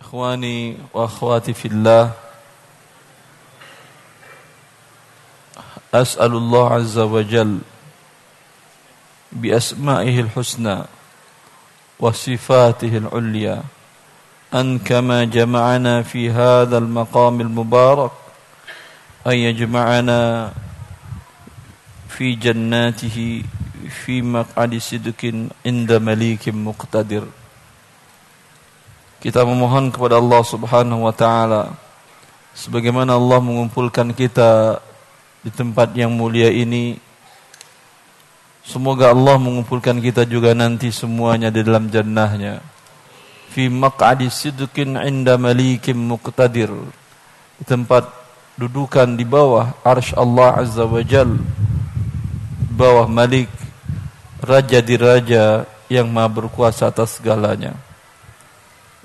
إخواني 0.00 0.76
وأخواتي 0.94 1.52
في 1.52 1.68
الله 1.68 2.12
أسأل 5.94 6.32
الله 6.36 6.64
عز 6.72 6.98
وجل 6.98 7.58
بأسمائه 9.32 10.20
الحسنى 10.20 10.78
وصفاته 12.00 12.92
العليا 12.96 13.62
أن 14.54 14.78
كما 14.78 15.24
جمعنا 15.24 16.02
في 16.02 16.30
هذا 16.30 16.78
المقام 16.78 17.40
المبارك 17.40 18.12
أن 19.26 19.32
يجمعنا 19.32 20.52
في 22.08 22.34
جناته 22.34 23.42
في 24.04 24.22
مقعد 24.22 24.78
صدق 24.78 25.48
عند 25.66 25.92
مليك 25.92 26.48
مقتدر. 26.48 27.24
Kita 29.16 29.48
memohon 29.48 29.88
kepada 29.88 30.20
Allah 30.20 30.44
Subhanahu 30.44 31.08
wa 31.08 31.14
taala 31.16 31.72
sebagaimana 32.52 33.16
Allah 33.16 33.40
mengumpulkan 33.40 34.12
kita 34.12 34.76
di 35.40 35.48
tempat 35.48 35.96
yang 35.96 36.12
mulia 36.12 36.52
ini. 36.52 37.00
Semoga 38.66 39.16
Allah 39.16 39.40
mengumpulkan 39.40 40.04
kita 40.04 40.28
juga 40.28 40.52
nanti 40.52 40.92
semuanya 40.92 41.48
di 41.48 41.64
dalam 41.64 41.88
jannahnya. 41.88 42.60
Fi 43.56 43.72
maq'adi 43.72 44.28
sidqin 44.28 45.00
'inda 45.00 45.40
malikim 45.40 45.96
muqtadir. 45.96 46.68
Di 47.56 47.64
tempat 47.64 48.12
dudukan 48.60 49.16
di 49.16 49.24
bawah 49.24 49.80
arsy 49.80 50.12
Allah 50.12 50.60
azza 50.60 50.84
wa 50.84 51.00
jal. 51.00 51.40
Bawah 52.76 53.08
malik 53.08 53.48
raja 54.44 54.84
di 54.84 55.00
raja 55.00 55.64
yang 55.88 56.12
maha 56.12 56.28
berkuasa 56.28 56.92
atas 56.92 57.16
segalanya 57.16 57.85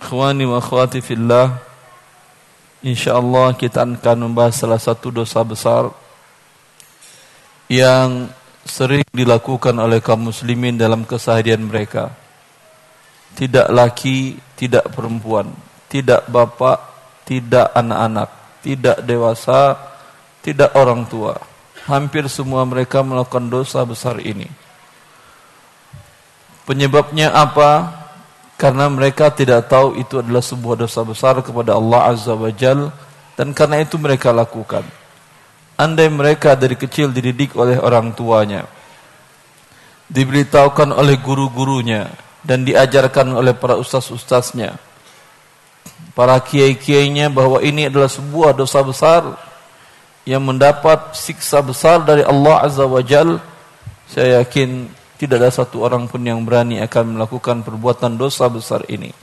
Ikhwani 0.02 0.50
wa 0.50 0.58
akhwati 0.58 0.98
fillah 1.00 1.62
InsyaAllah 2.82 3.54
kita 3.54 3.86
akan 3.86 4.18
membahas 4.26 4.58
salah 4.58 4.82
satu 4.82 5.14
dosa 5.14 5.46
besar 5.46 5.94
Yang 7.70 8.34
sering 8.66 9.06
dilakukan 9.14 9.78
oleh 9.78 10.02
kaum 10.02 10.34
muslimin 10.34 10.78
dalam 10.78 11.06
keseharian 11.06 11.62
mereka. 11.62 12.10
Tidak 13.38 13.70
laki, 13.70 14.36
tidak 14.58 14.90
perempuan 14.90 15.54
Tidak 15.86 16.26
bapak, 16.28 16.78
tidak 17.30 17.70
anak-anak 17.78 18.30
Tidak 18.66 19.06
dewasa, 19.06 19.78
tidak 20.42 20.74
orang 20.74 21.06
tua. 21.06 21.38
Hampir 21.86 22.26
semua 22.30 22.66
mereka 22.66 23.02
melakukan 23.06 23.50
dosa 23.50 23.86
besar 23.86 24.18
ini. 24.22 24.46
Penyebabnya 26.66 27.34
apa? 27.34 28.01
Karena 28.62 28.86
mereka 28.94 29.34
tidak 29.34 29.74
tahu 29.74 29.98
itu 29.98 30.22
adalah 30.22 30.46
sebuah 30.46 30.86
dosa 30.86 31.02
besar 31.02 31.42
kepada 31.42 31.74
Allah 31.74 32.14
Azza 32.14 32.38
wa 32.38 32.54
Jal 32.54 32.94
dan 33.34 33.58
karena 33.58 33.82
itu 33.82 33.98
mereka 33.98 34.30
lakukan. 34.30 34.86
Andai 35.82 36.14
mereka 36.14 36.54
dari 36.54 36.78
kecil 36.78 37.10
dididik 37.10 37.58
oleh 37.58 37.82
orang 37.82 38.14
tuanya, 38.14 38.70
diberitahukan 40.06 40.94
oleh 40.94 41.18
guru-gurunya 41.18 42.06
dan 42.46 42.62
diajarkan 42.62 43.34
oleh 43.34 43.58
para 43.58 43.82
ustaz-ustaznya, 43.82 44.78
para 46.14 46.38
kiai-kiainya 46.38 47.34
bahwa 47.34 47.66
ini 47.66 47.90
adalah 47.90 48.14
sebuah 48.14 48.54
dosa 48.54 48.86
besar 48.86 49.42
yang 50.22 50.46
mendapat 50.46 51.18
siksa 51.18 51.66
besar 51.66 52.06
dari 52.06 52.22
Allah 52.22 52.62
Azza 52.62 52.86
wa 52.86 53.02
Jal, 53.02 53.42
saya 54.06 54.46
yakin 54.46 55.01
tidak 55.22 55.38
ada 55.38 55.54
satu 55.54 55.86
orang 55.86 56.10
pun 56.10 56.18
yang 56.26 56.42
berani 56.42 56.82
akan 56.82 57.14
melakukan 57.14 57.62
perbuatan 57.62 58.18
dosa 58.18 58.50
besar 58.50 58.82
ini. 58.90 59.14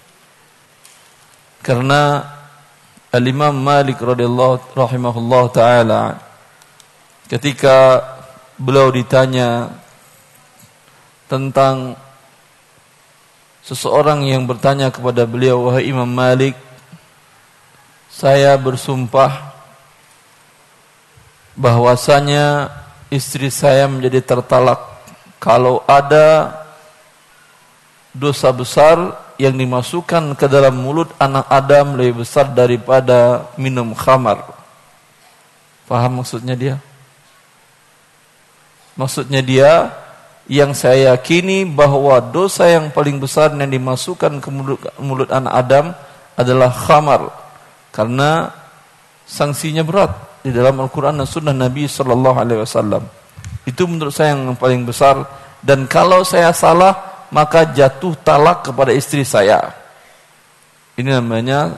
Karena 1.59 2.23
Al-Imam 3.11 3.51
Malik 3.51 3.99
radhiyallahu 3.99 4.79
rahimahullah 4.79 5.45
taala 5.51 6.03
ketika 7.27 7.99
beliau 8.55 8.95
ditanya 8.95 9.75
tentang 11.27 11.99
seseorang 13.67 14.23
yang 14.23 14.47
bertanya 14.47 14.95
kepada 14.95 15.27
beliau 15.27 15.67
wahai 15.67 15.91
Imam 15.91 16.07
Malik 16.07 16.55
saya 18.07 18.55
bersumpah 18.55 19.51
bahwasanya 21.59 22.71
istri 23.11 23.51
saya 23.51 23.91
menjadi 23.91 24.23
tertalak 24.23 24.98
kalau 25.39 25.83
ada 25.87 26.55
dosa 28.11 28.51
besar 28.51 29.15
yang 29.39 29.55
dimasukkan 29.55 30.35
ke 30.35 30.51
dalam 30.51 30.75
mulut 30.75 31.15
anak 31.23 31.47
Adam 31.47 31.95
lebih 31.95 32.27
besar 32.27 32.51
daripada 32.51 33.47
minum 33.55 33.95
khamar. 33.95 34.43
Paham 35.87 36.21
maksudnya 36.21 36.59
dia? 36.59 36.77
Maksudnya 38.99 39.39
dia 39.39 39.95
yang 40.51 40.75
saya 40.75 41.15
yakini 41.15 41.63
bahwa 41.63 42.19
dosa 42.19 42.67
yang 42.67 42.91
paling 42.91 43.23
besar 43.23 43.55
yang 43.55 43.71
dimasukkan 43.71 44.43
ke 44.43 44.49
mulut, 44.51 44.81
mulut 44.99 45.31
anak 45.31 45.55
Adam 45.55 45.87
adalah 46.35 46.75
khamar. 46.75 47.31
Karena 47.95 48.51
sanksinya 49.23 49.87
berat 49.87 50.11
di 50.43 50.51
dalam 50.51 50.83
Al-Quran 50.83 51.15
dan 51.23 51.29
Sunnah 51.31 51.55
Nabi 51.55 51.87
Sallallahu 51.87 52.37
Alaihi 52.43 52.61
Wasallam. 52.67 53.18
Itu 53.69 53.85
menurut 53.85 54.17
saya 54.17 54.33
yang 54.33 54.57
paling 54.57 54.89
besar 54.89 55.29
dan 55.61 55.85
kalau 55.85 56.25
saya 56.25 56.57
salah 56.57 57.27
maka 57.29 57.69
jatuh 57.69 58.17
talak 58.25 58.65
kepada 58.65 58.97
istri 58.97 59.29
saya. 59.29 59.77
Ini 60.97 61.21
namanya 61.21 61.77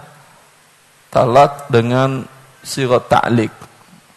talak 1.10 1.66
dengan 1.66 2.22
sirat 2.62 3.10
ta'lik. 3.10 3.50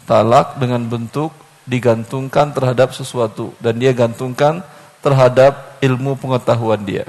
Talak 0.06 0.62
dengan 0.62 0.86
bentuk 0.86 1.34
digantungkan 1.66 2.54
terhadap 2.54 2.94
sesuatu 2.94 3.56
dan 3.58 3.80
dia 3.82 3.96
gantungkan 3.96 4.62
terhadap 5.02 5.80
ilmu 5.82 6.20
pengetahuan 6.20 6.84
dia. 6.86 7.08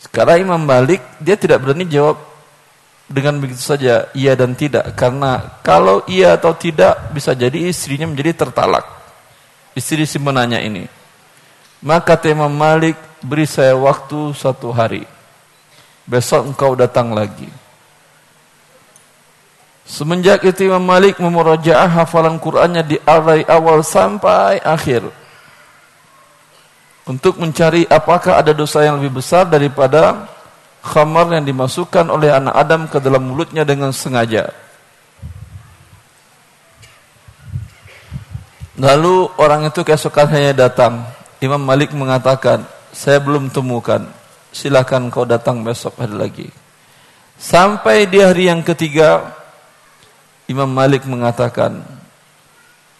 Sekarang 0.00 0.46
Imam 0.48 0.62
Malik 0.62 1.02
dia 1.20 1.34
tidak 1.34 1.60
berani 1.60 1.84
jawab 1.84 2.16
dengan 3.06 3.38
begitu 3.38 3.62
saja 3.62 4.10
iya 4.12 4.34
dan 4.34 4.58
tidak. 4.58 4.94
Karena 4.98 5.62
kalau 5.62 6.02
iya 6.10 6.34
atau 6.34 6.54
tidak 6.54 7.14
bisa 7.14 7.32
jadi 7.32 7.70
istrinya 7.70 8.10
menjadi 8.10 8.46
tertalak. 8.46 8.84
Istri 9.76 10.08
si 10.08 10.18
menanya 10.18 10.58
ini 10.58 11.06
maka 11.84 12.16
tema 12.16 12.48
Malik 12.48 12.96
beri 13.20 13.44
saya 13.44 13.76
waktu 13.76 14.32
satu 14.32 14.72
hari. 14.72 15.04
Besok 16.06 16.54
engkau 16.54 16.72
datang 16.78 17.12
lagi. 17.12 17.50
Semenjak 19.86 20.42
itu 20.42 20.66
Imam 20.66 20.82
Malik 20.82 21.22
memurajaah 21.22 22.02
hafalan 22.02 22.42
Qur'annya 22.42 22.82
di 22.82 22.98
dari 23.06 23.46
awal 23.46 23.86
sampai 23.86 24.58
akhir. 24.62 25.06
Untuk 27.06 27.38
mencari 27.38 27.86
apakah 27.86 28.42
ada 28.42 28.50
dosa 28.50 28.82
yang 28.82 28.98
lebih 28.98 29.22
besar 29.22 29.46
daripada 29.46 30.26
khamar 30.86 31.34
yang 31.34 31.42
dimasukkan 31.42 32.06
oleh 32.06 32.30
anak 32.30 32.54
Adam 32.54 32.86
ke 32.86 33.02
dalam 33.02 33.26
mulutnya 33.26 33.66
dengan 33.66 33.90
sengaja. 33.90 34.54
Lalu 38.78 39.32
orang 39.40 39.66
itu 39.66 39.82
keesokannya 39.82 40.54
datang. 40.54 41.02
Imam 41.42 41.60
Malik 41.60 41.90
mengatakan, 41.96 42.62
saya 42.94 43.18
belum 43.18 43.50
temukan. 43.50 44.04
Silakan 44.52 45.10
kau 45.10 45.26
datang 45.26 45.64
besok 45.66 45.96
hari 45.98 46.16
lagi. 46.16 46.48
Sampai 47.36 48.08
di 48.08 48.20
hari 48.20 48.48
yang 48.48 48.60
ketiga, 48.64 49.32
Imam 50.48 50.68
Malik 50.68 51.04
mengatakan, 51.04 51.84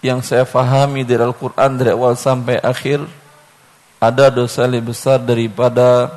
yang 0.04 0.20
saya 0.20 0.44
fahami 0.44 1.04
dari 1.04 1.24
Al-Quran 1.24 1.70
dari 1.80 1.92
awal 1.92 2.16
sampai 2.16 2.60
akhir, 2.60 3.04
ada 3.96 4.28
dosa 4.28 4.68
lebih 4.68 4.92
besar 4.92 5.20
daripada 5.20 6.12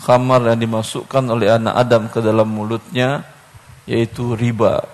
khamar 0.00 0.48
yang 0.48 0.58
dimasukkan 0.58 1.24
oleh 1.28 1.52
anak 1.52 1.74
Adam 1.76 2.02
ke 2.08 2.18
dalam 2.24 2.48
mulutnya 2.48 3.22
yaitu 3.84 4.32
riba. 4.32 4.84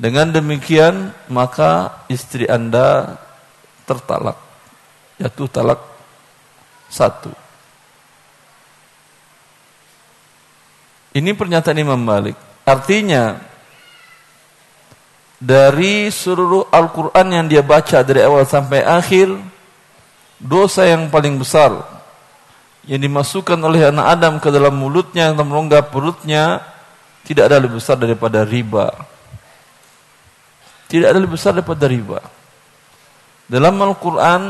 Dengan 0.00 0.32
demikian 0.32 1.14
maka 1.30 2.02
istri 2.10 2.48
Anda 2.50 3.18
tertalak. 3.86 4.38
Jatuh 5.20 5.48
talak 5.52 5.80
satu. 6.88 7.30
Ini 11.10 11.34
pernyataan 11.34 11.78
Imam 11.78 11.98
Malik. 11.98 12.38
Artinya 12.64 13.36
dari 15.40 16.08
seluruh 16.12 16.70
Al-Quran 16.70 17.26
yang 17.32 17.46
dia 17.50 17.64
baca 17.64 18.04
dari 18.04 18.20
awal 18.22 18.46
sampai 18.46 18.84
akhir 18.84 19.32
dosa 20.40 20.88
yang 20.88 21.12
paling 21.12 21.36
besar 21.36 21.99
yang 22.88 23.00
dimasukkan 23.00 23.60
oleh 23.60 23.92
anak 23.92 24.06
Adam 24.16 24.34
ke 24.40 24.48
dalam 24.48 24.76
mulutnya, 24.76 25.32
yang 25.32 25.44
merongga 25.44 25.84
perutnya, 25.84 26.64
tidak 27.28 27.52
ada 27.52 27.60
lebih 27.60 27.76
besar 27.76 28.00
daripada 28.00 28.44
riba. 28.46 28.88
Tidak 30.88 31.06
ada 31.06 31.18
lebih 31.20 31.36
besar 31.36 31.52
daripada 31.52 31.84
riba. 31.86 32.18
Dalam 33.50 33.74
Al-Quran, 33.78 34.42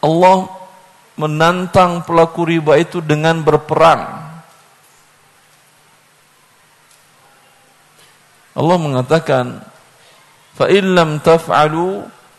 Allah 0.00 0.38
menantang 1.16 2.04
pelaku 2.04 2.46
riba 2.46 2.78
itu 2.78 3.02
dengan 3.02 3.42
berperang. 3.42 4.24
Allah 8.56 8.76
mengatakan, 8.80 9.60
فَإِلَّمْ 10.56 11.20
تَفْعَلُوا 11.20 11.94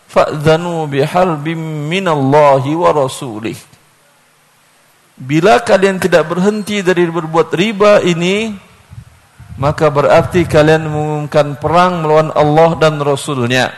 فَأْذَنُوا 0.09 0.79
بِحَرْبٍ 0.89 1.45
مِّنَ 1.93 2.05
اللَّهِ 2.09 2.63
وَرَسُولِهِ 2.65 3.76
Bila 5.17 5.57
kalian 5.65 5.97
tidak 5.97 6.29
berhenti 6.29 6.85
dari 6.85 7.09
berbuat 7.09 7.49
riba 7.57 8.05
ini, 8.05 8.53
maka 9.57 9.89
berarti 9.89 10.45
kalian 10.45 10.85
mengumumkan 10.85 11.57
perang 11.57 12.05
melawan 12.05 12.29
Allah 12.37 12.77
dan 12.77 13.01
Rasulnya. 13.01 13.73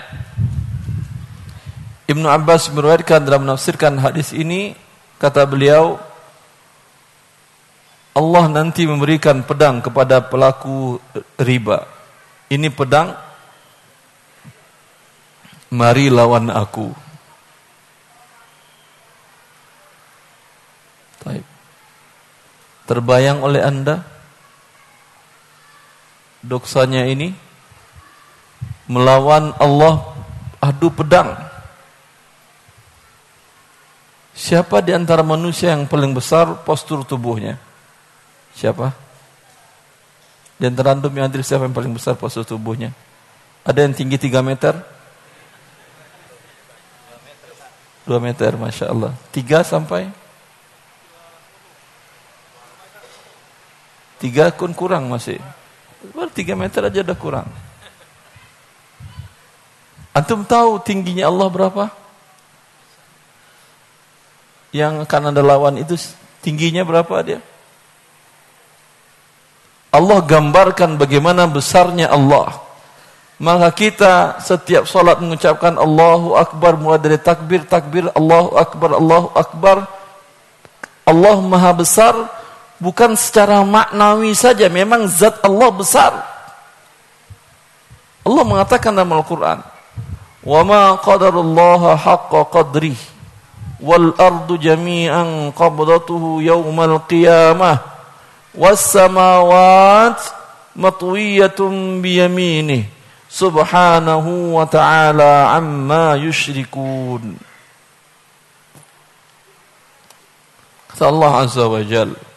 Ibnu 2.12 2.28
Abbas 2.28 2.68
meriwayatkan 2.76 3.24
dalam 3.24 3.48
menafsirkan 3.48 3.96
hadis 4.04 4.36
ini, 4.36 4.76
kata 5.16 5.48
beliau, 5.48 5.96
Allah 8.12 8.46
nanti 8.52 8.84
memberikan 8.84 9.40
pedang 9.48 9.80
kepada 9.80 10.20
pelaku 10.20 11.00
riba. 11.40 11.88
Ini 12.52 12.68
pedang, 12.68 13.16
mari 15.72 16.12
lawan 16.12 16.52
aku. 16.52 16.92
Terbayang 22.90 23.46
oleh 23.46 23.62
anda 23.62 24.02
doksanya 26.42 27.06
ini 27.06 27.36
melawan 28.90 29.54
Allah 29.62 30.18
adu 30.58 30.90
pedang. 30.90 31.38
Siapa 34.34 34.80
di 34.80 34.96
antara 34.96 35.22
manusia 35.22 35.76
yang 35.76 35.86
paling 35.86 36.16
besar 36.16 36.64
postur 36.64 37.04
tubuhnya? 37.04 37.60
Siapa? 38.56 38.90
Di 40.60 40.66
antara 40.68 40.96
antum 40.96 41.12
yang 41.12 41.28
hadir 41.28 41.44
siapa 41.44 41.68
yang 41.68 41.76
paling 41.76 41.94
besar 41.94 42.16
postur 42.16 42.48
tubuhnya? 42.48 42.96
Ada 43.68 43.86
yang 43.86 43.94
tinggi 43.94 44.18
3 44.18 44.42
meter? 44.42 44.74
2 48.08 48.18
meter, 48.18 48.58
Masya 48.58 48.90
Allah. 48.90 49.14
3 49.30 49.62
sampai? 49.62 50.10
3 54.20 54.52
pun 54.60 54.72
kurang 54.76 55.08
masih. 55.08 55.40
Baru 56.12 56.32
3 56.32 56.56
meter 56.56 56.82
aja 56.84 57.00
udah 57.04 57.18
kurang. 57.18 57.48
Antum 60.12 60.44
tahu 60.44 60.84
tingginya 60.84 61.32
Allah 61.32 61.48
berapa? 61.48 61.84
Yang 64.76 65.08
akan 65.08 65.22
anda 65.34 65.42
lawan 65.42 65.80
itu 65.80 65.96
tingginya 66.44 66.84
berapa 66.84 67.16
dia? 67.24 67.40
Allah 69.90 70.20
gambarkan 70.22 71.00
bagaimana 71.00 71.50
besarnya 71.50 72.14
Allah. 72.14 72.62
Maka 73.40 73.72
kita 73.72 74.38
setiap 74.44 74.84
solat 74.84 75.24
mengucapkan 75.24 75.80
Allahu 75.80 76.36
Akbar 76.36 76.76
mulai 76.76 77.00
dari 77.00 77.16
takbir, 77.16 77.64
takbir, 77.64 78.12
Allahu 78.12 78.60
Akbar, 78.60 79.00
Allahu 79.00 79.32
Akbar. 79.32 79.88
Allah 81.08 81.38
maha 81.42 81.72
besar 81.74 82.14
bukan 82.80 83.14
secara 83.14 83.62
maknawi 83.62 84.32
saja 84.34 84.72
memang 84.72 85.06
zat 85.06 85.38
Allah 85.44 85.70
besar. 85.70 86.14
Allah 88.24 88.44
mengatakan 88.48 88.96
dalam 88.96 89.12
Al-Qur'an 89.14 89.60
wa 90.40 90.62
ma 90.64 90.96
qadarullaha 90.96 92.00
haqqa 92.00 92.48
qadrih 92.48 92.96
wal 93.84 94.16
ardu 94.16 94.56
jami'an 94.56 95.52
qabdatuhu 95.52 96.40
yawmal 96.40 97.04
qiyamah 97.08 97.84
was 98.56 98.80
samawat 98.80 100.20
biyaminih 102.00 102.88
subhanahu 103.30 104.58
wa 104.58 104.66
ta'ala 104.66 105.54
amma 105.54 106.16
yushrikun. 106.18 107.36
Kata 110.90 111.04
Allah 111.08 111.34
azza 111.44 111.68
wa 111.68 111.84
jalla 111.84 112.29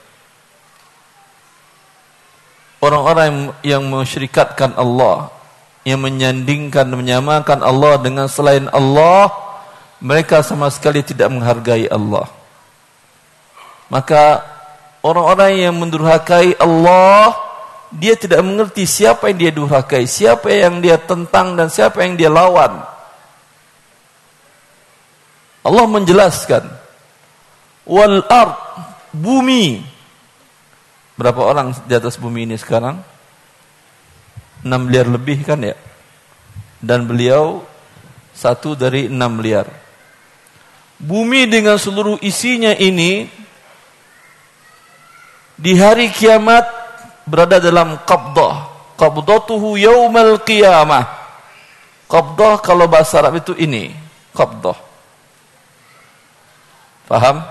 orang-orang 2.83 3.55
yang 3.63 3.87
mensyirikatkan 3.87 4.75
Allah 4.75 5.31
yang 5.87 6.03
menyandingkan 6.03 6.91
menyamakan 6.91 7.63
Allah 7.63 7.99
dengan 8.03 8.27
selain 8.27 8.67
Allah 8.75 9.31
mereka 10.03 10.43
sama 10.43 10.67
sekali 10.69 11.01
tidak 11.07 11.31
menghargai 11.31 11.87
Allah 11.87 12.27
maka 13.87 14.43
orang-orang 15.07 15.69
yang 15.69 15.75
mendurhakai 15.79 16.59
Allah 16.59 17.35
dia 17.93 18.17
tidak 18.17 18.41
mengerti 18.41 18.89
siapa 18.89 19.29
yang 19.29 19.39
dia 19.39 19.53
durhakai, 19.53 20.09
siapa 20.09 20.49
yang 20.49 20.81
dia 20.81 20.97
tentang 20.97 21.53
dan 21.61 21.69
siapa 21.69 22.01
yang 22.01 22.17
dia 22.17 22.33
lawan. 22.33 22.81
Allah 25.61 25.87
menjelaskan 25.87 26.65
wal 27.85 28.25
ard 28.33 28.57
bumi 29.13 29.85
berapa 31.23 31.39
orang 31.39 31.71
di 31.87 31.95
atas 31.95 32.19
bumi 32.19 32.51
ini 32.51 32.59
sekarang 32.59 32.99
6 34.67 34.67
miliar 34.67 35.07
lebih 35.07 35.47
kan 35.47 35.63
ya 35.63 35.79
dan 36.83 37.07
beliau 37.07 37.63
satu 38.35 38.75
dari 38.75 39.07
6 39.07 39.15
miliar 39.31 39.71
bumi 40.99 41.47
dengan 41.47 41.79
seluruh 41.79 42.19
isinya 42.27 42.75
ini 42.75 43.31
di 45.63 45.79
hari 45.79 46.11
kiamat 46.11 46.67
berada 47.27 47.63
dalam 47.63 48.03
qabdah. 48.03 48.71
Qabdatuhu 48.99 49.79
yaumal 49.79 50.43
qiyamah. 50.43 51.07
Qabdah 52.07 52.61
kalau 52.61 52.87
bahasa 52.87 53.19
Arab 53.23 53.41
itu 53.41 53.57
ini, 53.57 53.91
qabdah. 54.37 54.77
Paham? 57.09 57.43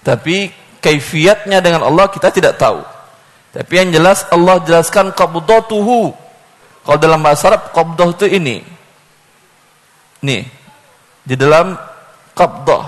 Tapi 0.00 0.48
kaifiatnya 0.86 1.58
dengan 1.58 1.82
Allah 1.82 2.06
kita 2.06 2.30
tidak 2.30 2.54
tahu. 2.62 2.86
Tapi 3.50 3.72
yang 3.74 3.90
jelas 3.90 4.22
Allah 4.30 4.62
jelaskan 4.62 5.10
qabdatuhu. 5.10 6.14
Kalau 6.86 6.98
dalam 7.02 7.18
bahasa 7.18 7.50
Arab 7.50 7.74
qabdah 7.74 8.14
itu 8.14 8.26
ini. 8.30 8.62
Nih. 10.22 10.46
Di 11.26 11.34
dalam 11.34 11.74
qabdah. 12.30 12.84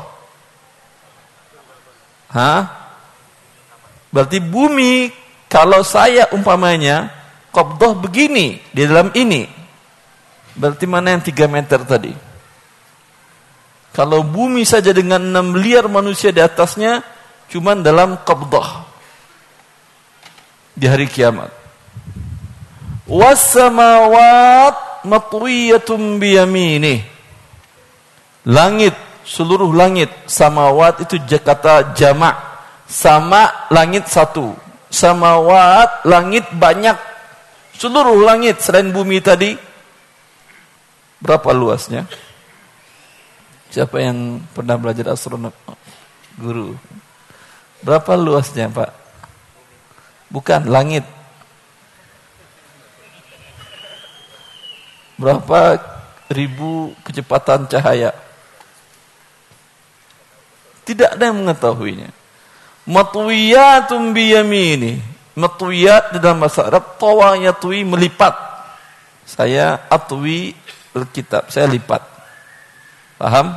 Hah? 2.31 2.61
Berarti 4.15 4.39
bumi 4.39 5.11
kalau 5.51 5.83
saya 5.83 6.31
umpamanya 6.31 7.11
qabdah 7.51 7.99
begini 7.99 8.63
di 8.71 8.87
dalam 8.87 9.11
ini. 9.19 9.51
Berarti 10.55 10.87
mana 10.87 11.19
yang 11.19 11.25
3 11.25 11.35
meter 11.51 11.81
tadi? 11.83 12.13
Kalau 13.91 14.23
bumi 14.23 14.63
saja 14.63 14.95
dengan 14.95 15.19
6 15.19 15.59
miliar 15.59 15.91
manusia 15.91 16.31
di 16.31 16.39
atasnya 16.39 17.03
cuman 17.49 17.81
dalam 17.81 18.21
qabdah 18.23 18.89
di 20.79 20.87
hari 20.87 21.11
kiamat. 21.11 21.51
Was-samawat 23.09 25.03
matwiyatun 25.09 26.21
biyaminih. 26.21 27.03
Langit, 28.49 28.95
seluruh 29.25 29.73
langit, 29.73 30.13
samawat 30.29 31.05
itu 31.05 31.17
kata 31.41 31.97
jamak 31.97 32.37
sama 32.89 33.69
langit 33.73 34.09
satu. 34.09 34.53
Samawat, 34.89 36.09
langit 36.09 36.49
banyak. 36.57 36.97
Seluruh 37.77 38.25
langit 38.25 38.65
selain 38.65 38.89
bumi 38.89 39.21
tadi. 39.21 39.53
Berapa 41.21 41.53
luasnya? 41.53 42.09
Siapa 43.69 44.01
yang 44.01 44.41
pernah 44.57 44.81
belajar 44.81 45.13
astronom? 45.13 45.53
Guru. 46.41 46.73
Berapa 47.83 48.19
luasnya 48.19 48.71
Pak? 48.71 48.91
Bukan, 50.29 50.69
langit. 50.69 51.07
Berapa 55.19 55.79
ribu 56.31 56.95
kecepatan 57.03 57.67
cahaya? 57.71 58.15
Tidak 60.85 61.17
ada 61.17 61.29
yang 61.29 61.43
mengetahuinya 61.45 62.19
matwiyatun 62.89 64.17
biyamini 64.17 64.97
matwiyat 65.37 66.17
di 66.17 66.19
dalam 66.25 66.41
bahasa 66.41 66.65
Arab 66.65 66.97
tawa 66.97 67.37
melipat 67.37 68.35
saya 69.29 69.85
atwi 69.93 70.57
kitab 71.13 71.53
saya 71.53 71.69
lipat 71.69 72.01
paham 73.21 73.53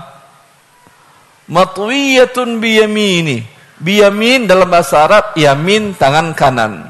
matwiyatun 1.48 2.60
biyamini 2.60 3.48
biyamin 3.82 4.46
dalam 4.46 4.70
bahasa 4.70 5.04
Arab 5.10 5.34
yamin 5.34 5.98
tangan 5.98 6.38
kanan. 6.38 6.86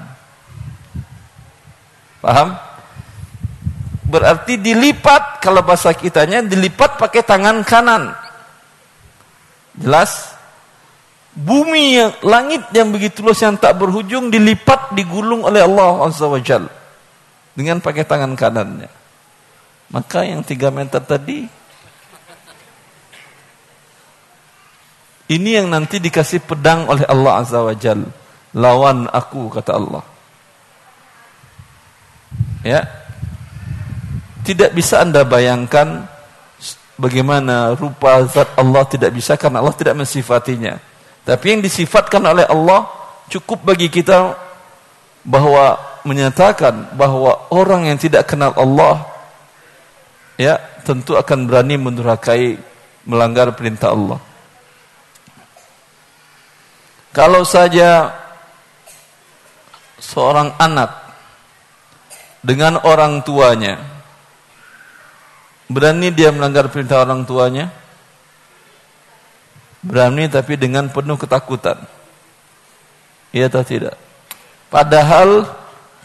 Paham? 2.19 2.53
Berarti 4.12 4.60
dilipat 4.60 5.39
kalau 5.39 5.63
bahasa 5.63 5.95
kitanya 5.95 6.43
dilipat 6.43 7.00
pakai 7.00 7.24
tangan 7.24 7.63
kanan. 7.63 8.12
Jelas? 9.79 10.36
Bumi 11.31 11.95
yang 11.95 12.12
langit 12.27 12.67
yang 12.75 12.91
begitu 12.91 13.24
luas 13.24 13.39
yang 13.39 13.55
tak 13.55 13.79
berhujung 13.79 14.27
dilipat 14.27 14.91
digulung 14.91 15.48
oleh 15.48 15.63
Allah 15.63 16.12
Azza 16.12 16.27
wa 16.27 16.43
dengan 17.55 17.79
pakai 17.79 18.03
tangan 18.03 18.36
kanannya. 18.36 18.91
Maka 19.95 20.27
yang 20.27 20.43
tiga 20.43 20.67
meter 20.71 21.00
tadi 21.00 21.48
ini 25.31 25.55
yang 25.55 25.71
nanti 25.71 26.03
dikasih 26.03 26.43
pedang 26.43 26.91
oleh 26.91 27.07
Allah 27.07 27.39
Azza 27.39 27.63
wa 27.63 27.71
Jal. 27.71 28.03
Lawan 28.51 29.07
aku 29.07 29.47
kata 29.47 29.71
Allah. 29.79 30.03
Ya. 32.67 32.83
Tidak 34.43 34.75
bisa 34.75 35.00
Anda 35.00 35.23
bayangkan 35.23 36.03
bagaimana 37.00 37.73
rupa 37.79 38.21
zat 38.27 38.51
Allah 38.59 38.83
tidak 38.85 39.15
bisa 39.15 39.39
karena 39.39 39.63
Allah 39.63 39.71
tidak 39.71 39.95
mensifatinya. 39.95 40.77
Tapi 41.23 41.45
yang 41.57 41.61
disifatkan 41.63 42.19
oleh 42.25 42.43
Allah 42.43 42.89
cukup 43.31 43.63
bagi 43.63 43.88
kita 43.88 44.35
bahwa 45.23 45.77
menyatakan 46.03 46.97
bahwa 46.97 47.47
orang 47.53 47.88
yang 47.88 47.97
tidak 48.01 48.25
kenal 48.25 48.51
Allah 48.57 49.05
ya 50.35 50.57
tentu 50.81 51.13
akan 51.13 51.45
berani 51.45 51.77
mendurhakai 51.77 52.57
melanggar 53.05 53.53
perintah 53.53 53.93
Allah. 53.93 54.30
Kalau 57.12 57.44
saja 57.44 58.15
seorang 60.00 60.56
anak 60.58 60.96
dengan 62.41 62.82
orang 62.88 63.22
tuanya 63.22 63.77
berani 65.70 66.10
dia 66.10 66.34
melanggar 66.34 66.68
perintah 66.74 67.06
orang 67.06 67.27
tuanya 67.27 67.70
berani 69.82 70.30
tapi 70.30 70.56
dengan 70.56 70.88
penuh 70.94 71.18
ketakutan. 71.18 71.77
Iya 73.34 73.50
atau 73.50 73.63
tidak? 73.65 73.98
Padahal 74.70 75.48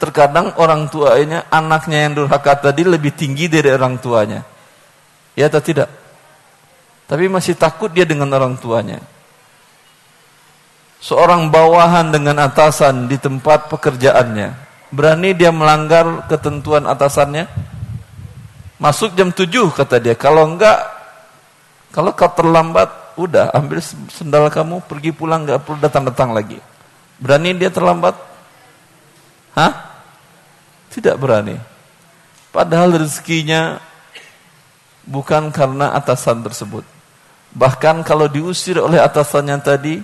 terkadang 0.01 0.57
orang 0.59 0.89
tuanya, 0.89 1.45
anaknya 1.53 2.09
yang 2.09 2.13
durhaka 2.17 2.71
tadi 2.71 2.83
lebih 2.83 3.13
tinggi 3.15 3.47
dari 3.47 3.69
orang 3.71 4.01
tuanya. 4.01 4.43
Ya 5.37 5.53
atau 5.53 5.61
tidak? 5.61 5.93
Tapi 7.07 7.31
masih 7.31 7.55
takut 7.55 7.93
dia 7.93 8.09
dengan 8.09 8.33
orang 8.33 8.57
tuanya. 8.59 8.99
Seorang 11.01 11.53
bawahan 11.53 12.09
dengan 12.09 12.41
atasan 12.41 13.07
di 13.07 13.21
tempat 13.21 13.69
pekerjaannya. 13.69 14.67
Berani 14.89 15.37
dia 15.37 15.53
melanggar 15.53 16.25
ketentuan 16.31 16.89
atasannya? 16.89 17.47
Masuk 18.81 19.13
jam 19.17 19.33
7 19.33 19.49
kata 19.73 20.01
dia. 20.01 20.17
Kalau 20.17 20.49
enggak, 20.49 20.79
kalau 21.93 22.13
kau 22.13 22.29
terlambat, 22.33 23.17
udah 23.17 23.53
ambil 23.57 23.81
sendal 24.13 24.49
kamu, 24.53 24.85
pergi 24.85 25.11
pulang, 25.13 25.45
enggak 25.45 25.65
perlu 25.65 25.81
datang-datang 25.81 26.33
lagi. 26.33 26.61
Berani 27.17 27.57
dia 27.57 27.73
terlambat? 27.73 28.17
Hah? 29.57 29.73
Tidak 30.93 31.17
berani. 31.17 31.57
Padahal 32.53 33.01
rezekinya 33.01 33.81
bukan 35.05 35.53
karena 35.53 35.93
atasan 35.97 36.41
tersebut. 36.45 36.85
Bahkan 37.57 38.05
kalau 38.05 38.29
diusir 38.29 38.77
oleh 38.77 39.01
atasannya 39.01 39.57
tadi, 39.65 40.01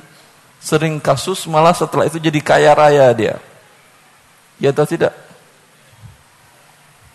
sering 0.62 1.02
kasus 1.02 1.42
malah 1.50 1.74
setelah 1.74 2.06
itu 2.06 2.22
jadi 2.22 2.38
kaya 2.38 2.70
raya 2.70 3.10
dia. 3.10 3.34
Ya 4.62 4.70
atau 4.70 4.86
tidak? 4.86 5.10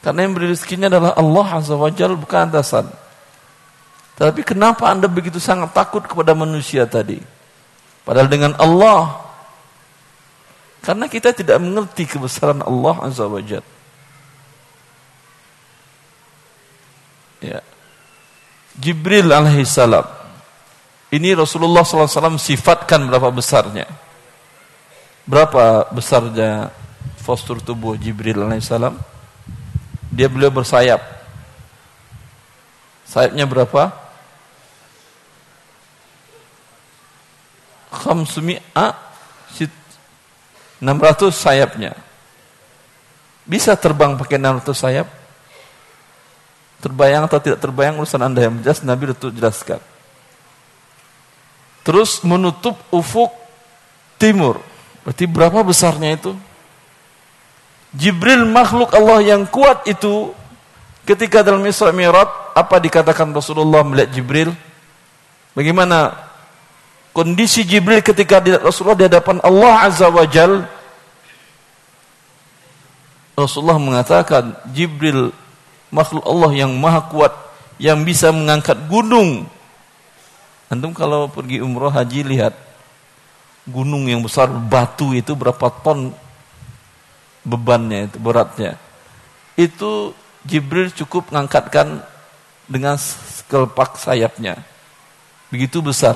Karena 0.03 0.27
yang 0.27 0.35
beri 0.35 0.51
rezekinya 0.51 0.91
adalah 0.91 1.15
Allah 1.15 1.47
Azza 1.55 1.75
wa 1.79 1.87
Jal, 1.87 2.19
bukan 2.19 2.51
atasan. 2.51 2.91
Tapi 4.19 4.43
kenapa 4.43 4.91
anda 4.91 5.07
begitu 5.07 5.39
sangat 5.39 5.71
takut 5.71 6.03
kepada 6.03 6.35
manusia 6.35 6.83
tadi? 6.83 7.23
Padahal 8.03 8.27
dengan 8.27 8.51
Allah 8.59 9.23
karena 10.83 11.11
kita 11.11 11.35
tidak 11.35 11.59
mengerti 11.59 12.07
kebesaran 12.07 12.63
Allah 12.63 12.95
Azza 13.03 13.27
wa 13.27 13.39
Jal. 13.43 13.63
Ya. 17.43 17.61
Jibril 18.79 19.29
alaihissalam. 19.29 20.16
Ini 21.07 21.39
Rasulullah 21.39 21.87
SAW 21.87 22.35
sifatkan 22.35 23.07
berapa 23.07 23.31
besarnya. 23.31 23.87
Berapa 25.23 25.87
besarnya 25.91 26.71
postur 27.23 27.63
tubuh 27.63 27.95
Jibril 27.95 28.43
alaihissalam? 28.43 28.95
Dia 30.11 30.27
beliau 30.27 30.51
bersayap. 30.51 30.99
Sayapnya 33.07 33.47
berapa? 33.47 33.91
Khamsumi'a 37.91 39.07
600 40.77 41.33
sayapnya. 41.33 41.97
Bisa 43.47 43.73
terbang 43.79 44.19
pakai 44.19 44.37
600 44.37 44.75
sayap? 44.75 45.07
Terbayang 46.77 47.25
atau 47.25 47.39
tidak 47.41 47.57
terbayang 47.57 47.97
urusan 47.97 48.21
anda 48.21 48.45
yang 48.45 48.61
jelas 48.61 48.85
Nabi 48.85 49.09
itu 49.09 49.33
jelaskan. 49.33 49.81
Terus 51.87 52.19
menutup 52.27 52.75
ufuk 52.91 53.31
timur. 54.19 54.59
Berarti 55.07 55.23
berapa 55.23 55.63
besarnya 55.63 56.19
itu? 56.19 56.35
Jibril 57.95 58.43
makhluk 58.43 58.91
Allah 58.91 59.23
yang 59.23 59.47
kuat 59.47 59.87
itu 59.87 60.35
ketika 61.07 61.39
dalam 61.39 61.63
Isra 61.63 61.95
Mi'raj 61.95 62.27
apa 62.51 62.75
dikatakan 62.83 63.31
Rasulullah 63.31 63.87
melihat 63.87 64.11
Jibril? 64.11 64.51
Bagaimana 65.55 66.11
kondisi 67.15 67.63
Jibril 67.63 68.03
ketika 68.03 68.43
Rasulullah 68.59 68.99
di 68.99 69.07
hadapan 69.07 69.39
Allah 69.39 69.87
Azza 69.87 70.11
wa 70.11 70.27
Jal 70.27 70.67
Rasulullah 73.39 73.79
mengatakan 73.79 74.59
Jibril 74.75 75.31
makhluk 75.87 76.27
Allah 76.27 76.51
yang 76.51 76.75
maha 76.75 77.07
kuat 77.07 77.31
yang 77.79 78.03
bisa 78.03 78.27
mengangkat 78.35 78.75
gunung 78.91 79.47
antum 80.67 80.91
kalau 80.91 81.31
pergi 81.31 81.63
umroh 81.63 81.91
haji 81.91 82.23
lihat 82.27 82.53
gunung 83.67 84.07
yang 84.07 84.23
besar 84.23 84.47
batu 84.47 85.11
itu 85.11 85.35
berapa 85.35 85.67
ton 85.83 86.11
bebannya 87.43 88.11
itu 88.11 88.17
beratnya 88.19 88.75
itu 89.59 90.11
Jibril 90.47 90.91
cukup 90.95 91.31
mengangkatkan 91.31 92.03
dengan 92.67 92.95
sekelepak 92.99 93.99
sayapnya 93.99 94.59
begitu 95.51 95.79
besar 95.79 96.15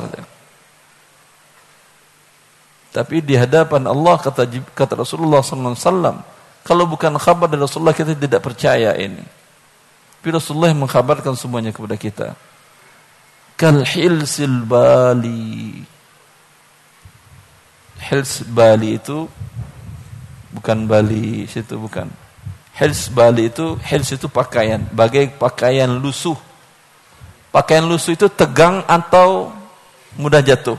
tapi 2.91 3.24
di 3.24 3.39
hadapan 3.39 3.88
Allah 3.88 4.20
kata 4.20 4.43
kata 4.75 5.00
Rasulullah 5.00 5.39
SAW, 5.39 6.20
kalau 6.67 6.84
bukan 6.84 7.15
kabar 7.15 7.48
dari 7.48 7.63
Rasulullah 7.63 7.96
kita 7.96 8.12
tidak 8.12 8.43
percaya 8.43 8.91
ini. 9.00 9.24
Tapi 10.20 10.29
Rasulullah 10.36 10.75
mengkabarkan 10.75 11.34
semuanya 11.39 11.72
kepada 11.72 11.96
kita. 11.96 12.27
Kal 13.62 13.86
hilsil 13.86 14.65
bali. 14.65 15.86
Hils 18.01 18.41
Bali 18.50 18.98
itu 18.98 19.30
bukan 20.50 20.89
Bali 20.89 21.46
situ 21.46 21.77
bukan. 21.77 22.10
Hils 22.74 23.13
Bali 23.13 23.53
itu 23.53 23.77
hils 23.86 24.10
itu 24.10 24.25
pakaian, 24.25 24.82
bagai 24.89 25.30
pakaian 25.38 25.88
lusuh. 25.88 26.36
Pakaian 27.53 27.86
lusuh 27.86 28.18
itu 28.18 28.25
tegang 28.27 28.82
atau 28.89 29.53
mudah 30.18 30.41
jatuh. 30.41 30.75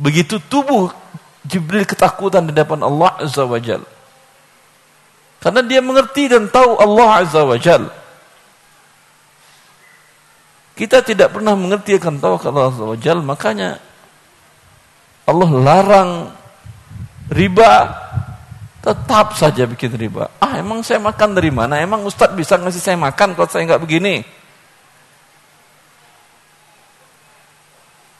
Begitu 0.00 0.40
tubuh 0.48 0.90
Jibril 1.44 1.84
ketakutan 1.84 2.48
di 2.48 2.56
depan 2.56 2.80
Allah 2.80 3.20
Azza 3.20 3.44
wa 3.44 3.60
Jal. 3.60 3.84
Karena 5.44 5.60
dia 5.60 5.84
mengerti 5.84 6.32
dan 6.32 6.48
tahu 6.48 6.80
Allah 6.80 7.20
Azza 7.20 7.44
wa 7.44 7.60
Jal. 7.60 7.92
Kita 10.74 11.06
tidak 11.06 11.30
pernah 11.30 11.54
mengerti 11.54 11.94
akan 11.94 12.18
tahu 12.18 12.34
kalau 12.42 12.66
Allah 12.66 12.98
Azza. 12.98 13.14
Makanya 13.22 13.78
Allah 15.24 15.50
larang 15.54 16.10
riba 17.30 17.72
tetap 18.84 19.32
saja 19.38 19.64
bikin 19.64 19.96
riba. 19.96 20.28
Ah 20.42 20.60
emang 20.60 20.84
saya 20.84 21.00
makan 21.00 21.32
dari 21.32 21.48
mana? 21.48 21.80
Emang 21.80 22.04
Ustadz 22.04 22.36
bisa 22.36 22.60
ngasih 22.60 22.82
saya 22.82 22.98
makan 23.00 23.32
kalau 23.32 23.48
saya 23.48 23.64
nggak 23.64 23.80
begini? 23.80 24.26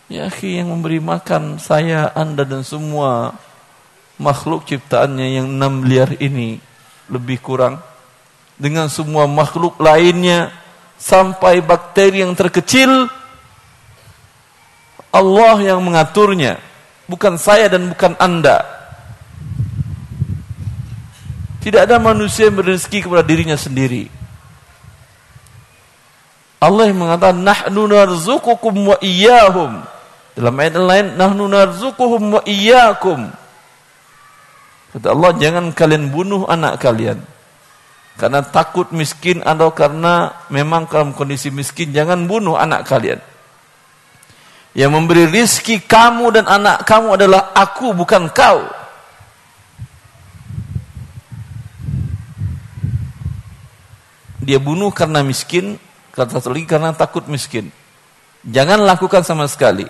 Ya 0.08 0.30
yang 0.30 0.70
memberi 0.70 1.02
makan 1.02 1.58
saya, 1.58 2.12
anda 2.14 2.46
dan 2.46 2.62
semua 2.64 3.34
makhluk 4.16 4.64
ciptaannya 4.64 5.42
yang 5.42 5.46
enam 5.50 5.84
miliar 5.84 6.16
ini 6.22 6.62
lebih 7.10 7.42
kurang. 7.42 7.82
Dengan 8.54 8.86
semua 8.86 9.26
makhluk 9.26 9.76
lainnya 9.82 10.54
sampai 11.04 11.60
bakteri 11.60 12.24
yang 12.24 12.32
terkecil 12.32 13.12
Allah 15.12 15.60
yang 15.60 15.84
mengaturnya 15.84 16.56
bukan 17.04 17.36
saya 17.36 17.68
dan 17.68 17.92
bukan 17.92 18.16
anda 18.16 18.64
tidak 21.60 21.84
ada 21.84 22.00
manusia 22.00 22.48
yang 22.48 22.56
berrezeki 22.56 23.04
kepada 23.04 23.20
dirinya 23.20 23.60
sendiri 23.60 24.08
Allah 26.64 26.88
yang 26.88 26.96
mengatakan 26.96 27.44
nahnu 27.44 27.84
narzuqukum 27.84 28.72
wa 28.88 28.96
iyyahum 29.04 29.84
dalam 30.34 30.54
ayat 30.58 30.74
lain, 30.74 31.06
nahnu 31.14 31.46
narzukuhum 31.46 32.22
wa 32.38 32.42
iyyakum. 32.42 33.30
Kata 34.94 35.06
Allah, 35.14 35.30
jangan 35.38 35.70
kalian 35.70 36.10
bunuh 36.10 36.46
anak 36.50 36.82
kalian. 36.82 37.22
Karena 38.14 38.46
takut 38.46 38.94
miskin 38.94 39.42
atau 39.42 39.74
karena 39.74 40.46
memang 40.46 40.86
dalam 40.86 41.10
kondisi 41.10 41.50
miskin 41.50 41.90
jangan 41.90 42.30
bunuh 42.30 42.54
anak 42.54 42.86
kalian. 42.86 43.18
Yang 44.74 44.90
memberi 44.90 45.24
rizki 45.30 45.82
kamu 45.82 46.34
dan 46.34 46.46
anak 46.50 46.82
kamu 46.86 47.18
adalah 47.18 47.54
aku 47.54 47.94
bukan 47.94 48.30
kau. 48.30 48.66
Dia 54.44 54.60
bunuh 54.60 54.92
karena 54.92 55.24
miskin, 55.24 55.80
kata 56.12 56.36
satu 56.36 56.52
lagi 56.52 56.68
karena 56.68 56.92
takut 56.92 57.24
miskin. 57.30 57.72
Jangan 58.44 58.84
lakukan 58.84 59.24
sama 59.24 59.48
sekali. 59.48 59.88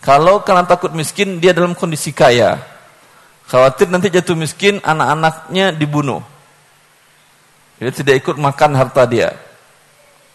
Kalau 0.00 0.40
karena 0.40 0.64
takut 0.64 0.88
miskin, 0.96 1.36
dia 1.36 1.52
dalam 1.52 1.76
kondisi 1.76 2.16
kaya. 2.16 2.56
Khawatir 3.44 3.92
nanti 3.92 4.08
jatuh 4.08 4.32
miskin, 4.32 4.80
anak-anaknya 4.80 5.76
dibunuh. 5.76 6.24
Dia 7.80 7.88
tidak 7.88 8.20
ikut 8.20 8.36
makan 8.36 8.76
harta 8.76 9.08
dia. 9.08 9.32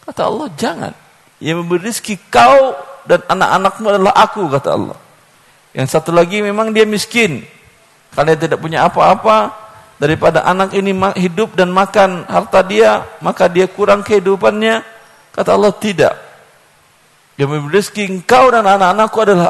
Kata 0.01 0.25
Allah, 0.25 0.49
jangan. 0.57 0.93
Yang 1.37 1.57
memberi 1.61 1.81
rezeki 1.93 2.15
kau 2.33 2.73
dan 3.05 3.21
anak-anakmu 3.29 3.85
adalah 3.85 4.13
aku, 4.17 4.49
kata 4.49 4.69
Allah. 4.73 4.97
Yang 5.77 5.87
satu 5.93 6.09
lagi 6.09 6.41
memang 6.41 6.73
dia 6.73 6.89
miskin. 6.89 7.45
Karena 8.17 8.33
dia 8.33 8.49
tidak 8.49 8.65
punya 8.65 8.89
apa-apa, 8.89 9.53
daripada 10.01 10.41
anak 10.41 10.73
ini 10.73 10.89
hidup 11.21 11.53
dan 11.53 11.69
makan 11.69 12.25
harta 12.25 12.65
dia, 12.65 13.05
maka 13.21 13.45
dia 13.45 13.69
kurang 13.69 14.01
kehidupannya. 14.01 14.81
Kata 15.29 15.53
Allah, 15.53 15.69
tidak. 15.77 16.17
Yang 17.37 17.49
memberi 17.51 17.77
rezeki 17.77 18.03
engkau 18.09 18.49
dan 18.49 18.65
anak-anakku 18.65 19.17
adalah 19.21 19.47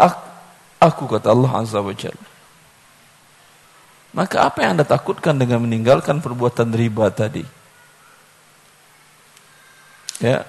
aku, 0.84 1.16
kata 1.16 1.32
Allah 1.32 1.52
Azza 1.64 1.80
wa 1.80 1.96
Jalla. 1.96 2.28
Maka 4.16 4.48
apa 4.48 4.64
yang 4.64 4.80
anda 4.80 4.88
takutkan 4.88 5.36
dengan 5.36 5.64
meninggalkan 5.64 6.20
perbuatan 6.20 6.72
riba 6.76 7.08
tadi? 7.12 7.65
Ya, 10.24 10.48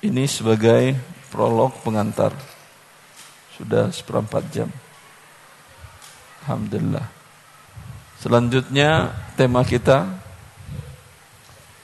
ini 0.00 0.24
sebagai 0.24 0.96
prolog 1.28 1.76
pengantar. 1.84 2.32
Sudah 3.60 3.92
seperempat 3.92 4.48
jam. 4.48 4.72
Alhamdulillah. 6.44 7.04
Selanjutnya 8.20 9.12
tema 9.36 9.60
kita 9.60 10.08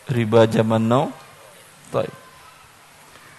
riba 0.09 0.49
zaman 0.49 0.81
now. 0.81 1.13
Taib. 1.93 2.13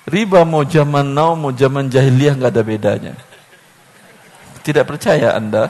Riba 0.07 0.47
mau 0.47 0.63
zaman 0.63 1.03
now, 1.03 1.35
mau 1.35 1.51
zaman 1.51 1.89
jahiliyah 1.89 2.37
nggak 2.37 2.53
ada 2.53 2.63
bedanya. 2.63 3.13
Tidak 4.63 4.85
percaya 4.87 5.35
Anda? 5.35 5.67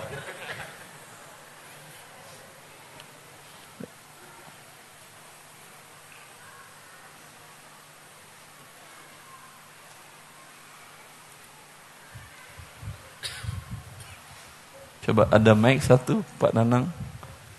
Coba 15.08 15.24
ada 15.32 15.56
mic 15.56 15.80
satu 15.80 16.20
Pak 16.36 16.52
Nanang. 16.52 16.92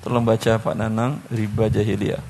Tolong 0.04 0.20
baca 0.20 0.60
Pak 0.60 0.76
Nanang 0.76 1.16
riba 1.32 1.72
jahiliyah. 1.72 2.20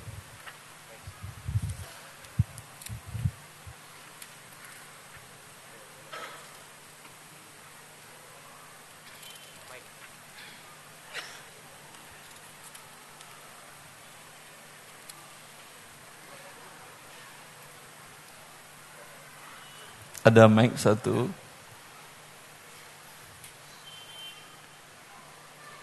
Ada 20.23 20.47
mic 20.47 20.78
satu. 20.78 21.26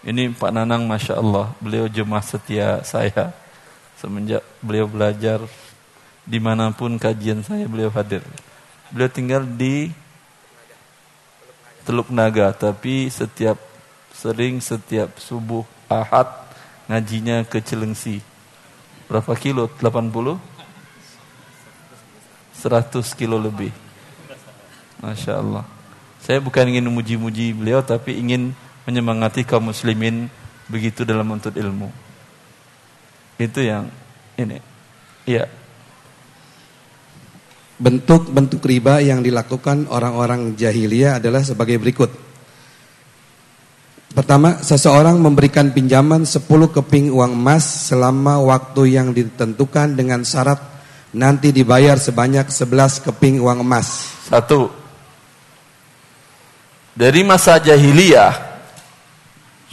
Ini 0.06 0.30
Pak 0.38 0.54
Nanang 0.54 0.86
Masya 0.86 1.18
Allah. 1.18 1.50
Beliau 1.58 1.90
jemaah 1.90 2.22
setia 2.22 2.78
saya. 2.86 3.34
Semenjak 3.98 4.44
beliau 4.62 4.86
belajar 4.86 5.42
Di 6.22 6.38
mana 6.38 6.70
pun 6.70 6.94
kajian 6.94 7.42
saya 7.42 7.66
beliau 7.66 7.90
hadir. 7.90 8.22
Beliau 8.94 9.10
tinggal 9.10 9.42
di 9.42 9.90
Teluk 11.82 12.06
Naga 12.14 12.54
Tapi 12.54 13.10
setiap 13.10 13.58
Sering 14.14 14.62
setiap 14.62 15.18
subuh 15.18 15.66
Ahad 15.90 16.30
Ngajinya 16.86 17.42
ke 17.42 17.58
Cilengsi. 17.58 18.22
Berapa 19.10 19.34
kilo? 19.34 19.66
80? 19.66 20.38
100 22.62 23.18
kilo 23.18 23.42
lebih. 23.42 23.74
Masya 25.02 25.42
Allah. 25.42 25.66
Saya 26.22 26.38
bukan 26.38 26.62
ingin 26.62 26.86
memuji-muji 26.86 27.50
beliau 27.58 27.82
Tapi 27.82 28.22
ingin 28.22 28.54
menyemangati 28.86 29.42
kaum 29.42 29.74
muslimin 29.74 30.30
begitu 30.70 31.02
dalam 31.02 31.26
menuntut 31.26 31.52
ilmu. 31.52 31.90
Itu 33.36 33.60
yang 33.60 33.90
ini. 34.38 34.58
Iya. 35.26 35.44
Bentuk-bentuk 37.76 38.64
riba 38.64 39.04
yang 39.04 39.20
dilakukan 39.20 39.90
orang-orang 39.92 40.56
jahiliyah 40.56 41.20
adalah 41.20 41.44
sebagai 41.44 41.76
berikut. 41.76 42.08
Pertama, 44.16 44.64
seseorang 44.64 45.20
memberikan 45.20 45.76
pinjaman 45.76 46.24
10 46.24 46.48
keping 46.72 47.12
uang 47.12 47.36
emas 47.36 47.92
selama 47.92 48.40
waktu 48.40 48.96
yang 48.96 49.12
ditentukan 49.12 49.92
dengan 49.92 50.24
syarat 50.24 50.56
nanti 51.12 51.52
dibayar 51.52 52.00
sebanyak 52.00 52.48
11 52.48 53.04
keping 53.04 53.44
uang 53.44 53.60
emas. 53.60 54.08
Satu. 54.24 54.72
Dari 56.96 57.20
masa 57.28 57.60
jahiliyah 57.60 58.45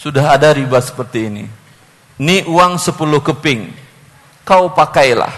sudah 0.04 0.36
ada 0.36 0.52
riba 0.52 0.84
seperti 0.84 1.32
ini. 1.32 1.48
Ini 2.20 2.44
uang 2.44 2.76
10 2.76 3.24
keping. 3.24 3.72
Kau 4.44 4.76
pakailah. 4.76 5.32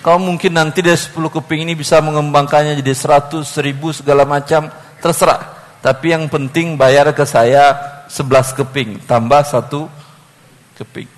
Kau 0.00 0.16
mungkin 0.16 0.56
nanti 0.56 0.80
dari 0.80 0.96
10 0.96 1.12
keping 1.28 1.68
ini 1.68 1.76
bisa 1.76 2.00
mengembangkannya 2.00 2.80
jadi 2.80 2.94
100, 2.96 3.44
1000 3.44 4.00
segala 4.00 4.24
macam, 4.24 4.72
terserah. 5.04 5.60
Tapi 5.84 6.16
yang 6.16 6.24
penting 6.32 6.80
bayar 6.80 7.12
ke 7.12 7.28
saya 7.28 7.76
11 8.08 8.56
keping 8.56 9.04
tambah 9.04 9.44
satu 9.44 9.84
keping. 10.80 11.12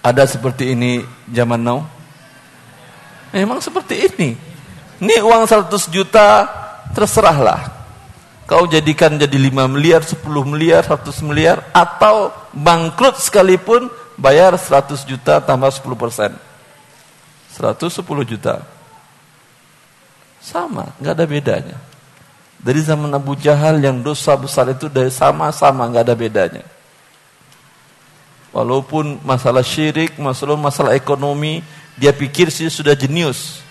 Ada 0.00 0.24
seperti 0.24 0.72
ini 0.72 1.04
zaman 1.28 1.60
now? 1.60 1.84
Memang 3.36 3.60
seperti 3.60 4.08
ini. 4.08 4.32
Ini 4.96 5.20
uang 5.20 5.44
100 5.44 5.92
juta 5.92 6.48
terserahlah. 6.96 7.75
Kau 8.46 8.70
jadikan 8.70 9.18
jadi 9.18 9.34
5 9.50 9.66
miliar, 9.66 10.06
10 10.06 10.22
miliar, 10.46 10.86
100 10.86 11.18
miliar 11.26 11.66
atau 11.74 12.30
bangkrut 12.54 13.18
sekalipun 13.18 13.90
bayar 14.14 14.54
100 14.54 15.02
juta 15.02 15.42
tambah 15.42 15.66
10 15.66 15.98
persen. 15.98 16.30
110 17.58 18.22
juta. 18.22 18.62
Sama, 20.38 20.94
nggak 21.02 21.14
ada 21.18 21.26
bedanya. 21.26 21.76
Dari 22.62 22.78
zaman 22.86 23.10
Abu 23.10 23.34
Jahal 23.34 23.82
yang 23.82 23.98
dosa 23.98 24.38
besar 24.38 24.70
itu 24.70 24.86
dari 24.86 25.10
sama-sama 25.10 25.82
nggak 25.90 26.06
ada 26.06 26.14
bedanya. 26.14 26.64
Walaupun 28.54 29.26
masalah 29.26 29.66
syirik, 29.66 30.14
masalah 30.22 30.54
masalah 30.54 30.94
ekonomi, 30.94 31.66
dia 31.98 32.14
pikir 32.14 32.54
sih 32.54 32.70
sudah 32.70 32.94
jenius 32.94 33.65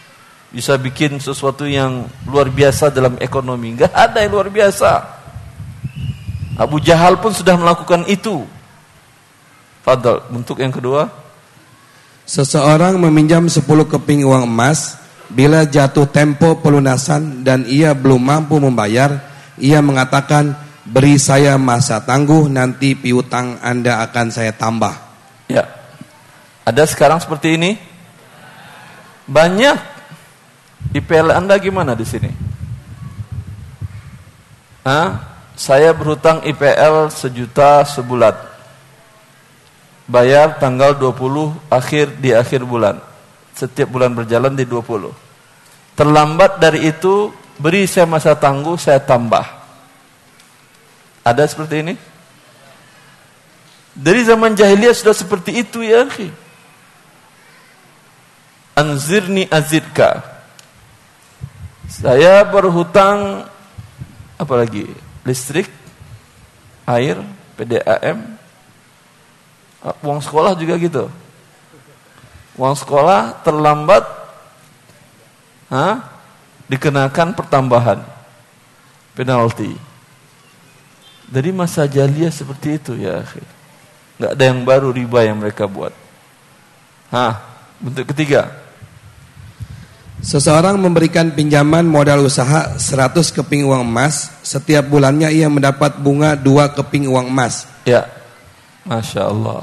bisa 0.53 0.77
bikin 0.79 1.17
sesuatu 1.19 1.65
yang 1.65 2.05
luar 2.27 2.49
biasa 2.49 2.93
dalam 2.93 3.17
ekonomi. 3.19 3.75
Enggak 3.75 3.93
ada 3.93 4.23
yang 4.23 4.31
luar 4.33 4.49
biasa. 4.49 4.91
Abu 6.55 6.79
Jahal 6.79 7.19
pun 7.19 7.35
sudah 7.35 7.59
melakukan 7.59 8.07
itu. 8.07 8.47
Fadal, 9.83 10.23
bentuk 10.31 10.57
yang 10.63 10.71
kedua. 10.71 11.11
Seseorang 12.25 12.97
meminjam 12.97 13.45
10 13.45 13.61
keping 13.85 14.25
uang 14.25 14.49
emas, 14.49 14.97
bila 15.29 15.61
jatuh 15.67 16.09
tempo 16.09 16.57
pelunasan 16.57 17.45
dan 17.45 17.67
ia 17.69 17.93
belum 17.93 18.17
mampu 18.17 18.57
membayar, 18.57 19.21
ia 19.61 19.77
mengatakan, 19.83 20.57
beri 20.87 21.21
saya 21.21 21.59
masa 21.61 22.01
tangguh, 22.01 22.49
nanti 22.49 22.97
piutang 22.97 23.61
Anda 23.61 24.01
akan 24.09 24.33
saya 24.33 24.55
tambah. 24.57 24.95
Ya, 25.51 25.69
ada 26.65 26.81
sekarang 26.89 27.21
seperti 27.21 27.61
ini? 27.61 27.77
Banyak 29.29 29.94
IPL 30.95 31.35
Anda 31.35 31.59
gimana 31.59 31.93
di 31.93 32.05
sini? 32.07 32.31
Hah? 34.85 35.35
Saya 35.55 35.95
berhutang 35.95 36.43
IPL 36.43 37.09
sejuta 37.09 37.87
sebulan. 37.87 38.35
Bayar 40.05 40.59
tanggal 40.59 40.93
20 40.93 41.71
akhir 41.71 42.19
di 42.19 42.35
akhir 42.35 42.67
bulan. 42.67 42.99
Setiap 43.55 43.87
bulan 43.87 44.11
berjalan 44.11 44.53
di 44.53 44.67
20. 44.67 45.15
Terlambat 45.95 46.59
dari 46.59 46.91
itu, 46.91 47.31
beri 47.55 47.87
saya 47.87 48.03
masa 48.03 48.35
tangguh, 48.35 48.75
saya 48.75 48.99
tambah. 48.99 49.47
Ada 51.23 51.47
seperti 51.47 51.75
ini? 51.81 51.95
Dari 53.95 54.27
zaman 54.27 54.59
jahiliyah 54.59 54.91
sudah 54.91 55.15
seperti 55.15 55.63
itu 55.63 55.79
ya 55.79 56.03
akhi. 56.03 56.27
Anzirni 58.75 59.47
azidka. 59.47 60.34
Saya 61.85 62.41
berhutang 62.45 63.45
apa 64.35 64.53
lagi? 64.57 64.89
Listrik, 65.25 65.69
air, 66.85 67.21
PDAM, 67.57 68.37
uang 70.01 70.21
sekolah 70.21 70.57
juga 70.57 70.77
gitu. 70.81 71.05
Uang 72.55 72.75
sekolah 72.77 73.43
terlambat, 73.43 74.03
ha? 75.69 76.15
dikenakan 76.65 77.35
pertambahan 77.37 77.99
penalti. 79.13 79.73
Dari 81.25 81.49
masa 81.49 81.89
jahiliyah 81.89 82.29
seperti 82.29 82.77
itu 82.77 82.93
ya, 83.01 83.25
nggak 84.21 84.31
ada 84.37 84.43
yang 84.45 84.61
baru 84.61 84.93
riba 84.93 85.25
yang 85.25 85.41
mereka 85.41 85.65
buat. 85.65 85.93
Hah, 87.09 87.41
bentuk 87.81 88.13
ketiga. 88.13 88.64
Seseorang 90.25 90.81
memberikan 90.81 91.29
pinjaman 91.29 91.85
modal 91.85 92.25
usaha 92.25 92.73
100 92.81 93.29
keping 93.29 93.69
uang 93.69 93.85
emas, 93.85 94.33
setiap 94.41 94.89
bulannya 94.89 95.29
ia 95.29 95.45
mendapat 95.45 96.01
bunga 96.01 96.33
2 96.33 96.73
keping 96.81 97.05
uang 97.05 97.29
emas. 97.29 97.69
Ya. 97.85 98.09
Masya 98.89 99.21
Allah. 99.29 99.61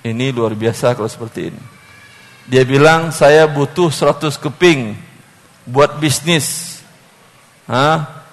Ini 0.00 0.32
luar 0.32 0.56
biasa 0.56 0.96
kalau 0.96 1.04
seperti 1.04 1.52
ini. 1.52 1.62
Dia 2.48 2.64
bilang 2.64 3.12
saya 3.12 3.44
butuh 3.44 3.92
100 3.92 4.40
keping 4.40 4.96
buat 5.68 6.00
bisnis. 6.00 6.80
Hah? 7.68 8.24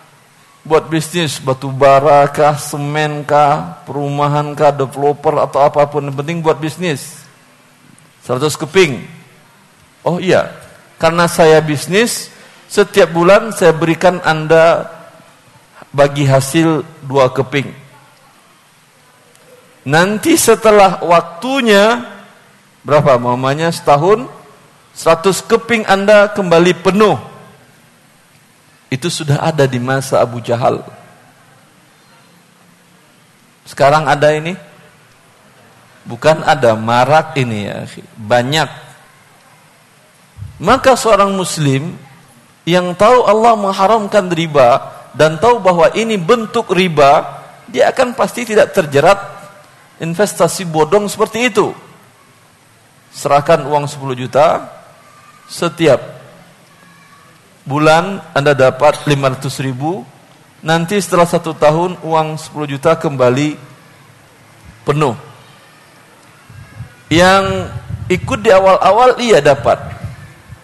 Buat 0.64 0.88
bisnis 0.88 1.36
batu 1.44 1.68
bara 1.68 2.32
kah, 2.32 2.56
semen 2.56 3.28
kah, 3.28 3.84
perumahan 3.84 4.56
kah, 4.56 4.72
developer 4.72 5.36
atau 5.36 5.68
apa 5.68 5.84
pun 5.84 6.08
yang 6.08 6.16
penting 6.16 6.40
buat 6.40 6.64
bisnis. 6.64 7.28
100 8.24 8.56
keping. 8.56 9.04
Oh 10.04 10.16
iya, 10.16 10.59
karena 11.00 11.32
saya 11.32 11.64
bisnis, 11.64 12.28
setiap 12.68 13.16
bulan 13.16 13.56
saya 13.56 13.72
berikan 13.72 14.20
Anda 14.22 14.92
bagi 15.96 16.28
hasil 16.28 16.84
dua 17.08 17.32
keping. 17.32 17.72
Nanti 19.88 20.36
setelah 20.36 21.00
waktunya, 21.02 22.04
berapa 22.84 23.16
mamanya 23.16 23.72
setahun, 23.72 24.28
100 24.92 25.48
keping 25.48 25.88
Anda 25.88 26.28
kembali 26.36 26.84
penuh. 26.84 27.16
Itu 28.92 29.08
sudah 29.08 29.40
ada 29.40 29.64
di 29.64 29.80
masa 29.80 30.20
Abu 30.20 30.44
Jahal. 30.44 30.84
Sekarang 33.64 34.04
ada 34.04 34.36
ini? 34.36 34.60
Bukan 36.04 36.44
ada, 36.44 36.76
marak 36.76 37.38
ini 37.40 37.70
ya. 37.70 37.86
Banyak 38.18 38.89
maka 40.60 41.00
seorang 41.00 41.32
muslim 41.34 41.96
yang 42.68 42.92
tahu 42.94 43.26
Allah 43.26 43.56
mengharamkan 43.56 44.28
riba 44.30 45.00
dan 45.16 45.42
tahu 45.42 45.58
bahwa 45.64 45.90
ini 45.98 46.20
bentuk 46.20 46.70
riba, 46.70 47.42
dia 47.66 47.90
akan 47.90 48.14
pasti 48.14 48.46
tidak 48.46 48.76
terjerat 48.76 49.18
investasi 49.98 50.70
bodong 50.70 51.10
seperti 51.10 51.50
itu. 51.50 51.74
Serahkan 53.10 53.66
uang 53.66 53.90
10 53.90 54.14
juta 54.14 54.70
setiap 55.50 55.98
bulan 57.66 58.22
Anda 58.38 58.54
dapat 58.54 59.10
500 59.10 59.66
ribu, 59.66 60.06
nanti 60.62 61.02
setelah 61.02 61.26
satu 61.26 61.58
tahun 61.58 61.98
uang 62.06 62.38
10 62.38 62.70
juta 62.70 62.94
kembali 62.94 63.58
penuh. 64.86 65.18
Yang 67.10 67.74
ikut 68.14 68.40
di 68.46 68.54
awal-awal 68.54 69.18
iya 69.18 69.42
dapat, 69.42 69.82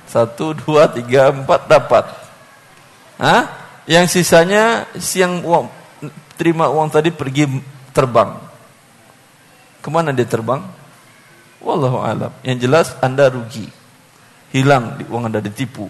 satu, 0.05 0.53
dua, 0.53 0.87
tiga, 0.89 1.33
empat 1.33 1.67
dapat. 1.69 2.05
Hah? 3.17 3.43
Yang 3.85 4.21
sisanya 4.21 4.89
siang 4.97 5.45
uang 5.45 5.69
terima 6.35 6.67
uang 6.67 6.91
tadi 6.91 7.09
pergi 7.11 7.47
terbang. 7.95 8.35
Ke 9.79 9.87
mana 9.93 10.11
dia 10.11 10.27
terbang? 10.27 10.61
Wallahu 11.63 12.01
alam. 12.03 12.31
Yang 12.43 12.57
jelas 12.67 12.87
Anda 12.99 13.31
rugi. 13.31 13.69
Hilang 14.51 14.99
uang 15.09 15.31
Anda 15.31 15.39
ditipu. 15.39 15.89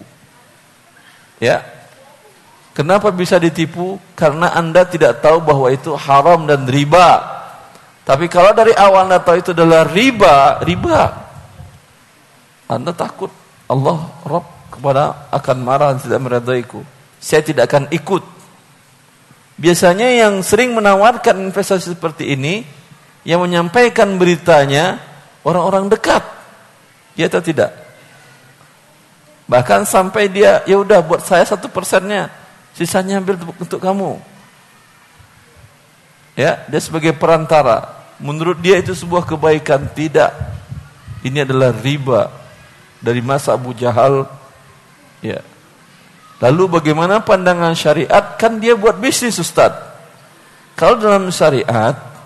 Ya. 1.42 1.64
Kenapa 2.76 3.08
bisa 3.08 3.40
ditipu? 3.40 3.96
Karena 4.12 4.52
Anda 4.52 4.84
tidak 4.84 5.24
tahu 5.24 5.40
bahwa 5.40 5.72
itu 5.72 5.96
haram 5.96 6.44
dan 6.44 6.68
riba. 6.68 7.24
Tapi 8.04 8.28
kalau 8.28 8.52
dari 8.52 8.76
awal 8.76 9.08
Anda 9.08 9.18
tahu 9.18 9.40
itu 9.40 9.50
adalah 9.56 9.88
riba, 9.88 10.60
riba. 10.60 11.02
Anda 12.68 12.92
takut 12.92 13.32
Allah 13.66 13.98
Rabb 14.22 14.46
kepada 14.70 15.26
akan 15.34 15.56
marah 15.62 15.94
dan 15.94 16.00
tidak 16.02 16.20
meredaiku. 16.22 16.80
Saya 17.18 17.42
tidak 17.42 17.70
akan 17.70 17.90
ikut. 17.90 18.22
Biasanya 19.56 20.12
yang 20.12 20.44
sering 20.44 20.76
menawarkan 20.76 21.50
investasi 21.50 21.96
seperti 21.96 22.36
ini, 22.36 22.62
yang 23.26 23.42
menyampaikan 23.42 24.14
beritanya 24.20 25.00
orang-orang 25.42 25.90
dekat. 25.90 26.22
Ya 27.16 27.26
atau 27.26 27.40
tidak? 27.40 27.72
Bahkan 29.48 29.88
sampai 29.88 30.28
dia, 30.28 30.60
ya 30.68 30.76
udah 30.76 31.00
buat 31.00 31.24
saya 31.24 31.42
satu 31.46 31.72
persennya, 31.72 32.28
sisanya 32.76 33.18
ambil 33.18 33.40
untuk 33.56 33.80
kamu. 33.80 34.20
Ya, 36.36 36.68
dia 36.68 36.80
sebagai 36.82 37.16
perantara. 37.16 37.96
Menurut 38.20 38.60
dia 38.60 38.76
itu 38.76 38.92
sebuah 38.92 39.24
kebaikan, 39.24 39.88
tidak. 39.96 40.36
Ini 41.24 41.48
adalah 41.48 41.72
riba 41.72 42.45
dari 43.06 43.22
masa 43.22 43.54
Abu 43.54 43.70
Jahal. 43.78 44.26
Ya. 45.22 45.46
Lalu 46.42 46.82
bagaimana 46.82 47.22
pandangan 47.22 47.78
syariat? 47.78 48.34
Kan 48.34 48.58
dia 48.58 48.74
buat 48.74 48.98
bisnis 48.98 49.38
Ustaz. 49.38 49.70
Kalau 50.74 50.98
dalam 50.98 51.30
syariat 51.30 52.16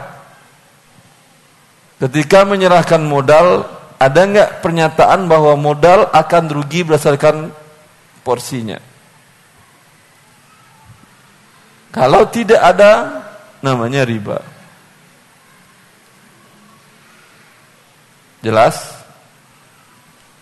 ketika 2.07 2.47
menyerahkan 2.47 3.03
modal 3.03 3.67
ada 3.99 4.21
nggak 4.31 4.63
pernyataan 4.63 5.27
bahwa 5.27 5.59
modal 5.59 6.07
akan 6.15 6.55
rugi 6.55 6.87
berdasarkan 6.87 7.51
porsinya? 8.23 8.79
Kalau 11.91 12.31
tidak 12.31 12.63
ada 12.63 13.27
namanya 13.59 14.07
riba. 14.07 14.58
Jelas? 18.45 18.99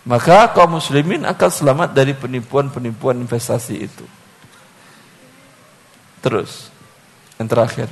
Maka 0.06 0.54
kaum 0.54 0.78
muslimin 0.78 1.26
akan 1.26 1.50
selamat 1.50 1.90
dari 1.90 2.14
penipuan-penipuan 2.14 3.18
investasi 3.26 3.74
itu. 3.74 4.06
Terus, 6.22 6.70
yang 7.42 7.50
terakhir. 7.50 7.90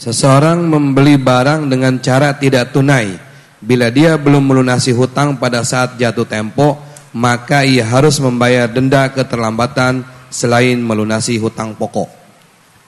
Seseorang 0.00 0.64
membeli 0.64 1.20
barang 1.20 1.68
dengan 1.68 2.00
cara 2.00 2.32
tidak 2.32 2.72
tunai. 2.72 3.12
Bila 3.60 3.92
dia 3.92 4.16
belum 4.16 4.40
melunasi 4.40 4.96
hutang 4.96 5.36
pada 5.36 5.60
saat 5.60 6.00
jatuh 6.00 6.24
tempo, 6.24 6.80
maka 7.12 7.60
ia 7.68 7.84
harus 7.84 8.16
membayar 8.16 8.64
denda 8.64 9.12
keterlambatan 9.12 10.00
selain 10.32 10.80
melunasi 10.80 11.36
hutang 11.36 11.76
pokok. 11.76 12.08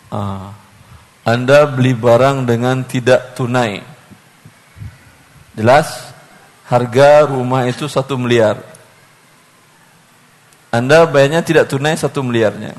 Ah. 0.09 0.57
Anda 1.29 1.69
beli 1.69 1.93
barang 1.93 2.49
dengan 2.49 2.83
tidak 2.89 3.37
tunai. 3.37 3.92
Jelas? 5.53 6.13
Harga 6.65 7.29
rumah 7.29 7.69
itu 7.69 7.85
satu 7.85 8.17
miliar. 8.17 8.57
Anda 10.73 11.05
bayarnya 11.05 11.45
tidak 11.45 11.69
tunai 11.69 11.93
satu 12.01 12.25
miliarnya. 12.25 12.73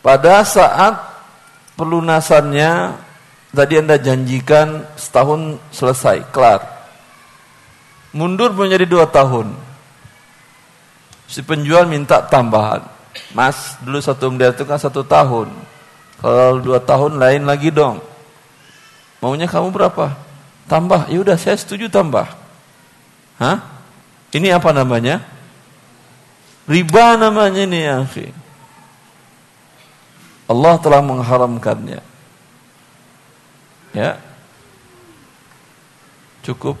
Pada 0.00 0.40
saat 0.40 0.96
pelunasannya 1.76 2.96
tadi 3.52 3.76
Anda 3.76 4.00
janjikan 4.00 4.88
setahun 4.96 5.60
selesai, 5.68 6.24
kelar. 6.32 6.64
Mundur 8.16 8.56
menjadi 8.56 8.88
dua 8.88 9.04
tahun. 9.04 9.52
Si 11.28 11.44
penjual 11.44 11.84
minta 11.84 12.24
tambahan. 12.24 12.80
Mas, 13.36 13.76
dulu 13.84 14.00
satu 14.00 14.32
miliar 14.32 14.56
itu 14.56 14.64
kan 14.64 14.80
satu 14.80 15.04
tahun. 15.04 15.52
Kalau 16.24 16.64
dua 16.64 16.80
tahun 16.80 17.20
lain 17.20 17.44
lagi 17.44 17.68
dong. 17.68 18.00
Maunya 19.20 19.44
kamu 19.44 19.68
berapa? 19.68 20.27
Tambah. 20.68 21.08
Ya 21.08 21.18
udah 21.24 21.36
saya 21.40 21.56
setuju 21.56 21.88
tambah. 21.88 22.28
Hah? 23.40 23.64
Ini 24.30 24.52
apa 24.52 24.70
namanya? 24.76 25.24
Riba 26.68 27.16
namanya 27.16 27.64
ini 27.64 27.80
ya. 27.80 28.04
Allah 30.44 30.74
telah 30.84 31.00
mengharamkannya. 31.00 32.04
Ya. 33.96 34.20
Cukup. 36.44 36.76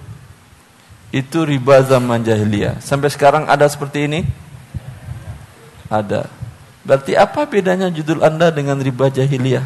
Itu 1.08 1.48
riba 1.48 1.80
zaman 1.80 2.20
jahiliyah. 2.20 2.84
Sampai 2.84 3.08
sekarang 3.08 3.48
ada 3.48 3.64
seperti 3.64 4.04
ini? 4.04 4.20
Ada. 5.88 6.28
Berarti 6.84 7.16
apa 7.16 7.48
bedanya 7.48 7.88
judul 7.88 8.20
Anda 8.20 8.52
dengan 8.52 8.76
riba 8.76 9.08
jahiliyah? 9.08 9.64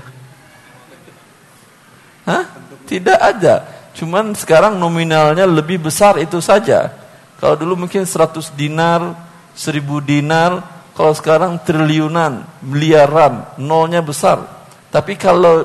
Hah? 2.31 2.47
Tidak 2.87 3.19
ada. 3.19 3.82
Cuman 3.93 4.33
sekarang 4.33 4.81
nominalnya 4.81 5.45
lebih 5.45 5.85
besar 5.85 6.17
itu 6.17 6.41
saja. 6.41 6.89
Kalau 7.37 7.59
dulu 7.59 7.85
mungkin 7.85 8.07
100 8.07 8.55
dinar, 8.57 9.13
1000 9.53 10.01
dinar, 10.01 10.63
kalau 10.93 11.13
sekarang 11.17 11.61
triliunan, 11.65 12.45
miliaran, 12.65 13.49
nolnya 13.61 14.01
besar. 14.01 14.45
Tapi 14.93 15.17
kalau 15.17 15.65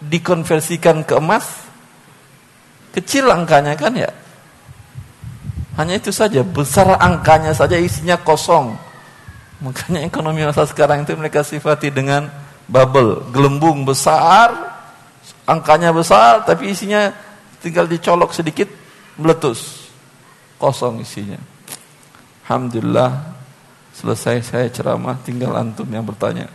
dikonversikan 0.00 1.02
ke 1.02 1.18
emas, 1.18 1.46
kecil 2.94 3.30
angkanya 3.30 3.74
kan 3.76 3.92
ya. 3.94 4.10
Hanya 5.78 5.98
itu 5.98 6.10
saja, 6.10 6.42
besar 6.42 6.98
angkanya 6.98 7.54
saja 7.54 7.78
isinya 7.78 8.18
kosong. 8.18 8.74
Makanya 9.60 10.08
ekonomi 10.08 10.40
masa 10.42 10.64
sekarang 10.64 11.04
itu 11.04 11.12
mereka 11.14 11.44
sifati 11.44 11.92
dengan 11.92 12.32
bubble, 12.64 13.28
gelembung 13.28 13.84
besar, 13.84 14.50
angkanya 15.44 15.92
besar, 15.92 16.46
tapi 16.48 16.72
isinya 16.72 17.12
tinggal 17.60 17.86
dicolok 17.86 18.32
sedikit, 18.34 18.68
meletus. 19.20 19.92
Kosong 20.60 21.00
isinya. 21.00 21.40
Alhamdulillah 22.44 23.40
Selesai 24.00 24.40
saya 24.40 24.66
ceramah, 24.72 25.20
tinggal 25.20 25.52
antum 25.52 25.84
yang 25.84 26.00
bertanya. 26.00 26.48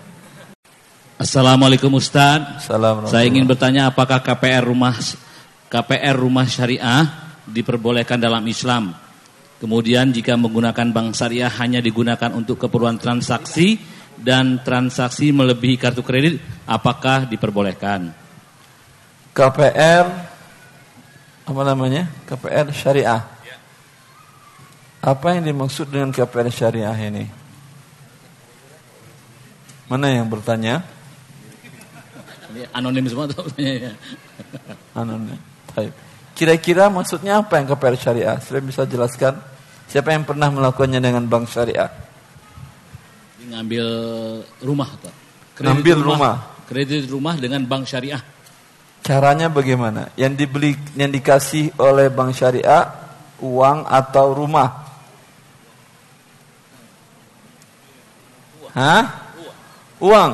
Assalamualaikum 1.22 1.94
Ustaz. 1.94 2.66
Saya 3.06 3.26
ingin 3.30 3.46
bertanya 3.46 3.94
apakah 3.94 4.18
KPR 4.18 4.66
rumah 4.66 4.98
KPR 5.70 6.18
rumah 6.18 6.50
syariah 6.50 7.06
diperbolehkan 7.46 8.18
dalam 8.18 8.42
Islam? 8.50 8.98
Kemudian 9.62 10.10
jika 10.10 10.34
menggunakan 10.34 10.90
bank 10.90 11.14
syariah 11.14 11.54
hanya 11.62 11.86
digunakan 11.86 12.34
untuk 12.34 12.66
keperluan 12.66 12.98
transaksi 12.98 13.78
dan 14.18 14.66
transaksi 14.66 15.30
melebihi 15.30 15.78
kartu 15.78 16.02
kredit, 16.02 16.42
apakah 16.66 17.30
diperbolehkan? 17.30 18.10
KPR 19.38 20.06
apa 21.46 21.62
namanya? 21.62 22.10
KPR 22.26 22.74
syariah. 22.74 23.22
Apa 25.06 25.38
yang 25.38 25.46
dimaksud 25.46 25.94
dengan 25.94 26.10
KPR 26.10 26.50
syariah 26.50 26.98
ini? 26.98 27.30
Mana 29.86 30.10
yang 30.10 30.26
bertanya? 30.26 30.82
Anonim 32.74 33.06
semua 33.06 33.30
tuh 33.30 33.46
ya. 33.62 33.94
Anonim. 34.98 35.38
Kira-kira 36.34 36.90
maksudnya 36.90 37.40
apa 37.40 37.62
yang 37.62 37.70
KPR 37.70 37.96
syariah? 37.96 38.38
Saya 38.42 38.66
bisa 38.66 38.82
jelaskan? 38.90 39.38
Siapa 39.86 40.10
yang 40.10 40.26
pernah 40.26 40.50
melakukannya 40.50 40.98
dengan 40.98 41.30
bank 41.30 41.46
syariah? 41.54 41.94
Ngambil 43.46 43.88
rumah 44.66 44.90
atau 44.90 45.14
Ngambil 45.62 45.98
rumah, 46.02 46.18
rumah. 46.18 46.36
Kredit 46.66 47.06
rumah 47.08 47.38
dengan 47.38 47.62
bank 47.64 47.86
syariah. 47.86 48.20
Caranya 49.06 49.54
bagaimana? 49.54 50.10
Yang 50.18 50.34
dibeli 50.34 50.74
yang 50.98 51.14
dikasih 51.14 51.78
oleh 51.78 52.10
bank 52.10 52.34
syariah 52.34 52.90
uang 53.38 53.86
atau 53.86 54.34
rumah? 54.34 54.82
Hah? 58.74 59.06
Uang. 60.02 60.32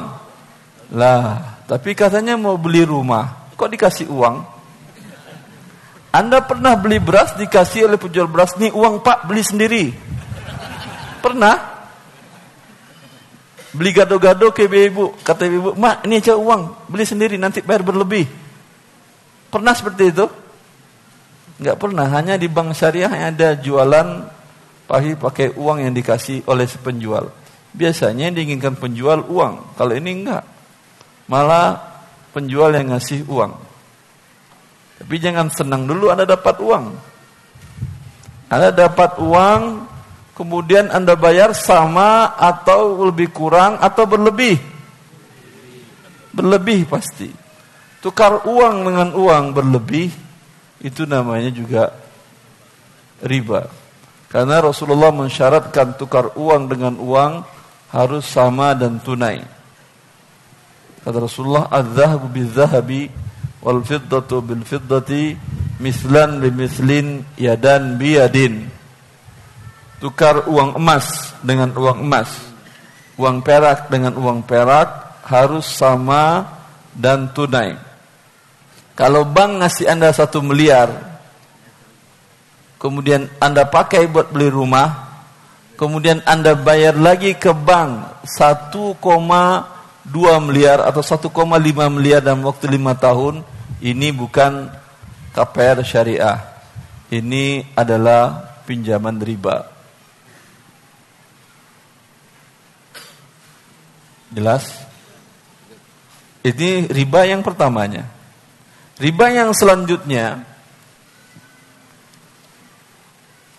Lah, 0.95 1.59
tapi 1.67 1.91
katanya 1.91 2.39
mau 2.39 2.55
beli 2.55 2.87
rumah. 2.87 3.51
Kok 3.59 3.71
dikasih 3.75 4.07
uang? 4.07 4.39
Anda 6.15 6.39
pernah 6.39 6.79
beli 6.79 7.03
beras 7.03 7.35
dikasih 7.35 7.91
oleh 7.91 7.99
penjual 7.99 8.31
beras, 8.31 8.55
nih 8.55 8.71
uang 8.71 9.03
pak 9.03 9.27
beli 9.27 9.43
sendiri. 9.43 9.91
Pernah? 11.19 11.59
Beli 13.75 13.91
gado-gado 13.91 14.51
ke 14.55 14.63
ibu, 14.63 15.11
kata 15.23 15.47
ibu, 15.47 15.75
mak 15.75 16.07
ini 16.07 16.23
aja 16.23 16.39
uang, 16.39 16.87
beli 16.87 17.03
sendiri 17.03 17.35
nanti 17.35 17.63
bayar 17.63 17.83
berlebih. 17.83 18.40
Pernah 19.51 19.73
seperti 19.75 20.15
itu? 20.15 20.25
Enggak 21.59 21.77
pernah, 21.77 22.07
hanya 22.09 22.39
di 22.39 22.47
bank 22.47 22.73
syariah 22.73 23.11
yang 23.11 23.37
ada 23.37 23.53
jualan 23.59 24.07
pahi 24.87 25.13
pakai 25.19 25.53
uang 25.53 25.83
yang 25.83 25.93
dikasih 25.93 26.47
oleh 26.47 26.65
penjual. 26.79 27.29
Biasanya 27.75 28.31
yang 28.31 28.35
diinginkan 28.35 28.79
penjual 28.79 29.27
uang. 29.27 29.75
Kalau 29.75 29.93
ini 29.93 30.23
enggak. 30.23 30.43
Malah 31.27 31.79
penjual 32.31 32.71
yang 32.71 32.95
ngasih 32.95 33.27
uang. 33.27 33.51
Tapi 35.03 35.15
jangan 35.19 35.51
senang 35.51 35.83
dulu 35.83 36.11
Anda 36.11 36.23
dapat 36.23 36.55
uang. 36.59 36.85
Anda 38.51 38.69
dapat 38.75 39.15
uang, 39.19 39.61
kemudian 40.35 40.91
Anda 40.91 41.15
bayar 41.15 41.55
sama 41.55 42.35
atau 42.35 43.07
lebih 43.07 43.31
kurang 43.31 43.79
atau 43.79 44.03
berlebih. 44.03 44.59
Berlebih 46.35 46.87
pasti. 46.87 47.40
Tukar 48.01 48.49
uang 48.49 48.75
dengan 48.89 49.09
uang 49.13 49.53
berlebih, 49.53 50.09
itu 50.81 51.05
namanya 51.05 51.53
juga 51.53 51.93
riba. 53.21 53.69
Karena 54.25 54.57
Rasulullah 54.57 55.13
mensyaratkan 55.13 55.99
tukar 56.01 56.33
uang 56.33 56.71
dengan 56.71 56.97
uang 56.97 57.45
harus 57.93 58.25
sama 58.25 58.73
dan 58.73 58.97
tunai. 58.97 59.43
Kata 61.05 61.17
Rasulullah, 61.19 61.69
"Az-zahabu 61.69 62.25
bil-zahabi 62.31 63.11
wal 63.61 63.85
fiddatu 63.85 64.41
bil 64.41 64.65
fiddati 64.65 65.37
mislan 65.77 66.41
bi 66.41 66.49
mislin 66.49 67.21
yadan 67.37 67.99
bi 68.01 68.17
yadin." 68.17 68.65
Tukar 70.01 70.49
uang 70.49 70.79
emas 70.81 71.37
dengan 71.45 71.69
uang 71.77 72.01
emas. 72.01 72.31
Uang 73.19 73.45
perak 73.45 73.91
dengan 73.93 74.17
uang 74.17 74.41
perak 74.41 75.21
harus 75.29 75.69
sama 75.69 76.49
dan 76.97 77.29
tunai. 77.29 77.90
Kalau 79.01 79.25
bank 79.25 79.65
ngasih 79.65 79.89
Anda 79.89 80.13
satu 80.13 80.45
miliar, 80.45 80.93
kemudian 82.77 83.33
Anda 83.41 83.65
pakai 83.65 84.05
buat 84.05 84.29
beli 84.29 84.53
rumah, 84.53 85.09
kemudian 85.73 86.21
Anda 86.21 86.53
bayar 86.53 86.93
lagi 87.01 87.33
ke 87.33 87.49
bank 87.49 88.21
1,2 88.29 88.93
miliar 90.45 90.85
atau 90.85 91.01
1,5 91.01 91.33
miliar 91.89 92.21
dalam 92.21 92.45
waktu 92.45 92.69
5 92.77 92.77
tahun, 92.93 93.41
ini 93.81 94.13
bukan 94.13 94.69
KPR 95.33 95.81
syariah. 95.81 96.37
Ini 97.09 97.73
adalah 97.73 98.53
pinjaman 98.69 99.17
riba. 99.17 99.65
Jelas? 104.29 104.69
Ini 106.45 106.85
riba 106.85 107.25
yang 107.25 107.41
pertamanya. 107.41 108.20
Riba 109.01 109.33
yang 109.33 109.49
selanjutnya 109.57 110.51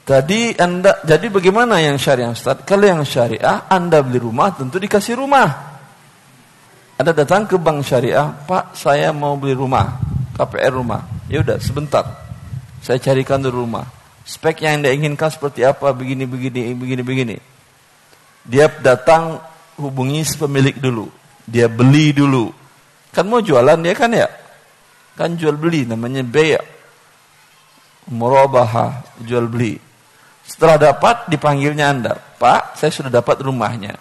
Tadi 0.03 0.59
Anda 0.59 0.99
jadi 1.07 1.31
bagaimana 1.31 1.79
yang 1.79 1.95
syariah 1.95 2.35
Ustaz? 2.35 2.67
Kalau 2.67 2.83
yang 2.83 3.07
syariah 3.07 3.71
Anda 3.71 4.03
beli 4.03 4.19
rumah 4.19 4.51
tentu 4.51 4.83
dikasih 4.83 5.15
rumah. 5.15 5.79
Anda 6.99 7.15
datang 7.15 7.47
ke 7.47 7.55
bank 7.55 7.87
syariah, 7.87 8.35
"Pak, 8.45 8.75
saya 8.75 9.15
mau 9.15 9.39
beli 9.39 9.55
rumah, 9.55 10.03
KPR 10.35 10.75
rumah." 10.75 11.07
Ya 11.31 11.39
udah, 11.47 11.55
sebentar. 11.63 12.03
Saya 12.83 12.99
carikan 12.99 13.39
dulu 13.39 13.63
rumah. 13.63 13.87
Spek 14.27 14.67
yang 14.67 14.83
Anda 14.83 14.91
inginkan 14.91 15.31
seperti 15.31 15.63
apa? 15.63 15.95
Begini 15.95 16.27
begini 16.27 16.75
begini 16.75 17.03
begini. 17.07 17.37
Dia 18.43 18.67
datang 18.83 19.39
hubungi 19.79 20.27
pemilik 20.35 20.75
dulu. 20.83 21.07
Dia 21.47 21.71
beli 21.71 22.11
dulu. 22.11 22.51
Kan 23.15 23.31
mau 23.31 23.39
jualan 23.39 23.79
dia 23.79 23.95
kan 23.95 24.11
ya? 24.11 24.27
Kan 25.13 25.37
jual 25.37 25.61
beli 25.61 25.85
namanya 25.85 26.25
bay' 26.25 26.57
murabaha, 28.09 29.05
jual 29.23 29.47
beli. 29.47 29.79
Setelah 30.43 30.77
dapat 30.81 31.31
dipanggilnya 31.31 31.87
Anda, 31.93 32.13
Pak, 32.19 32.75
saya 32.75 32.91
sudah 32.91 33.13
dapat 33.13 33.39
rumahnya. 33.45 33.95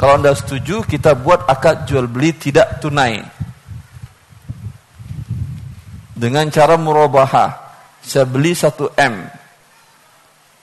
Kalau 0.00 0.16
Anda 0.16 0.32
setuju, 0.32 0.80
kita 0.88 1.12
buat 1.12 1.44
akad 1.44 1.84
jual 1.84 2.08
beli 2.08 2.32
tidak 2.32 2.80
tunai. 2.80 3.20
Dengan 6.16 6.48
cara 6.48 6.80
murabaha. 6.80 7.68
Saya 8.00 8.24
beli 8.24 8.56
1 8.56 8.96
M. 8.96 9.28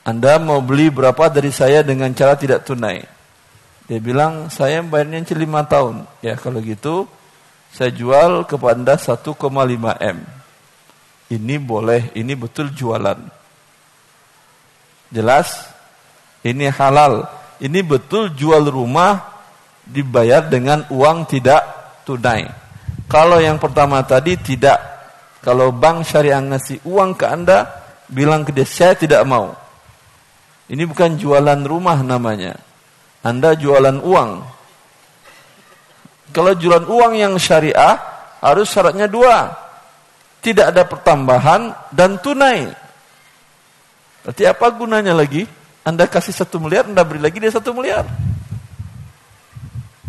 Anda 0.02 0.42
mau 0.42 0.58
beli 0.58 0.90
berapa 0.90 1.30
dari 1.30 1.54
saya 1.54 1.86
dengan 1.86 2.10
cara 2.18 2.34
tidak 2.34 2.66
tunai? 2.66 3.06
Dia 3.86 4.02
bilang, 4.02 4.50
saya 4.50 4.82
bayarnya 4.82 5.22
5 5.22 5.38
tahun. 5.70 5.96
Ya, 6.26 6.34
kalau 6.34 6.58
gitu, 6.66 7.06
saya 7.72 7.92
jual 7.92 8.48
kepada 8.48 8.76
Anda 8.76 8.96
1,5 8.96 9.38
M. 10.00 10.18
Ini 11.28 11.56
boleh, 11.60 12.16
ini 12.16 12.34
betul 12.40 12.72
jualan. 12.72 13.20
Jelas? 15.12 15.68
Ini 16.44 16.72
halal. 16.72 17.28
Ini 17.60 17.80
betul 17.84 18.32
jual 18.38 18.70
rumah 18.70 19.38
dibayar 19.84 20.46
dengan 20.46 20.88
uang 20.92 21.28
tidak 21.28 21.64
tunai. 22.08 22.48
Kalau 23.08 23.40
yang 23.40 23.60
pertama 23.60 24.04
tadi 24.04 24.36
tidak. 24.40 24.80
Kalau 25.44 25.72
bank 25.72 26.04
syariah 26.04 26.44
ngasih 26.44 26.84
uang 26.84 27.16
ke 27.16 27.24
Anda, 27.24 27.64
bilang 28.12 28.44
ke 28.44 28.52
dia, 28.52 28.68
saya 28.68 29.00
tidak 29.00 29.24
mau. 29.24 29.56
Ini 30.68 30.84
bukan 30.84 31.16
jualan 31.16 31.64
rumah 31.64 32.04
namanya. 32.04 32.60
Anda 33.24 33.56
jualan 33.56 34.04
uang. 34.04 34.32
Kalau 36.38 36.54
jualan 36.54 36.86
uang 36.86 37.18
yang 37.18 37.34
syariah, 37.42 37.98
harus 38.46 38.70
syaratnya 38.70 39.10
dua. 39.10 39.58
Tidak 40.38 40.70
ada 40.70 40.86
pertambahan 40.86 41.74
dan 41.90 42.22
tunai. 42.22 42.70
Berarti 44.22 44.46
apa 44.46 44.70
gunanya 44.70 45.18
lagi? 45.18 45.50
Anda 45.82 46.06
kasih 46.06 46.38
satu 46.38 46.62
miliar, 46.62 46.86
Anda 46.86 47.02
beri 47.02 47.26
lagi 47.26 47.42
dia 47.42 47.50
satu 47.50 47.74
miliar. 47.74 48.06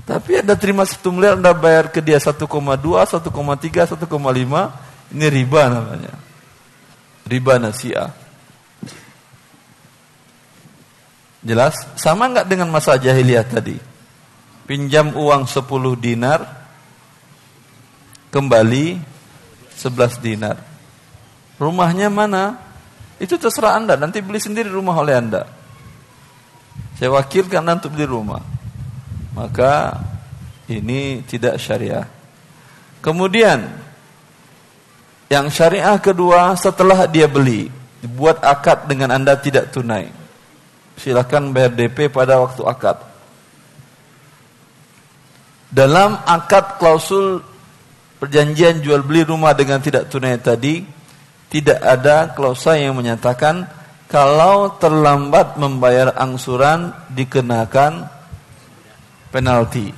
Tapi 0.04 0.44
Anda 0.44 0.52
terima 0.52 0.84
satu 0.84 1.08
miliar, 1.16 1.40
Anda 1.40 1.56
bayar 1.56 1.88
ke 1.88 2.04
dia 2.04 2.20
1,2, 2.20 2.44
1,3, 2.44 3.88
1,5, 3.88 5.16
ini 5.16 5.26
riba 5.32 5.62
namanya. 5.72 6.12
Riba 7.24 7.56
nasiah. 7.56 8.12
Jelas? 11.40 11.88
Sama 11.96 12.28
nggak 12.28 12.44
dengan 12.52 12.68
masa 12.68 13.00
jahiliyah 13.00 13.48
tadi? 13.48 13.87
Pinjam 14.68 15.16
uang 15.16 15.48
10 15.48 15.64
dinar, 15.96 16.44
kembali 18.28 19.00
11 19.72 20.20
dinar. 20.20 20.60
Rumahnya 21.56 22.12
mana? 22.12 22.60
Itu 23.16 23.40
terserah 23.40 23.80
Anda, 23.80 23.96
nanti 23.96 24.20
beli 24.20 24.36
sendiri 24.36 24.68
rumah 24.68 25.00
oleh 25.00 25.16
Anda. 25.16 25.48
Saya 27.00 27.16
wakilkan 27.16 27.64
Anda 27.64 27.80
untuk 27.80 27.96
beli 27.96 28.04
rumah. 28.04 28.44
Maka 29.32 30.04
ini 30.68 31.24
tidak 31.24 31.56
syariah. 31.56 32.04
Kemudian 33.00 33.64
yang 35.32 35.48
syariah 35.48 35.96
kedua 35.96 36.52
setelah 36.60 37.08
dia 37.08 37.24
beli, 37.24 37.72
dibuat 38.04 38.44
akad 38.44 38.84
dengan 38.84 39.16
Anda 39.16 39.38
tidak 39.40 39.72
tunai. 39.72 40.12
Silakan 40.98 41.56
bayar 41.56 41.72
DP 41.72 42.12
pada 42.12 42.36
waktu 42.42 42.62
akad. 42.68 42.98
Dalam 45.68 46.16
akad 46.24 46.80
klausul 46.80 47.44
perjanjian 48.16 48.80
jual 48.80 49.04
beli 49.04 49.22
rumah 49.22 49.52
dengan 49.52 49.84
tidak 49.84 50.08
tunai 50.08 50.40
tadi, 50.40 50.80
tidak 51.52 51.80
ada 51.84 52.32
klausa 52.32 52.76
yang 52.80 52.96
menyatakan 52.96 53.68
kalau 54.08 54.80
terlambat 54.80 55.60
membayar 55.60 56.16
angsuran 56.16 56.92
dikenakan 57.12 58.08
penalti. 59.28 59.92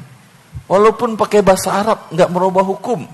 Walaupun 0.66 1.14
pakai 1.14 1.42
bahasa 1.42 1.70
Arab 1.83 2.11
nggak 2.11 2.30
merubah 2.30 2.66
hukum. 2.66 3.06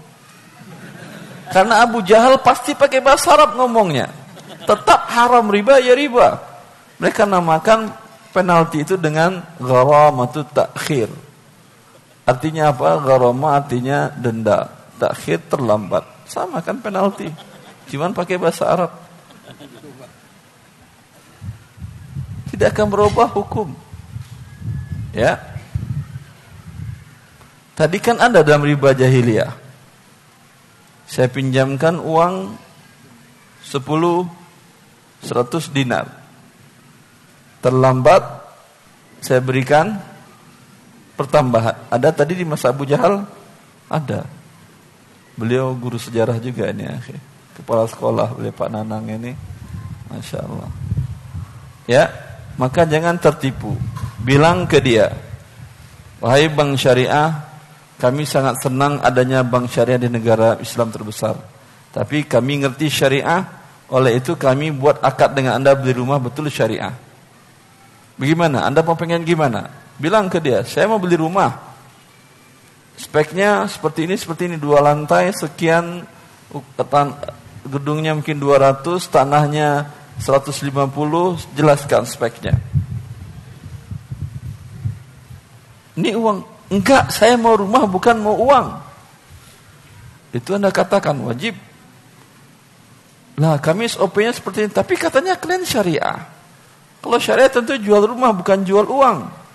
Karena 1.52 1.84
Abu 1.84 2.00
Jahal 2.04 2.40
pasti 2.40 2.72
pakai 2.72 3.04
bahasa 3.04 3.36
Arab 3.36 3.56
ngomongnya. 3.60 4.08
Tetap 4.64 5.12
haram 5.12 5.46
riba 5.52 5.78
ya 5.78 5.92
riba. 5.92 6.40
Mereka 6.96 7.28
namakan 7.28 7.92
penalti 8.32 8.82
itu 8.82 8.96
dengan 8.96 9.44
gharamatu 9.60 10.42
takhir. 10.48 11.25
Artinya 12.26 12.74
apa? 12.74 12.98
Gharama 12.98 13.54
artinya 13.54 14.10
denda. 14.10 14.66
Takhir 14.98 15.46
terlambat. 15.46 16.02
Sama 16.26 16.58
kan 16.58 16.82
penalti. 16.82 17.30
Cuman 17.86 18.10
pakai 18.10 18.34
bahasa 18.34 18.66
Arab. 18.66 18.90
Tidak 22.50 22.68
akan 22.74 22.86
berubah 22.90 23.30
hukum. 23.30 23.70
Ya. 25.14 25.38
Tadi 27.78 28.02
kan 28.02 28.18
ada 28.18 28.42
dalam 28.42 28.66
riba 28.66 28.90
jahiliyah. 28.90 29.54
Saya 31.06 31.30
pinjamkan 31.30 32.02
uang 32.02 32.58
10 33.62 34.26
100 35.22 35.70
dinar. 35.70 36.06
Terlambat 37.62 38.22
saya 39.22 39.38
berikan 39.42 39.98
pertambahan. 41.16 41.90
Ada 41.90 42.12
tadi 42.12 42.36
di 42.36 42.44
masa 42.44 42.70
Abu 42.70 42.84
Jahal? 42.84 43.24
Ada. 43.88 44.28
Beliau 45.36 45.72
guru 45.76 45.96
sejarah 45.96 46.36
juga 46.40 46.70
ini 46.70 46.84
akhir 46.86 47.36
kepala 47.56 47.88
sekolah 47.88 48.36
oleh 48.36 48.52
Pak 48.52 48.68
Nanang 48.68 49.08
ini. 49.08 49.32
Masya 50.12 50.38
Allah. 50.44 50.70
Ya, 51.88 52.04
maka 52.60 52.84
jangan 52.84 53.16
tertipu. 53.16 53.72
Bilang 54.20 54.68
ke 54.68 54.78
dia, 54.78 55.10
wahai 56.20 56.52
bank 56.52 56.76
syariah, 56.76 57.32
kami 57.96 58.28
sangat 58.28 58.60
senang 58.60 59.00
adanya 59.00 59.40
bank 59.40 59.72
syariah 59.72 59.98
di 59.98 60.12
negara 60.12 60.60
Islam 60.60 60.92
terbesar. 60.92 61.34
Tapi 61.90 62.28
kami 62.28 62.62
ngerti 62.62 62.86
syariah, 62.92 63.42
oleh 63.88 64.20
itu 64.20 64.36
kami 64.36 64.70
buat 64.74 65.00
akad 65.00 65.32
dengan 65.32 65.56
anda 65.58 65.72
beli 65.72 65.96
rumah 65.96 66.20
betul 66.20 66.52
syariah. 66.52 66.92
Bagaimana? 68.16 68.66
Anda 68.66 68.80
mau 68.80 68.98
pengen 68.98 69.26
gimana? 69.26 69.68
Bilang 69.96 70.28
ke 70.28 70.38
dia, 70.40 70.60
saya 70.64 70.84
mau 70.88 71.00
beli 71.00 71.16
rumah. 71.16 71.56
Speknya 72.96 73.68
seperti 73.68 74.08
ini, 74.08 74.16
seperti 74.16 74.48
ini, 74.48 74.56
dua 74.56 74.80
lantai, 74.84 75.32
sekian 75.32 76.04
gedungnya 77.66 78.16
mungkin 78.16 78.40
200, 78.40 79.04
tanahnya 79.08 79.90
150, 80.20 81.36
jelaskan 81.52 82.08
speknya. 82.08 82.56
Ini 85.96 86.12
uang. 86.12 86.38
Enggak, 86.66 87.08
saya 87.14 87.38
mau 87.40 87.56
rumah 87.56 87.88
bukan 87.88 88.16
mau 88.20 88.36
uang. 88.36 88.66
Itu 90.36 90.56
Anda 90.56 90.68
katakan 90.68 91.16
wajib. 91.24 91.56
Nah, 93.36 93.60
kami 93.60 93.88
SOP-nya 93.88 94.32
seperti 94.32 94.66
ini. 94.66 94.70
Tapi 94.72 94.96
katanya 94.96 95.36
kalian 95.36 95.64
syariah. 95.64 96.20
Kalau 97.00 97.18
syariah 97.20 97.52
tentu 97.52 97.76
jual 97.76 98.04
rumah 98.08 98.32
bukan 98.32 98.64
jual 98.64 98.88
uang. 98.88 99.45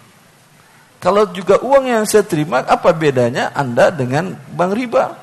Kalau 1.02 1.26
juga 1.34 1.58
uang 1.66 1.90
yang 1.90 2.06
saya 2.06 2.22
terima, 2.22 2.62
apa 2.62 2.94
bedanya 2.94 3.50
Anda 3.58 3.90
dengan 3.90 4.38
bank 4.54 4.72
riba? 4.78 5.18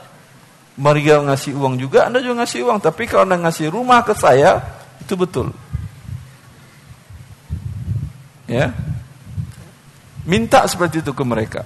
Maria 0.74 1.22
ngasih 1.22 1.54
uang 1.54 1.78
juga, 1.78 2.10
Anda 2.10 2.18
juga 2.18 2.42
ngasih 2.42 2.66
uang. 2.66 2.78
Tapi 2.82 3.06
kalau 3.06 3.30
Anda 3.30 3.46
ngasih 3.46 3.70
rumah 3.70 4.02
ke 4.02 4.10
saya, 4.18 4.58
itu 4.98 5.14
betul. 5.14 5.54
Ya, 8.50 8.74
minta 10.26 10.66
seperti 10.66 10.98
itu 10.98 11.14
ke 11.14 11.22
mereka. 11.22 11.62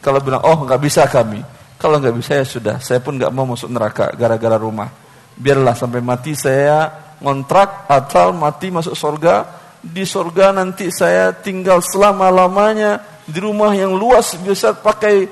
Kalau 0.00 0.24
bilang, 0.24 0.40
oh 0.40 0.64
nggak 0.64 0.80
bisa 0.80 1.04
kami. 1.04 1.44
Kalau 1.76 2.00
nggak 2.00 2.16
bisa 2.16 2.40
ya 2.40 2.44
sudah, 2.48 2.76
saya 2.80 3.00
pun 3.04 3.20
nggak 3.20 3.32
mau 3.32 3.44
masuk 3.44 3.68
neraka 3.68 4.08
gara-gara 4.16 4.56
rumah. 4.56 4.88
Biarlah 5.36 5.76
sampai 5.76 6.00
mati 6.00 6.32
saya 6.32 6.88
ngontrak 7.20 7.88
atau 7.88 8.32
mati 8.32 8.72
masuk 8.72 8.96
surga. 8.96 9.60
Di 9.80 10.04
surga 10.04 10.52
nanti 10.52 10.92
saya 10.92 11.32
tinggal 11.32 11.80
selama 11.80 12.28
lamanya 12.28 13.19
di 13.30 13.40
rumah 13.40 13.72
yang 13.72 13.94
luas 13.94 14.34
bisa 14.42 14.74
pakai 14.74 15.30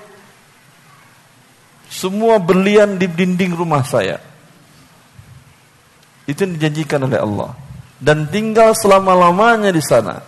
semua 1.90 2.38
berlian 2.38 2.96
di 2.96 3.10
dinding 3.10 3.58
rumah 3.58 3.82
saya. 3.82 4.22
Itu 6.28 6.44
yang 6.44 6.54
dijanjikan 6.56 7.04
oleh 7.08 7.18
Allah. 7.18 7.50
dan 7.98 8.30
tinggal 8.30 8.78
selama-lamanya 8.78 9.74
di 9.74 9.82
sana. 9.82 10.22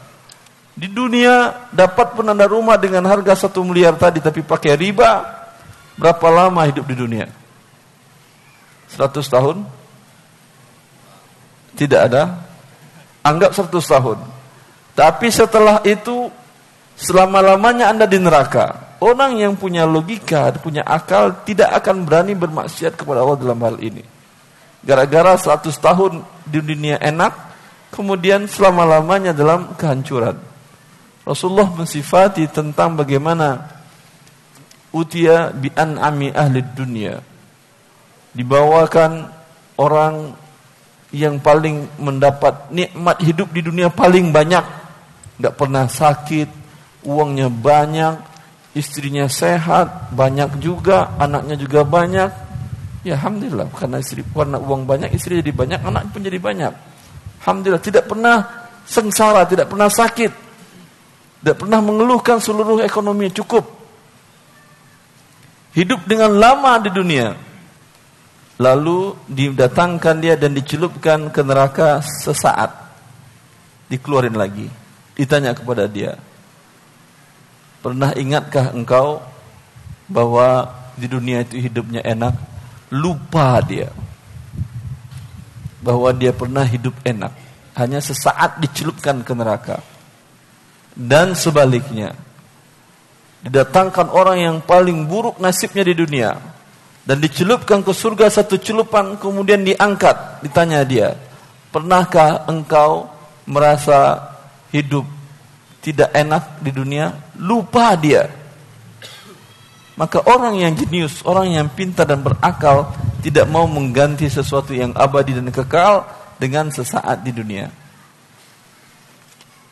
Di 0.74 0.90
dunia 0.90 1.70
dapat 1.70 2.18
penanda 2.18 2.50
rumah 2.50 2.74
dengan 2.74 3.06
harga 3.06 3.46
satu 3.46 3.62
miliar 3.62 3.94
tadi 3.94 4.18
tapi 4.18 4.42
pakai 4.42 4.74
riba, 4.74 5.22
berapa 5.94 6.26
lama 6.34 6.66
hidup 6.66 6.82
di 6.90 6.96
dunia? 6.98 7.30
100 8.90 9.22
tahun? 9.22 9.56
Tidak 11.78 12.00
ada. 12.10 12.42
Anggap 13.22 13.54
100 13.54 13.70
tahun. 13.70 14.18
Tapi 14.98 15.30
setelah 15.30 15.78
itu 15.86 16.19
selama-lamanya 17.00 17.88
Anda 17.88 18.04
di 18.04 18.20
neraka. 18.20 18.92
Orang 19.00 19.40
yang 19.40 19.56
punya 19.56 19.88
logika, 19.88 20.52
punya 20.60 20.84
akal 20.84 21.40
tidak 21.48 21.72
akan 21.80 22.04
berani 22.04 22.36
bermaksiat 22.36 23.00
kepada 23.00 23.24
Allah 23.24 23.40
dalam 23.40 23.60
hal 23.64 23.80
ini. 23.80 24.04
Gara-gara 24.84 25.40
100 25.40 25.72
tahun 25.80 26.20
di 26.44 26.60
dunia 26.60 27.00
enak, 27.00 27.32
kemudian 27.96 28.44
selama-lamanya 28.44 29.32
dalam 29.32 29.72
kehancuran. 29.72 30.36
Rasulullah 31.24 31.72
mensifati 31.72 32.44
tentang 32.52 32.92
bagaimana 32.92 33.64
utia 34.92 35.48
bi 35.48 35.72
an'ami 35.72 36.28
ahli 36.36 36.60
dunia. 36.60 37.16
Dibawakan 38.36 39.32
orang 39.80 40.36
yang 41.10 41.40
paling 41.40 41.88
mendapat 41.96 42.68
nikmat 42.68 43.16
hidup 43.24 43.48
di 43.48 43.64
dunia 43.64 43.88
paling 43.88 44.28
banyak. 44.28 44.62
Tidak 45.40 45.56
pernah 45.56 45.88
sakit, 45.88 46.59
uangnya 47.04 47.48
banyak, 47.48 48.20
istrinya 48.76 49.26
sehat, 49.26 50.14
banyak 50.14 50.60
juga, 50.62 51.14
anaknya 51.18 51.56
juga 51.58 51.82
banyak. 51.82 52.30
Ya 53.00 53.16
Alhamdulillah, 53.16 53.72
karena 53.72 53.96
istri 53.98 54.20
karena 54.20 54.60
uang 54.60 54.84
banyak, 54.84 55.10
istri 55.16 55.40
jadi 55.40 55.52
banyak, 55.56 55.80
anak 55.80 56.12
pun 56.12 56.20
jadi 56.20 56.36
banyak. 56.36 56.72
Alhamdulillah, 57.40 57.80
tidak 57.80 58.04
pernah 58.04 58.44
sengsara, 58.84 59.48
tidak 59.48 59.72
pernah 59.72 59.88
sakit. 59.88 60.32
Tidak 61.40 61.56
pernah 61.56 61.80
mengeluhkan 61.80 62.36
seluruh 62.36 62.84
ekonomi 62.84 63.32
cukup. 63.32 63.64
Hidup 65.72 66.04
dengan 66.04 66.36
lama 66.36 66.76
di 66.76 66.90
dunia. 66.92 67.32
Lalu 68.60 69.16
didatangkan 69.24 70.20
dia 70.20 70.36
dan 70.36 70.52
dicelupkan 70.52 71.32
ke 71.32 71.40
neraka 71.40 72.04
sesaat. 72.04 72.76
Dikeluarin 73.88 74.36
lagi. 74.36 74.68
Ditanya 75.16 75.56
kepada 75.56 75.88
dia. 75.88 76.20
Pernah 77.80 78.12
ingatkah 78.12 78.76
engkau 78.76 79.24
bahwa 80.06 80.68
di 80.96 81.08
dunia 81.08 81.44
itu 81.44 81.56
hidupnya 81.56 82.04
enak? 82.04 82.36
Lupa 82.92 83.60
dia. 83.64 83.88
Bahwa 85.80 86.12
dia 86.12 86.36
pernah 86.36 86.64
hidup 86.64 86.92
enak. 87.04 87.32
Hanya 87.76 88.04
sesaat 88.04 88.60
dicelupkan 88.60 89.24
ke 89.24 89.32
neraka 89.32 89.80
dan 90.94 91.32
sebaliknya. 91.32 92.12
Didatangkan 93.40 94.12
orang 94.12 94.36
yang 94.36 94.56
paling 94.60 95.08
buruk 95.08 95.40
nasibnya 95.40 95.80
di 95.80 95.96
dunia 95.96 96.36
dan 97.08 97.16
dicelupkan 97.16 97.80
ke 97.80 97.92
surga 97.96 98.28
satu 98.28 98.60
celupan 98.60 99.16
kemudian 99.16 99.64
diangkat 99.64 100.44
ditanya 100.44 100.84
dia 100.84 101.16
pernahkah 101.72 102.44
engkau 102.46 103.08
merasa 103.48 104.30
hidup 104.68 105.08
tidak 105.80 106.12
enak 106.12 106.60
di 106.60 106.70
dunia 106.70 107.12
lupa 107.40 107.96
dia 107.96 108.28
maka 109.96 110.24
orang 110.24 110.60
yang 110.60 110.72
jenius 110.76 111.24
orang 111.24 111.56
yang 111.56 111.66
pintar 111.72 112.08
dan 112.08 112.20
berakal 112.20 112.92
tidak 113.20 113.44
mau 113.48 113.68
mengganti 113.68 114.28
sesuatu 114.28 114.72
yang 114.72 114.96
abadi 114.96 115.36
dan 115.36 115.48
kekal 115.52 116.08
dengan 116.40 116.72
sesaat 116.72 117.20
di 117.24 117.32
dunia 117.32 117.68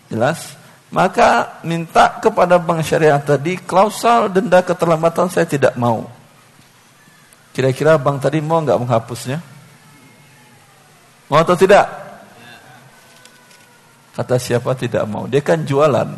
jelas 0.08 0.58
maka 0.88 1.60
minta 1.68 2.16
kepada 2.16 2.56
bank 2.56 2.80
syariah 2.80 3.20
tadi 3.20 3.60
klausal 3.60 4.32
denda 4.32 4.64
keterlambatan 4.64 5.28
saya 5.28 5.44
tidak 5.44 5.76
mau. 5.76 6.08
Kira-kira 7.52 8.00
bank 8.00 8.24
tadi 8.24 8.40
mau 8.40 8.64
nggak 8.64 8.80
menghapusnya? 8.80 9.38
Mau 11.28 11.36
atau 11.36 11.52
tidak? 11.52 12.07
Kata 14.18 14.34
siapa 14.34 14.74
tidak 14.74 15.06
mau? 15.06 15.30
Dia 15.30 15.38
kan 15.38 15.62
jualan. 15.62 16.10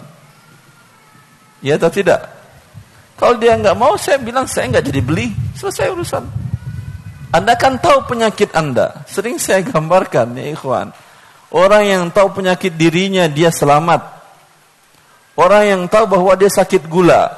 Ya 1.60 1.76
atau 1.76 1.92
tidak? 1.92 2.24
Kalau 3.20 3.36
dia 3.36 3.52
nggak 3.60 3.76
mau, 3.76 4.00
saya 4.00 4.16
bilang 4.16 4.48
saya 4.48 4.72
nggak 4.72 4.88
jadi 4.88 5.00
beli. 5.04 5.28
Selesai 5.52 5.92
urusan. 5.92 6.24
Anda 7.36 7.52
kan 7.60 7.76
tahu 7.76 8.08
penyakit 8.08 8.56
Anda. 8.56 9.04
Sering 9.04 9.36
saya 9.36 9.60
gambarkan 9.60 10.32
ya 10.40 10.56
ikhwan. 10.56 10.88
Orang 11.52 11.84
yang 11.84 12.08
tahu 12.08 12.40
penyakit 12.40 12.80
dirinya 12.80 13.28
dia 13.28 13.52
selamat 13.52 14.20
Orang 15.40 15.64
yang 15.64 15.82
tahu 15.88 16.04
bahwa 16.04 16.36
dia 16.36 16.52
sakit 16.52 16.84
gula, 16.84 17.32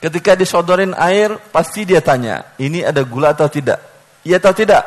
ketika 0.00 0.32
disodorin 0.32 0.96
air, 0.96 1.36
pasti 1.52 1.84
dia 1.84 2.00
tanya, 2.00 2.56
ini 2.56 2.80
ada 2.80 3.04
gula 3.04 3.36
atau 3.36 3.52
tidak? 3.52 3.84
Iya 4.24 4.40
atau 4.40 4.56
tidak? 4.56 4.80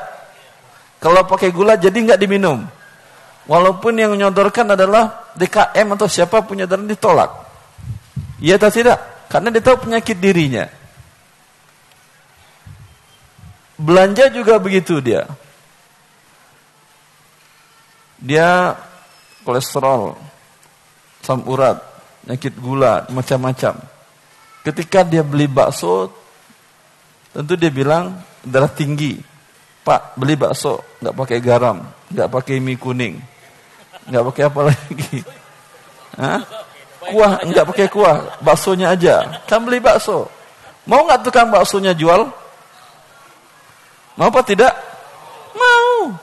Kalau 0.97 1.21
pakai 1.29 1.53
gula 1.53 1.77
jadi 1.77 1.93
nggak 1.93 2.17
diminum. 2.17 2.65
Walaupun 3.45 3.93
yang 3.93 4.17
menyodorkan 4.17 4.73
adalah 4.73 5.29
DKM 5.37 5.87
atau 5.93 6.09
siapa 6.09 6.41
punya 6.41 6.65
darah 6.65 6.85
ditolak. 6.85 7.31
Iya 8.41 8.57
atau 8.57 8.73
tidak? 8.73 9.29
Karena 9.29 9.53
dia 9.53 9.61
tahu 9.61 9.85
penyakit 9.85 10.17
dirinya. 10.17 10.65
Belanja 13.77 14.33
juga 14.33 14.57
begitu 14.57 14.97
dia. 14.97 15.29
Dia 18.17 18.73
kolesterol, 19.45 20.17
asam 21.21 21.45
urat, 21.45 21.77
penyakit 22.25 22.57
gula, 22.57 23.05
macam-macam. 23.13 23.77
Ketika 24.65 25.05
dia 25.05 25.21
beli 25.21 25.45
bakso, 25.45 26.09
tentu 27.29 27.53
dia 27.53 27.69
bilang 27.69 28.17
darah 28.41 28.71
tinggi. 28.71 29.21
Pak, 29.85 30.17
beli 30.17 30.33
bakso, 30.33 30.81
nggak 30.97 31.13
pakai 31.13 31.39
garam, 31.43 31.85
nggak 32.09 32.29
pakai 32.33 32.57
mie 32.57 32.81
kuning, 32.81 33.21
nggak 34.09 34.23
pakai 34.31 34.43
apa 34.45 34.61
lagi. 34.71 35.17
Hah? 36.15 36.41
Kuah, 37.05 37.33
nggak 37.45 37.65
pakai 37.69 37.87
kuah, 37.89 38.17
baksonya 38.41 38.97
aja. 38.97 39.41
Kan 39.45 39.61
beli 39.65 39.77
bakso. 39.77 40.25
Mau 40.89 41.05
nggak 41.05 41.21
tukang 41.25 41.49
baksonya 41.53 41.93
jual? 41.93 42.29
Mau 44.17 44.27
apa 44.29 44.41
tidak? 44.41 44.73
Mau. 45.53 46.13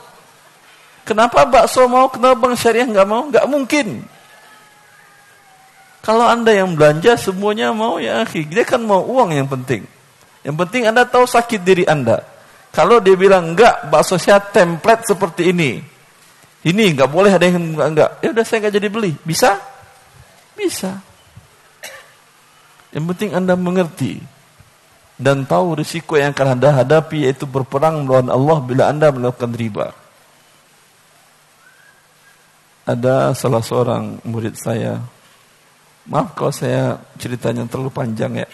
Kenapa 1.03 1.47
bakso 1.47 1.87
mau? 1.87 2.07
Kenapa 2.11 2.35
bang 2.35 2.55
syariah 2.55 2.87
nggak 2.87 3.07
mau? 3.07 3.27
Nggak 3.27 3.45
mungkin. 3.47 3.87
Kalau 6.03 6.27
anda 6.27 6.51
yang 6.51 6.75
belanja 6.75 7.15
semuanya 7.15 7.71
mau 7.71 7.95
ya 7.95 8.27
akhi. 8.27 8.43
Dia 8.43 8.67
kan 8.67 8.83
mau 8.83 9.07
uang 9.07 9.31
yang 9.31 9.47
penting. 9.47 9.87
Yang 10.43 10.55
penting 10.67 10.83
anda 10.91 11.07
tahu 11.07 11.23
sakit 11.23 11.63
diri 11.63 11.87
anda. 11.87 12.19
Kalau 12.75 12.99
dia 12.99 13.15
bilang 13.15 13.55
enggak, 13.55 13.87
bakso 13.87 14.19
saya 14.19 14.43
template 14.43 15.07
seperti 15.07 15.55
ini. 15.55 15.92
Ini 16.63 16.95
enggak 16.95 17.11
boleh 17.11 17.31
ada 17.31 17.43
yang 17.43 17.75
enggak. 17.75 18.23
Ya 18.23 18.31
udah 18.31 18.45
saya 18.47 18.63
enggak 18.63 18.75
jadi 18.79 18.87
beli. 18.87 19.11
Bisa? 19.27 19.59
Bisa. 20.55 20.99
Yang 22.93 23.05
penting 23.15 23.31
anda 23.35 23.57
mengerti 23.57 24.21
dan 25.17 25.45
tahu 25.45 25.81
risiko 25.81 26.17
yang 26.17 26.33
akan 26.33 26.57
anda 26.57 26.69
hadapi 26.71 27.25
yaitu 27.25 27.49
berperang 27.49 28.05
melawan 28.05 28.29
Allah 28.29 28.57
bila 28.63 28.83
anda 28.87 29.09
melakukan 29.09 29.51
riba. 29.53 29.91
Ada 32.83 33.31
salah 33.31 33.63
seorang 33.63 34.19
murid 34.27 34.59
saya 34.59 34.99
Maaf 36.03 36.35
kalau 36.35 36.51
saya 36.51 36.99
ceritanya 37.15 37.63
terlalu 37.63 37.95
panjang 37.95 38.43
ya. 38.43 38.47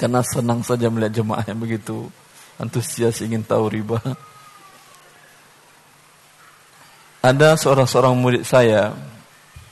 Karena 0.00 0.24
senang 0.24 0.64
saja 0.64 0.88
melihat 0.88 1.20
jemaah 1.20 1.44
yang 1.44 1.60
begitu 1.60 2.08
antusias 2.56 3.20
ingin 3.20 3.44
tahu 3.44 3.68
riba. 3.68 4.00
Ada 7.22 7.54
seorang-seorang 7.54 8.18
murid 8.18 8.42
saya, 8.42 8.90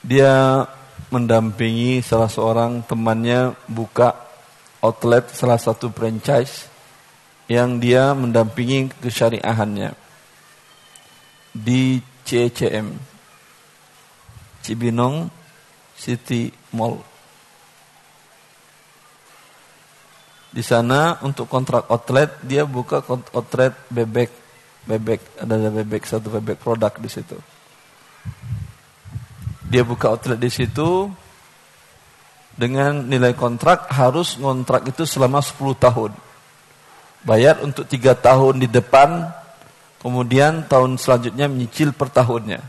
dia 0.07 0.63
mendampingi 1.11 1.99
salah 1.99 2.31
seorang 2.31 2.87
temannya 2.87 3.59
buka 3.67 4.15
outlet 4.79 5.27
salah 5.35 5.59
satu 5.59 5.91
franchise 5.91 6.71
yang 7.51 7.83
dia 7.83 8.15
mendampingi 8.15 8.95
kesyariahannya 9.03 9.99
di 11.51 11.99
CCM 12.23 12.95
Cibinong 14.63 15.27
City 15.99 16.55
Mall. 16.71 17.03
Di 20.55 20.63
sana 20.63 21.19
untuk 21.27 21.51
kontrak 21.51 21.91
outlet 21.91 22.39
dia 22.47 22.63
buka 22.63 23.03
outlet 23.35 23.75
bebek, 23.91 24.31
bebek 24.89 25.21
ada 25.41 25.57
bebek 25.69 26.03
satu 26.09 26.33
bebek 26.33 26.61
produk 26.61 26.93
di 26.97 27.11
situ. 27.11 27.37
Dia 29.71 29.87
buka 29.87 30.11
outlet 30.11 30.41
di 30.41 30.51
situ 30.51 31.07
dengan 32.59 33.07
nilai 33.07 33.33
kontrak 33.33 33.89
harus 33.89 34.37
kontrak 34.37 34.85
itu 34.91 35.07
selama 35.07 35.41
10 35.41 35.79
tahun. 35.79 36.13
Bayar 37.25 37.61
untuk 37.65 37.85
tiga 37.85 38.17
tahun 38.17 38.61
di 38.61 38.69
depan, 38.69 39.29
kemudian 40.01 40.67
tahun 40.67 40.97
selanjutnya 40.97 41.47
menyicil 41.47 41.93
per 41.97 42.09
tahunnya. 42.11 42.61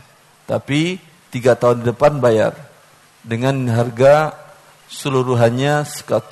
Tapi 0.46 1.00
tiga 1.32 1.56
tahun 1.56 1.82
di 1.82 1.84
depan 1.90 2.20
bayar 2.20 2.52
dengan 3.24 3.56
harga 3.72 4.36
seluruhannya 4.92 5.88
1,4 5.88 6.28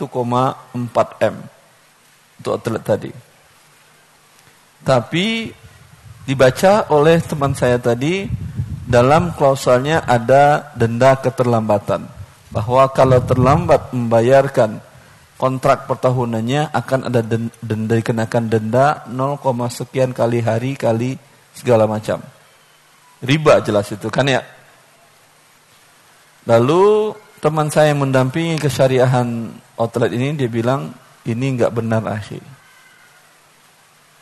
M 1.24 1.36
untuk 2.40 2.52
outlet 2.56 2.84
tadi. 2.84 3.12
Tapi 4.80 5.52
dibaca 6.30 6.86
oleh 6.94 7.18
teman 7.18 7.58
saya 7.58 7.82
tadi 7.82 8.30
dalam 8.86 9.34
klausalnya 9.34 10.06
ada 10.06 10.70
denda 10.78 11.18
keterlambatan 11.18 12.06
bahwa 12.54 12.86
kalau 12.94 13.18
terlambat 13.18 13.90
membayarkan 13.90 14.78
kontrak 15.34 15.90
pertahunannya 15.90 16.70
akan 16.70 17.10
ada 17.10 17.26
denda 17.58 17.94
dikenakan 17.98 18.44
denda 18.46 19.02
0, 19.10 19.42
sekian 19.74 20.14
kali 20.14 20.38
hari 20.38 20.78
kali 20.78 21.18
segala 21.50 21.90
macam. 21.90 22.22
Riba 23.26 23.58
jelas 23.66 23.90
itu 23.90 24.06
kan 24.06 24.30
ya. 24.30 24.46
Lalu 26.46 27.10
teman 27.42 27.74
saya 27.74 27.90
mendampingi 27.90 28.54
kesyariahan 28.62 29.50
outlet 29.74 30.14
ini 30.14 30.38
dia 30.38 30.46
bilang 30.46 30.94
ini 31.26 31.58
nggak 31.58 31.74
benar 31.74 32.06
akhir. 32.06 32.59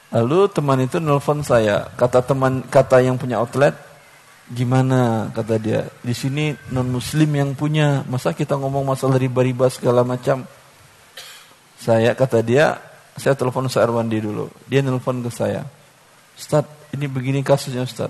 Lalu 0.09 0.49
teman 0.49 0.81
itu 0.81 0.97
nelfon 0.97 1.45
saya, 1.45 1.93
kata 1.93 2.25
teman 2.25 2.65
kata 2.65 3.05
yang 3.05 3.21
punya 3.21 3.45
outlet, 3.45 3.77
gimana 4.49 5.29
kata 5.37 5.61
dia, 5.61 5.85
di 6.01 6.17
sini 6.17 6.57
non 6.73 6.89
muslim 6.89 7.29
yang 7.29 7.53
punya, 7.53 8.09
masa 8.09 8.33
kita 8.33 8.57
ngomong 8.57 8.89
masalah 8.89 9.21
riba-riba 9.21 9.69
segala 9.69 10.01
macam. 10.01 10.49
Saya 11.77 12.17
kata 12.17 12.41
dia, 12.41 12.81
saya 13.21 13.37
telepon 13.37 13.69
Ustaz 13.69 13.85
Arwandi 13.85 14.25
dulu, 14.25 14.49
dia 14.65 14.81
nelfon 14.81 15.21
ke 15.21 15.29
saya, 15.29 15.69
Ustaz, 16.41 16.65
ini 16.97 17.05
begini 17.05 17.45
kasusnya 17.45 17.85
Ustaz. 17.85 18.09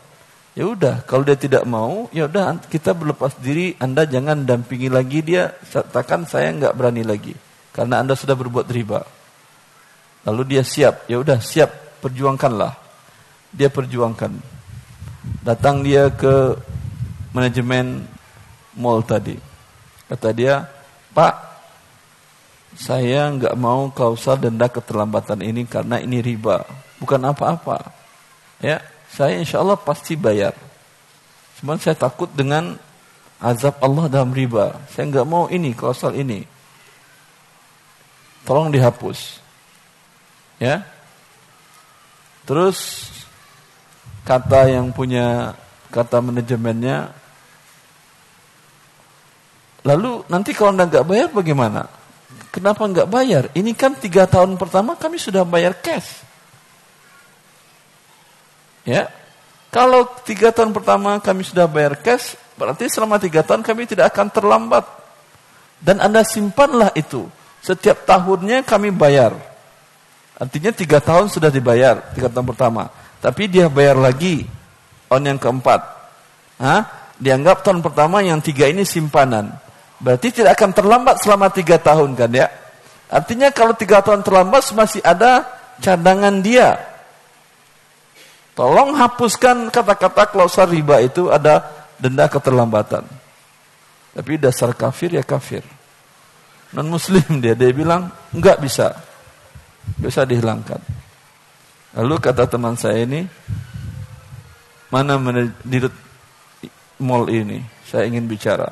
Ya 0.55 0.71
udah, 0.71 1.03
kalau 1.03 1.27
dia 1.27 1.35
tidak 1.35 1.67
mau, 1.67 2.07
ya 2.15 2.31
udah 2.31 2.63
kita 2.71 2.95
berlepas 2.95 3.35
diri, 3.43 3.75
Anda 3.83 4.07
jangan 4.07 4.47
dampingi 4.47 4.87
lagi 4.87 5.19
dia, 5.27 5.51
katakan 5.67 6.31
saya 6.31 6.55
nggak 6.55 6.79
berani 6.79 7.03
lagi, 7.03 7.35
karena 7.75 8.07
Anda 8.07 8.15
sudah 8.15 8.39
berbuat 8.39 8.71
riba. 8.71 9.03
Lalu 10.31 10.55
dia 10.55 10.63
siap, 10.63 11.11
ya 11.11 11.19
udah 11.19 11.43
siap 11.43 11.88
perjuangkanlah. 11.99 12.75
Dia 13.53 13.69
perjuangkan. 13.69 14.33
Datang 15.45 15.83
dia 15.83 16.09
ke 16.13 16.57
manajemen 17.35 18.07
mall 18.79 19.03
tadi. 19.03 19.37
Kata 20.09 20.33
dia, 20.33 20.65
Pak, 21.13 21.35
saya 22.79 23.29
nggak 23.35 23.55
mau 23.59 23.91
klausal 23.91 24.39
denda 24.39 24.71
keterlambatan 24.71 25.43
ini 25.43 25.67
karena 25.67 25.99
ini 25.99 26.23
riba, 26.23 26.65
bukan 27.03 27.21
apa-apa. 27.29 27.93
Ya, 28.63 28.81
saya 29.11 29.37
insya 29.37 29.61
Allah 29.61 29.77
pasti 29.77 30.15
bayar. 30.15 30.55
Cuma 31.59 31.75
saya 31.77 31.99
takut 31.99 32.31
dengan 32.31 32.79
azab 33.43 33.83
Allah 33.83 34.07
dalam 34.07 34.31
riba. 34.31 34.79
Saya 34.95 35.11
nggak 35.11 35.27
mau 35.27 35.51
ini 35.51 35.75
klausal 35.75 36.15
ini. 36.15 36.47
Tolong 38.47 38.71
dihapus. 38.71 39.43
Ya, 40.59 40.87
Terus 42.49 43.05
kata 44.25 44.73
yang 44.73 44.89
punya 44.89 45.53
kata 45.93 46.25
manajemennya, 46.25 47.13
lalu 49.85 50.25
nanti 50.33 50.57
kalau 50.57 50.73
anda 50.73 50.89
nggak 50.89 51.05
bayar 51.05 51.29
bagaimana? 51.29 51.93
Kenapa 52.49 52.89
nggak 52.89 53.09
bayar? 53.13 53.53
Ini 53.53 53.77
kan 53.77 53.93
tiga 54.01 54.25
tahun 54.25 54.57
pertama 54.57 54.97
kami 54.97 55.21
sudah 55.21 55.45
bayar 55.45 55.77
cash. 55.77 56.25
Ya, 58.89 59.13
kalau 59.69 60.09
tiga 60.25 60.49
tahun 60.49 60.73
pertama 60.73 61.21
kami 61.21 61.45
sudah 61.45 61.69
bayar 61.69 62.01
cash, 62.01 62.41
berarti 62.57 62.89
selama 62.89 63.21
tiga 63.21 63.45
tahun 63.45 63.61
kami 63.61 63.85
tidak 63.85 64.17
akan 64.17 64.33
terlambat. 64.33 64.89
Dan 65.85 66.01
anda 66.01 66.25
simpanlah 66.25 66.97
itu. 66.97 67.29
Setiap 67.61 68.09
tahunnya 68.09 68.65
kami 68.65 68.89
bayar. 68.89 69.37
Artinya 70.39 70.71
tiga 70.71 71.03
tahun 71.03 71.27
sudah 71.27 71.51
dibayar, 71.51 72.15
tiga 72.15 72.31
tahun 72.31 72.47
pertama. 72.55 72.87
Tapi 73.19 73.51
dia 73.51 73.67
bayar 73.67 73.99
lagi 73.99 74.47
on 75.11 75.27
yang 75.27 75.35
keempat. 75.35 75.83
Hah? 76.63 77.11
Dianggap 77.19 77.67
tahun 77.67 77.83
pertama 77.83 78.23
yang 78.23 78.39
tiga 78.39 78.71
ini 78.71 78.87
simpanan. 78.87 79.51
Berarti 79.99 80.31
tidak 80.31 80.55
akan 80.55 80.71
terlambat 80.71 81.19
selama 81.19 81.51
tiga 81.51 81.83
tahun 81.83 82.15
kan 82.15 82.31
ya? 82.31 82.47
Artinya 83.11 83.51
kalau 83.51 83.75
tiga 83.75 83.99
tahun 83.99 84.23
terlambat 84.23 84.63
masih 84.79 85.03
ada 85.03 85.43
cadangan 85.83 86.39
dia. 86.39 86.79
Tolong 88.55 88.95
hapuskan 88.95 89.75
kata-kata 89.75 90.31
klausul 90.31 90.71
riba 90.71 91.03
itu 91.03 91.27
ada 91.35 91.67
denda 91.99 92.31
keterlambatan. 92.31 93.03
Tapi 94.15 94.39
dasar 94.39 94.71
kafir 94.71 95.19
ya 95.19 95.27
kafir. 95.27 95.67
Non 96.71 96.87
muslim 96.87 97.43
dia, 97.43 97.59
dia 97.59 97.75
bilang 97.75 98.15
enggak 98.31 98.63
bisa 98.63 99.08
bisa 99.97 100.29
dihilangkan. 100.29 100.81
Lalu 101.97 102.15
kata 102.21 102.45
teman 102.45 102.77
saya 102.77 103.01
ini, 103.09 103.25
mana 104.93 105.17
menurut 105.17 105.95
mall 107.01 107.25
ini? 107.33 107.65
Saya 107.89 108.05
ingin 108.05 108.29
bicara. 108.29 108.69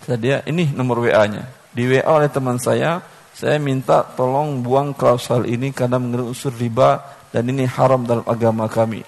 Saya 0.00 0.16
dia, 0.16 0.36
ini 0.48 0.72
nomor 0.72 1.04
WA-nya. 1.04 1.44
Di 1.74 1.84
WA 1.84 2.04
oleh 2.08 2.32
teman 2.32 2.56
saya, 2.56 3.04
saya 3.34 3.58
minta 3.58 4.06
tolong 4.14 4.62
buang 4.64 4.94
klausul 4.94 5.44
ini 5.50 5.74
karena 5.74 5.98
mengandung 5.98 6.30
unsur 6.30 6.54
riba 6.54 7.02
dan 7.34 7.50
ini 7.50 7.66
haram 7.66 8.06
dalam 8.06 8.24
agama 8.24 8.70
kami. 8.70 9.02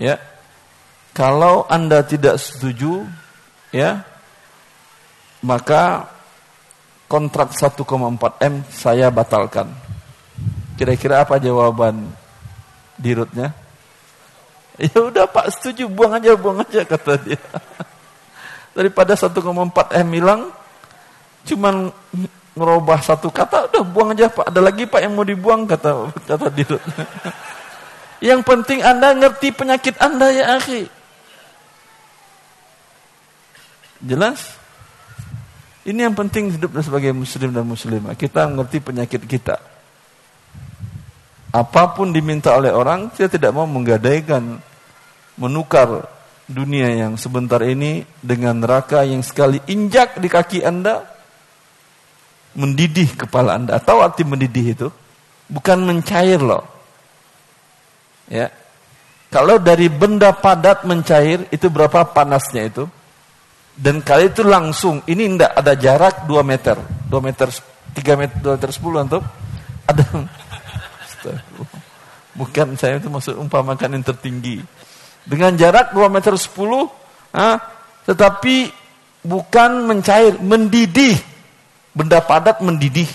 Ya. 0.00 0.16
Kalau 1.12 1.68
Anda 1.68 2.00
tidak 2.06 2.40
setuju, 2.40 3.04
ya, 3.68 4.00
maka 5.44 6.08
kontrak 7.10 7.52
1,4 7.52 7.84
M 8.46 8.54
saya 8.70 9.10
batalkan. 9.10 9.68
Kira-kira 10.80 11.20
apa 11.20 11.36
jawaban 11.36 12.08
dirutnya? 12.96 13.52
Ya 14.80 14.96
udah 14.96 15.28
Pak 15.28 15.60
setuju, 15.60 15.92
buang 15.92 16.16
aja, 16.16 16.32
buang 16.40 16.64
aja 16.64 16.80
kata 16.88 17.20
dia. 17.20 17.36
Daripada 18.76 19.12
1,4 19.12 19.36
M 19.92 20.08
hilang, 20.16 20.48
cuman 21.44 21.92
merubah 22.56 22.96
satu 23.04 23.28
kata, 23.28 23.68
udah 23.68 23.84
buang 23.84 24.16
aja 24.16 24.32
Pak. 24.32 24.48
Ada 24.48 24.60
lagi 24.64 24.88
Pak 24.88 25.04
yang 25.04 25.12
mau 25.12 25.28
dibuang 25.28 25.68
kata 25.68 26.16
kata 26.24 26.48
dirut. 26.48 26.80
Yang 28.24 28.40
penting 28.44 28.80
Anda 28.80 29.16
ngerti 29.16 29.52
penyakit 29.52 30.00
Anda 30.00 30.32
ya 30.32 30.56
akhi. 30.60 30.88
Jelas? 34.00 34.56
Ini 35.84 36.08
yang 36.08 36.16
penting 36.16 36.52
hidup 36.52 36.72
sebagai 36.84 37.16
muslim 37.16 37.52
dan 37.52 37.64
muslimah. 37.64 38.12
Kita 38.16 38.44
mengerti 38.44 38.80
penyakit 38.84 39.24
kita 39.24 39.79
apa 41.50 41.82
pun 41.98 42.14
diminta 42.14 42.54
oleh 42.54 42.70
orang, 42.70 43.10
saya 43.14 43.26
tidak 43.26 43.50
mau 43.50 43.66
menggadaikan, 43.66 44.62
menukar 45.34 46.06
dunia 46.46 46.90
yang 46.94 47.18
sebentar 47.18 47.58
ini 47.62 48.06
dengan 48.22 48.62
neraka 48.62 49.02
yang 49.02 49.22
sekali 49.22 49.58
injak 49.66 50.18
di 50.22 50.30
kaki 50.30 50.62
Anda, 50.62 51.02
mendidih 52.54 53.26
kepala 53.26 53.58
Anda. 53.58 53.82
Tahu 53.82 53.98
arti 53.98 54.22
mendidih 54.22 54.66
itu? 54.78 54.88
Bukan 55.50 55.82
mencair 55.82 56.38
loh. 56.38 56.62
Ya. 58.30 58.50
Kalau 59.30 59.58
dari 59.58 59.86
benda 59.86 60.34
padat 60.34 60.86
mencair, 60.86 61.46
itu 61.50 61.66
berapa 61.70 62.02
panasnya 62.10 62.66
itu? 62.66 62.86
Dan 63.74 64.02
kali 64.02 64.30
itu 64.30 64.42
langsung, 64.42 65.02
ini 65.06 65.34
tidak 65.34 65.52
ada 65.54 65.72
jarak 65.78 66.14
2 66.26 66.42
meter. 66.42 66.78
2 67.10 67.18
meter, 67.22 67.46
3 67.94 68.18
meter, 68.18 68.36
2 68.38 68.54
meter 68.58 68.70
10 68.70 69.06
untuk 69.06 69.22
ada 69.86 70.04
Bukan 72.30 72.78
saya 72.78 73.02
itu 73.02 73.10
maksud 73.10 73.36
umpamakan 73.36 73.98
yang 73.98 74.04
tertinggi. 74.06 74.62
Dengan 75.26 75.52
jarak 75.58 75.92
2 75.92 76.08
meter 76.08 76.32
10, 76.32 76.88
ha, 77.36 77.60
tetapi 78.06 78.70
bukan 79.26 79.70
mencair, 79.84 80.40
mendidih. 80.40 81.18
Benda 81.90 82.22
padat 82.22 82.62
mendidih. 82.62 83.10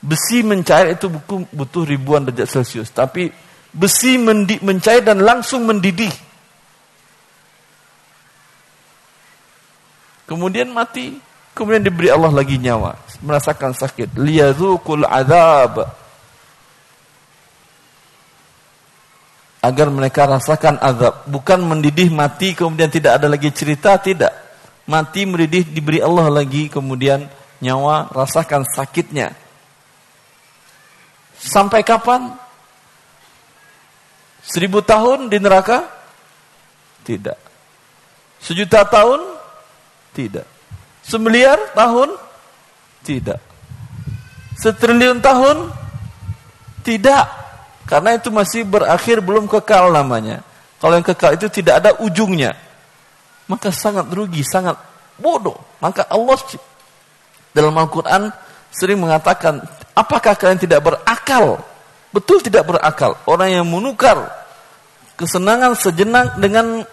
Besi 0.00 0.44
mencair 0.44 0.96
itu 0.96 1.08
butuh 1.52 1.84
ribuan 1.88 2.24
derajat 2.24 2.60
Celcius. 2.60 2.92
Tapi 2.92 3.32
besi 3.72 4.20
mendi, 4.20 4.60
mencair 4.60 5.00
dan 5.00 5.24
langsung 5.24 5.64
mendidih. 5.64 6.12
Kemudian 10.28 10.70
mati. 10.70 11.18
Kemudian 11.56 11.82
diberi 11.82 12.12
Allah 12.12 12.30
lagi 12.30 12.56
nyawa. 12.60 12.94
Merasakan 13.24 13.74
sakit. 13.74 14.14
Liyadhukul 14.14 15.02
azab 15.04 15.90
agar 19.60 19.92
mereka 19.92 20.24
rasakan 20.24 20.80
azab, 20.80 21.28
bukan 21.28 21.60
mendidih 21.60 22.08
mati 22.08 22.56
kemudian 22.56 22.88
tidak 22.88 23.20
ada 23.20 23.28
lagi 23.28 23.52
cerita, 23.52 24.00
tidak. 24.00 24.32
Mati 24.88 25.28
mendidih 25.28 25.68
diberi 25.68 26.00
Allah 26.00 26.32
lagi 26.32 26.72
kemudian 26.72 27.28
nyawa 27.60 28.08
rasakan 28.10 28.64
sakitnya. 28.64 29.36
Sampai 31.36 31.84
kapan? 31.84 32.32
Seribu 34.40 34.80
tahun 34.80 35.28
di 35.28 35.36
neraka? 35.36 35.84
Tidak. 37.04 37.38
Sejuta 38.40 38.88
tahun? 38.88 39.20
Tidak. 40.16 40.46
Semiliar 41.04 41.60
tahun? 41.76 42.16
Tidak. 43.04 43.40
Setriliun 44.56 45.20
tahun? 45.20 45.68
Tidak. 46.84 47.24
Karena 47.90 48.14
itu 48.14 48.30
masih 48.30 48.62
berakhir 48.62 49.18
belum 49.18 49.50
kekal 49.50 49.90
namanya. 49.90 50.46
Kalau 50.78 50.94
yang 50.94 51.02
kekal 51.02 51.34
itu 51.34 51.50
tidak 51.50 51.82
ada 51.82 51.90
ujungnya. 51.98 52.54
Maka 53.50 53.74
sangat 53.74 54.06
rugi, 54.14 54.46
sangat 54.46 54.78
bodoh. 55.18 55.58
Maka 55.82 56.06
Allah 56.06 56.38
dalam 57.50 57.74
Al-Quran 57.74 58.30
sering 58.70 59.02
mengatakan, 59.02 59.58
apakah 59.90 60.38
kalian 60.38 60.62
tidak 60.62 60.86
berakal? 60.86 61.58
Betul 62.14 62.38
tidak 62.46 62.70
berakal. 62.70 63.18
Orang 63.26 63.50
yang 63.50 63.66
menukar 63.66 64.30
kesenangan 65.18 65.74
sejenak 65.74 66.38
dengan 66.38 66.86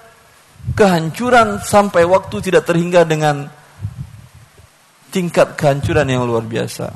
kehancuran 0.73 1.61
sampai 1.61 2.09
waktu 2.09 2.41
tidak 2.41 2.65
terhingga 2.65 3.05
dengan 3.05 3.45
tingkat 5.13 5.53
kehancuran 5.53 6.09
yang 6.09 6.25
luar 6.25 6.41
biasa. 6.41 6.89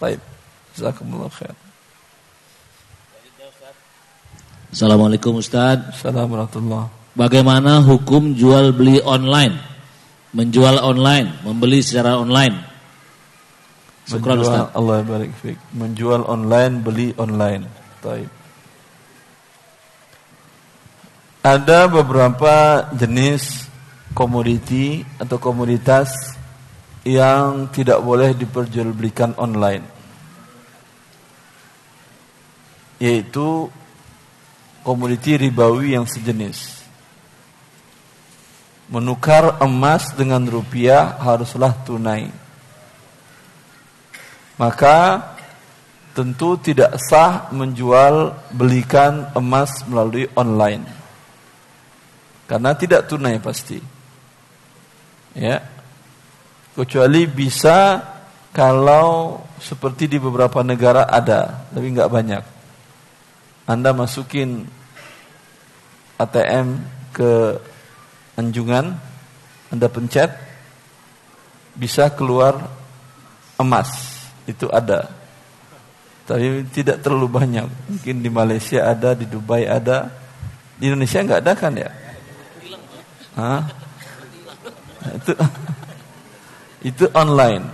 Baik. 0.00 0.18
Jazakumullah 0.74 1.28
khair. 1.28 1.69
Assalamualaikum 4.70 5.42
Ustaz. 5.42 5.82
Assalamualaikum 5.98 6.62
Bagaimana 7.18 7.82
hukum 7.82 8.38
jual 8.38 8.70
beli 8.70 9.02
online? 9.02 9.58
Menjual 10.30 10.78
online, 10.78 11.42
membeli 11.42 11.82
secara 11.82 12.14
online. 12.14 12.54
Syukran 14.06 14.38
Ustaz. 14.38 14.70
Allah 14.70 15.02
barik 15.02 15.34
fiik. 15.42 15.58
Menjual 15.74 16.22
online, 16.22 16.86
beli 16.86 17.10
online. 17.18 17.66
Baik. 17.98 18.30
Ada 21.42 21.90
beberapa 21.90 22.86
jenis 22.94 23.66
komoditi 24.14 25.02
atau 25.18 25.42
komoditas 25.42 26.14
yang 27.02 27.66
tidak 27.74 27.98
boleh 28.06 28.38
diperjualbelikan 28.38 29.34
online. 29.34 29.82
Yaitu 33.02 33.79
komoditi 34.90 35.38
ribawi 35.38 35.94
yang 35.94 36.02
sejenis. 36.02 36.82
Menukar 38.90 39.62
emas 39.62 40.10
dengan 40.18 40.42
rupiah 40.50 41.14
haruslah 41.22 41.78
tunai. 41.86 42.26
Maka 44.58 45.30
tentu 46.10 46.58
tidak 46.58 46.98
sah 47.06 47.54
menjual 47.54 48.34
belikan 48.50 49.30
emas 49.38 49.86
melalui 49.86 50.26
online. 50.34 50.82
Karena 52.50 52.74
tidak 52.74 53.06
tunai 53.06 53.38
pasti. 53.38 53.78
Ya. 55.38 55.62
Kecuali 56.74 57.30
bisa 57.30 58.02
kalau 58.50 59.38
seperti 59.62 60.10
di 60.10 60.18
beberapa 60.18 60.66
negara 60.66 61.06
ada, 61.06 61.70
tapi 61.70 61.94
nggak 61.94 62.10
banyak. 62.10 62.44
Anda 63.70 63.94
masukin 63.94 64.79
ATM 66.20 66.68
ke 67.16 67.56
anjungan, 68.36 68.92
Anda 69.72 69.88
pencet, 69.88 70.36
bisa 71.72 72.12
keluar 72.12 72.60
emas. 73.56 74.20
Itu 74.44 74.68
ada. 74.68 75.08
Tapi 76.28 76.68
tidak 76.70 77.00
terlalu 77.00 77.28
banyak. 77.28 77.66
Mungkin 77.66 78.20
di 78.20 78.30
Malaysia 78.30 78.86
ada, 78.86 79.16
di 79.16 79.24
Dubai 79.24 79.64
ada. 79.64 80.12
Di 80.76 80.88
Indonesia 80.88 81.24
nggak 81.24 81.40
ada 81.40 81.52
kan 81.56 81.72
ya? 81.74 81.90
Hah? 83.36 83.62
Itu 85.16 85.32
itu 86.92 87.04
online. 87.16 87.64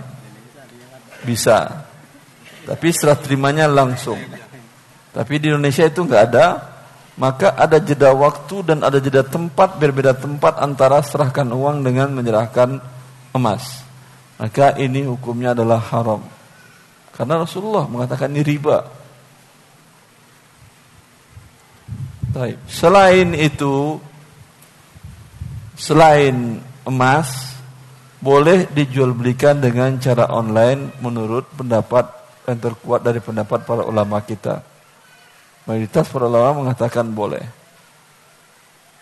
Bisa. 1.27 1.85
Tapi 2.67 2.87
serah 2.91 3.19
terimanya 3.19 3.67
langsung. 3.67 4.19
Tapi 5.15 5.33
di 5.39 5.49
Indonesia 5.49 5.87
itu 5.87 6.03
nggak 6.03 6.23
ada, 6.29 6.76
maka 7.17 7.57
ada 7.57 7.81
jeda 7.81 8.13
waktu 8.13 8.61
dan 8.61 8.85
ada 8.85 9.01
jeda 9.01 9.25
tempat 9.25 9.81
berbeda 9.81 10.13
tempat 10.13 10.61
antara 10.61 11.01
serahkan 11.01 11.49
uang 11.49 11.81
dengan 11.81 12.13
menyerahkan 12.13 12.77
emas. 13.33 13.81
Maka 14.37 14.77
ini 14.77 15.01
hukumnya 15.09 15.57
adalah 15.57 15.81
haram. 15.81 16.21
Karena 17.17 17.41
Rasulullah 17.41 17.89
mengatakan 17.89 18.29
ini 18.29 18.45
riba. 18.45 18.85
Baik. 22.37 22.61
Selain 22.69 23.33
itu, 23.33 23.97
selain 25.73 26.61
emas, 26.85 27.57
boleh 28.21 28.69
dijual 28.69 29.17
belikan 29.17 29.57
dengan 29.57 29.97
cara 29.97 30.29
online 30.29 30.93
menurut 31.01 31.49
pendapat 31.57 32.13
yang 32.45 32.61
terkuat 32.61 33.01
dari 33.01 33.17
pendapat 33.17 33.65
para 33.65 33.81
ulama 33.89 34.21
kita. 34.21 34.76
Mayoritas 35.67 36.07
para 36.07 36.31
ulama 36.31 36.63
mengatakan 36.63 37.11
boleh. 37.11 37.43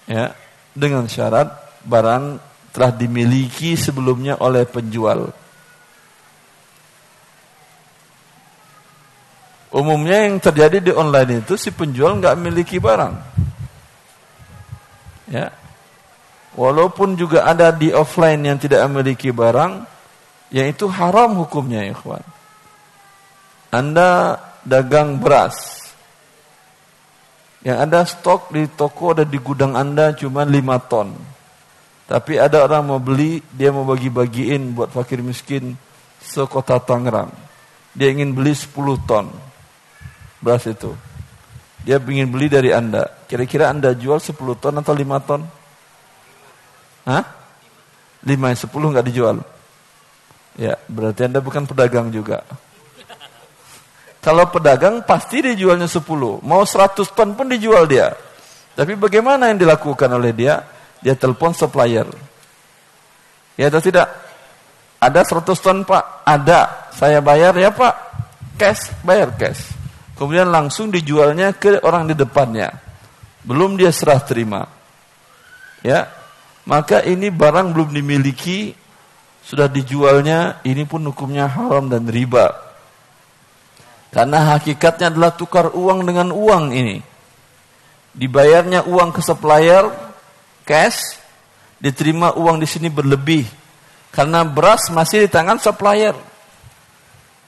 Ya, 0.09 0.33
dengan 0.73 1.05
syarat 1.05 1.53
barang 1.85 2.41
telah 2.73 2.91
dimiliki 2.91 3.77
sebelumnya 3.77 4.41
oleh 4.41 4.65
penjual. 4.65 5.29
Umumnya 9.75 10.25
yang 10.25 10.39
terjadi 10.39 10.79
di 10.79 10.91
online 10.95 11.45
itu 11.45 11.53
si 11.59 11.69
penjual 11.69 12.17
nggak 12.17 12.35
memiliki 12.39 12.81
barang. 12.81 13.13
Ya. 15.29 15.51
Walaupun 16.55 17.19
juga 17.19 17.43
ada 17.43 17.75
di 17.75 17.91
offline 17.91 18.39
yang 18.39 18.55
tidak 18.55 18.87
memiliki 18.87 19.35
barang, 19.35 19.83
yang 20.55 20.67
itu 20.71 20.87
haram 20.87 21.35
hukumnya, 21.43 21.83
ya 21.83 21.91
kawan. 21.91 22.23
Anda 23.75 24.39
dagang 24.63 25.19
beras, 25.19 25.74
yang 27.65 27.81
ada 27.81 28.05
stok 28.05 28.53
di 28.53 28.69
toko 28.69 29.17
ada 29.17 29.25
di 29.25 29.41
gudang 29.41 29.73
Anda 29.73 30.13
cuma 30.13 30.45
5 30.45 30.53
ton. 30.85 31.09
Tapi 32.05 32.37
ada 32.37 32.61
orang 32.61 32.85
mau 32.85 33.01
beli, 33.01 33.41
dia 33.49 33.73
mau 33.73 33.81
bagi-bagiin 33.81 34.77
buat 34.77 34.93
fakir 34.93 35.25
miskin 35.25 35.73
sekota 36.21 36.77
Tangerang. 36.77 37.33
Dia 37.97 38.13
ingin 38.13 38.37
beli 38.37 38.53
10 38.53 38.69
ton 39.09 39.33
beras 40.45 40.69
itu. 40.69 40.93
Dia 41.81 41.97
ingin 41.97 42.29
beli 42.29 42.53
dari 42.53 42.69
Anda. 42.69 43.09
Kira-kira 43.25 43.73
Anda 43.73 43.97
jual 43.97 44.21
10 44.21 44.37
ton 44.61 44.77
atau 44.77 44.93
5 44.93 45.25
ton? 45.25 45.41
Hah? 47.09 47.25
5, 48.21 48.29
10 48.69 48.93
nggak 48.93 49.05
dijual. 49.09 49.41
Ya, 50.53 50.77
berarti 50.85 51.25
Anda 51.25 51.41
bukan 51.41 51.65
pedagang 51.65 52.13
juga. 52.13 52.45
Kalau 54.25 54.49
pedagang 54.49 55.05
pasti 55.05 55.45
dijualnya 55.45 55.85
10. 55.85 56.41
Mau 56.41 56.65
100 56.65 56.97
ton 57.13 57.37
pun 57.37 57.45
dijual 57.45 57.85
dia. 57.85 58.09
Tapi 58.73 58.97
bagaimana 58.97 59.53
yang 59.53 59.61
dilakukan 59.61 60.09
oleh 60.09 60.33
dia? 60.33 60.65
Dia 60.97 61.13
telepon 61.13 61.53
supplier. 61.53 62.09
Ya 63.53 63.69
atau 63.69 63.77
tidak? 63.77 64.09
Ada 64.97 65.21
100 65.21 65.61
ton 65.61 65.85
pak? 65.85 66.25
Ada. 66.25 66.89
Saya 66.89 67.21
bayar 67.21 67.53
ya 67.53 67.69
pak? 67.69 67.93
Cash, 68.57 68.97
bayar 69.05 69.29
cash. 69.37 69.77
Kemudian 70.17 70.49
langsung 70.49 70.89
dijualnya 70.89 71.53
ke 71.53 71.77
orang 71.85 72.09
di 72.09 72.17
depannya. 72.17 72.73
Belum 73.45 73.77
dia 73.77 73.93
serah 73.93 74.25
terima. 74.25 74.65
Ya, 75.85 76.09
maka 76.65 77.05
ini 77.05 77.29
barang 77.29 77.77
belum 77.77 77.93
dimiliki, 77.93 78.73
sudah 79.45 79.69
dijualnya, 79.69 80.65
ini 80.65 80.81
pun 80.89 81.05
hukumnya 81.05 81.45
haram 81.45 81.85
dan 81.93 82.09
riba. 82.09 82.64
Karena 84.15 84.55
hakikatnya 84.55 85.11
adalah 85.11 85.35
tukar 85.35 85.75
uang 85.75 86.07
dengan 86.07 86.31
uang 86.31 86.71
ini. 86.71 87.03
Dibayarnya 88.15 88.87
uang 88.87 89.11
ke 89.11 89.19
supplier, 89.19 89.91
cash, 90.63 91.19
diterima 91.83 92.31
uang 92.39 92.63
di 92.63 92.67
sini 92.71 92.87
berlebih. 92.87 93.43
Karena 94.15 94.47
beras 94.47 94.87
masih 94.87 95.27
di 95.27 95.29
tangan 95.29 95.59
supplier. 95.59 96.15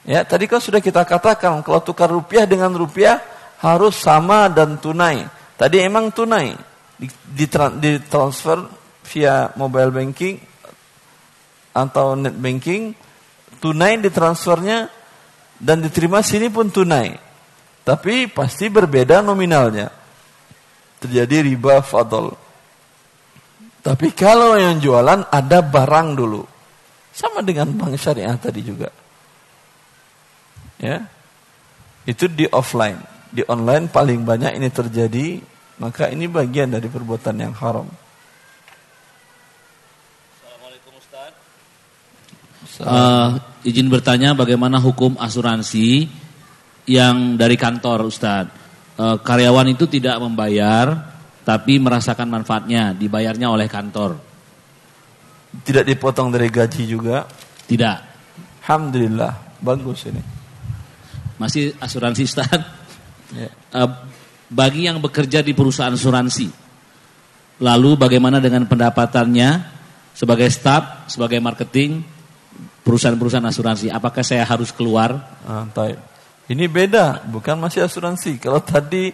Ya, 0.04 0.28
tadi 0.28 0.44
kan 0.44 0.60
sudah 0.60 0.84
kita 0.84 1.08
katakan 1.08 1.64
kalau 1.64 1.80
tukar 1.80 2.12
rupiah 2.12 2.44
dengan 2.44 2.76
rupiah 2.76 3.16
harus 3.64 3.96
sama 3.96 4.52
dan 4.52 4.76
tunai. 4.76 5.24
Tadi 5.56 5.80
emang 5.80 6.12
tunai 6.12 6.52
di, 7.00 7.08
di, 7.32 7.48
di 7.80 7.92
transfer 8.12 8.60
via 9.08 9.56
mobile 9.56 9.88
banking 9.88 10.36
atau 11.72 12.12
net 12.12 12.36
banking, 12.36 12.92
tunai 13.56 13.96
di 13.96 14.12
transfernya 14.12 14.97
dan 15.58 15.82
diterima 15.82 16.22
sini 16.22 16.48
pun 16.48 16.70
tunai. 16.70 17.14
Tapi 17.82 18.30
pasti 18.30 18.70
berbeda 18.70 19.20
nominalnya. 19.20 19.90
Terjadi 20.98 21.46
riba 21.46 21.82
fadl. 21.82 22.34
Tapi 23.82 24.12
kalau 24.12 24.58
yang 24.58 24.82
jualan 24.82 25.28
ada 25.30 25.58
barang 25.62 26.08
dulu. 26.18 26.42
Sama 27.14 27.42
dengan 27.42 27.70
bank 27.74 27.98
syariah 27.98 28.36
tadi 28.38 28.60
juga. 28.62 28.90
Ya. 30.78 31.06
Itu 32.06 32.30
di 32.30 32.46
offline. 32.50 33.00
Di 33.28 33.44
online 33.48 33.88
paling 33.88 34.24
banyak 34.24 34.56
ini 34.56 34.68
terjadi 34.68 35.40
Maka 35.78 36.10
ini 36.10 36.26
bagian 36.26 36.74
dari 36.74 36.90
perbuatan 36.90 37.38
yang 37.38 37.54
haram. 37.54 37.86
Assalamualaikum 40.34 40.90
Ustaz. 40.98 41.30
Uh, 42.78 43.34
izin 43.66 43.90
bertanya 43.90 44.38
bagaimana 44.38 44.78
hukum 44.78 45.18
asuransi 45.18 46.06
yang 46.86 47.34
dari 47.34 47.58
kantor 47.58 48.06
Ustaz. 48.06 48.46
Uh, 48.98 49.18
karyawan 49.18 49.74
itu 49.74 49.90
tidak 49.90 50.18
membayar 50.22 51.14
tapi 51.42 51.82
merasakan 51.82 52.30
manfaatnya, 52.30 52.94
dibayarnya 52.94 53.50
oleh 53.50 53.66
kantor. 53.66 54.14
Tidak 55.64 55.82
dipotong 55.82 56.30
dari 56.30 56.46
gaji 56.52 56.82
juga? 56.86 57.26
Tidak. 57.66 57.96
Alhamdulillah, 58.62 59.58
bagus 59.58 60.06
ini. 60.06 60.22
Masih 61.40 61.74
asuransi 61.80 62.22
Ustaz? 62.22 62.58
Ya. 63.34 63.50
Uh, 63.74 63.90
bagi 64.48 64.88
yang 64.88 65.02
bekerja 65.02 65.44
di 65.44 65.52
perusahaan 65.52 65.92
asuransi. 65.92 66.48
Lalu 67.58 67.90
bagaimana 67.98 68.38
dengan 68.38 68.64
pendapatannya 68.64 69.66
sebagai 70.14 70.46
staf, 70.48 71.10
sebagai 71.10 71.42
marketing 71.42 72.17
perusahaan-perusahaan 72.86 73.48
asuransi? 73.48 73.86
Apakah 73.92 74.22
saya 74.22 74.42
harus 74.44 74.74
keluar? 74.74 75.14
Ah, 75.46 75.66
Ini 76.48 76.64
beda, 76.64 77.28
bukan 77.28 77.60
masih 77.60 77.84
asuransi. 77.84 78.40
Kalau 78.40 78.64
tadi 78.64 79.12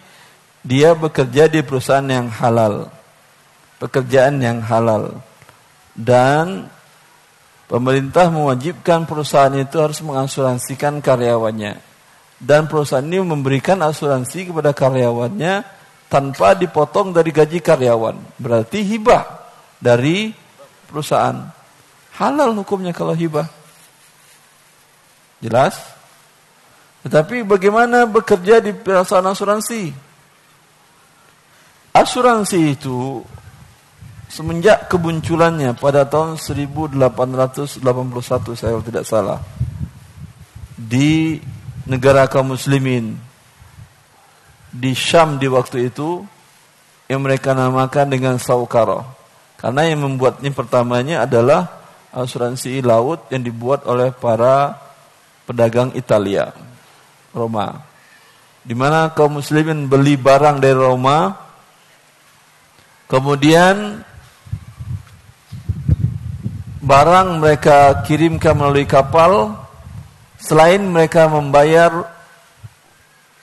dia 0.63 0.95
bekerja 0.95 1.51
di 1.51 1.61
perusahaan 1.67 2.07
yang 2.07 2.31
halal, 2.31 2.89
pekerjaan 3.83 4.39
yang 4.39 4.63
halal, 4.63 5.19
dan 5.99 6.71
pemerintah 7.67 8.31
mewajibkan 8.31 9.05
perusahaan 9.05 9.53
itu 9.59 9.77
harus 9.83 9.99
mengasuransikan 10.01 11.03
karyawannya 11.03 11.95
dan 12.45 12.67
perusahaan 12.69 13.05
ini 13.05 13.23
memberikan 13.23 13.81
asuransi 13.81 14.51
kepada 14.51 14.77
karyawannya 14.77 15.65
tanpa 16.13 16.53
dipotong 16.53 17.17
dari 17.17 17.33
gaji 17.33 17.59
karyawan. 17.65 18.37
Berarti 18.37 18.85
hibah 18.85 19.25
dari 19.81 20.35
perusahaan. 20.91 21.49
Halal 22.15 22.55
hukumnya 22.55 22.95
kalau 22.95 23.15
hibah. 23.15 23.51
Jelas? 25.43 25.77
Tetapi 27.05 27.45
bagaimana 27.45 28.09
bekerja 28.09 28.65
di 28.65 28.73
perusahaan 28.73 29.27
asuransi? 29.27 29.93
Asuransi 31.93 32.61
itu 32.75 33.21
semenjak 34.31 34.89
kemunculannya 34.89 35.77
pada 35.77 36.09
tahun 36.09 36.41
1881 36.41 36.97
saya 38.57 38.75
tidak 38.83 39.05
salah 39.07 39.39
di 40.75 41.39
negara 41.87 42.27
kaum 42.27 42.57
muslimin 42.57 43.15
di 44.75 44.91
Syam 44.97 45.39
di 45.39 45.47
waktu 45.47 45.93
itu 45.93 46.27
yang 47.07 47.23
mereka 47.23 47.55
namakan 47.55 48.11
dengan 48.11 48.35
saukara. 48.41 49.05
Karena 49.61 49.87
yang 49.87 50.03
membuatnya 50.03 50.51
pertamanya 50.51 51.29
adalah 51.29 51.84
asuransi 52.15 52.79
laut 52.81 53.27
yang 53.35 53.43
dibuat 53.43 53.83
oleh 53.91 54.15
para 54.15 54.79
pedagang 55.45 55.91
Italia, 55.99 56.55
Roma. 57.35 57.83
Di 58.65 58.73
mana 58.73 59.13
kaum 59.13 59.43
muslimin 59.43 59.91
beli 59.91 60.17
barang 60.17 60.63
dari 60.63 60.79
Roma, 60.79 61.35
kemudian 63.11 64.01
barang 66.81 67.29
mereka 67.43 68.07
kirimkan 68.07 68.57
melalui 68.57 68.89
kapal 68.89 69.65
Selain 70.45 70.77
mereka 70.85 71.25
membayar 71.25 72.05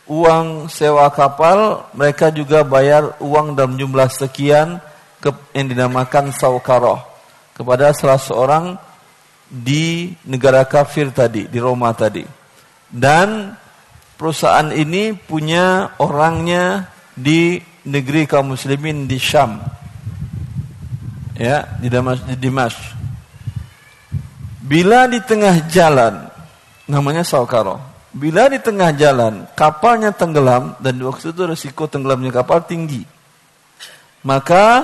uang 0.05 0.69
sewa 0.69 1.09
kapal, 1.09 1.89
mereka 1.97 2.30
juga 2.30 2.61
bayar 2.61 3.17
uang 3.17 3.57
dalam 3.57 3.74
jumlah 3.74 4.05
sekian 4.05 4.78
yang 5.57 5.65
dinamakan 5.65 6.30
saukaroh 6.30 7.11
kepada 7.62 7.93
salah 7.93 8.18
seorang 8.18 8.66
di 9.45 10.18
negara 10.26 10.66
kafir 10.66 11.14
tadi, 11.14 11.45
di 11.45 11.59
Roma 11.62 11.93
tadi. 11.93 12.26
Dan 12.89 13.53
perusahaan 14.18 14.74
ini 14.74 15.14
punya 15.14 15.93
orangnya 16.01 16.89
di 17.14 17.62
negeri 17.86 18.26
kaum 18.26 18.57
muslimin 18.57 19.05
di 19.05 19.22
Syam. 19.22 19.62
Ya, 21.38 21.70
di 21.78 21.89
Damas 21.89 22.26
di 22.26 22.38
Dimash. 22.38 22.97
Bila 24.62 25.05
di 25.05 25.22
tengah 25.22 25.68
jalan 25.70 26.30
namanya 26.86 27.26
saukaro. 27.26 27.82
Bila 28.12 28.51
di 28.51 28.59
tengah 28.59 28.91
jalan 28.91 29.47
kapalnya 29.55 30.12
tenggelam 30.12 30.76
dan 30.84 30.99
di 30.99 31.03
waktu 31.07 31.32
itu 31.32 31.47
risiko 31.47 31.88
tenggelamnya 31.88 32.43
kapal 32.43 32.59
tinggi, 32.68 33.07
maka 34.28 34.84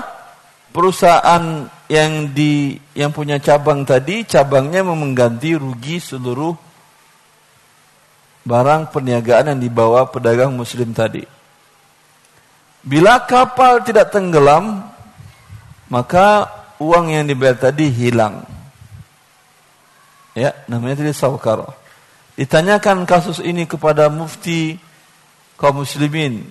perusahaan 0.71 1.67
yang 1.87 2.35
di 2.35 2.75
yang 2.91 3.15
punya 3.15 3.39
cabang 3.39 3.87
tadi 3.87 4.27
cabangnya 4.27 4.83
mengganti 4.83 5.55
rugi 5.55 6.03
seluruh 6.03 6.51
barang 8.47 8.91
perniagaan 8.91 9.55
yang 9.55 9.59
dibawa 9.59 10.07
pedagang 10.07 10.55
muslim 10.55 10.95
tadi. 10.95 11.23
Bila 12.87 13.27
kapal 13.27 13.83
tidak 13.83 14.15
tenggelam, 14.15 14.87
maka 15.91 16.47
uang 16.79 17.11
yang 17.11 17.27
dibayar 17.27 17.59
tadi 17.59 17.91
hilang. 17.91 18.47
Ya, 20.31 20.55
namanya 20.71 21.03
tadi 21.03 21.11
saukaro. 21.11 21.67
Ditanyakan 22.39 23.03
kasus 23.03 23.43
ini 23.43 23.67
kepada 23.67 24.07
mufti 24.07 24.77
kaum 25.57 25.81
muslimin 25.81 26.45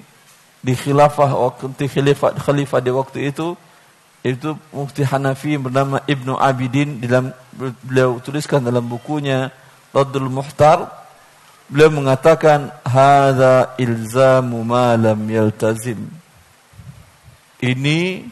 di 0.61 0.75
khilafah 0.75 1.31
waktu 1.31 1.87
khalifah 1.87 2.35
khalifah 2.43 2.81
di 2.83 2.91
waktu 2.91 3.19
itu 3.31 3.55
itu 4.27 4.59
mufti 4.75 5.07
Hanafi 5.07 5.55
yang 5.55 5.71
bernama 5.71 6.03
Ibnu 6.03 6.35
Abidin 6.35 6.99
dalam 6.99 7.31
beliau 7.87 8.19
tuliskan 8.19 8.67
dalam 8.67 8.83
bukunya 8.91 9.55
Raddul 9.95 10.27
Muhtar 10.27 10.91
beliau 11.71 11.95
mengatakan 11.95 12.75
hadza 12.83 13.79
ilzamu 13.79 14.67
ma 14.67 14.99
lam 14.99 15.23
yaltazim 15.31 16.11
ini 17.63 18.27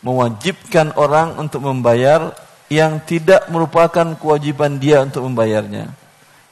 mewajibkan 0.00 0.96
orang 0.96 1.36
untuk 1.36 1.60
membayar 1.60 2.32
yang 2.72 3.04
tidak 3.04 3.44
merupakan 3.52 4.16
kewajiban 4.16 4.80
dia 4.80 5.04
untuk 5.04 5.28
membayarnya 5.28 6.00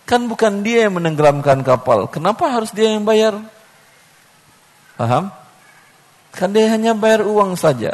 Kan 0.08 0.24
bukan 0.24 0.64
dia 0.64 0.88
yang 0.88 0.96
menenggelamkan 0.96 1.60
kapal. 1.60 2.08
Kenapa 2.08 2.48
harus 2.48 2.72
dia 2.72 2.96
yang 2.96 3.04
bayar? 3.04 3.36
Paham? 4.96 5.28
Kan 6.32 6.56
dia 6.56 6.72
hanya 6.72 6.96
bayar 6.96 7.28
uang 7.28 7.60
saja. 7.60 7.92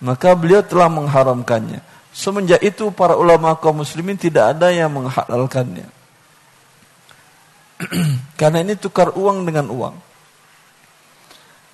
Maka 0.00 0.36
beliau 0.36 0.60
telah 0.60 0.92
mengharamkannya. 0.92 1.80
Semenjak 2.12 2.60
itu 2.64 2.92
para 2.92 3.16
ulama 3.16 3.56
kaum 3.60 3.84
muslimin 3.84 4.16
tidak 4.16 4.56
ada 4.56 4.72
yang 4.72 4.92
menghalalkannya. 4.92 5.88
Karena 8.40 8.64
ini 8.64 8.76
tukar 8.76 9.12
uang 9.16 9.44
dengan 9.44 9.68
uang. 9.68 9.96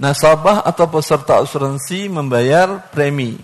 Nasabah 0.02 0.66
atau 0.66 0.86
peserta 0.90 1.38
asuransi 1.42 2.10
membayar 2.10 2.90
premi. 2.90 3.38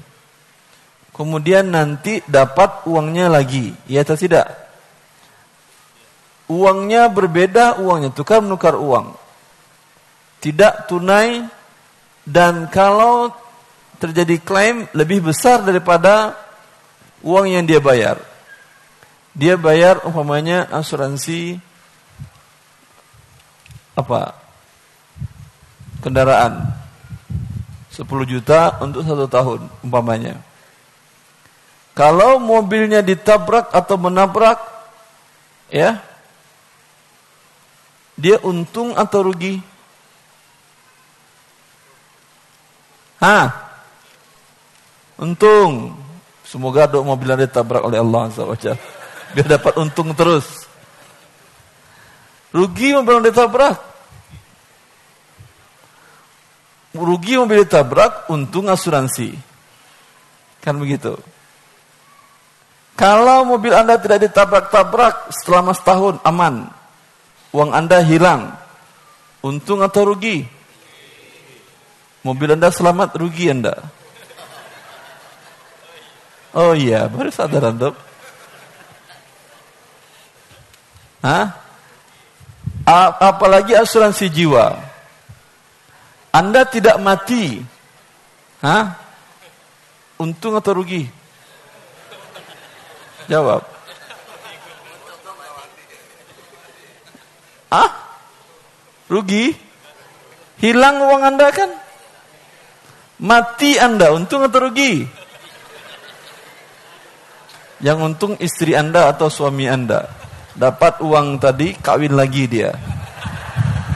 Kemudian 1.14 1.70
nanti 1.70 2.22
dapat 2.26 2.86
uangnya 2.86 3.30
lagi. 3.30 3.74
Ya 3.86 4.02
atau 4.02 4.18
tidak? 4.18 4.68
uangnya 6.48 7.12
berbeda 7.12 7.78
uangnya 7.78 8.10
tukar 8.10 8.40
menukar 8.40 8.74
uang 8.74 9.12
tidak 10.40 10.88
tunai 10.88 11.44
dan 12.24 12.72
kalau 12.72 13.28
terjadi 13.98 14.38
klaim 14.38 14.86
lebih 14.94 15.30
besar 15.30 15.62
daripada 15.62 16.34
uang 17.22 17.50
yang 17.50 17.66
dia 17.66 17.82
bayar 17.82 18.22
dia 19.34 19.54
bayar 19.58 20.02
umpamanya 20.06 20.70
asuransi 20.70 21.58
apa 23.98 24.38
kendaraan 25.98 26.74
10 27.90 28.06
juta 28.30 28.78
untuk 28.78 29.02
satu 29.02 29.26
tahun 29.26 29.60
umpamanya 29.82 30.38
kalau 31.98 32.38
mobilnya 32.38 33.02
ditabrak 33.02 33.74
atau 33.74 33.98
menabrak 33.98 34.62
ya 35.66 35.98
dia 38.18 38.42
untung 38.42 38.98
atau 38.98 39.30
rugi? 39.30 39.62
Hah? 43.22 43.67
Untung. 45.18 45.98
Semoga 46.46 46.88
dok 46.88 47.04
mobilnya 47.04 47.44
ditabrak 47.44 47.84
oleh 47.84 48.00
Allah 48.00 48.32
SWT. 48.32 48.68
Biar 49.36 49.46
dapat 49.46 49.76
untung 49.76 50.14
terus. 50.16 50.64
Rugi 52.54 52.96
mobil 52.96 53.20
yang 53.20 53.26
ditabrak. 53.28 53.76
Rugi 56.96 57.36
mobil 57.36 57.68
ditabrak, 57.68 58.32
untung 58.32 58.72
asuransi. 58.72 59.36
Kan 60.64 60.80
begitu. 60.80 61.20
Kalau 62.96 63.44
mobil 63.44 63.70
Anda 63.76 64.00
tidak 64.00 64.26
ditabrak-tabrak 64.26 65.30
selama 65.44 65.76
setahun, 65.76 66.18
aman 66.24 66.72
uang 67.52 67.70
Anda 67.72 68.02
hilang. 68.04 68.56
Untung 69.38 69.80
atau 69.86 70.14
rugi? 70.14 70.42
Mobil 72.26 72.58
Anda 72.58 72.74
selamat, 72.74 73.14
rugi 73.14 73.48
Anda. 73.54 73.97
Oh 76.58 76.74
iya, 76.74 77.06
baru 77.06 77.30
sadar 77.30 77.70
Anda. 77.70 77.94
Hah? 81.22 81.54
Apalagi 83.22 83.78
asuransi 83.78 84.26
jiwa. 84.26 84.74
Anda 86.34 86.66
tidak 86.66 86.98
mati. 86.98 87.62
Hah? 88.58 88.98
Untung 90.18 90.58
atau 90.58 90.82
rugi? 90.82 91.06
Jawab. 93.30 93.62
Ah? 97.70 97.90
Rugi? 99.06 99.54
Hilang 100.58 101.06
uang 101.06 101.22
Anda 101.22 101.54
kan? 101.54 101.70
Mati 103.22 103.78
Anda, 103.78 104.10
untung 104.10 104.42
atau 104.42 104.66
rugi? 104.66 105.06
Yang 107.78 107.98
untung 108.02 108.34
istri 108.42 108.74
Anda 108.74 109.10
atau 109.10 109.30
suami 109.30 109.70
Anda. 109.70 110.10
Dapat 110.58 110.98
uang 111.02 111.38
tadi, 111.38 111.78
kawin 111.78 112.18
lagi 112.18 112.50
dia. 112.50 112.74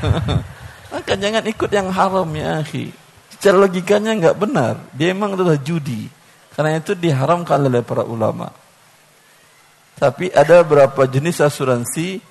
Maka 0.93 1.19
jangan 1.19 1.43
ikut 1.43 1.71
yang 1.75 1.91
haram 1.91 2.29
ya 2.31 2.63
akhi. 2.63 2.95
Secara 3.35 3.59
logikanya 3.67 4.15
nggak 4.15 4.39
benar. 4.39 4.79
Dia 4.95 5.11
memang 5.11 5.35
adalah 5.35 5.59
judi. 5.59 6.07
Karena 6.55 6.79
itu 6.79 6.95
diharamkan 6.95 7.59
oleh 7.67 7.83
para 7.83 8.07
ulama. 8.07 8.53
Tapi 9.99 10.31
ada 10.31 10.63
beberapa 10.63 11.09
jenis 11.11 11.43
asuransi 11.43 12.23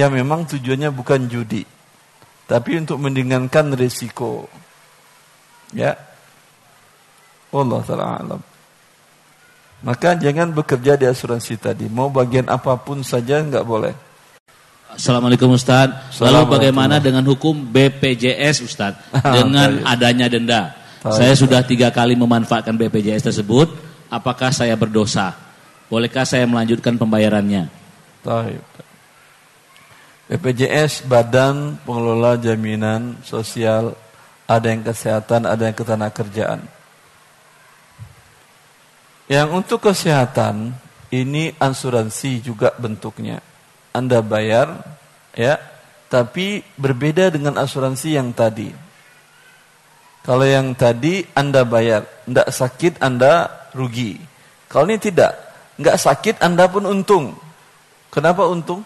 yang 0.00 0.16
memang 0.16 0.48
tujuannya 0.48 0.88
bukan 0.92 1.28
judi. 1.28 1.66
Tapi 2.46 2.70
untuk 2.78 2.96
mendingankan 3.02 3.74
risiko. 3.74 4.46
Ya. 5.74 5.98
Allah 7.50 7.80
taala 7.82 8.06
alam. 8.22 8.40
Maka 9.84 10.16
jangan 10.16 10.52
bekerja 10.56 10.96
di 10.96 11.04
asuransi 11.04 11.60
tadi. 11.60 11.86
Mau 11.90 12.08
bagian 12.08 12.48
apa 12.48 12.76
pun 12.80 13.04
saja 13.04 13.44
nggak 13.44 13.64
boleh. 13.66 13.92
Assalamualaikum 14.96 15.52
Ustaz. 15.52 15.92
Lalu 16.16 16.48
bagaimana 16.48 16.96
dengan 16.96 17.20
hukum 17.28 17.52
BPJS 17.52 18.64
Ustaz? 18.64 18.96
Dengan 19.36 19.84
adanya 19.84 20.32
denda. 20.32 20.72
Saya 21.04 21.36
sudah 21.36 21.60
tiga 21.62 21.92
kali 21.92 22.16
memanfaatkan 22.16 22.72
BPJS 22.74 23.28
tersebut. 23.28 23.68
Apakah 24.08 24.50
saya 24.50 24.72
berdosa? 24.74 25.36
Bolehkah 25.92 26.24
saya 26.24 26.48
melanjutkan 26.48 26.96
pembayarannya? 26.96 27.68
BPJS 30.26 31.06
Badan 31.06 31.78
Pengelola 31.86 32.34
Jaminan 32.40 33.22
Sosial 33.22 33.94
ada 34.46 34.66
yang 34.70 34.82
kesehatan, 34.82 35.46
ada 35.46 35.62
yang 35.66 35.76
ketenagakerjaan. 35.76 36.62
Yang 39.26 39.48
untuk 39.50 39.90
kesehatan 39.90 40.70
ini 41.10 41.50
asuransi 41.58 42.46
juga 42.46 42.70
bentuknya. 42.78 43.42
Anda 43.90 44.22
bayar 44.22 44.86
ya, 45.34 45.58
tapi 46.06 46.62
berbeda 46.78 47.34
dengan 47.34 47.58
asuransi 47.58 48.14
yang 48.14 48.30
tadi. 48.30 48.70
Kalau 50.22 50.46
yang 50.46 50.74
tadi 50.74 51.22
Anda 51.34 51.62
bayar, 51.62 52.06
tidak 52.26 52.48
sakit 52.50 52.92
Anda 53.02 53.46
rugi. 53.74 54.18
Kalau 54.66 54.90
ini 54.90 54.98
tidak, 54.98 55.34
nggak 55.78 55.98
sakit 55.98 56.34
Anda 56.42 56.66
pun 56.66 56.86
untung. 56.86 57.34
Kenapa 58.10 58.46
untung? 58.46 58.82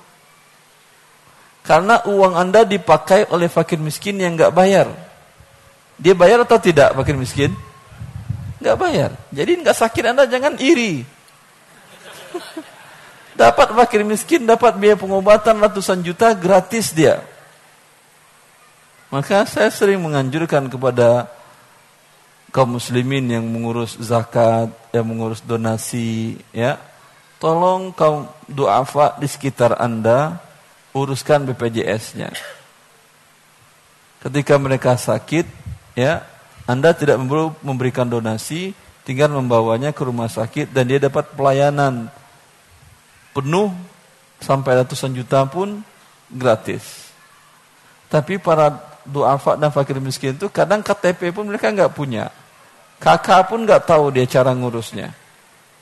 Karena 1.64 2.00
uang 2.08 2.36
Anda 2.36 2.64
dipakai 2.64 3.28
oleh 3.32 3.48
fakir 3.48 3.80
miskin 3.80 4.20
yang 4.20 4.36
nggak 4.36 4.52
bayar. 4.52 4.88
Dia 6.00 6.16
bayar 6.16 6.44
atau 6.48 6.56
tidak 6.56 6.96
fakir 6.96 7.16
miskin? 7.16 7.52
Nggak 8.60 8.76
bayar. 8.76 9.10
Jadi 9.32 9.52
nggak 9.64 9.76
sakit 9.76 10.04
Anda 10.04 10.28
jangan 10.28 10.60
iri. 10.60 11.02
Dapat 13.40 13.72
fakir 13.72 14.04
miskin, 14.04 14.44
dapat 14.44 14.76
biaya 14.76 15.00
pengobatan 15.00 15.56
ratusan 15.64 16.04
juta 16.04 16.36
gratis 16.36 16.92
dia. 16.92 17.24
Maka 19.08 19.48
saya 19.48 19.72
sering 19.72 19.98
menganjurkan 20.04 20.68
kepada 20.68 21.26
kaum 22.52 22.76
muslimin 22.76 23.26
yang 23.32 23.42
mengurus 23.48 23.96
zakat, 23.96 24.70
yang 24.92 25.08
mengurus 25.08 25.40
donasi, 25.40 26.36
ya. 26.52 26.76
Tolong 27.40 27.96
kaum 27.96 28.28
duafa 28.44 29.16
di 29.16 29.24
sekitar 29.24 29.80
Anda 29.80 30.36
uruskan 30.92 31.48
BPJS-nya. 31.48 32.36
Ketika 34.20 34.60
mereka 34.60 35.00
sakit, 35.00 35.48
ya, 35.96 36.20
Anda 36.70 36.94
tidak 36.94 37.18
perlu 37.26 37.50
memberikan 37.66 38.06
donasi, 38.06 38.70
tinggal 39.02 39.34
membawanya 39.34 39.90
ke 39.90 40.06
rumah 40.06 40.30
sakit 40.30 40.70
dan 40.70 40.86
dia 40.86 41.02
dapat 41.02 41.34
pelayanan 41.34 42.06
penuh 43.34 43.74
sampai 44.38 44.78
ratusan 44.78 45.10
juta 45.10 45.42
pun 45.50 45.82
gratis. 46.30 47.10
Tapi 48.06 48.38
para 48.38 48.78
duafa 49.02 49.58
dan 49.58 49.74
fakir 49.74 49.98
miskin 49.98 50.38
itu 50.38 50.46
kadang 50.46 50.78
KTP 50.78 51.34
pun 51.34 51.50
mereka 51.50 51.74
nggak 51.74 51.90
punya. 51.90 52.30
Kakak 53.02 53.50
pun 53.50 53.66
nggak 53.66 53.90
tahu 53.90 54.14
dia 54.14 54.30
cara 54.30 54.54
ngurusnya. 54.54 55.10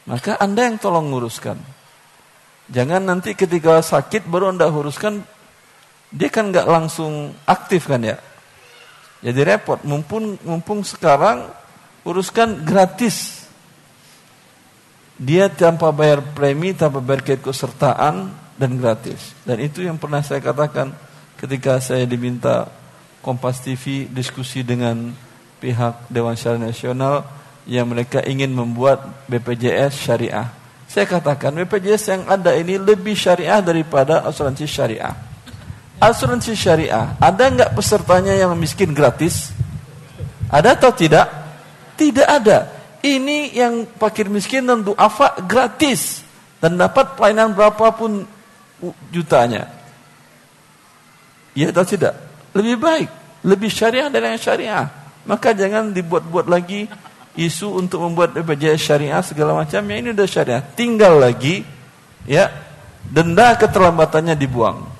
Maka 0.08 0.40
anda 0.40 0.64
yang 0.64 0.80
tolong 0.80 1.12
nguruskan. 1.12 1.60
Jangan 2.72 3.04
nanti 3.04 3.36
ketika 3.36 3.84
sakit 3.84 4.24
baru 4.24 4.56
anda 4.56 4.72
uruskan, 4.72 5.20
dia 6.08 6.32
kan 6.32 6.48
nggak 6.48 6.64
langsung 6.64 7.36
aktif 7.44 7.92
kan 7.92 8.00
ya. 8.00 8.16
Jadi 9.18 9.40
repot. 9.42 9.82
Mumpung 9.82 10.38
mumpung 10.46 10.86
sekarang 10.86 11.50
uruskan 12.06 12.62
gratis 12.62 13.38
dia 15.18 15.50
tanpa 15.50 15.90
bayar 15.90 16.22
premi, 16.22 16.70
tanpa 16.70 17.02
bayar 17.02 17.26
keikutsertaan 17.26 18.30
dan 18.54 18.70
gratis. 18.78 19.34
Dan 19.42 19.58
itu 19.58 19.82
yang 19.82 19.98
pernah 19.98 20.22
saya 20.22 20.38
katakan 20.38 20.94
ketika 21.34 21.82
saya 21.82 22.06
diminta 22.06 22.70
Kompas 23.18 23.58
TV 23.58 24.06
diskusi 24.06 24.62
dengan 24.62 25.10
pihak 25.58 26.06
Dewan 26.06 26.38
Syariah 26.38 26.70
Nasional 26.70 27.26
yang 27.66 27.90
mereka 27.90 28.22
ingin 28.22 28.54
membuat 28.54 29.26
BPJS 29.26 30.06
syariah. 30.06 30.54
Saya 30.86 31.04
katakan 31.04 31.52
BPJS 31.52 32.04
yang 32.14 32.22
ada 32.30 32.54
ini 32.54 32.78
lebih 32.78 33.18
syariah 33.18 33.58
daripada 33.58 34.22
asuransi 34.22 34.64
syariah. 34.64 35.27
Asuransi 35.98 36.54
syariah, 36.54 37.18
ada 37.18 37.44
nggak 37.50 37.74
pesertanya 37.74 38.30
yang 38.30 38.54
miskin 38.54 38.94
gratis? 38.94 39.50
Ada 40.46 40.78
atau 40.78 40.94
tidak? 40.94 41.26
Tidak 41.98 42.22
ada. 42.22 42.70
Ini 43.02 43.50
yang 43.54 43.82
fakir 43.98 44.30
miskin 44.30 44.62
dan 44.62 44.86
duafa 44.86 45.42
gratis 45.42 46.22
dan 46.62 46.78
dapat 46.78 47.18
pelayanan 47.18 47.50
berapapun 47.50 48.22
jutanya. 49.10 49.66
Ya 51.58 51.74
atau 51.74 51.82
tidak? 51.82 52.14
Lebih 52.54 52.78
baik, 52.78 53.08
lebih 53.42 53.70
syariah 53.70 54.06
dari 54.06 54.34
yang 54.34 54.38
syariah. 54.38 54.86
Maka 55.26 55.50
jangan 55.50 55.90
dibuat-buat 55.90 56.46
lagi 56.46 56.86
isu 57.38 57.74
untuk 57.74 58.02
membuat 58.06 58.34
BPJS 58.34 58.82
syariah 58.82 59.22
segala 59.22 59.54
macam. 59.62 59.82
Ya 59.82 59.96
ini 59.98 60.14
udah 60.14 60.26
syariah. 60.30 60.62
Tinggal 60.62 61.18
lagi 61.22 61.66
ya 62.26 62.50
denda 63.02 63.54
keterlambatannya 63.58 64.34
dibuang. 64.38 64.97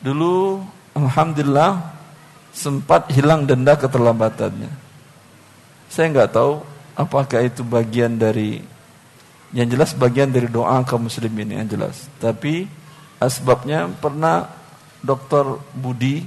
Dulu 0.00 0.64
alhamdulillah 0.96 1.80
sempat 2.50 3.12
hilang 3.12 3.44
denda 3.44 3.76
keterlambatannya. 3.76 4.72
Saya 5.92 6.06
nggak 6.10 6.32
tahu 6.34 6.64
apakah 6.96 7.44
itu 7.44 7.60
bagian 7.62 8.16
dari 8.16 8.60
yang 9.50 9.66
jelas 9.66 9.94
bagian 9.94 10.30
dari 10.30 10.46
doa 10.46 10.82
kaum 10.86 11.10
muslimin 11.10 11.52
yang 11.52 11.66
jelas. 11.66 12.06
Tapi 12.22 12.66
asbabnya 13.18 13.90
pernah 13.98 14.46
Dr. 15.00 15.58
Budi, 15.74 16.22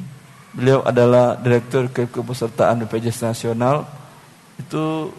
beliau 0.52 0.84
adalah 0.84 1.38
direktur 1.40 1.88
kepesertaan 1.90 2.84
BPJS 2.86 3.24
Nasional 3.24 3.86
itu 4.60 5.14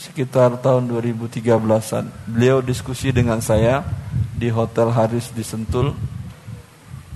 sekitar 0.00 0.56
tahun 0.64 0.88
2013-an. 0.88 2.08
Beliau 2.24 2.64
diskusi 2.64 3.12
dengan 3.12 3.44
saya 3.44 3.84
di 4.32 4.48
Hotel 4.48 4.88
Haris 4.88 5.28
di 5.36 5.44
Sentul. 5.44 5.92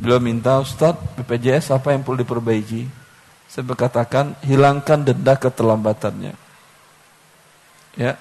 Beliau 0.04 0.20
minta, 0.20 0.60
Ustadz, 0.60 1.16
BPJS 1.16 1.72
apa 1.72 1.96
yang 1.96 2.04
perlu 2.04 2.20
diperbaiki? 2.20 2.84
Saya 3.48 3.64
berkatakan 3.64 4.36
hilangkan 4.44 5.00
denda 5.00 5.32
keterlambatannya. 5.32 6.36
Ya. 7.96 8.20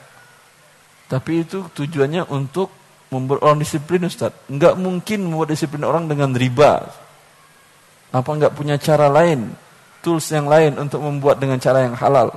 Tapi 1.12 1.44
itu 1.44 1.68
tujuannya 1.76 2.32
untuk 2.32 2.72
membuat 3.12 3.44
orang 3.44 3.60
disiplin 3.60 4.08
Ustaz. 4.08 4.32
Enggak 4.48 4.80
mungkin 4.80 5.28
membuat 5.28 5.52
disiplin 5.52 5.84
orang 5.84 6.08
dengan 6.08 6.32
riba. 6.32 6.88
Apa 8.16 8.30
enggak 8.32 8.56
punya 8.56 8.80
cara 8.80 9.12
lain, 9.12 9.52
tools 10.00 10.24
yang 10.32 10.48
lain 10.48 10.80
untuk 10.80 11.04
membuat 11.04 11.36
dengan 11.44 11.60
cara 11.60 11.84
yang 11.84 12.00
halal. 12.00 12.32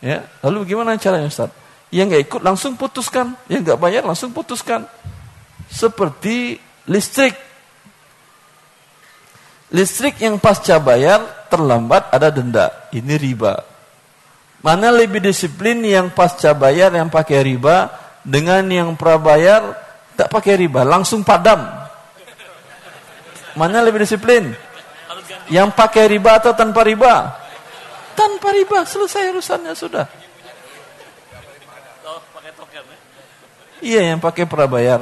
Ya, 0.00 0.24
lalu 0.40 0.64
bagaimana 0.64 0.96
caranya 0.96 1.28
Ustaz? 1.28 1.52
Yang 1.92 2.06
enggak 2.08 2.22
ikut 2.24 2.40
langsung 2.40 2.72
putuskan, 2.80 3.36
yang 3.52 3.60
enggak 3.68 3.76
bayar 3.76 4.00
langsung 4.00 4.32
putuskan. 4.32 4.88
Seperti 5.68 6.56
listrik. 6.88 7.49
Listrik 9.70 10.18
yang 10.18 10.42
pasca 10.42 10.82
bayar 10.82 11.46
terlambat 11.46 12.10
ada 12.10 12.28
denda. 12.30 12.90
Ini 12.90 13.14
riba. 13.14 13.62
Mana 14.60 14.90
lebih 14.90 15.22
disiplin 15.22 15.80
yang 15.86 16.10
pasca 16.10 16.52
bayar 16.52 16.92
yang 16.92 17.08
pakai 17.08 17.40
riba 17.46 17.88
dengan 18.26 18.66
yang 18.66 18.92
prabayar 18.98 19.72
tak 20.18 20.28
pakai 20.28 20.60
riba, 20.60 20.84
langsung 20.84 21.24
padam. 21.24 21.64
Mana 23.56 23.80
lebih 23.80 24.04
disiplin? 24.04 24.52
Yang 25.48 25.72
pakai 25.72 26.12
riba 26.12 26.36
atau 26.36 26.52
tanpa 26.52 26.84
riba? 26.84 27.40
Tanpa 28.12 28.52
riba, 28.52 28.84
selesai 28.84 29.32
urusannya 29.32 29.72
sudah. 29.72 30.06
Iya 33.80 34.12
yang 34.12 34.20
pakai 34.20 34.44
prabayar. 34.44 35.00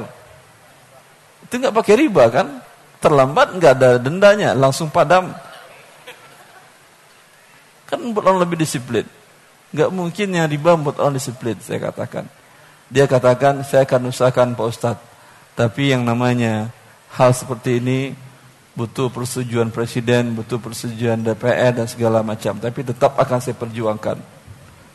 Itu 1.43 1.59
nggak 1.59 1.75
pakai 1.75 1.95
riba 1.99 2.23
kan? 2.31 2.47
Terlambat 2.99 3.55
nggak 3.55 3.73
ada 3.79 3.89
dendanya, 3.95 4.51
langsung 4.51 4.91
padam. 4.91 5.31
Kan 7.87 7.99
membuat 8.03 8.31
orang 8.31 8.43
lebih 8.43 8.59
disiplin. 8.59 9.07
Nggak 9.71 9.89
mungkin 9.95 10.27
yang 10.35 10.45
riba 10.51 10.75
membuat 10.75 10.99
orang 10.99 11.15
disiplin, 11.15 11.55
saya 11.63 11.79
katakan. 11.79 12.27
Dia 12.91 13.07
katakan, 13.07 13.63
saya 13.63 13.87
akan 13.87 14.11
usahakan 14.11 14.57
Pak 14.57 14.67
Ustadz. 14.67 15.05
Tapi 15.55 15.95
yang 15.95 16.03
namanya 16.03 16.71
hal 17.15 17.31
seperti 17.31 17.79
ini 17.79 18.11
butuh 18.75 19.11
persetujuan 19.11 19.71
presiden, 19.71 20.35
butuh 20.35 20.59
persetujuan 20.59 21.23
DPR 21.23 21.75
dan 21.75 21.87
segala 21.87 22.19
macam. 22.19 22.59
Tapi 22.59 22.79
tetap 22.83 23.15
akan 23.15 23.39
saya 23.39 23.55
perjuangkan. 23.55 24.17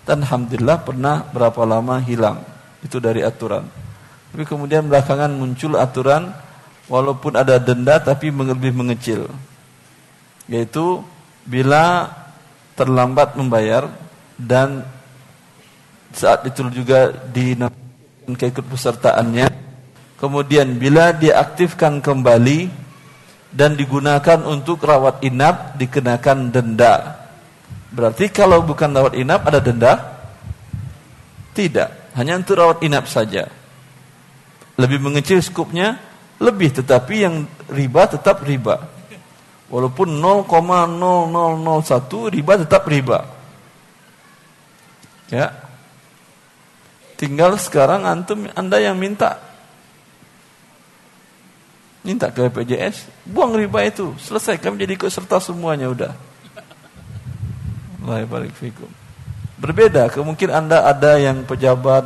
Dan 0.05 0.21
Alhamdulillah 0.25 0.85
pernah 0.85 1.25
berapa 1.25 1.65
lama 1.65 2.01
hilang. 2.05 2.45
Itu 2.85 3.01
dari 3.01 3.25
aturan. 3.25 3.65
Tapi 4.35 4.45
kemudian 4.45 4.85
belakangan 4.91 5.33
muncul 5.33 5.79
aturan 5.81 6.44
walaupun 6.89 7.33
ada 7.37 7.57
denda 7.57 8.01
tapi 8.01 8.29
lebih 8.31 8.73
mengecil. 8.77 9.29
Yaitu 10.51 11.01
bila 11.45 12.13
terlambat 12.77 13.37
membayar 13.39 13.89
dan 14.37 14.85
saat 16.15 16.47
itu 16.47 16.67
juga 16.71 17.11
di 17.11 17.57
keikutpesertaannya 18.25 19.47
kemudian 20.19 20.79
bila 20.79 21.13
diaktifkan 21.13 22.01
kembali 22.01 22.71
dan 23.55 23.79
digunakan 23.79 24.43
untuk 24.43 24.83
rawat 24.83 25.23
inap 25.23 25.79
dikenakan 25.79 26.51
denda. 26.51 27.23
Berarti 27.95 28.27
kalau 28.27 28.67
bukan 28.67 28.91
rawat 28.91 29.15
inap 29.15 29.47
ada 29.47 29.63
denda? 29.63 29.95
Tidak. 31.55 32.19
Hanya 32.19 32.43
untuk 32.43 32.59
rawat 32.59 32.83
inap 32.83 33.07
saja. 33.07 33.47
Lebih 34.75 34.99
mengecil 34.99 35.39
skupnya 35.39 36.03
lebih 36.43 36.83
tetapi 36.83 37.15
yang 37.23 37.47
riba 37.71 38.11
tetap 38.11 38.43
riba. 38.43 38.91
Walaupun 39.71 40.21
0,0001 40.21 42.31
riba 42.31 42.53
tetap 42.61 42.87
riba. 42.87 43.27
Ya. 45.33 45.51
Tinggal 47.15 47.57
sekarang 47.59 48.07
antum 48.07 48.47
anda 48.55 48.79
yang 48.79 48.99
minta. 48.99 49.39
Minta 52.05 52.29
ke 52.29 52.45
BPJS 52.45 53.09
buang 53.25 53.57
riba 53.57 53.89
itu. 53.89 54.13
Selesai 54.21 54.61
kami 54.61 54.85
jadi 54.85 54.93
ikut 54.95 55.09
serta 55.09 55.41
semuanya 55.41 55.89
udah. 55.89 56.13
Fikum. 58.61 58.93
Berbeda 59.57 60.13
kemungkin 60.13 60.53
anda 60.53 60.85
ada 60.85 61.17
yang 61.17 61.49
pejabat 61.49 62.05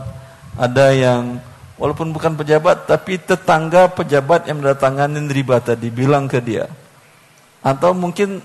ada 0.54 0.94
yang 0.94 1.42
walaupun 1.78 2.10
bukan 2.12 2.34
pejabat 2.34 2.84
tapi 2.90 3.16
tetangga 3.22 3.88
pejabat 3.94 4.50
yang 4.50 4.60
mendatangani 4.60 5.24
riba 5.30 5.62
tadi 5.62 5.88
bilang 5.88 6.26
ke 6.26 6.42
dia 6.42 6.66
atau 7.62 7.94
mungkin 7.94 8.42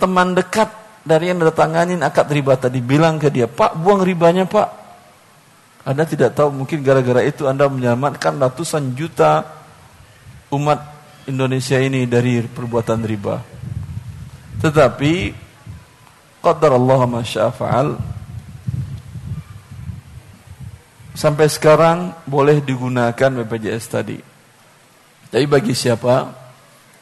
teman 0.00 0.32
dekat 0.32 0.70
dari 1.04 1.28
yang 1.28 1.42
mendatanganin 1.42 2.00
akad 2.00 2.30
riba 2.30 2.56
tadi 2.56 2.78
bilang 2.80 3.18
ke 3.18 3.28
dia 3.28 3.50
pak 3.50 3.76
buang 3.76 4.06
ribanya 4.06 4.46
pak 4.46 4.80
anda 5.80 6.04
tidak 6.04 6.36
tahu 6.36 6.52
mungkin 6.52 6.84
gara-gara 6.84 7.24
itu 7.24 7.48
anda 7.48 7.64
menyelamatkan 7.64 8.36
ratusan 8.36 8.92
juta 8.92 9.48
umat 10.52 11.00
Indonesia 11.24 11.78
ini 11.80 12.04
dari 12.04 12.42
perbuatan 12.44 13.00
riba. 13.06 13.40
Tetapi 14.60 15.12
qadar 16.44 16.76
Allah 16.76 17.00
masyafa'al 17.08 17.88
sampai 21.20 21.52
sekarang 21.52 22.16
boleh 22.24 22.64
digunakan 22.64 23.12
BPJS 23.12 23.84
tadi. 23.92 24.16
Tapi 25.28 25.44
bagi 25.44 25.76
siapa? 25.76 26.32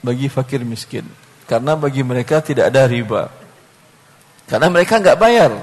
Bagi 0.02 0.26
fakir 0.26 0.66
miskin. 0.66 1.06
Karena 1.46 1.78
bagi 1.78 2.02
mereka 2.02 2.42
tidak 2.42 2.74
ada 2.74 2.90
riba. 2.90 3.30
Karena 4.50 4.66
mereka 4.74 4.98
nggak 4.98 5.20
bayar. 5.22 5.54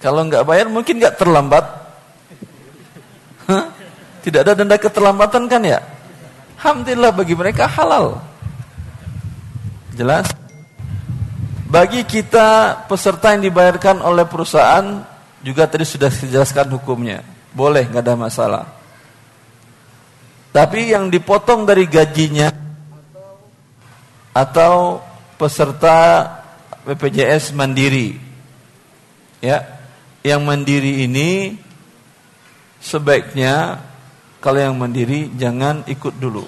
Kalau 0.00 0.24
nggak 0.24 0.48
bayar 0.48 0.72
mungkin 0.72 0.96
nggak 0.96 1.20
terlambat. 1.20 1.64
Tidak 4.24 4.40
ada 4.40 4.56
denda 4.56 4.80
keterlambatan 4.80 5.52
kan 5.52 5.62
ya? 5.68 5.84
Alhamdulillah 6.56 7.12
bagi 7.12 7.36
mereka 7.36 7.68
halal. 7.68 8.24
Jelas? 9.92 10.32
Bagi 11.68 12.08
kita 12.08 12.82
peserta 12.88 13.36
yang 13.36 13.44
dibayarkan 13.44 14.00
oleh 14.00 14.24
perusahaan 14.24 15.15
juga 15.46 15.70
tadi 15.70 15.86
sudah 15.86 16.10
dijelaskan 16.10 16.74
hukumnya. 16.74 17.22
Boleh, 17.54 17.86
nggak 17.86 18.02
ada 18.02 18.18
masalah. 18.18 18.66
Tapi 20.50 20.90
yang 20.90 21.06
dipotong 21.06 21.62
dari 21.62 21.86
gajinya 21.86 22.50
atau 24.34 24.98
peserta 25.38 26.26
BPJS 26.82 27.54
mandiri. 27.54 28.18
Ya. 29.38 29.78
Yang 30.26 30.42
mandiri 30.42 31.06
ini 31.06 31.54
sebaiknya 32.82 33.78
kalau 34.42 34.58
yang 34.58 34.74
mandiri 34.74 35.30
jangan 35.38 35.86
ikut 35.86 36.18
dulu. 36.18 36.42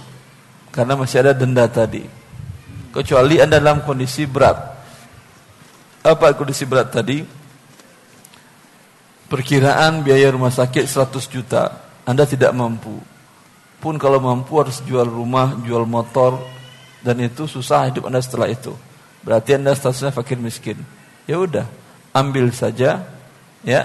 Karena 0.75 0.99
masih 0.99 1.23
ada 1.23 1.31
denda 1.31 1.71
tadi. 1.71 2.03
Kecuali 2.91 3.39
Anda 3.39 3.63
dalam 3.63 3.87
kondisi 3.87 4.27
berat. 4.27 4.59
Apa 6.03 6.35
kondisi 6.35 6.67
berat 6.67 6.91
tadi? 6.91 7.38
Perkiraan 9.29 10.01
biaya 10.01 10.33
rumah 10.33 10.49
sakit 10.49 10.89
100 10.89 11.29
juta. 11.29 11.63
Anda 12.09 12.25
tidak 12.25 12.57
mampu. 12.57 12.97
Pun 13.79 13.95
kalau 14.01 14.19
mampu 14.19 14.57
harus 14.59 14.81
jual 14.89 15.05
rumah, 15.05 15.53
jual 15.63 15.85
motor. 15.85 16.41
Dan 17.05 17.21
itu 17.23 17.45
susah 17.45 17.93
hidup 17.93 18.09
Anda 18.09 18.25
setelah 18.25 18.49
itu. 18.49 18.73
Berarti 19.23 19.55
Anda 19.55 19.77
statusnya 19.77 20.11
fakir 20.11 20.41
miskin. 20.41 20.81
Ya 21.29 21.37
udah, 21.37 21.69
ambil 22.17 22.49
saja 22.51 23.05
ya 23.63 23.83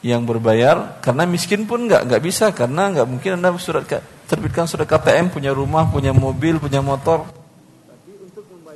yang 0.00 0.24
berbayar 0.24 0.96
karena 1.04 1.28
miskin 1.28 1.68
pun 1.68 1.84
nggak 1.84 2.08
nggak 2.08 2.22
bisa 2.24 2.48
karena 2.56 2.88
nggak 2.88 3.06
mungkin 3.06 3.36
anda 3.36 3.52
surat 3.60 3.84
terbitkan 4.24 4.64
surat 4.64 4.88
KTM 4.88 5.28
punya 5.28 5.52
rumah 5.52 5.84
punya 5.92 6.16
mobil 6.16 6.56
punya 6.56 6.80
motor 6.80 7.28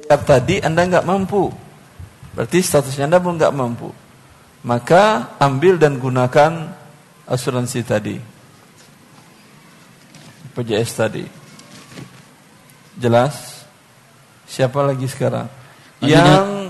tadi 0.05 0.61
anda 0.61 0.85
nggak 0.85 1.09
mampu 1.09 1.49
berarti 2.37 2.61
statusnya 2.61 3.09
anda 3.09 3.19
pun 3.25 3.41
nggak 3.41 3.55
mampu 3.57 3.89
maka 4.65 5.37
ambil 5.39 5.77
dan 5.77 6.01
gunakan 6.01 6.73
asuransi 7.29 7.81
tadi 7.85 8.17
PJS 10.57 10.91
tadi 10.97 11.25
jelas 12.97 13.65
siapa 14.49 14.81
lagi 14.81 15.05
sekarang 15.05 15.47
yang 16.05 16.65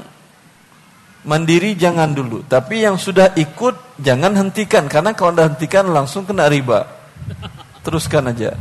Mandiri 1.25 1.73
jangan 1.73 2.13
dulu, 2.13 2.45
tapi 2.45 2.85
yang 2.85 3.01
sudah 3.01 3.33
ikut 3.33 3.97
jangan 3.97 4.37
hentikan 4.37 4.85
karena 4.93 5.17
kalau 5.17 5.33
Anda 5.33 5.49
hentikan 5.49 5.89
langsung 5.89 6.29
kena 6.29 6.53
riba. 6.53 6.85
Teruskan 7.81 8.29
aja. 8.29 8.53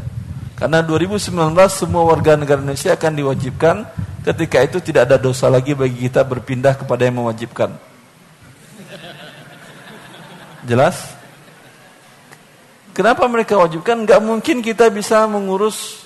Karena 0.55 0.79
2019 0.79 1.27
semua 1.67 2.07
warga 2.07 2.39
negara 2.39 2.63
Indonesia 2.63 2.95
akan 2.95 3.19
diwajibkan 3.19 3.75
ketika 4.23 4.63
itu 4.63 4.79
tidak 4.79 5.11
ada 5.11 5.19
dosa 5.19 5.51
lagi 5.51 5.75
bagi 5.75 6.07
kita 6.07 6.23
berpindah 6.23 6.79
kepada 6.79 7.03
yang 7.03 7.19
mewajibkan. 7.19 7.75
Jelas? 10.63 11.15
Kenapa 12.93 13.25
mereka 13.25 13.57
wajibkan? 13.57 14.05
Gak 14.05 14.21
mungkin 14.21 14.61
kita 14.61 14.87
bisa 14.93 15.25
mengurus 15.25 16.03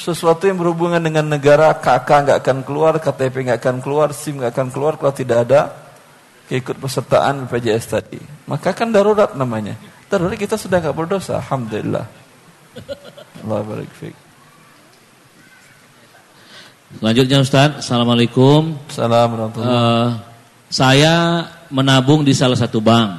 sesuatu 0.00 0.48
yang 0.48 0.56
berhubungan 0.56 1.02
dengan 1.02 1.28
negara 1.28 1.76
KK 1.76 2.08
nggak 2.08 2.38
akan 2.40 2.58
keluar, 2.64 2.96
KTP 2.96 3.50
nggak 3.50 3.60
akan 3.60 3.76
keluar, 3.84 4.08
SIM 4.16 4.40
nggak 4.40 4.56
akan 4.56 4.68
keluar 4.72 4.96
kalau 4.96 5.12
tidak 5.12 5.44
ada 5.44 5.60
keikut 6.48 6.80
pesertaan 6.80 7.44
BPJS 7.46 7.84
tadi. 7.86 8.20
Maka 8.48 8.72
kan 8.72 8.88
darurat 8.88 9.36
namanya. 9.36 9.76
Darurat 10.08 10.40
kita 10.40 10.56
sudah 10.56 10.80
nggak 10.80 10.96
berdosa, 10.96 11.38
alhamdulillah. 11.38 12.06
Allah 13.44 13.60
barik. 13.66 13.92
Selanjutnya 16.90 17.38
Ustaz, 17.44 17.70
Assalamualaikum. 17.86 18.74
Assalamualaikum. 18.90 19.62
Uh, 19.62 20.18
saya 20.72 21.46
menabung 21.70 22.26
di 22.26 22.34
salah 22.34 22.58
satu 22.58 22.78
bank. 22.82 23.10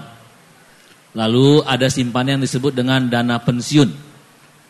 Lalu 1.12 1.64
ada 1.68 1.91
simpanan 1.91 2.39
yang 2.39 2.43
disebut 2.43 2.72
dengan 2.72 3.04
dana 3.12 3.39
pensiun. 3.39 3.89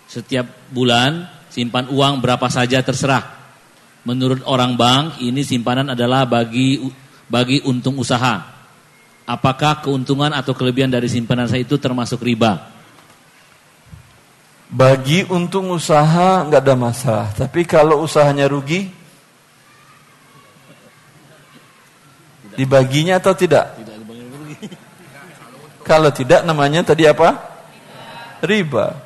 Setiap 0.10 0.74
bulan 0.74 1.30
simpan 1.52 1.92
uang 1.92 2.24
berapa 2.24 2.48
saja 2.50 2.82
terserah. 2.82 3.44
menurut 4.02 4.42
orang 4.50 4.74
bank 4.74 5.22
ini 5.22 5.46
simpanan 5.46 5.94
adalah 5.94 6.26
bagi 6.26 6.82
bagi 7.30 7.62
untung 7.70 8.02
usaha. 8.02 8.42
Apakah 9.30 9.86
keuntungan 9.86 10.34
atau 10.34 10.58
kelebihan 10.58 10.90
dari 10.90 11.06
simpanan 11.06 11.46
saya 11.46 11.62
itu 11.62 11.78
termasuk 11.78 12.18
riba? 12.26 12.74
Bagi 14.74 15.22
untung 15.30 15.70
usaha 15.70 16.42
nggak 16.48 16.62
ada 16.66 16.76
masalah, 16.80 17.28
tapi 17.36 17.62
kalau 17.68 18.02
usahanya 18.02 18.50
rugi, 18.50 18.90
dibaginya 22.56 23.18
atau 23.20 23.34
tidak? 23.36 23.78
Kalau 25.89 26.10
tidak 26.14 26.45
namanya 26.45 26.86
tadi 26.86 27.08
apa? 27.10 27.38
Riba. 28.41 28.97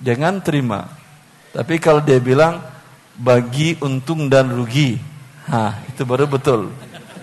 Jangan 0.00 0.40
terima. 0.40 0.88
Tapi 1.50 1.76
kalau 1.82 2.00
dia 2.00 2.16
bilang 2.22 2.62
bagi 3.18 3.76
untung 3.82 4.30
dan 4.30 4.48
rugi, 4.48 4.96
ha 5.50 5.76
itu 5.90 6.06
baru 6.06 6.30
betul. 6.30 6.72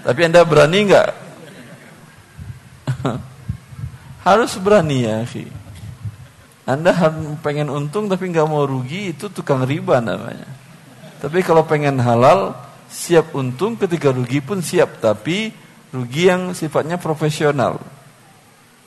Tapi 0.03 0.19
anda 0.27 0.43
berani 0.43 0.79
nggak? 0.91 1.09
Harus 4.27 4.59
berani 4.59 5.07
ya, 5.07 5.23
sih. 5.25 5.47
Anda 6.67 6.91
pengen 7.39 7.71
untung 7.71 8.11
tapi 8.11 8.27
nggak 8.27 8.47
mau 8.51 8.67
rugi 8.67 9.15
itu 9.15 9.31
tukang 9.31 9.63
riba 9.63 10.03
namanya. 10.03 10.45
Tapi 11.23 11.39
kalau 11.39 11.63
pengen 11.63 11.97
halal 12.03 12.53
siap 12.87 13.35
untung 13.35 13.75
ketika 13.75 14.11
rugi 14.11 14.39
pun 14.39 14.63
siap 14.63 15.03
tapi 15.03 15.51
rugi 15.91 16.27
yang 16.27 16.51
sifatnya 16.51 16.99
profesional. 16.99 17.79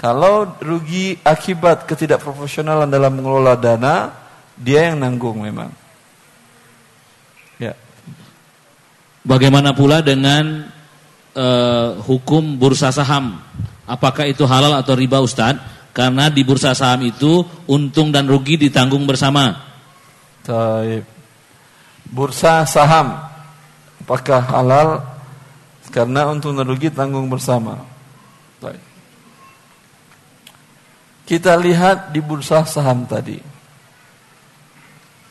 Kalau 0.00 0.56
rugi 0.64 1.20
akibat 1.20 1.84
ketidakprofesionalan 1.84 2.88
dalam 2.88 3.20
mengelola 3.20 3.52
dana, 3.52 4.08
dia 4.56 4.88
yang 4.88 5.04
nanggung 5.04 5.44
memang. 5.44 5.68
Ya. 7.60 7.76
Bagaimana 9.20 9.76
pula 9.76 10.00
dengan 10.00 10.72
uh, 11.36 12.00
hukum 12.00 12.56
bursa 12.56 12.88
saham? 12.88 13.44
Apakah 13.84 14.24
itu 14.24 14.48
halal 14.48 14.72
atau 14.80 14.96
riba 14.96 15.20
Ustadz? 15.20 15.92
Karena 15.92 16.32
di 16.32 16.48
bursa 16.48 16.72
saham 16.72 17.04
itu 17.04 17.44
untung 17.68 18.08
dan 18.08 18.24
rugi 18.24 18.56
ditanggung 18.56 19.04
bersama. 19.04 19.52
Taib. 20.40 21.04
Bursa 22.08 22.64
saham 22.64 23.29
apakah 24.10 24.42
halal 24.42 25.06
karena 25.94 26.26
untung 26.26 26.58
dan 26.58 26.66
rugi 26.66 26.90
tanggung 26.90 27.30
bersama. 27.30 27.78
Taib. 28.58 28.82
Kita 31.30 31.54
lihat 31.54 32.10
di 32.10 32.18
bursa 32.18 32.66
saham 32.66 33.06
tadi. 33.06 33.38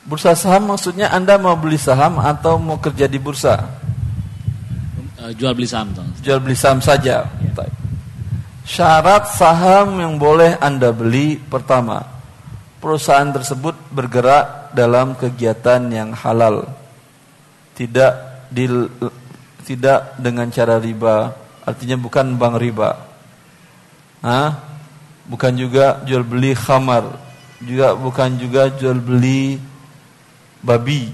Bursa 0.08 0.32
saham 0.32 0.72
maksudnya 0.72 1.12
Anda 1.12 1.36
mau 1.36 1.60
beli 1.60 1.76
saham 1.76 2.24
atau 2.24 2.56
mau 2.56 2.80
kerja 2.80 3.04
di 3.12 3.20
bursa? 3.20 3.68
Eh, 5.28 5.36
jual 5.36 5.52
beli 5.52 5.68
saham. 5.68 5.92
Jual 6.24 6.40
beli 6.40 6.56
saham 6.56 6.80
saja. 6.80 7.28
Taib. 7.52 7.76
Syarat 8.64 9.28
saham 9.28 10.00
yang 10.00 10.16
boleh 10.16 10.56
Anda 10.64 10.96
beli 10.96 11.36
pertama, 11.36 12.00
perusahaan 12.80 13.28
tersebut 13.28 13.76
bergerak 13.92 14.72
dalam 14.72 15.20
kegiatan 15.20 15.84
yang 15.92 16.16
halal. 16.16 16.64
Tidak 17.76 18.29
di, 18.50 18.66
tidak 19.64 20.18
dengan 20.18 20.50
cara 20.50 20.82
riba, 20.82 21.34
artinya 21.64 21.98
bukan 21.98 22.36
bank 22.36 22.56
riba. 22.58 22.90
Hah? 24.26 24.50
Bukan 25.30 25.54
juga 25.56 26.02
jual 26.10 26.26
beli 26.26 26.58
khamar, 26.58 27.06
juga 27.62 27.94
bukan 27.94 28.34
juga 28.42 28.74
jual 28.74 28.98
beli 28.98 29.62
babi 30.66 31.14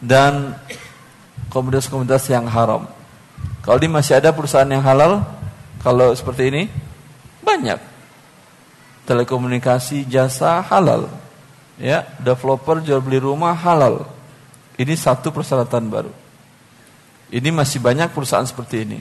dan 0.00 0.56
komunitas-komunitas 1.52 2.24
yang 2.32 2.48
haram. 2.48 2.88
Kalau 3.60 3.76
ini 3.78 3.92
masih 3.92 4.16
ada 4.16 4.32
perusahaan 4.32 4.66
yang 4.66 4.80
halal, 4.80 5.22
kalau 5.84 6.10
seperti 6.16 6.48
ini 6.48 6.62
banyak. 7.44 7.78
Telekomunikasi 9.04 10.08
jasa 10.08 10.64
halal. 10.64 11.10
Ya, 11.76 12.06
developer 12.22 12.80
jual 12.80 13.02
beli 13.04 13.20
rumah 13.20 13.52
halal. 13.52 14.08
Ini 14.80 14.94
satu 14.96 15.28
persyaratan 15.34 15.84
baru. 15.90 16.21
Ini 17.32 17.48
masih 17.48 17.80
banyak 17.80 18.12
perusahaan 18.12 18.44
seperti 18.44 18.84
ini. 18.84 19.00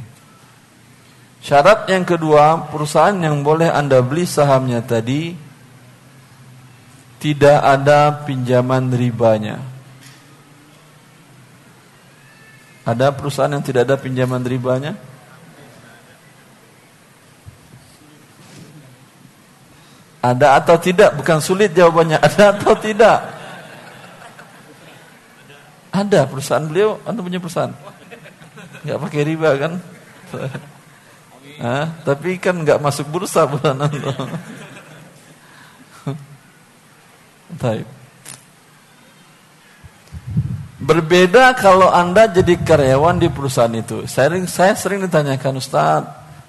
Syarat 1.44 1.90
yang 1.92 2.08
kedua, 2.08 2.72
perusahaan 2.72 3.18
yang 3.18 3.44
boleh 3.44 3.68
Anda 3.68 4.00
beli 4.00 4.24
sahamnya 4.24 4.80
tadi 4.80 5.36
tidak 7.20 7.60
ada 7.60 8.24
pinjaman 8.24 8.88
ribanya. 8.96 9.60
Ada 12.88 13.12
perusahaan 13.12 13.52
yang 13.52 13.62
tidak 13.62 13.84
ada 13.86 14.00
pinjaman 14.00 14.42
ribanya? 14.48 14.96
Ada 20.22 20.62
atau 20.62 20.78
tidak? 20.78 21.18
Bukan 21.18 21.42
sulit 21.42 21.74
jawabannya. 21.74 22.22
Ada 22.32 22.54
atau 22.54 22.78
tidak? 22.78 23.18
Ada 25.92 26.24
perusahaan 26.24 26.64
beliau, 26.64 27.02
anda 27.04 27.20
punya 27.20 27.42
perusahaan? 27.42 27.74
Gak 28.82 29.00
pakai 29.02 29.22
riba 29.22 29.50
kan? 29.58 29.74
Hah? 31.62 31.86
Tapi 32.02 32.42
kan 32.42 32.58
gak 32.66 32.82
masuk 32.82 33.06
bursa 33.10 33.46
bulan 33.46 33.78
anda. 33.78 34.14
Baik. 37.62 37.86
Berbeda 40.82 41.54
kalau 41.54 41.94
anda 41.94 42.26
jadi 42.26 42.58
karyawan 42.58 43.22
di 43.22 43.30
perusahaan 43.30 43.70
itu. 43.78 44.10
Saya, 44.10 44.34
saya 44.50 44.74
sering 44.74 45.06
ditanyakan 45.06 45.62
Ustaz, 45.62 46.02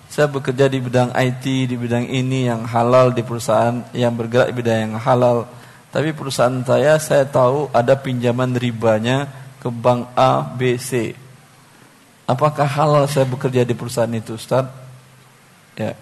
saya 0.09 0.25
bekerja 0.25 0.73
di 0.73 0.81
bidang 0.81 1.13
IT, 1.13 1.45
di 1.69 1.77
bidang 1.77 2.09
ini 2.09 2.49
yang 2.49 2.65
halal 2.65 3.13
di 3.13 3.21
perusahaan 3.21 3.85
yang 3.93 4.17
bergerak 4.17 4.49
di 4.49 4.55
bidang 4.57 4.79
yang 4.89 4.95
halal. 4.97 5.45
Tapi 5.93 6.17
perusahaan 6.17 6.65
saya, 6.65 6.97
saya 6.97 7.29
tahu 7.29 7.69
ada 7.77 7.93
pinjaman 7.93 8.57
ribanya 8.57 9.29
ke 9.61 9.69
bank 9.69 10.17
A, 10.17 10.41
B, 10.57 10.81
C. 10.81 11.13
Apakah 12.33 12.65
halal 12.65 13.05
saya 13.13 13.29
bekerja 13.29 13.61
di 13.61 13.77
perusahaan 13.77 14.09
itu, 14.09 14.41
Ustaz? 14.41 14.65
Ya. 15.77 15.93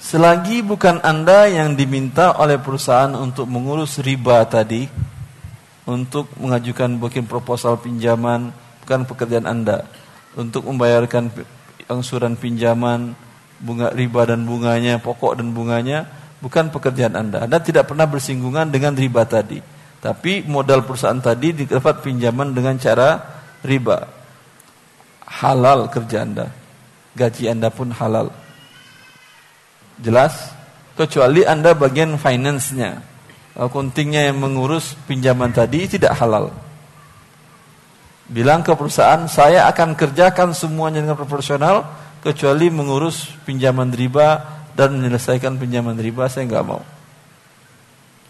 Selagi 0.00 0.64
bukan 0.64 1.04
Anda 1.04 1.44
yang 1.44 1.76
diminta 1.76 2.32
oleh 2.40 2.56
perusahaan 2.56 3.12
untuk 3.12 3.44
mengurus 3.44 4.00
riba 4.00 4.48
tadi, 4.48 4.88
untuk 5.84 6.32
mengajukan 6.40 6.96
booking 6.96 7.28
proposal 7.28 7.76
pinjaman, 7.76 8.48
bukan 8.80 9.04
pekerjaan 9.04 9.44
Anda. 9.44 9.84
Untuk 10.40 10.64
membayarkan 10.64 11.28
angsuran 11.84 12.40
pinjaman, 12.40 13.12
bunga 13.60 13.92
riba 13.92 14.24
dan 14.24 14.48
bunganya, 14.48 15.04
pokok 15.04 15.36
dan 15.36 15.52
bunganya, 15.52 16.08
bukan 16.40 16.72
pekerjaan 16.72 17.12
Anda. 17.12 17.44
Anda 17.44 17.60
tidak 17.60 17.92
pernah 17.92 18.08
bersinggungan 18.08 18.72
dengan 18.72 18.96
riba 18.96 19.28
tadi. 19.28 19.60
Tapi 20.00 20.48
modal 20.48 20.80
perusahaan 20.88 21.20
tadi 21.20 21.52
dapat 21.68 22.00
pinjaman 22.00 22.56
dengan 22.56 22.80
cara 22.80 23.20
riba. 23.60 24.15
Halal 25.26 25.90
kerja 25.90 26.22
Anda. 26.22 26.46
Gaji 27.18 27.50
Anda 27.50 27.68
pun 27.68 27.90
halal. 27.90 28.30
Jelas? 29.98 30.54
Kecuali 30.94 31.42
Anda 31.44 31.74
bagian 31.74 32.16
finance-nya. 32.16 33.02
Akuntingnya 33.56 34.32
yang 34.32 34.38
mengurus 34.40 34.94
pinjaman 35.08 35.50
tadi 35.50 35.88
tidak 35.90 36.16
halal. 36.16 36.52
Bilang 38.26 38.62
ke 38.66 38.74
perusahaan, 38.74 39.26
saya 39.30 39.70
akan 39.70 39.94
kerjakan 39.94 40.50
semuanya 40.52 41.02
dengan 41.02 41.18
proporsional 41.18 41.86
kecuali 42.20 42.68
mengurus 42.68 43.30
pinjaman 43.46 43.94
riba 43.94 44.42
dan 44.74 44.98
menyelesaikan 44.98 45.56
pinjaman 45.56 45.96
riba 45.96 46.26
saya 46.28 46.44
nggak 46.50 46.66
mau. 46.66 46.82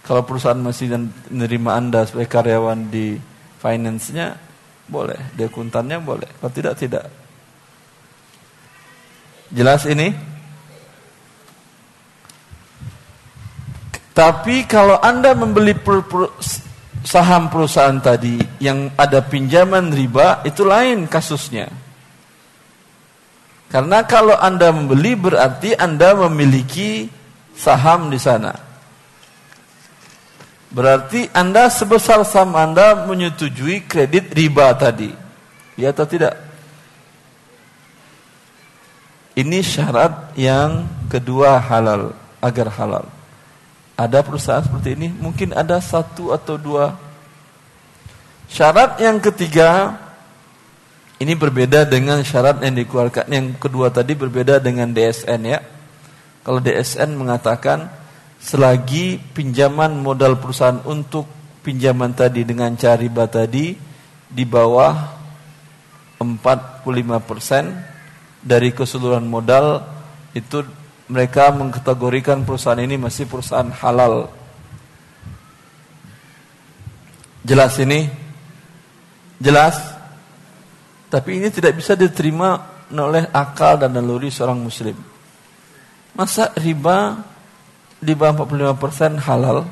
Kalau 0.06 0.22
perusahaan 0.22 0.60
masih 0.60 0.94
menerima 1.32 1.70
Anda 1.74 2.06
sebagai 2.06 2.30
karyawan 2.30 2.92
di 2.92 3.18
finance-nya 3.58 4.38
boleh, 4.86 5.18
di 5.34 5.42
akuntannya 5.42 5.98
boleh. 5.98 6.30
Kalau 6.38 6.52
tidak 6.54 6.74
tidak. 6.78 7.04
Jelas 9.50 9.86
ini? 9.86 10.10
Tapi 14.16 14.64
kalau 14.64 14.96
Anda 14.96 15.36
membeli 15.36 15.76
saham 17.04 17.52
perusahaan 17.52 18.00
tadi 18.00 18.40
yang 18.58 18.90
ada 18.96 19.20
pinjaman 19.22 19.92
riba 19.92 20.42
itu 20.42 20.64
lain 20.64 21.04
kasusnya. 21.06 21.68
Karena 23.70 24.02
kalau 24.08 24.34
Anda 24.34 24.72
membeli 24.72 25.14
berarti 25.14 25.76
Anda 25.76 26.16
memiliki 26.26 27.06
saham 27.52 28.08
di 28.08 28.18
sana. 28.18 28.65
Berarti 30.70 31.30
Anda 31.30 31.70
sebesar 31.70 32.26
saham 32.26 32.58
Anda 32.58 33.06
menyetujui 33.06 33.86
kredit 33.86 34.34
riba 34.34 34.74
tadi. 34.74 35.14
Ya 35.78 35.92
atau 35.94 36.08
tidak? 36.08 36.34
Ini 39.36 39.60
syarat 39.60 40.32
yang 40.34 40.88
kedua 41.12 41.60
halal, 41.60 42.16
agar 42.40 42.72
halal. 42.72 43.04
Ada 43.92 44.24
perusahaan 44.24 44.64
seperti 44.64 44.96
ini, 44.96 45.12
mungkin 45.12 45.52
ada 45.52 45.76
satu 45.76 46.32
atau 46.32 46.56
dua. 46.56 46.96
Syarat 48.48 48.96
yang 48.96 49.20
ketiga 49.20 50.00
ini 51.16 51.32
berbeda 51.32 51.88
dengan 51.88 52.20
syarat 52.20 52.60
yang 52.60 52.76
dikeluarkan 52.76 53.24
yang 53.32 53.46
kedua 53.56 53.88
tadi 53.88 54.12
berbeda 54.12 54.60
dengan 54.60 54.92
DSN 54.92 55.40
ya. 55.48 55.60
Kalau 56.44 56.60
DSN 56.60 57.16
mengatakan 57.16 57.88
selagi 58.46 59.18
pinjaman 59.34 59.98
modal 59.98 60.38
perusahaan 60.38 60.78
untuk 60.86 61.26
pinjaman 61.66 62.14
tadi 62.14 62.46
dengan 62.46 62.78
cara 62.78 62.94
riba 62.94 63.26
tadi 63.26 63.74
di 64.30 64.44
bawah 64.46 64.94
45% 66.22 68.46
dari 68.46 68.70
keseluruhan 68.70 69.26
modal 69.26 69.82
itu 70.30 70.62
mereka 71.10 71.50
mengkategorikan 71.50 72.46
perusahaan 72.46 72.78
ini 72.78 72.94
masih 72.94 73.26
perusahaan 73.26 73.66
halal. 73.82 74.30
Jelas 77.42 77.74
ini? 77.82 78.06
Jelas? 79.42 79.74
Tapi 81.10 81.42
ini 81.42 81.50
tidak 81.50 81.82
bisa 81.82 81.98
diterima 81.98 82.62
oleh 82.94 83.26
akal 83.34 83.82
dan 83.82 83.90
naluri 83.90 84.30
seorang 84.30 84.62
muslim. 84.62 84.94
Masa 86.14 86.54
riba 86.58 87.34
di 88.06 88.14
bawah 88.14 88.46
45% 88.46 89.18
halal? 89.26 89.66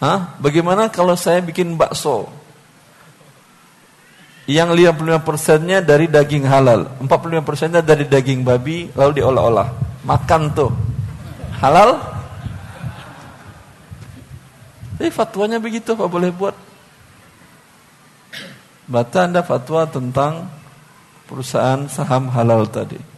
Hah? 0.00 0.40
Bagaimana 0.40 0.88
kalau 0.88 1.12
saya 1.12 1.44
bikin 1.44 1.76
bakso? 1.76 2.32
Yang 4.44 4.76
55%-nya 4.96 5.80
dari 5.80 6.04
daging 6.08 6.44
halal, 6.44 6.88
45%-nya 7.00 7.80
dari 7.80 8.04
daging 8.04 8.44
babi, 8.44 8.92
lalu 8.92 9.20
diolah-olah. 9.20 9.68
Makan 10.04 10.42
tuh. 10.52 10.72
Halal? 11.60 11.96
Tapi 15.00 15.08
fatwanya 15.08 15.56
begitu, 15.56 15.96
apa 15.96 16.04
boleh 16.04 16.28
buat? 16.28 16.52
Baca 18.84 19.18
Anda 19.24 19.40
fatwa 19.40 19.88
tentang 19.88 20.52
perusahaan 21.24 21.88
saham 21.88 22.28
halal 22.28 22.68
tadi. 22.68 23.13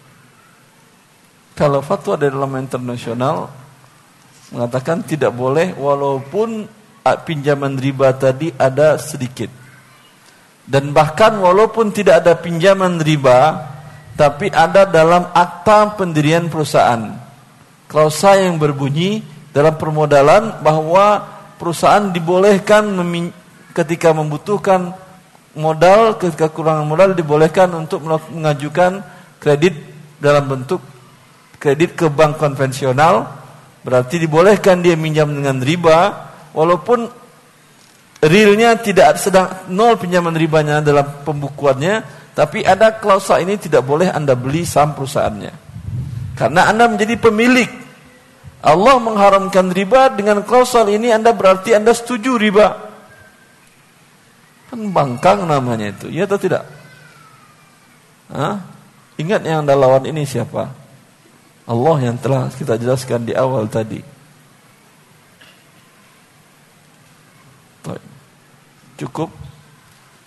Kalau 1.57 1.81
fatwa 1.81 2.21
dari 2.21 2.37
ulama 2.37 2.61
internasional 2.61 3.49
mengatakan 4.53 5.01
tidak 5.01 5.33
boleh 5.33 5.73
walaupun 5.73 6.69
pinjaman 7.25 7.81
riba 7.81 8.13
tadi 8.13 8.53
ada 8.53 9.01
sedikit. 9.01 9.49
Dan 10.69 10.93
bahkan 10.93 11.33
walaupun 11.41 11.97
tidak 11.97 12.21
ada 12.21 12.37
pinjaman 12.37 13.01
riba 13.01 13.73
tapi 14.21 14.53
ada 14.53 14.85
dalam 14.85 15.33
akta 15.33 15.97
pendirian 15.97 16.53
perusahaan. 16.53 17.17
Klausa 17.89 18.37
yang 18.37 18.61
berbunyi 18.61 19.25
dalam 19.55 19.81
permodalan 19.81 20.61
bahwa 20.61 21.25
perusahaan 21.57 22.13
dibolehkan 22.13 22.93
ketika 23.73 24.13
membutuhkan 24.13 24.93
modal 25.57 26.21
ketika 26.21 26.53
kekurangan 26.53 26.85
modal 26.85 27.17
dibolehkan 27.17 27.73
untuk 27.73 28.05
mengajukan 28.05 29.01
kredit 29.41 29.73
dalam 30.21 30.45
bentuk 30.45 30.96
kredit 31.57 31.97
ke 31.97 32.07
bank 32.13 32.41
konvensional 32.41 33.27
berarti 33.83 34.19
dibolehkan 34.19 34.83
dia 34.83 34.99
minjam 34.99 35.31
dengan 35.31 35.63
riba 35.63 35.99
walaupun 36.53 37.07
realnya 38.25 38.77
tidak 38.81 39.21
sedang 39.21 39.71
nol 39.71 39.95
pinjaman 40.01 40.35
ribanya 40.35 40.83
dalam 40.83 41.23
pembukuannya 41.23 42.03
tapi 42.37 42.67
ada 42.67 42.99
klausa 42.99 43.41
ini 43.41 43.57
tidak 43.57 43.87
boleh 43.87 44.11
anda 44.11 44.35
beli 44.35 44.67
saham 44.67 44.93
perusahaannya 44.99 45.55
karena 46.37 46.69
anda 46.69 46.91
menjadi 46.91 47.17
pemilik 47.17 47.71
Allah 48.67 48.99
mengharamkan 48.99 49.71
riba 49.71 50.11
dengan 50.11 50.43
klausal 50.43 50.91
ini 50.91 51.15
anda 51.15 51.31
berarti 51.31 51.77
anda 51.77 51.95
setuju 51.95 52.35
riba 52.35 52.87
Kan 54.67 54.91
bangkang 54.91 55.47
namanya 55.47 55.95
itu, 55.95 56.11
ya 56.11 56.27
atau 56.27 56.39
tidak? 56.39 56.67
Hah? 58.35 58.59
Ingat 59.17 59.47
yang 59.47 59.63
anda 59.63 59.79
lawan 59.79 60.05
ini 60.11 60.27
siapa? 60.27 60.69
Allah 61.67 61.97
yang 61.99 62.17
telah 62.17 62.47
kita 62.55 62.79
jelaskan 62.79 63.27
di 63.27 63.35
awal 63.35 63.67
tadi. 63.67 64.15
Cukup 68.97 69.29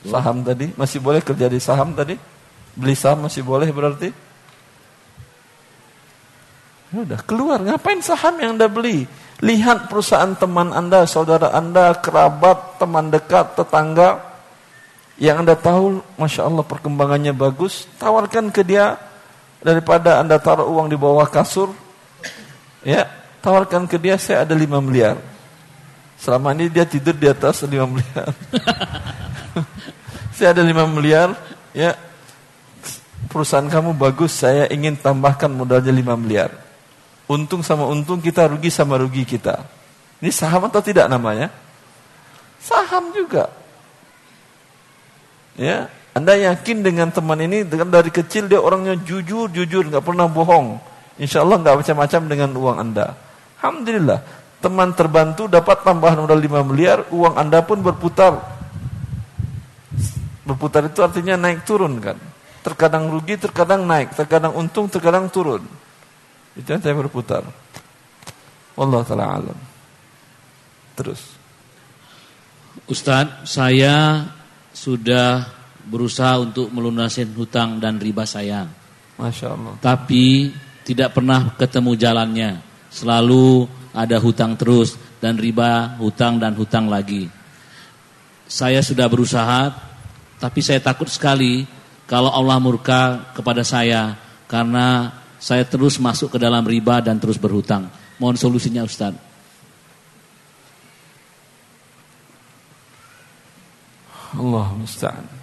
saham 0.05 0.45
tadi, 0.45 0.69
masih 0.77 1.01
boleh 1.01 1.25
kerja 1.25 1.49
di 1.49 1.57
saham 1.57 1.97
tadi? 1.97 2.13
Beli 2.77 2.93
saham 2.93 3.25
masih 3.25 3.41
boleh 3.41 3.65
berarti? 3.73 4.13
Ya 6.93 7.05
udah 7.05 7.21
keluar, 7.25 7.61
ngapain 7.61 8.01
saham 8.01 8.37
yang 8.37 8.57
anda 8.57 8.69
beli? 8.69 9.09
Lihat 9.41 9.89
perusahaan 9.89 10.37
teman 10.37 10.69
anda, 10.69 11.09
saudara 11.09 11.49
anda, 11.53 11.97
kerabat, 11.97 12.77
teman 12.77 13.09
dekat, 13.09 13.57
tetangga, 13.57 14.21
yang 15.17 15.41
anda 15.41 15.57
tahu, 15.57 15.99
masya 16.15 16.45
Allah 16.45 16.63
perkembangannya 16.63 17.33
bagus, 17.33 17.89
tawarkan 17.97 18.53
ke 18.53 18.61
dia 18.61 19.01
daripada 19.59 20.19
anda 20.23 20.39
taruh 20.39 20.67
uang 20.67 20.87
di 20.91 20.97
bawah 20.97 21.27
kasur, 21.27 21.71
ya 22.83 23.07
tawarkan 23.43 23.87
ke 23.87 23.99
dia 23.99 24.15
saya 24.15 24.43
ada 24.47 24.55
5 24.55 24.79
miliar. 24.79 25.19
Selama 26.19 26.51
ini 26.51 26.67
dia 26.67 26.83
tidur 26.83 27.15
di 27.15 27.27
atas 27.31 27.63
5 27.63 27.71
miliar. 27.71 28.27
saya 30.35 30.51
ada 30.51 30.63
5 30.63 30.95
miliar, 30.95 31.35
ya 31.71 31.95
perusahaan 33.31 33.67
kamu 33.67 33.95
bagus, 33.95 34.35
saya 34.35 34.67
ingin 34.71 34.99
tambahkan 34.99 35.51
modalnya 35.51 35.91
5 35.91 36.15
miliar. 36.19 36.51
Untung 37.29 37.61
sama 37.61 37.85
untung 37.85 38.19
kita 38.19 38.49
rugi 38.49 38.73
sama 38.73 38.97
rugi 38.97 39.21
kita. 39.21 39.61
Ini 40.19 40.33
saham 40.33 40.67
atau 40.67 40.81
tidak 40.81 41.07
namanya? 41.07 41.53
Saham 42.59 43.15
juga. 43.15 43.47
Ya, 45.55 45.91
Anda 46.17 46.33
yakin 46.35 46.81
dengan 46.81 47.13
teman 47.13 47.37
ini 47.37 47.63
dengan 47.63 47.93
dari 47.93 48.09
kecil 48.09 48.49
dia 48.49 48.57
orangnya 48.57 48.97
jujur, 48.97 49.47
jujur, 49.53 49.85
nggak 49.87 50.01
pernah 50.01 50.25
bohong. 50.25 50.81
Insya 51.21 51.45
Allah 51.45 51.61
nggak 51.61 51.85
macam-macam 51.85 52.21
dengan 52.25 52.49
uang 52.55 52.77
Anda. 52.81 53.13
Alhamdulillah, 53.61 54.19
teman 54.63 54.95
terbantu 54.97 55.45
dapat 55.45 55.85
tambahan 55.85 56.25
modal 56.25 56.39
5 56.39 56.69
miliar, 56.71 57.05
uang 57.13 57.35
Anda 57.37 57.61
pun 57.61 57.83
berputar. 57.85 58.39
Berputar 60.47 60.89
itu 60.89 61.05
artinya 61.05 61.37
naik 61.37 61.61
turun 61.67 62.01
kan. 62.01 62.17
Terkadang 62.65 63.13
rugi, 63.13 63.37
terkadang 63.37 63.85
naik, 63.85 64.17
terkadang 64.17 64.57
untung, 64.57 64.89
terkadang 64.89 65.29
turun. 65.29 65.61
Itu 66.57 66.73
yang 66.73 66.81
saya 66.81 66.97
berputar. 66.97 67.45
Allah 68.79 69.01
taala 69.05 69.25
alam. 69.27 69.59
Terus. 70.97 71.21
Ustadz, 72.87 73.45
saya 73.45 74.25
sudah 74.71 75.58
berusaha 75.89 76.37
untuk 76.37 76.69
melunasi 76.69 77.25
hutang 77.33 77.81
dan 77.81 77.97
riba 77.97 78.23
saya. 78.23 78.69
Masya 79.17 79.47
Allah. 79.51 79.73
Tapi 79.81 80.53
tidak 80.85 81.17
pernah 81.17 81.57
ketemu 81.57 81.91
jalannya. 81.97 82.51
Selalu 82.93 83.65
ada 83.91 84.17
hutang 84.21 84.53
terus 84.55 84.95
dan 85.17 85.35
riba, 85.35 85.97
hutang 85.97 86.37
dan 86.37 86.53
hutang 86.53 86.87
lagi. 86.87 87.27
Saya 88.49 88.81
sudah 88.81 89.09
berusaha, 89.09 89.69
tapi 90.37 90.61
saya 90.61 90.81
takut 90.81 91.09
sekali 91.09 91.65
kalau 92.09 92.33
Allah 92.33 92.57
murka 92.57 93.33
kepada 93.37 93.61
saya 93.61 94.17
karena 94.49 95.13
saya 95.37 95.61
terus 95.65 96.01
masuk 96.01 96.33
ke 96.33 96.39
dalam 96.41 96.65
riba 96.65 97.01
dan 97.01 97.21
terus 97.21 97.37
berhutang. 97.37 97.89
Mohon 98.17 98.37
solusinya 98.37 98.81
Ustaz. 98.81 99.13
Allah 104.29 104.67
musta'an. 104.77 105.38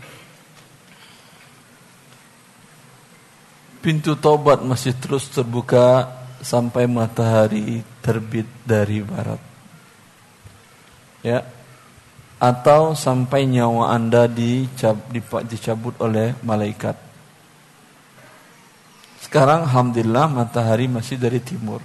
Pintu 3.87 4.19
taubat 4.19 4.67
masih 4.67 4.99
terus 4.99 5.31
terbuka 5.31 6.11
sampai 6.43 6.91
matahari 6.91 7.87
terbit 8.03 8.51
dari 8.67 8.99
barat. 8.99 9.39
Ya. 11.23 11.47
Atau 12.43 12.99
sampai 12.99 13.47
nyawa 13.47 13.95
Anda 13.95 14.27
dicab, 14.27 15.07
dicabut 15.47 15.95
oleh 16.03 16.35
malaikat. 16.43 16.99
Sekarang 19.23 19.71
alhamdulillah 19.71 20.35
matahari 20.35 20.91
masih 20.91 21.15
dari 21.15 21.39
timur. 21.39 21.79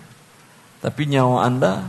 Tapi 0.81 1.05
nyawa 1.05 1.45
Anda 1.45 1.85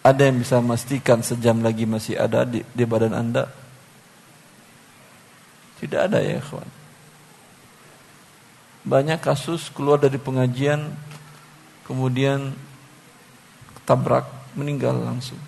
ada 0.00 0.22
yang 0.24 0.40
bisa 0.40 0.64
memastikan 0.64 1.20
sejam 1.20 1.60
lagi 1.60 1.84
masih 1.84 2.16
ada 2.16 2.48
di, 2.48 2.64
di 2.72 2.84
badan 2.88 3.12
Anda? 3.12 3.44
Tidak 5.76 6.08
ada 6.08 6.24
ya 6.24 6.40
kawan. 6.40 6.79
Banyak 8.80 9.20
kasus 9.20 9.68
keluar 9.68 10.00
dari 10.00 10.16
pengajian 10.16 10.88
kemudian 11.84 12.54
tabrak 13.84 14.24
meninggal 14.56 14.96
langsung. 14.96 15.38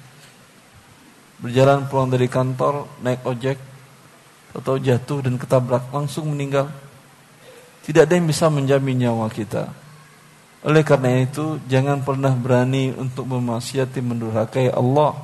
Berjalan 1.43 1.87
pulang 1.91 2.11
dari 2.13 2.27
kantor 2.31 2.87
naik 3.03 3.23
ojek 3.27 3.59
atau 4.53 4.77
jatuh 4.77 5.25
dan 5.25 5.41
ketabrak 5.41 5.89
langsung 5.91 6.29
meninggal. 6.31 6.69
Tidak 7.83 8.07
ada 8.07 8.15
yang 8.15 8.29
bisa 8.29 8.47
menjamin 8.47 9.09
nyawa 9.09 9.27
kita. 9.33 9.73
Oleh 10.63 10.87
karena 10.87 11.19
itu 11.19 11.59
jangan 11.67 12.07
pernah 12.07 12.31
berani 12.31 12.95
untuk 12.95 13.27
memaksiati 13.27 13.99
mendurhakai 13.99 14.71
Allah 14.71 15.19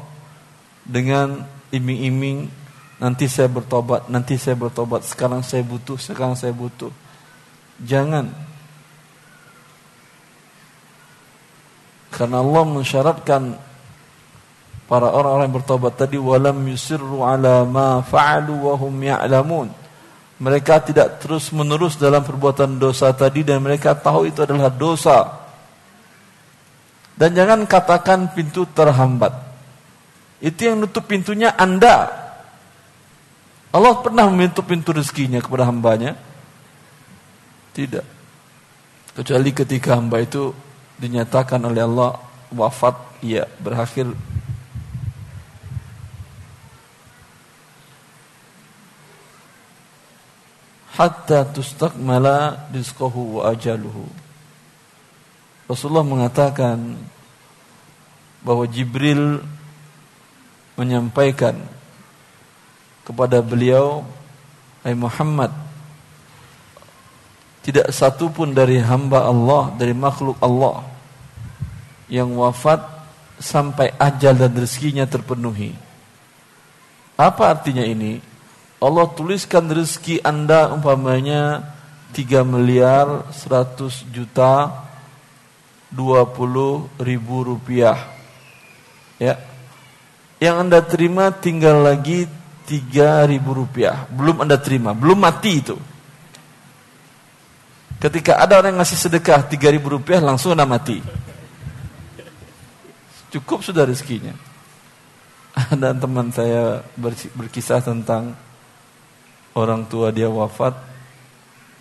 dengan 0.83 1.47
iming-iming 1.71 2.51
nanti 2.99 3.31
saya 3.31 3.47
bertobat, 3.47 4.11
nanti 4.11 4.35
saya 4.35 4.59
bertobat, 4.59 5.07
sekarang 5.07 5.47
saya 5.47 5.63
butuh, 5.63 5.95
sekarang 5.95 6.35
saya 6.35 6.51
butuh. 6.51 6.91
Jangan. 7.83 8.27
Karena 12.11 12.43
Allah 12.43 12.65
mensyaratkan 12.67 13.43
para 14.91 15.07
orang-orang 15.13 15.53
yang 15.53 15.57
bertobat 15.61 15.95
tadi 15.95 16.17
walam 16.19 16.59
yusirru 16.67 17.23
ala 17.23 17.63
ma 17.63 18.03
fa'alu 18.03 18.55
wa 18.57 18.75
hum 18.75 18.95
ya'lamun. 18.99 19.69
Mereka 20.39 20.91
tidak 20.91 21.23
terus 21.23 21.51
menerus 21.55 21.99
dalam 21.99 22.23
perbuatan 22.23 22.79
dosa 22.79 23.11
tadi 23.15 23.43
dan 23.43 23.63
mereka 23.63 23.95
tahu 23.95 24.27
itu 24.27 24.43
adalah 24.43 24.71
dosa. 24.71 25.47
Dan 27.19 27.35
jangan 27.35 27.67
katakan 27.67 28.31
pintu 28.31 28.63
terhambat. 28.71 29.35
Itu 30.39 30.71
yang 30.71 30.79
nutup 30.79 31.11
pintunya 31.11 31.51
Anda. 31.59 32.07
Allah 33.75 33.95
pernah 33.99 34.31
menutup 34.31 34.63
pintu 34.71 34.95
rezekinya 34.95 35.43
kepada 35.43 35.67
hambanya? 35.67 36.15
Tidak. 37.79 38.07
Kecuali 39.15 39.55
ketika 39.55 39.95
hamba 39.95 40.19
itu 40.19 40.51
dinyatakan 40.99 41.63
oleh 41.63 41.87
Allah 41.87 42.19
wafat, 42.51 43.23
ya 43.23 43.47
berakhir 43.63 44.11
hatta 50.99 51.47
tustakmala 51.55 52.67
rizqahu 52.75 53.39
wa 53.39 53.55
ajaluhu. 53.55 54.11
Rasulullah 55.71 56.03
mengatakan 56.03 56.99
bahwa 58.43 58.67
Jibril 58.67 59.39
menyampaikan 60.75 61.55
kepada 63.07 63.39
beliau, 63.39 64.03
"Hai 64.83 64.99
Muhammad, 64.99 65.68
tidak 67.69 67.93
satu 67.93 68.33
pun 68.33 68.57
dari 68.57 68.81
hamba 68.81 69.29
Allah, 69.29 69.77
dari 69.77 69.93
makhluk 69.93 70.41
Allah 70.41 70.89
yang 72.09 72.33
wafat 72.33 72.81
sampai 73.37 73.93
ajal 74.01 74.33
dan 74.41 74.57
rezekinya 74.57 75.05
terpenuhi." 75.05 75.77
Apa 77.19 77.53
artinya 77.53 77.85
ini? 77.85 78.25
Allah 78.79 79.11
tuliskan 79.11 79.67
rezeki 79.67 80.23
Anda 80.23 80.71
umpamanya 80.71 81.75
3 82.15 82.47
miliar 82.47 83.27
100 83.35 84.07
juta 84.15 84.87
20 85.91 86.87
ribu 87.03 87.37
rupiah. 87.43 87.99
Ya. 89.19 89.35
Yang 90.39 90.57
Anda 90.63 90.79
terima 90.87 91.35
tinggal 91.35 91.83
lagi 91.83 92.31
3 92.71 93.27
ribu 93.27 93.67
rupiah. 93.67 94.07
Belum 94.15 94.47
Anda 94.47 94.55
terima, 94.63 94.95
belum 94.95 95.19
mati 95.19 95.59
itu. 95.59 95.75
Ketika 97.99 98.39
ada 98.39 98.63
orang 98.63 98.79
yang 98.79 98.81
ngasih 98.83 99.11
sedekah 99.11 99.43
3 99.43 99.75
ribu 99.75 99.91
rupiah 99.91 100.23
langsung 100.23 100.55
Anda 100.55 100.63
mati. 100.63 101.03
Cukup 103.35 103.67
sudah 103.67 103.83
rezekinya. 103.83 104.33
Ada 105.53 105.91
teman 105.99 106.31
saya 106.31 106.87
berkisah 107.35 107.83
tentang 107.83 108.39
orang 109.59 109.83
tua 109.91 110.15
dia 110.15 110.31
wafat, 110.31 110.79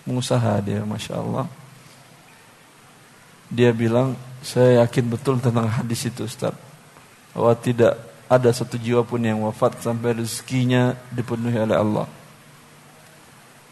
pengusaha 0.01 0.57
dia, 0.65 0.81
masya 0.81 1.21
Allah. 1.21 1.45
Dia 3.53 3.69
bilang, 3.69 4.17
saya 4.41 4.81
yakin 4.81 5.05
betul 5.13 5.37
tentang 5.37 5.69
hadis 5.69 6.09
itu 6.09 6.25
Ustaz. 6.25 6.57
Bahwa 7.37 7.53
tidak 7.53 7.93
ada 8.25 8.49
satu 8.49 8.75
jiwa 8.81 9.05
pun 9.05 9.21
yang 9.21 9.45
wafat 9.45 9.79
sampai 9.85 10.17
rezekinya 10.17 10.97
dipenuhi 11.13 11.61
oleh 11.61 11.77
Allah. 11.77 12.09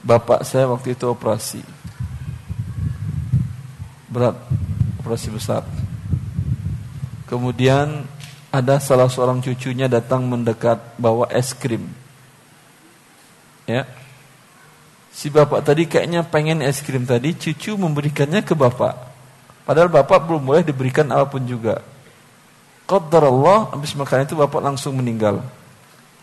Bapak 0.05 0.45
saya 0.45 0.69
waktu 0.69 0.93
itu 0.93 1.09
operasi. 1.09 1.65
Berat, 4.16 4.40
operasi 5.04 5.28
besar. 5.28 5.68
Kemudian 7.28 8.08
ada 8.48 8.80
salah 8.80 9.12
seorang 9.12 9.44
cucunya 9.44 9.92
datang 9.92 10.24
mendekat 10.24 10.80
bawa 10.96 11.28
es 11.36 11.52
krim 11.52 11.92
Ya. 13.68 13.84
Si 15.12 15.28
bapak 15.28 15.68
tadi 15.68 15.84
kayaknya 15.90 16.24
pengen 16.24 16.64
es 16.64 16.80
krim 16.80 17.04
tadi, 17.04 17.36
cucu 17.36 17.76
memberikannya 17.76 18.40
ke 18.46 18.56
bapak. 18.56 18.94
Padahal 19.68 19.90
bapak 19.90 20.22
belum 20.24 20.48
boleh 20.48 20.64
diberikan 20.64 21.10
apa 21.12 21.26
pun 21.26 21.44
juga. 21.44 21.82
Allah, 22.86 23.60
habis 23.74 23.98
makan 23.98 24.30
itu 24.30 24.38
bapak 24.38 24.62
langsung 24.62 24.94
meninggal. 24.96 25.42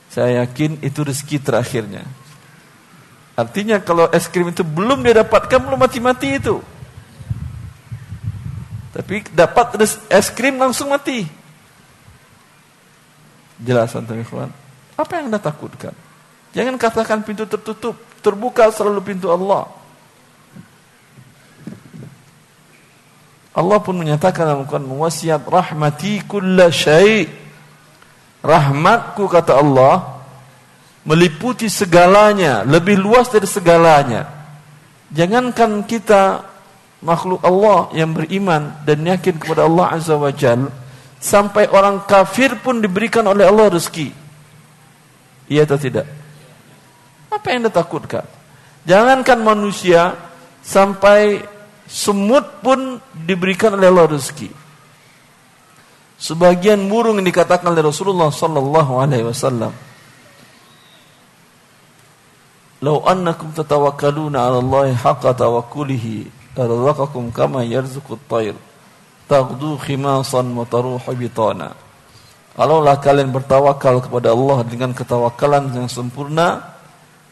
Saya 0.07 0.47
yakin 0.47 0.79
itu 0.87 1.03
rezeki 1.03 1.43
terakhirnya. 1.43 2.07
Artinya 3.35 3.83
kalau 3.83 4.07
es 4.15 4.31
krim 4.31 4.55
itu 4.55 4.63
belum 4.63 5.03
dia 5.03 5.27
dapatkan, 5.27 5.59
belum 5.59 5.81
mati-mati 5.83 6.39
itu. 6.39 6.63
Tapi 8.93 9.25
dapat 9.33 9.81
es 10.13 10.29
krim 10.29 10.61
langsung 10.61 10.93
mati. 10.93 11.25
Jelasan 13.57 14.05
teman-teman. 14.05 14.53
Apa 15.01 15.13
yang 15.17 15.33
anda 15.33 15.41
takutkan? 15.41 15.97
Jangan 16.53 16.77
katakan 16.77 17.25
pintu 17.25 17.49
tertutup, 17.49 17.97
terbuka 18.21 18.69
selalu 18.69 19.01
pintu 19.01 19.33
Allah. 19.33 19.65
Allah 23.53 23.79
pun 23.81 23.97
menyatakan 23.97 24.49
dalam 24.49 24.65
Quran 24.69 24.89
wasiat 24.97 25.45
rahmati 25.45 26.25
kulla 26.29 26.69
syai. 26.69 27.29
Rahmatku 28.43 29.25
kata 29.31 29.57
Allah 29.57 30.25
meliputi 31.07 31.71
segalanya, 31.71 32.67
lebih 32.67 32.99
luas 32.99 33.31
dari 33.31 33.47
segalanya. 33.47 34.29
Jangankan 35.13 35.85
kita 35.87 36.52
makhluk 37.03 37.43
Allah 37.43 37.91
yang 37.93 38.15
beriman 38.15 38.79
dan 38.87 39.03
yakin 39.03 39.37
kepada 39.37 39.67
Allah 39.67 39.99
Azza 39.99 40.15
wa 40.15 40.31
Jal, 40.31 40.71
sampai 41.19 41.67
orang 41.69 42.07
kafir 42.07 42.57
pun 42.63 42.79
diberikan 42.79 43.27
oleh 43.27 43.45
Allah 43.45 43.75
rezeki. 43.75 44.15
Iya 45.51 45.67
atau 45.67 45.77
tidak? 45.77 46.07
Apa 47.29 47.51
yang 47.51 47.67
anda 47.67 47.73
takutkan? 47.75 48.25
Jangankan 48.87 49.39
manusia, 49.43 50.15
sampai 50.63 51.43
semut 51.91 52.63
pun 52.63 53.03
diberikan 53.13 53.75
oleh 53.75 53.91
Allah 53.91 54.15
rezeki. 54.15 54.51
Sebagian 56.23 56.87
burung 56.87 57.19
yang 57.19 57.27
dikatakan 57.27 57.67
oleh 57.75 57.83
Rasulullah 57.83 58.31
sallallahu 58.31 58.93
alaihi 59.03 59.27
wasallam. 59.27 59.75
"Lau 62.79 63.03
annakum 63.03 63.51
tatawakkaluna 63.51 64.39
'ala 64.39 64.63
Allah 64.63 64.95
haqqa 64.95 65.35
tawakkulihi, 65.35 66.42
kama 66.55 67.65
yarzuqut 67.65 68.21
tayr, 68.29 68.57
taghdu 69.27 69.79
khimasan 69.81 70.53
wa 70.53 70.65
taruhu 70.69 71.13
bitana." 71.17 71.73
Kalaulah 72.53 73.01
kalian 73.01 73.33
bertawakal 73.33 74.05
kepada 74.05 74.37
Allah 74.37 74.61
dengan 74.69 74.93
ketawakalan 74.93 75.73
yang 75.73 75.89
sempurna, 75.89 76.77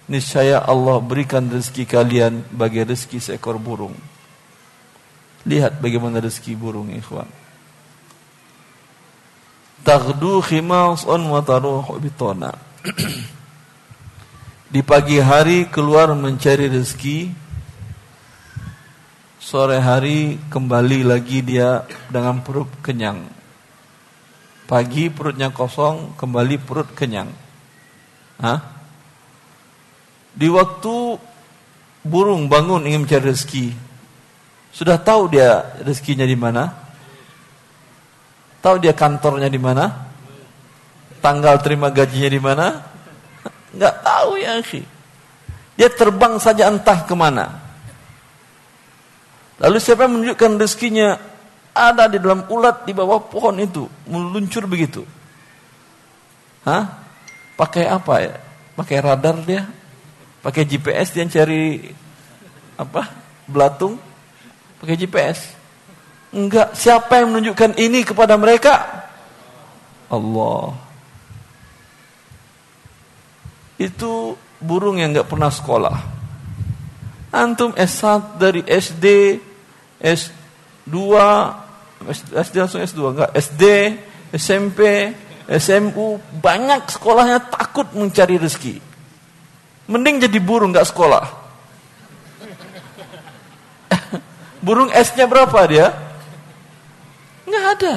niscaya 0.09 0.65
Allah 0.65 0.97
berikan 1.05 1.45
rezeki 1.45 1.85
kalian 1.85 2.41
bagi 2.49 2.81
rezeki 2.81 3.21
seekor 3.21 3.61
burung. 3.61 3.93
Lihat 5.45 5.77
bagaimana 5.85 6.25
rezeki 6.25 6.57
burung 6.57 6.89
ikhwan. 6.97 7.29
Taghdu 9.85 10.41
khimasan 10.41 11.21
wa 11.29 11.41
bitona. 12.01 12.57
Di 14.73 14.81
pagi 14.81 15.21
hari 15.21 15.69
keluar 15.69 16.17
mencari 16.17 16.73
rezeki, 16.73 17.29
sore 19.41 19.81
hari 19.81 20.37
kembali 20.53 21.09
lagi 21.09 21.41
dia 21.41 21.89
dengan 22.13 22.45
perut 22.45 22.69
kenyang. 22.85 23.25
Pagi 24.69 25.09
perutnya 25.09 25.49
kosong, 25.49 26.15
kembali 26.15 26.61
perut 26.61 26.93
kenyang. 26.93 27.33
Hah? 28.39 28.61
Di 30.37 30.47
waktu 30.47 31.17
burung 32.05 32.47
bangun 32.53 32.85
ingin 32.87 33.03
mencari 33.03 33.33
rezeki, 33.33 33.67
sudah 34.71 35.01
tahu 35.01 35.33
dia 35.33 35.81
rezekinya 35.83 36.29
di 36.29 36.37
mana? 36.37 36.71
Tahu 38.61 38.77
dia 38.77 38.93
kantornya 38.93 39.49
di 39.49 39.59
mana? 39.59 39.89
Tanggal 41.25 41.59
terima 41.65 41.89
gajinya 41.89 42.31
di 42.31 42.41
mana? 42.41 42.67
Enggak 43.73 44.05
tahu 44.05 44.37
ya, 44.37 44.61
sih. 44.61 44.85
Dia 45.81 45.89
terbang 45.89 46.37
saja 46.37 46.69
entah 46.69 47.09
ke 47.09 47.17
mana. 47.17 47.60
Lalu 49.61 49.77
siapa 49.79 50.09
yang 50.09 50.17
menunjukkan 50.17 50.51
rezekinya? 50.57 51.21
Ada 51.71 52.11
di 52.11 52.19
dalam 52.19 52.49
ulat 52.51 52.83
di 52.89 52.93
bawah 52.97 53.23
pohon 53.23 53.55
itu, 53.63 53.87
meluncur 54.11 54.67
begitu. 54.67 55.07
Hah? 56.67 56.99
Pakai 57.55 57.87
apa 57.87 58.15
ya? 58.25 58.35
Pakai 58.75 58.97
radar 58.99 59.37
dia? 59.45 59.69
Pakai 60.41 60.65
GPS 60.65 61.13
dia 61.13 61.29
cari 61.29 61.85
apa? 62.75 63.07
Belatung? 63.47 64.01
Pakai 64.81 64.97
GPS? 64.97 65.53
Enggak. 66.33 66.73
Siapa 66.75 67.21
yang 67.21 67.37
menunjukkan 67.37 67.77
ini 67.77 68.01
kepada 68.03 68.35
mereka? 68.41 69.05
Allah. 70.11 70.91
itu 73.81 74.37
burung 74.61 75.01
yang 75.01 75.17
nggak 75.17 75.27
pernah 75.33 75.49
sekolah. 75.49 75.97
Antum 77.33 77.73
S1 77.73 78.37
dari 78.37 78.61
SD, 78.69 79.07
S2, 80.01 80.97
SD 82.33 82.55
langsung 82.57 82.81
S2 82.81 83.01
enggak, 83.13 83.31
SD, 83.37 83.65
SMP, 84.33 85.13
SMU, 85.51 86.17
banyak 86.41 86.89
sekolahnya 86.89 87.43
takut 87.53 87.91
mencari 87.93 88.41
rezeki. 88.41 88.81
Mending 89.91 90.25
jadi 90.25 90.39
burung 90.41 90.73
nggak 90.73 90.89
sekolah. 90.89 91.25
burung 94.65 94.89
S-nya 94.95 95.27
berapa 95.27 95.59
dia? 95.67 95.91
Nggak 97.45 97.67
ada. 97.77 97.95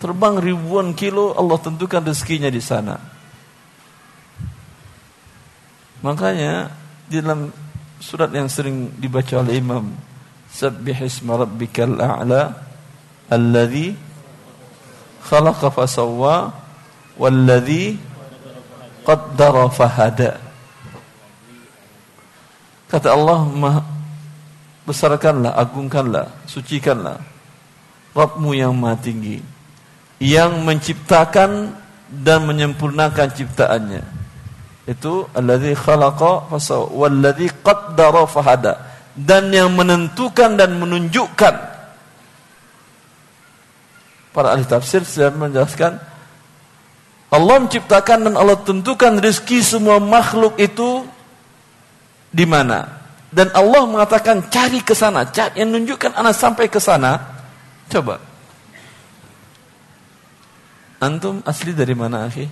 Terbang 0.00 0.40
ribuan 0.42 0.96
kilo, 0.98 1.36
Allah 1.36 1.60
tentukan 1.62 2.02
rezekinya 2.02 2.50
di 2.50 2.58
sana. 2.58 2.98
Makanya 6.02 6.72
di 7.06 7.22
dalam 7.22 7.52
surat 8.02 8.32
yang 8.34 8.50
sering 8.50 8.98
dibaca 8.98 9.38
oleh 9.38 9.62
Imam 9.62 9.94
Sabbihisma 10.52 11.40
rabbikal 11.40 11.96
a'la 11.96 12.52
alladhi 13.32 13.96
khalaqa 15.24 15.72
fasawwa 15.72 16.52
walladhi 17.16 17.96
qaddara 19.08 19.72
fahada. 19.72 20.36
Kata 22.92 23.16
Allah, 23.16 23.48
besarkanlah, 24.84 25.56
agungkanlah, 25.56 26.28
sucikanlah 26.44 27.16
Rabbmu 28.12 28.52
yang 28.52 28.76
maha 28.76 29.00
tinggi 29.00 29.40
yang 30.20 30.62
menciptakan 30.68 31.72
dan 32.12 32.44
menyempurnakan 32.44 33.32
ciptaannya. 33.32 34.04
Itu 34.84 35.32
alladzi 35.32 35.72
khalaqa 35.72 36.52
fasaw 36.52 36.92
walladzi 36.92 37.48
qaddara 37.64 38.28
fahada 38.28 38.91
dan 39.16 39.52
yang 39.52 39.72
menentukan 39.76 40.56
dan 40.56 40.76
menunjukkan. 40.80 41.54
Para 44.32 44.56
ahli 44.56 44.64
tafsir 44.64 45.04
sudah 45.04 45.28
menjelaskan 45.28 46.00
Allah 47.32 47.56
menciptakan 47.64 48.28
dan 48.28 48.34
Allah 48.36 48.60
tentukan 48.60 49.16
rezeki 49.16 49.64
semua 49.64 49.96
makhluk 49.96 50.60
itu 50.60 51.04
di 52.28 52.44
mana. 52.44 53.00
Dan 53.32 53.48
Allah 53.56 53.88
mengatakan 53.88 54.52
cari 54.52 54.84
ke 54.84 54.92
sana, 54.92 55.24
cari 55.32 55.64
yang 55.64 55.72
menunjukkan 55.72 56.12
anak 56.12 56.36
sampai 56.36 56.68
ke 56.68 56.76
sana. 56.76 57.16
Coba. 57.88 58.20
Antum 61.00 61.40
asli 61.48 61.72
dari 61.72 61.96
mana, 61.96 62.28
akhi? 62.28 62.44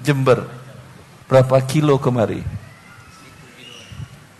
Jember. 0.00 0.48
Berapa 1.28 1.60
kilo 1.68 2.00
kemari? 2.00 2.40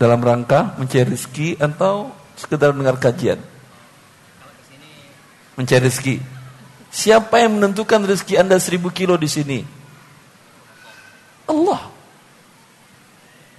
Dalam 0.01 0.25
rangka 0.25 0.81
mencari 0.81 1.13
rezeki 1.13 1.61
atau 1.61 2.09
sekedar 2.33 2.73
mendengar 2.73 2.97
kajian? 2.97 3.37
Mencari 5.61 5.85
rezeki. 5.85 6.17
Siapa 6.89 7.45
yang 7.45 7.61
menentukan 7.61 8.09
rezeki 8.09 8.41
Anda 8.41 8.57
seribu 8.57 8.89
kilo 8.89 9.21
di 9.21 9.29
sini? 9.29 9.61
Allah. 11.45 11.93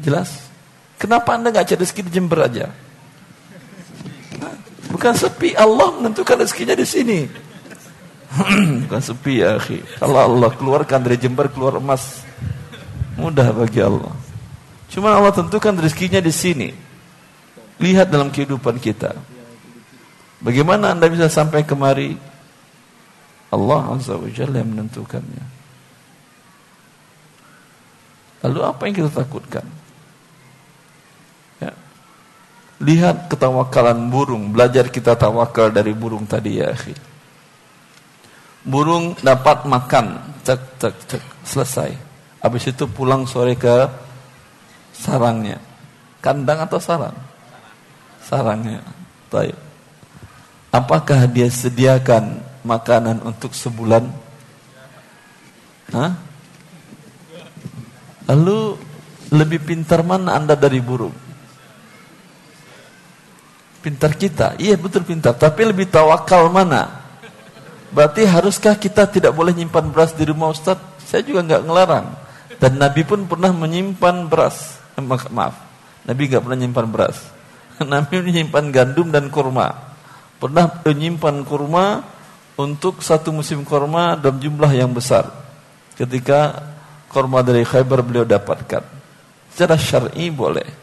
Jelas? 0.01 0.49
Kenapa 0.97 1.37
Anda 1.37 1.53
nggak 1.53 1.69
cari 1.69 1.81
rezeki 1.85 2.01
di 2.09 2.11
Jember 2.17 2.49
aja? 2.49 2.73
Bukan 4.91 5.13
sepi, 5.13 5.53
Allah 5.55 5.93
menentukan 5.97 6.41
rezekinya 6.41 6.73
di 6.73 6.85
sini. 6.89 7.19
Bukan 8.85 9.01
sepi 9.01 9.45
ya, 9.45 9.61
akhi. 9.61 9.81
Kalau 10.01 10.17
Allah 10.17 10.49
keluarkan 10.57 11.05
dari 11.05 11.21
Jember 11.21 11.47
keluar 11.53 11.77
emas, 11.77 12.25
mudah 13.15 13.49
bagi 13.55 13.79
Allah. 13.79 14.20
Cuma 14.91 15.15
Allah 15.15 15.31
tentukan 15.31 15.71
rezekinya 15.79 16.19
di 16.19 16.33
sini. 16.35 16.69
Lihat 17.79 18.11
dalam 18.11 18.27
kehidupan 18.27 18.77
kita. 18.77 19.15
Bagaimana 20.43 20.91
Anda 20.91 21.07
bisa 21.07 21.31
sampai 21.31 21.63
kemari? 21.63 22.19
Allah 23.51 23.81
Azza 23.95 24.19
wa 24.19 24.27
Jalla 24.27 24.59
yang 24.59 24.75
menentukannya. 24.75 25.43
Lalu 28.41 28.59
apa 28.65 28.81
yang 28.89 28.95
kita 28.99 29.11
takutkan? 29.21 29.65
Ya. 31.61 31.71
Lihat 32.81 33.29
ketawakalan 33.29 34.09
burung, 34.09 34.49
belajar 34.49 34.89
kita 34.89 35.13
tawakal 35.13 35.69
dari 35.69 35.93
burung 35.93 36.25
tadi 36.25 36.57
ya 36.57 36.73
akhi. 36.73 36.95
Burung 38.65 39.13
dapat 39.21 39.65
makan, 39.69 40.35
cek 40.41 40.61
cek 40.81 40.95
cek, 41.05 41.23
selesai. 41.45 41.91
Habis 42.41 42.73
itu 42.73 42.89
pulang 42.89 43.29
sore 43.29 43.53
ke 43.53 43.85
sarangnya. 45.01 45.57
Kandang 46.21 46.61
atau 46.69 46.77
sarang? 46.77 47.17
Sarangnya. 48.21 48.85
Baik. 49.33 49.57
Apakah 50.69 51.25
dia 51.25 51.49
sediakan 51.49 52.45
makanan 52.61 53.25
untuk 53.25 53.57
sebulan? 53.57 54.05
Hah? 55.91 56.13
Lalu 58.29 58.79
lebih 59.33 59.59
pintar 59.59 60.05
mana 60.05 60.37
Anda 60.37 60.53
dari 60.55 60.79
burung? 60.79 61.11
Pintar 63.81 64.13
kita, 64.13 64.61
iya 64.61 64.77
betul 64.77 65.01
pintar, 65.01 65.33
tapi 65.33 65.65
lebih 65.65 65.89
tawakal 65.89 66.53
mana? 66.53 67.01
Berarti 67.91 68.23
haruskah 68.23 68.77
kita 68.77 69.09
tidak 69.09 69.33
boleh 69.33 69.51
nyimpan 69.51 69.89
beras 69.89 70.13
di 70.13 70.23
rumah 70.23 70.53
Ustaz? 70.53 70.79
Saya 71.03 71.25
juga 71.25 71.43
nggak 71.43 71.63
ngelarang. 71.65 72.07
Dan 72.61 72.77
Nabi 72.77 73.01
pun 73.03 73.25
pernah 73.25 73.49
menyimpan 73.51 74.29
beras. 74.29 74.80
Maaf, 74.99 75.55
Nabi 76.05 76.21
nggak 76.27 76.41
pernah 76.43 76.57
menyimpan 76.59 76.87
beras. 76.91 77.17
Nabi 77.81 78.21
menyimpan 78.21 78.65
gandum 78.73 79.07
dan 79.09 79.31
kurma. 79.31 79.95
Pernah 80.41 80.81
menyimpan 80.83 81.45
kurma 81.45 82.01
untuk 82.57 83.05
satu 83.05 83.29
musim 83.31 83.61
korma 83.63 84.17
dalam 84.17 84.41
jumlah 84.41 84.71
yang 84.73 84.91
besar. 84.91 85.29
Ketika 85.95 86.71
korma 87.11 87.45
dari 87.45 87.61
Khaybar 87.61 88.01
beliau 88.01 88.25
dapatkan. 88.25 88.83
Secara 89.51 89.75
syar'i 89.75 90.31
boleh. 90.31 90.79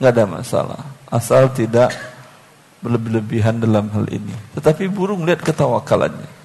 nggak 0.00 0.12
ada 0.16 0.24
masalah. 0.24 0.82
Asal 1.12 1.52
tidak 1.52 1.92
berlebih-lebihan 2.80 3.60
dalam 3.60 3.92
hal 3.92 4.08
ini. 4.08 4.32
Tetapi 4.56 4.88
burung 4.88 5.28
lihat 5.28 5.44
ketawakalannya. 5.44 6.40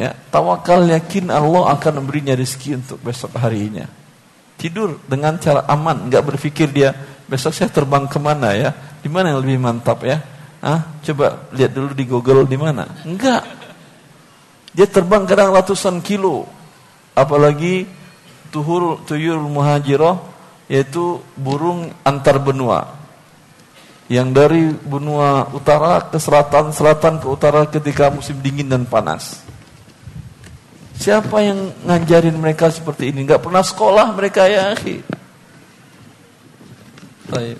Ya, 0.00 0.16
tawakal 0.32 0.88
yakin 0.88 1.28
Allah 1.28 1.76
akan 1.76 2.02
memberinya 2.02 2.32
rezeki 2.34 2.80
untuk 2.80 2.98
besok 3.04 3.36
harinya. 3.38 3.86
Tidur 4.62 5.02
dengan 5.10 5.34
cara 5.42 5.66
aman, 5.66 6.06
nggak 6.06 6.22
berpikir 6.22 6.70
dia 6.70 6.94
besok 7.26 7.50
saya 7.50 7.66
terbang 7.66 8.06
ke 8.06 8.22
mana 8.22 8.54
ya, 8.54 8.70
di 9.02 9.10
mana 9.10 9.34
yang 9.34 9.42
lebih 9.42 9.58
mantap 9.58 10.06
ya. 10.06 10.22
Ah, 10.62 11.02
coba 11.02 11.50
lihat 11.50 11.74
dulu 11.74 11.90
di 11.90 12.06
Google 12.06 12.46
di 12.46 12.54
mana. 12.54 12.86
Enggak. 13.02 13.42
Dia 14.70 14.86
terbang 14.86 15.26
kadang 15.26 15.50
ratusan 15.50 15.98
kilo. 15.98 16.46
Apalagi 17.18 17.90
tuhur 18.54 19.02
tuyur 19.02 19.42
muhajirah 19.42 20.22
yaitu 20.70 21.18
burung 21.34 21.90
antar 22.06 22.38
benua. 22.38 22.94
Yang 24.06 24.28
dari 24.30 24.62
benua 24.70 25.50
utara 25.50 26.06
ke 26.06 26.22
selatan, 26.22 26.70
selatan 26.70 27.18
ke 27.18 27.26
utara 27.26 27.66
ketika 27.66 28.14
musim 28.14 28.38
dingin 28.38 28.70
dan 28.70 28.86
panas. 28.86 29.42
Siapa 30.96 31.36
yang 31.42 31.72
ngajarin 31.88 32.36
mereka 32.36 32.68
seperti 32.68 33.10
ini? 33.10 33.24
Enggak 33.24 33.42
pernah 33.42 33.64
sekolah 33.64 34.12
mereka 34.14 34.46
ya, 34.46 34.76
akhi. 34.76 35.02
Baik. 37.32 37.58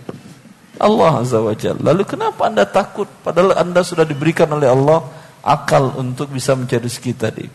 Allah 0.83 1.13
Azza 1.23 1.39
wa. 1.39 1.55
Lalu 1.55 2.03
kenapa 2.03 2.51
anda 2.51 2.67
takut? 2.67 3.07
Padahal 3.23 3.55
anda 3.55 3.87
sudah 3.87 4.03
diberikan 4.03 4.51
oleh 4.51 4.67
Allah 4.67 5.07
akal 5.43 5.95
untuk 5.99 6.35
bisa 6.35 6.59
mencari 6.59 6.87
rezeki 6.87 7.13
tadi. 7.15 7.47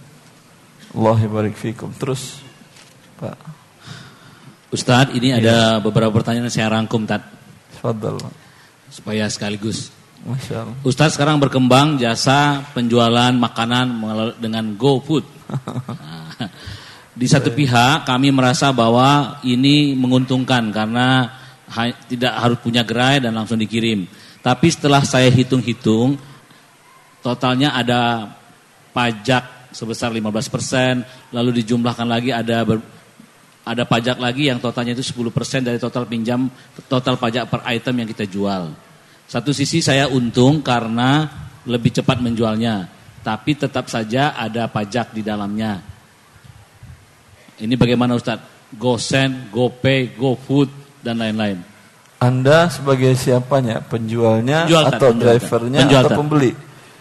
Allah 0.95 1.19
barik 1.27 1.59
fikum. 1.59 1.91
Terus, 1.93 2.39
Pak. 3.19 3.37
Ustadz, 4.71 5.15
ini 5.15 5.31
ya. 5.31 5.39
ada 5.39 5.57
beberapa 5.79 6.11
pertanyaan 6.11 6.47
yang 6.47 6.55
saya 6.55 6.67
rangkum, 6.71 7.07
Tad. 7.07 7.23
Fadal. 7.79 8.19
Supaya 8.91 9.27
sekaligus. 9.31 9.91
Masya 10.27 10.67
Allah. 10.67 10.77
Ustadz 10.83 11.15
sekarang 11.15 11.39
berkembang 11.39 12.01
jasa 12.01 12.65
penjualan 12.75 13.31
makanan 13.35 14.01
dengan 14.41 14.75
GoFood. 14.75 15.36
Di 17.18 17.26
satu 17.26 17.49
pihak 17.49 18.06
kami 18.06 18.30
merasa 18.30 18.69
bahwa 18.69 19.41
ini 19.41 19.98
menguntungkan 19.98 20.69
karena 20.69 21.34
tidak 22.07 22.34
harus 22.38 22.57
punya 22.61 22.86
gerai 22.86 23.19
dan 23.19 23.34
langsung 23.34 23.57
dikirim. 23.57 24.06
Tapi 24.45 24.68
setelah 24.72 25.03
saya 25.03 25.28
hitung-hitung, 25.28 26.15
totalnya 27.19 27.74
ada 27.74 28.32
pajak 28.94 29.74
sebesar 29.76 30.14
15%, 30.14 31.34
lalu 31.36 31.60
dijumlahkan 31.61 32.07
lagi 32.07 32.32
ada 32.32 32.64
ber, 32.64 32.80
ada 33.68 33.84
pajak 33.84 34.15
lagi 34.15 34.48
yang 34.48 34.64
totalnya 34.64 34.95
itu 34.95 35.03
10% 35.03 35.68
dari 35.68 35.76
total 35.76 36.07
pinjam, 36.07 36.48
total 36.88 37.19
pajak 37.19 37.52
per 37.52 37.61
item 37.68 38.06
yang 38.06 38.07
kita 38.07 38.24
jual. 38.24 38.72
Satu 39.28 39.52
sisi 39.52 39.84
saya 39.84 40.07
untung 40.07 40.64
karena 40.64 41.28
lebih 41.68 41.91
cepat 41.91 42.24
menjualnya, 42.24 42.88
tapi 43.27 43.59
tetap 43.59 43.91
saja 43.91 44.31
ada 44.39 44.71
pajak 44.71 45.11
di 45.11 45.19
dalamnya. 45.19 45.83
Ini 47.59 47.75
bagaimana 47.75 48.15
Ustaz? 48.15 48.39
GoSend, 48.71 49.51
GoPay, 49.51 50.15
GoFood 50.15 50.71
dan 51.03 51.19
lain-lain. 51.19 51.59
Anda 52.23 52.71
sebagai 52.71 53.11
siapanya? 53.19 53.83
Penjualnya 53.83 54.63
Penjual, 54.63 54.85
atau 54.87 55.09
penjual, 55.11 55.27
drivernya 55.27 55.79
penjual, 55.83 56.03
atau 56.07 56.19
pembeli? 56.23 56.51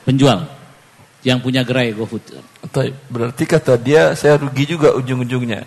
Penjual. 0.03 0.39
Yang 1.23 1.39
punya 1.47 1.63
gerai 1.63 1.95
GoFood. 1.95 2.43
Berarti 3.07 3.45
kata 3.47 3.79
dia 3.79 4.11
saya 4.19 4.35
rugi 4.35 4.67
juga 4.67 4.99
ujung-ujungnya. 4.99 5.63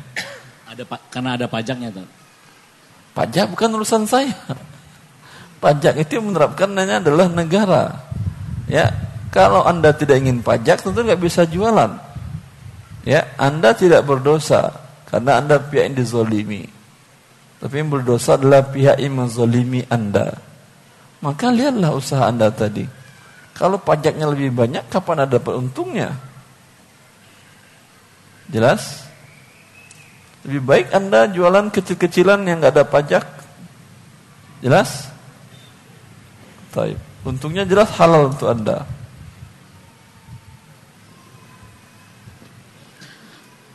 Ada 0.68 0.84
karena 1.08 1.40
ada 1.40 1.48
pajaknya 1.48 1.88
tuh. 1.96 2.08
Pajak 3.16 3.56
bukan 3.56 3.80
urusan 3.80 4.04
saya. 4.04 4.36
Pajak 5.64 6.04
itu 6.04 6.20
menerapkan 6.20 6.68
hanya 6.76 7.00
adalah 7.00 7.32
negara. 7.32 8.12
Ya, 8.68 9.09
kalau 9.30 9.62
Anda 9.66 9.94
tidak 9.94 10.26
ingin 10.26 10.42
pajak 10.42 10.82
tentu 10.82 11.06
nggak 11.06 11.22
bisa 11.22 11.46
jualan. 11.46 11.92
Ya, 13.06 13.30
Anda 13.38 13.78
tidak 13.78 14.06
berdosa 14.10 14.74
karena 15.10 15.38
Anda 15.38 15.62
pihak 15.62 15.94
yang 15.94 15.98
dizolimi. 15.98 16.66
Tapi 17.60 17.74
yang 17.76 17.92
berdosa 17.92 18.40
adalah 18.40 18.66
pihak 18.66 18.98
yang 18.98 19.20
menzolimi 19.20 19.86
Anda. 19.92 20.34
Maka 21.20 21.52
lihatlah 21.52 21.92
usaha 21.94 22.24
Anda 22.26 22.50
tadi. 22.50 22.88
Kalau 23.54 23.76
pajaknya 23.76 24.32
lebih 24.32 24.56
banyak, 24.56 24.88
kapan 24.88 25.28
ada 25.28 25.36
dapat 25.36 25.60
untungnya? 25.60 26.16
Jelas? 28.48 29.04
Lebih 30.48 30.62
baik 30.64 30.88
Anda 30.96 31.28
jualan 31.28 31.68
kecil-kecilan 31.68 32.48
yang 32.48 32.64
nggak 32.64 32.74
ada 32.80 32.86
pajak. 32.88 33.26
Jelas? 34.64 35.12
Taib. 36.72 36.96
Untungnya 37.28 37.68
jelas 37.68 37.92
halal 38.00 38.32
untuk 38.32 38.48
Anda. 38.48 38.88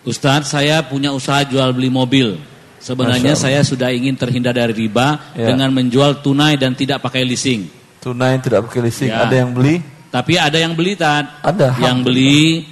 Ustadz, 0.04 0.52
saya 0.52 0.84
punya 0.84 1.10
usaha 1.16 1.40
jual 1.48 1.72
beli 1.72 1.88
mobil. 1.88 2.36
Sebenarnya 2.84 3.32
saya 3.32 3.64
sudah 3.64 3.88
ingin 3.88 4.12
terhindar 4.12 4.52
dari 4.52 4.76
riba 4.76 5.32
ya. 5.32 5.48
dengan 5.48 5.72
menjual 5.72 6.20
tunai 6.20 6.60
dan 6.60 6.76
tidak 6.76 7.00
pakai 7.00 7.24
leasing. 7.24 7.64
Tunai 7.96 8.36
tidak 8.44 8.68
pakai 8.68 8.84
leasing. 8.84 9.08
Ya. 9.08 9.24
Ada 9.24 9.40
yang 9.40 9.56
beli? 9.56 9.80
Tapi 10.12 10.36
ada 10.36 10.60
yang 10.60 10.76
beli, 10.76 10.92
Tad. 10.92 11.40
Ada. 11.40 11.80
Yang 11.80 11.98
beli 12.04 12.68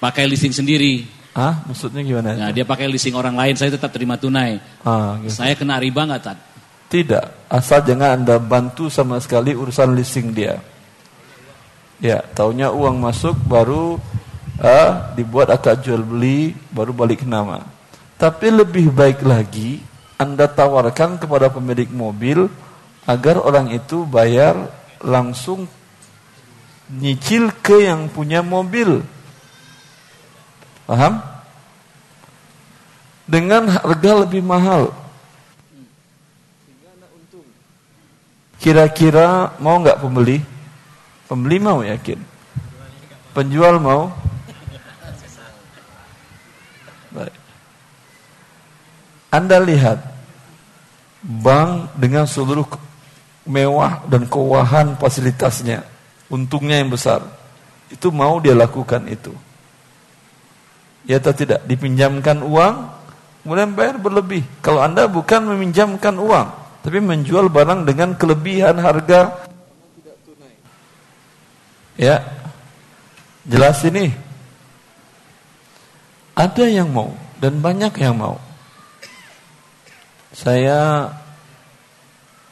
pakai 0.00 0.24
leasing 0.24 0.56
sendiri. 0.56 1.04
Ah, 1.36 1.60
maksudnya 1.68 2.00
gimana? 2.00 2.32
Nah, 2.34 2.50
dia 2.50 2.64
pakai 2.64 2.88
leasing 2.88 3.12
orang 3.12 3.36
lain, 3.36 3.54
saya 3.54 3.70
tetap 3.76 3.92
terima 3.92 4.16
tunai. 4.16 4.56
Ah, 4.80 5.20
gitu. 5.20 5.36
Saya 5.44 5.52
kena 5.52 5.76
riba 5.76 6.08
nggak, 6.08 6.22
Tad? 6.24 6.38
Tidak. 6.90 7.52
Asal 7.52 7.84
jangan 7.84 8.18
Anda 8.18 8.40
bantu 8.40 8.88
sama 8.88 9.20
sekali 9.20 9.52
urusan 9.54 9.92
leasing 9.94 10.32
dia. 10.32 10.56
Ya, 12.00 12.24
taunya 12.32 12.72
uang 12.72 12.96
masuk 12.96 13.36
baru 13.44 14.00
ah, 14.60 15.10
dibuat 15.16 15.48
akad 15.48 15.80
jual 15.80 16.04
beli, 16.04 16.52
baru 16.70 16.92
balik 16.92 17.24
nama. 17.24 17.64
Tapi 18.20 18.52
lebih 18.52 18.92
baik 18.92 19.24
lagi 19.24 19.80
Anda 20.20 20.44
tawarkan 20.44 21.16
kepada 21.16 21.48
pemilik 21.48 21.88
mobil 21.88 22.52
agar 23.08 23.40
orang 23.40 23.72
itu 23.72 24.04
bayar 24.04 24.68
langsung 25.00 25.64
nyicil 26.92 27.48
ke 27.64 27.88
yang 27.88 28.12
punya 28.12 28.44
mobil. 28.44 29.00
Paham? 30.84 31.24
Dengan 33.24 33.70
harga 33.72 34.12
lebih 34.26 34.44
mahal. 34.44 34.92
Kira-kira 38.60 39.56
mau 39.56 39.80
nggak 39.80 40.04
pembeli? 40.04 40.44
Pembeli 41.24 41.56
mau 41.56 41.80
yakin. 41.80 42.20
Penjual 43.32 43.80
mau? 43.80 44.12
Anda 49.30 49.62
lihat 49.62 49.98
bank 51.22 51.94
dengan 51.94 52.26
seluruh 52.26 52.66
mewah 53.46 54.02
dan 54.10 54.26
kewahan 54.26 54.98
fasilitasnya, 54.98 55.86
untungnya 56.30 56.82
yang 56.82 56.90
besar. 56.90 57.22
Itu 57.90 58.10
mau 58.10 58.38
dia 58.42 58.54
lakukan 58.54 59.06
itu. 59.06 59.34
Ya 61.06 61.18
atau 61.18 61.32
tidak? 61.32 61.64
Dipinjamkan 61.66 62.42
uang, 62.44 62.74
kemudian 63.42 63.72
bayar 63.74 63.96
berlebih. 63.96 64.42
Kalau 64.60 64.82
Anda 64.82 65.06
bukan 65.06 65.46
meminjamkan 65.54 66.18
uang, 66.18 66.48
tapi 66.82 66.98
menjual 66.98 67.48
barang 67.48 67.86
dengan 67.86 68.14
kelebihan 68.18 68.78
harga 68.78 69.50
Ya. 72.00 72.24
Jelas 73.44 73.84
ini. 73.84 74.08
Ada 76.32 76.64
yang 76.64 76.88
mau 76.88 77.12
dan 77.36 77.60
banyak 77.60 77.92
yang 78.00 78.16
mau. 78.16 78.40
Saya 80.40 81.12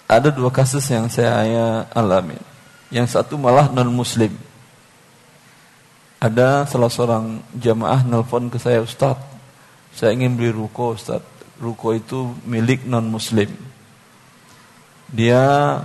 ada 0.05 0.29
dua 0.29 0.53
kasus 0.53 0.85
yang 0.93 1.09
saya 1.09 1.89
alami. 1.97 2.37
Yang 2.93 3.17
satu 3.17 3.41
malah 3.41 3.73
non 3.73 3.89
muslim. 3.89 4.37
Ada 6.21 6.69
salah 6.69 6.93
seorang 6.93 7.41
jamaah 7.57 8.05
nelpon 8.05 8.53
ke 8.53 8.61
saya, 8.61 8.85
Ustaz, 8.85 9.17
saya 9.97 10.13
ingin 10.13 10.37
beli 10.37 10.53
ruko 10.53 10.93
Ustaz. 10.93 11.25
Ruko 11.57 11.97
itu 11.97 12.37
milik 12.45 12.85
non 12.85 13.09
muslim. 13.09 13.49
Dia 15.09 15.81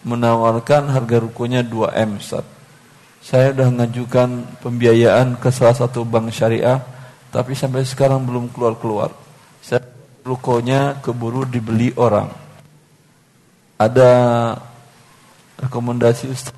menawarkan 0.00 0.88
harga 0.96 1.20
rukonya 1.20 1.60
2M 1.60 2.16
Ustaz. 2.16 2.48
Saya 3.20 3.52
sudah 3.52 3.68
mengajukan 3.68 4.48
pembiayaan 4.64 5.36
ke 5.36 5.52
salah 5.52 5.76
satu 5.76 6.08
bank 6.08 6.32
syariah, 6.32 6.80
tapi 7.28 7.52
sampai 7.52 7.84
sekarang 7.84 8.24
belum 8.24 8.48
keluar-keluar. 8.48 9.23
Rukonya 10.24 11.04
keburu 11.04 11.44
dibeli 11.44 11.92
orang. 12.00 12.32
Ada 13.76 14.12
rekomendasi 15.60 16.32
Ustaz 16.32 16.56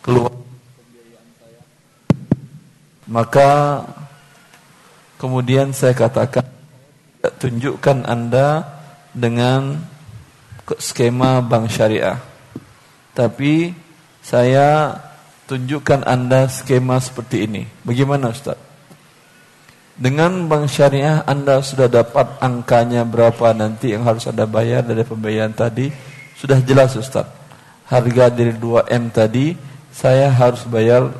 keluar 0.00 0.30
maka 3.08 3.82
kemudian 5.16 5.72
saya 5.72 5.96
katakan 5.96 6.44
tunjukkan 7.40 8.04
Anda 8.04 8.68
dengan 9.16 9.80
skema 10.76 11.40
bank 11.40 11.72
syariah. 11.72 12.20
Tapi 13.16 13.72
saya 14.20 14.94
tunjukkan 15.48 16.04
Anda 16.04 16.52
skema 16.52 17.00
seperti 17.00 17.48
ini. 17.48 17.64
Bagaimana 17.82 18.28
Ustaz? 18.28 18.67
Dengan 19.98 20.46
bank 20.46 20.70
syariah 20.70 21.26
Anda 21.26 21.58
sudah 21.58 21.90
dapat 21.90 22.38
angkanya 22.38 23.02
berapa 23.02 23.50
nanti 23.50 23.90
yang 23.90 24.06
harus 24.06 24.30
Anda 24.30 24.46
bayar 24.46 24.86
dari 24.86 25.02
pembayaran 25.02 25.50
tadi. 25.50 25.90
Sudah 26.38 26.62
jelas 26.62 26.94
Ustaz. 26.94 27.26
Harga 27.90 28.30
dari 28.30 28.54
2M 28.54 29.10
tadi 29.10 29.58
saya 29.90 30.30
harus 30.30 30.62
bayar 30.70 31.10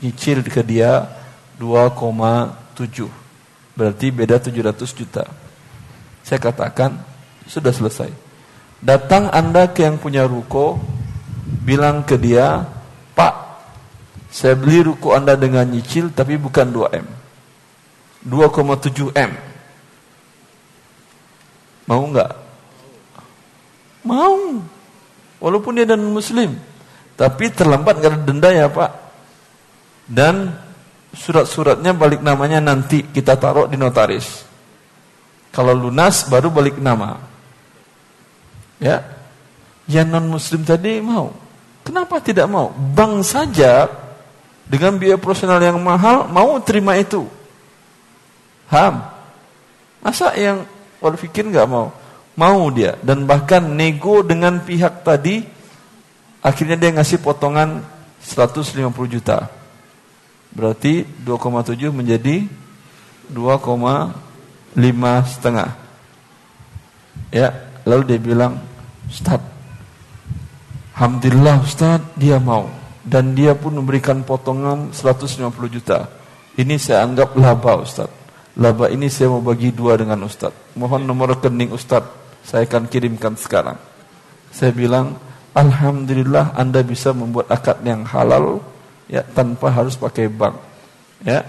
nyicil 0.00 0.40
ke 0.40 0.64
dia 0.64 1.04
2,7. 1.60 3.12
Berarti 3.76 4.08
beda 4.08 4.40
700 4.40 4.88
juta. 4.96 5.28
Saya 6.24 6.40
katakan 6.40 6.96
sudah 7.44 7.76
selesai. 7.76 8.08
Datang 8.80 9.28
Anda 9.36 9.68
ke 9.68 9.84
yang 9.84 10.00
punya 10.00 10.24
ruko, 10.24 10.80
bilang 11.44 12.08
ke 12.08 12.16
dia, 12.16 12.64
"Pak, 13.12 13.34
saya 14.32 14.56
beli 14.56 14.80
ruko 14.80 15.12
Anda 15.12 15.36
dengan 15.36 15.68
nyicil 15.68 16.08
tapi 16.16 16.40
bukan 16.40 16.72
2M." 16.72 17.23
2,7 18.24 19.12
M. 19.12 19.30
Mau 21.84 22.02
nggak? 22.08 22.32
Mau. 24.08 24.64
Walaupun 25.40 25.76
dia 25.76 25.84
dan 25.84 26.00
muslim. 26.00 26.56
Tapi 27.14 27.52
terlambat 27.52 28.00
ada 28.00 28.16
denda 28.16 28.48
ya 28.48 28.72
Pak. 28.72 28.90
Dan 30.08 30.56
surat-suratnya 31.12 31.92
balik 31.92 32.24
namanya 32.24 32.64
nanti 32.64 33.04
kita 33.04 33.36
taruh 33.36 33.68
di 33.68 33.76
notaris. 33.76 34.44
Kalau 35.52 35.76
lunas 35.76 36.26
baru 36.26 36.48
balik 36.48 36.80
nama. 36.80 37.20
Ya. 38.80 39.04
Yang 39.84 40.08
non 40.08 40.26
muslim 40.32 40.64
tadi 40.64 40.98
mau. 41.04 41.28
Kenapa 41.84 42.16
tidak 42.24 42.48
mau? 42.48 42.72
Bank 42.72 43.20
saja 43.20 43.84
dengan 44.64 44.96
biaya 44.96 45.20
profesional 45.20 45.60
yang 45.60 45.76
mahal 45.76 46.24
mau 46.32 46.56
terima 46.64 46.96
itu. 46.96 47.28
Ham. 48.74 49.06
Masa 50.02 50.34
yang 50.34 50.66
orang 50.98 51.20
fikir 51.22 51.46
nggak 51.46 51.70
mau? 51.70 51.94
Mau 52.34 52.66
dia 52.74 52.98
dan 53.06 53.30
bahkan 53.30 53.62
nego 53.62 54.26
dengan 54.26 54.58
pihak 54.58 55.06
tadi 55.06 55.46
akhirnya 56.42 56.74
dia 56.74 56.90
ngasih 56.90 57.22
potongan 57.22 57.86
150 58.18 58.90
juta. 59.06 59.46
Berarti 60.50 61.06
2,7 61.22 61.94
menjadi 61.94 62.46
2,5 63.30 64.14
setengah. 65.30 65.70
Ya, 67.34 67.50
lalu 67.82 68.02
dia 68.14 68.20
bilang, 68.22 68.62
Ustaz, 69.10 69.42
Alhamdulillah 70.94 71.58
Ustaz, 71.66 71.98
dia 72.14 72.38
mau. 72.38 72.70
Dan 73.04 73.34
dia 73.34 73.52
pun 73.58 73.74
memberikan 73.74 74.22
potongan 74.22 74.94
150 74.94 75.50
juta. 75.68 76.08
Ini 76.54 76.78
saya 76.78 77.02
anggap 77.02 77.34
laba 77.34 77.82
Ustaz. 77.82 78.23
Laba 78.54 78.86
ini 78.86 79.10
saya 79.10 79.34
mau 79.34 79.42
bagi 79.42 79.74
dua 79.74 79.98
dengan 79.98 80.22
Ustaz. 80.22 80.54
Mohon 80.78 81.10
nomor 81.10 81.34
rekening 81.34 81.74
Ustaz, 81.74 82.06
saya 82.46 82.62
akan 82.62 82.86
kirimkan 82.86 83.34
sekarang. 83.34 83.74
Saya 84.54 84.70
bilang, 84.70 85.18
Alhamdulillah 85.54 86.54
Anda 86.54 86.86
bisa 86.86 87.10
membuat 87.10 87.50
akad 87.50 87.82
yang 87.82 88.06
halal 88.06 88.62
ya 89.10 89.26
tanpa 89.34 89.74
harus 89.74 89.98
pakai 89.98 90.30
bank. 90.30 90.54
Ya. 91.26 91.42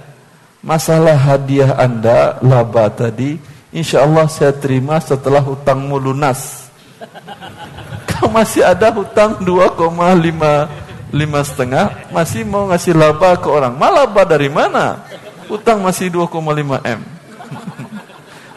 Masalah 0.65 1.13
hadiah 1.13 1.77
Anda 1.77 2.41
laba 2.41 2.89
tadi, 2.89 3.37
insya 3.69 4.01
Allah 4.01 4.25
saya 4.25 4.49
terima 4.49 4.97
setelah 4.97 5.45
hutangmu 5.45 6.01
lunas. 6.01 6.73
Kau 8.09 8.33
masih 8.33 8.65
ada 8.65 8.89
hutang 8.89 9.37
2,5 9.45 10.85
lima 11.13 11.39
setengah 11.47 12.11
masih 12.11 12.41
mau 12.43 12.65
ngasih 12.65 12.97
laba 12.97 13.37
ke 13.37 13.45
orang. 13.45 13.77
Malah 13.77 14.09
laba 14.09 14.25
dari 14.25 14.49
mana? 14.49 15.05
Utang 15.49 15.81
masih 15.85 16.09
2,5 16.09 16.81
m. 16.81 17.01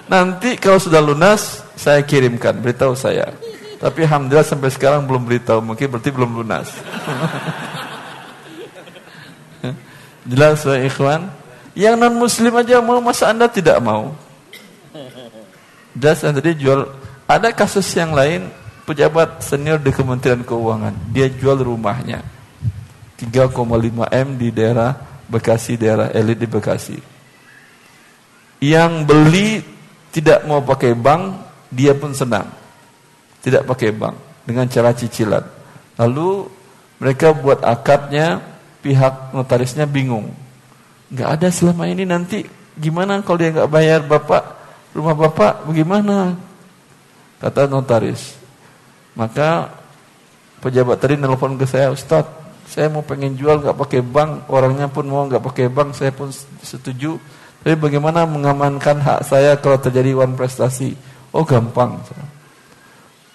Nanti 0.08 0.56
kalau 0.56 0.80
sudah 0.80 1.04
lunas 1.04 1.60
saya 1.76 2.00
kirimkan, 2.00 2.56
beritahu 2.56 2.96
saya. 2.96 3.28
Tapi 3.78 4.08
alhamdulillah 4.08 4.42
sampai 4.42 4.72
sekarang 4.72 5.06
belum 5.06 5.28
beritahu, 5.28 5.60
mungkin 5.62 5.86
berarti 5.92 6.10
belum 6.10 6.42
lunas. 6.42 6.72
Jelas 10.28 10.60
ya 10.66 10.76
ikhwan? 10.84 11.30
Yang 11.78 11.94
non 11.96 12.14
muslim 12.18 12.52
aja 12.58 12.82
mau 12.82 12.98
masa 13.00 13.30
Anda 13.30 13.46
tidak 13.46 13.78
mau? 13.80 14.12
Jelas 15.94 16.20
tadi 16.20 16.52
jual 16.58 16.84
ada 17.28 17.48
kasus 17.54 17.86
yang 17.94 18.12
lain 18.12 18.50
pejabat 18.84 19.44
senior 19.44 19.76
di 19.76 19.92
Kementerian 19.92 20.40
Keuangan, 20.44 20.96
dia 21.12 21.28
jual 21.28 21.60
rumahnya 21.60 22.24
3,5 23.20 23.52
M 24.08 24.28
di 24.40 24.48
daerah 24.48 25.07
Bekasi, 25.28 25.76
daerah 25.76 26.08
elit 26.16 26.40
di 26.40 26.48
Bekasi. 26.48 26.96
Yang 28.58 28.92
beli 29.04 29.48
tidak 30.10 30.42
mau 30.48 30.64
pakai 30.64 30.96
bank, 30.96 31.22
dia 31.68 31.92
pun 31.92 32.16
senang. 32.16 32.48
Tidak 33.44 33.62
pakai 33.68 33.92
bank, 33.92 34.16
dengan 34.48 34.66
cara 34.66 34.90
cicilan. 34.96 35.44
Lalu 36.00 36.48
mereka 36.98 37.30
buat 37.36 37.62
akadnya, 37.62 38.40
pihak 38.82 39.36
notarisnya 39.36 39.84
bingung. 39.84 40.32
Gak 41.12 41.38
ada 41.40 41.48
selama 41.52 41.86
ini 41.88 42.04
nanti 42.08 42.44
gimana 42.78 43.20
kalau 43.24 43.38
dia 43.40 43.50
nggak 43.50 43.70
bayar 43.72 44.00
bapak 44.04 44.42
rumah 44.94 45.14
bapak 45.14 45.66
bagaimana? 45.66 46.36
Kata 47.38 47.70
notaris. 47.70 48.34
Maka 49.14 49.70
pejabat 50.62 50.98
tadi 50.98 51.14
nelfon 51.18 51.58
ke 51.58 51.66
saya, 51.66 51.90
Ustadz, 51.94 52.47
saya 52.68 52.92
mau 52.92 53.00
pengen 53.00 53.32
jual 53.32 53.64
nggak 53.64 53.80
pakai 53.80 54.04
bank, 54.04 54.52
orangnya 54.52 54.92
pun 54.92 55.08
mau 55.08 55.24
nggak 55.24 55.40
pakai 55.40 55.72
bank, 55.72 55.96
saya 55.96 56.12
pun 56.12 56.28
setuju. 56.60 57.16
Tapi 57.64 57.74
bagaimana 57.80 58.28
mengamankan 58.28 59.00
hak 59.00 59.20
saya 59.24 59.56
kalau 59.56 59.80
terjadi 59.80 60.12
uang 60.12 60.36
prestasi? 60.36 60.92
Oh 61.32 61.48
gampang. 61.48 61.96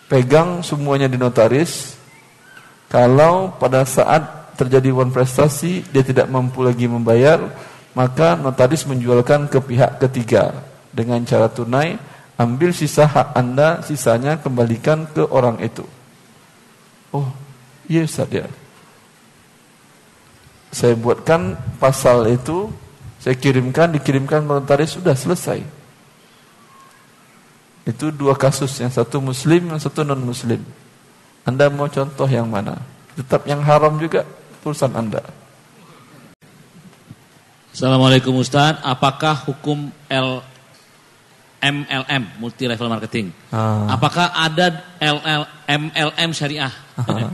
Pegang 0.05 0.61
semuanya 0.61 1.10
di 1.10 1.18
notaris. 1.18 1.97
Kalau 2.93 3.57
pada 3.57 3.81
saat 3.89 4.53
terjadi 4.53 4.93
uang 4.93 5.10
prestasi 5.10 5.81
dia 5.89 6.05
tidak 6.05 6.30
mampu 6.30 6.61
lagi 6.61 6.85
membayar, 6.85 7.41
maka 7.97 8.38
notaris 8.38 8.85
menjualkan 8.85 9.49
ke 9.49 9.57
pihak 9.57 9.97
ketiga 9.97 10.61
dengan 10.93 11.26
cara 11.26 11.49
tunai. 11.49 11.97
Ambil 12.38 12.73
sisa 12.73 13.10
hak 13.10 13.34
anda, 13.34 13.81
sisanya 13.81 14.38
kembalikan 14.38 15.10
ke 15.10 15.26
orang 15.26 15.57
itu. 15.61 15.85
Oh, 17.14 17.30
iya 17.89 18.05
Ustaz 18.05 18.30
ya 18.30 18.45
saya 20.74 20.98
buatkan 20.98 21.54
pasal 21.78 22.26
itu, 22.34 22.74
saya 23.22 23.38
kirimkan, 23.38 23.94
dikirimkan 23.94 24.41
notaris 24.41 24.98
sudah 24.98 25.14
selesai. 25.14 25.62
Itu 27.86 28.10
dua 28.10 28.34
kasus, 28.34 28.82
yang 28.82 28.90
satu 28.90 29.22
muslim, 29.22 29.70
yang 29.70 29.78
satu 29.78 30.02
non 30.02 30.18
muslim. 30.26 30.66
Anda 31.45 31.70
mau 31.70 31.86
contoh 31.86 32.26
yang 32.26 32.50
mana? 32.50 32.82
Tetap 33.14 33.45
yang 33.45 33.62
haram 33.62 34.02
juga 34.02 34.26
urusan 34.66 34.98
Anda. 34.98 35.22
Assalamualaikum 37.70 38.34
Ustaz, 38.41 38.82
apakah 38.82 39.45
hukum 39.45 39.94
L 40.10 40.41
MLM 41.64 42.24
multi 42.41 42.68
level 42.68 42.90
marketing? 42.90 43.30
Ah. 43.54 43.94
Apakah 43.94 44.34
ada 44.36 44.84
LL 45.00 45.44
MLM 45.70 46.30
syariah? 46.34 46.74
Ah, 46.98 47.30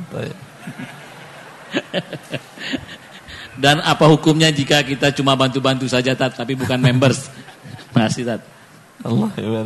Dan 3.60 3.84
apa 3.84 4.08
hukumnya 4.08 4.48
jika 4.56 4.80
kita 4.88 5.12
cuma 5.12 5.36
bantu-bantu 5.36 5.84
saja 5.92 6.16
tat, 6.16 6.32
tapi 6.32 6.56
bukan 6.56 6.80
members? 6.80 7.28
Masih 7.96 8.24
tat. 8.24 8.40
Allah 9.04 9.32
ya 9.36 9.64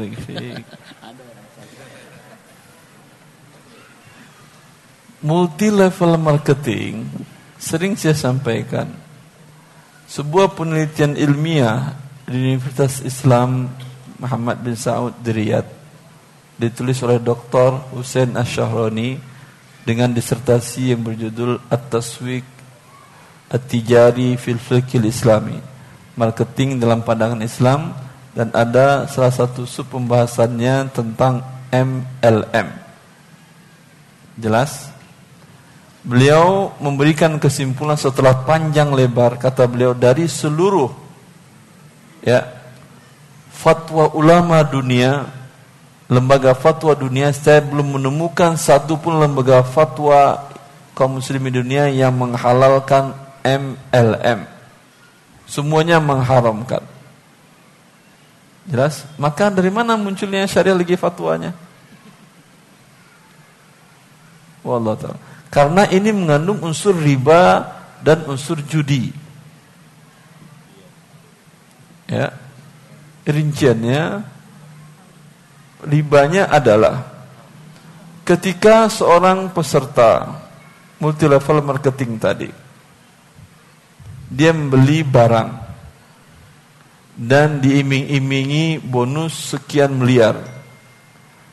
Multi 5.24 5.70
level 5.72 6.20
marketing 6.20 7.08
sering 7.56 7.96
saya 7.96 8.12
sampaikan 8.12 8.92
sebuah 10.04 10.52
penelitian 10.52 11.16
ilmiah 11.16 11.96
di 12.28 12.52
Universitas 12.52 13.00
Islam 13.08 13.72
Muhammad 14.20 14.60
bin 14.60 14.76
Saud 14.76 15.16
di 15.24 15.32
Riyadh 15.32 15.70
ditulis 16.60 17.00
oleh 17.08 17.24
Dr. 17.24 17.96
Hussein 17.96 18.36
Asyahroni 18.36 19.16
dengan 19.88 20.12
disertasi 20.12 20.92
yang 20.92 21.02
berjudul 21.08 21.60
At-Taswik 21.72 22.53
At-Tijari 23.54 24.34
fil 24.42 24.58
Fiqhil 24.58 25.06
Islami 25.06 25.62
Marketing 26.18 26.82
dalam 26.82 27.06
pandangan 27.06 27.38
Islam 27.46 27.94
Dan 28.34 28.50
ada 28.50 29.06
salah 29.06 29.30
satu 29.30 29.70
sub 29.70 29.94
pembahasannya 29.94 30.90
tentang 30.90 31.46
MLM 31.70 32.68
Jelas? 34.42 34.90
Beliau 36.02 36.74
memberikan 36.82 37.38
kesimpulan 37.38 37.94
setelah 37.94 38.42
panjang 38.42 38.90
lebar 38.90 39.38
Kata 39.38 39.70
beliau 39.70 39.94
dari 39.94 40.26
seluruh 40.26 40.90
ya 42.26 42.42
Fatwa 43.54 44.10
ulama 44.18 44.66
dunia 44.66 45.30
Lembaga 46.10 46.58
fatwa 46.58 46.98
dunia 46.98 47.30
Saya 47.30 47.62
belum 47.62 48.02
menemukan 48.02 48.58
satu 48.58 48.98
pun 48.98 49.22
lembaga 49.22 49.62
fatwa 49.62 50.50
kaum 50.94 51.18
muslimin 51.18 51.54
dunia 51.54 51.90
yang 51.90 52.14
menghalalkan 52.14 53.23
MLM. 53.44 54.48
Semuanya 55.44 56.00
mengharamkan. 56.00 56.82
Jelas? 58.64 59.04
Maka 59.20 59.52
dari 59.52 59.68
mana 59.68 60.00
munculnya 60.00 60.48
syariah 60.48 60.74
lagi 60.74 60.96
fatwanya? 60.96 61.52
Wallah 64.64 64.96
ta'ala. 64.96 65.20
Karena 65.52 65.84
ini 65.92 66.10
mengandung 66.16 66.64
unsur 66.64 66.96
riba 66.96 67.68
dan 68.00 68.24
unsur 68.26 68.64
judi. 68.64 69.12
Ya. 72.08 72.32
Rinciannya 73.24 74.24
ribanya 75.88 76.48
adalah 76.52 77.08
ketika 78.24 78.88
seorang 78.88 79.52
peserta 79.52 80.40
multi 81.00 81.28
level 81.28 81.60
marketing 81.64 82.20
tadi 82.20 82.63
dia 84.34 84.50
membeli 84.50 85.06
barang 85.06 85.50
dan 87.14 87.62
diiming-imingi 87.62 88.82
bonus 88.82 89.54
sekian 89.54 89.94
miliar. 89.94 90.42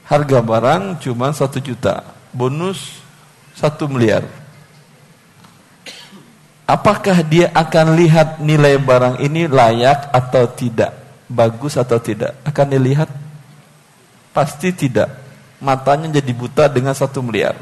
Harga 0.09 0.41
barang 0.41 1.05
cuma 1.05 1.31
satu 1.31 1.61
juta, 1.61 2.03
bonus 2.33 3.05
satu 3.53 3.85
miliar. 3.85 4.25
Apakah 6.65 7.21
dia 7.27 7.53
akan 7.53 7.99
lihat 8.01 8.41
nilai 8.41 8.81
barang 8.81 9.21
ini 9.21 9.45
layak 9.45 10.09
atau 10.11 10.49
tidak, 10.49 10.97
bagus 11.29 11.77
atau 11.77 12.01
tidak? 12.01 12.41
Akan 12.47 12.71
dilihat? 12.71 13.11
Pasti 14.31 14.73
tidak. 14.73 15.11
Matanya 15.61 16.09
jadi 16.09 16.33
buta 16.33 16.71
dengan 16.71 16.97
satu 16.97 17.21
miliar. 17.21 17.59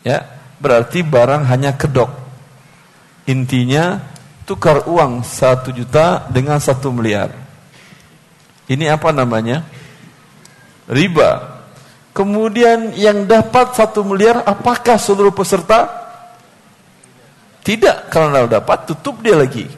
Ya, 0.00 0.26
berarti 0.58 1.04
barang 1.04 1.44
hanya 1.44 1.76
kedok 1.76 2.29
Intinya 3.30 4.02
tukar 4.42 4.90
uang 4.90 5.22
satu 5.22 5.70
juta 5.70 6.26
dengan 6.26 6.58
satu 6.58 6.90
miliar. 6.90 7.30
Ini 8.66 8.90
apa 8.90 9.14
namanya? 9.14 9.62
Riba. 10.90 11.62
Kemudian 12.10 12.90
yang 12.98 13.22
dapat 13.30 13.78
satu 13.78 14.02
miliar 14.02 14.42
apakah 14.42 14.98
seluruh 14.98 15.30
peserta? 15.30 15.86
Tidak, 17.62 18.10
kalau 18.10 18.50
dapat 18.50 18.90
tutup 18.90 19.22
dia 19.22 19.38
lagi. 19.38 19.70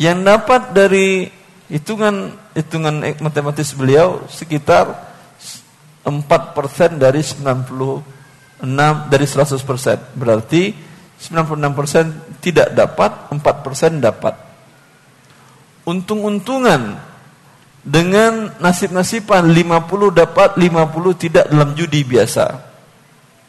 Yang 0.00 0.18
dapat 0.24 0.62
dari 0.72 1.28
hitungan 1.68 2.32
hitungan 2.56 3.12
matematis 3.20 3.76
beliau 3.76 4.24
sekitar 4.32 4.88
4% 6.00 6.96
dari 6.96 7.20
96 7.20 8.64
dari 9.12 9.26
100%. 9.28 10.16
Berarti 10.16 10.87
96% 11.18 12.38
tidak 12.38 12.74
dapat, 12.78 13.10
4% 13.34 13.98
dapat. 13.98 14.34
untung-untungan 15.88 17.00
dengan 17.80 18.52
nasib-nasiban 18.60 19.48
50 19.48 20.12
dapat 20.12 20.60
50 20.60 21.16
tidak 21.16 21.48
dalam 21.48 21.72
judi 21.72 22.04
biasa. 22.04 22.46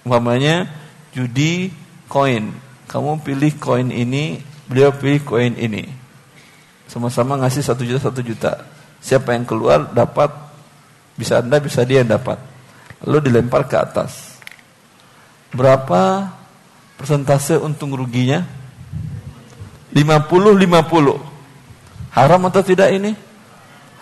Umpamanya 0.07 0.71
judi 1.11 1.67
koin. 2.07 2.55
Kamu 2.87 3.19
pilih 3.21 3.59
koin 3.59 3.91
ini, 3.91 4.39
beliau 4.71 4.95
pilih 4.95 5.21
koin 5.27 5.53
ini. 5.59 5.83
Sama-sama 6.87 7.35
ngasih 7.43 7.61
satu 7.61 7.83
juta 7.83 8.07
satu 8.07 8.23
juta. 8.23 8.63
Siapa 9.03 9.35
yang 9.35 9.43
keluar 9.43 9.91
dapat 9.91 10.31
bisa 11.19 11.43
anda 11.43 11.59
bisa 11.59 11.83
dia 11.83 12.01
yang 12.01 12.15
dapat. 12.15 12.39
Lalu 13.03 13.29
dilempar 13.29 13.67
ke 13.67 13.75
atas. 13.75 14.39
Berapa 15.51 16.31
persentase 16.99 17.55
untung 17.55 17.95
ruginya? 17.95 18.43
50 19.95 19.95
50. 19.95 21.15
Haram 22.11 22.41
atau 22.51 22.61
tidak 22.61 22.91
ini? 22.91 23.15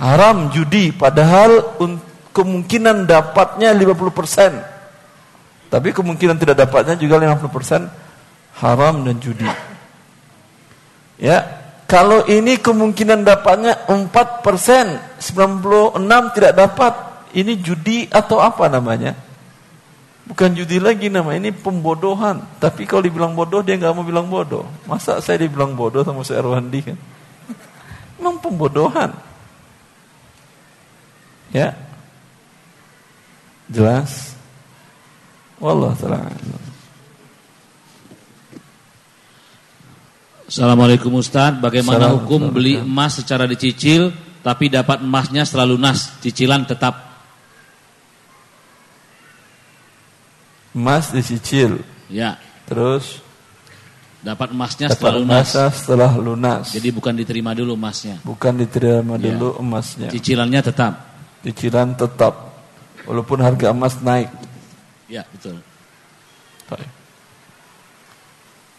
Haram 0.01 0.49
judi 0.49 0.89
padahal 0.89 1.77
kemungkinan 2.33 3.05
dapatnya 3.05 3.77
50%. 3.77 5.69
Tapi 5.69 5.89
kemungkinan 5.93 6.41
tidak 6.41 6.57
dapatnya 6.57 6.97
juga 6.97 7.21
50% 7.21 7.85
haram 8.61 9.05
dan 9.05 9.15
judi. 9.21 9.45
Ya, 11.17 11.43
kalau 11.89 12.23
ini 12.29 12.61
kemungkinan 12.61 13.25
dapatnya 13.25 13.89
4%, 13.89 15.17
96 15.21 16.35
tidak 16.37 16.53
dapat. 16.55 16.93
Ini 17.35 17.59
judi 17.59 18.07
atau 18.07 18.39
apa 18.39 18.71
namanya? 18.71 19.26
Bukan 20.27 20.59
judi 20.59 20.83
lagi 20.83 21.07
nama 21.07 21.31
ini 21.39 21.55
pembodohan. 21.55 22.43
Tapi 22.59 22.83
kalau 22.83 23.07
dibilang 23.07 23.31
bodoh 23.31 23.63
dia 23.63 23.79
nggak 23.79 23.95
mau 23.95 24.03
bilang 24.03 24.27
bodoh. 24.27 24.67
Masa 24.83 25.23
saya 25.23 25.47
dibilang 25.47 25.71
bodoh 25.71 26.03
sama 26.03 26.19
si 26.27 26.35
Erwandi 26.35 26.79
kan? 26.83 26.99
Memang 28.19 28.43
pembodohan. 28.43 29.15
Ya. 31.55 31.71
Jelas? 33.71 34.35
Wallah 35.63 35.95
taala. 35.95 36.27
Assalamualaikum 40.47 41.11
Ustaz, 41.19 41.59
bagaimana 41.59 42.07
hukum 42.15 42.51
beli 42.55 42.79
emas 42.79 43.19
secara 43.19 43.43
dicicil 43.43 44.15
tapi 44.47 44.71
dapat 44.71 45.03
emasnya 45.03 45.43
setelah 45.43 45.75
lunas, 45.75 46.19
cicilan 46.23 46.63
tetap 46.63 47.06
emas 50.77 51.09
dicicil. 51.09 51.81
Ya. 52.05 52.37
Terus 52.69 53.25
dapat 54.21 54.53
emasnya 54.53 54.93
dapat 54.93 54.97
setelah 55.01 55.17
lunas. 55.17 55.47
setelah 55.73 56.11
lunas. 56.13 56.65
Jadi 56.69 56.89
bukan 56.93 57.13
diterima 57.17 57.57
dulu 57.57 57.73
emasnya. 57.73 58.21
Bukan 58.21 58.53
diterima 58.61 59.17
ya. 59.17 59.33
dulu 59.33 59.57
emasnya. 59.57 60.13
Cicilannya 60.13 60.61
tetap. 60.61 60.93
Cicilan 61.41 61.97
tetap. 61.97 62.53
Walaupun 63.09 63.41
harga 63.41 63.73
emas 63.73 63.97
naik. 64.03 64.29
Ya, 65.09 65.25
betul. 65.33 65.57
Baik. 66.67 66.89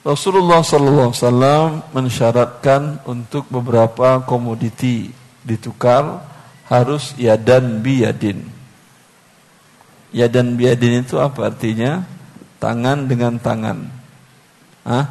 Rasulullah 0.05 0.61
sallallahu 0.63 1.11
alaihi 1.11 1.21
wasallam 1.21 1.69
mensyaratkan 1.93 2.83
untuk 3.05 3.45
beberapa 3.51 4.23
komoditi 4.25 5.11
ditukar 5.43 6.23
harus 6.69 7.17
yadan 7.17 7.81
biyadin. 7.81 8.58
Yadan 10.13 10.57
biyadin 10.57 11.05
itu 11.05 11.21
apa 11.21 11.53
artinya? 11.53 12.05
Tangan 12.59 13.07
dengan 13.07 13.39
tangan. 13.39 13.87
Ah, 14.83 15.07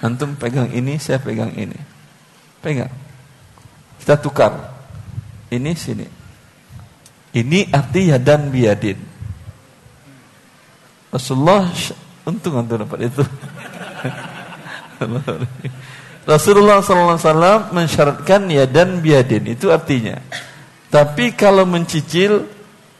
antum 0.00 0.34
pegang 0.34 0.72
ini, 0.72 0.96
saya 0.96 1.20
pegang 1.20 1.52
ini. 1.54 1.76
Pegang. 2.64 2.90
Kita 4.00 4.16
tukar. 4.18 4.56
Ini 5.52 5.70
sini. 5.76 6.06
Ini 7.36 7.68
arti 7.70 8.08
yadan 8.08 8.48
biyadin. 8.48 8.98
Rasulullah 11.12 11.68
untung 12.24 12.60
antum 12.60 12.80
dapat 12.80 13.08
itu. 13.08 13.24
Rasulullah 16.28 16.84
SAW 16.84 17.72
mensyaratkan 17.72 18.52
ya 18.52 18.68
dan 18.68 19.00
biadin 19.00 19.48
itu 19.48 19.72
artinya. 19.72 20.20
Tapi 20.92 21.32
kalau 21.32 21.64
mencicil 21.64 22.44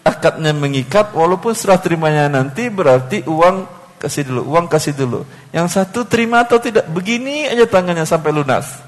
akadnya 0.09 0.57
mengikat 0.57 1.13
walaupun 1.13 1.53
serah 1.53 1.77
terimanya 1.77 2.33
nanti 2.33 2.73
berarti 2.73 3.29
uang 3.29 3.69
kasih 4.01 4.25
dulu, 4.25 4.43
uang 4.49 4.67
kasih 4.71 4.97
dulu. 4.97 5.21
Yang 5.53 5.77
satu 5.77 6.09
terima 6.09 6.47
atau 6.47 6.57
tidak 6.57 6.89
begini 6.89 7.45
aja 7.51 7.69
tangannya 7.69 8.09
sampai 8.09 8.33
lunas. 8.33 8.81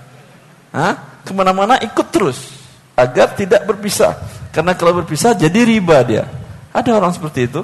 Hah? 0.73 1.21
Ke 1.21 1.37
mana-mana 1.37 1.77
ikut 1.85 2.09
terus 2.09 2.57
agar 2.97 3.37
tidak 3.37 3.67
berpisah. 3.69 4.17
Karena 4.55 4.73
kalau 4.73 4.97
berpisah 5.03 5.37
jadi 5.37 5.61
riba 5.67 6.01
dia. 6.07 6.25
Ada 6.71 6.97
orang 6.97 7.13
seperti 7.13 7.51
itu. 7.51 7.63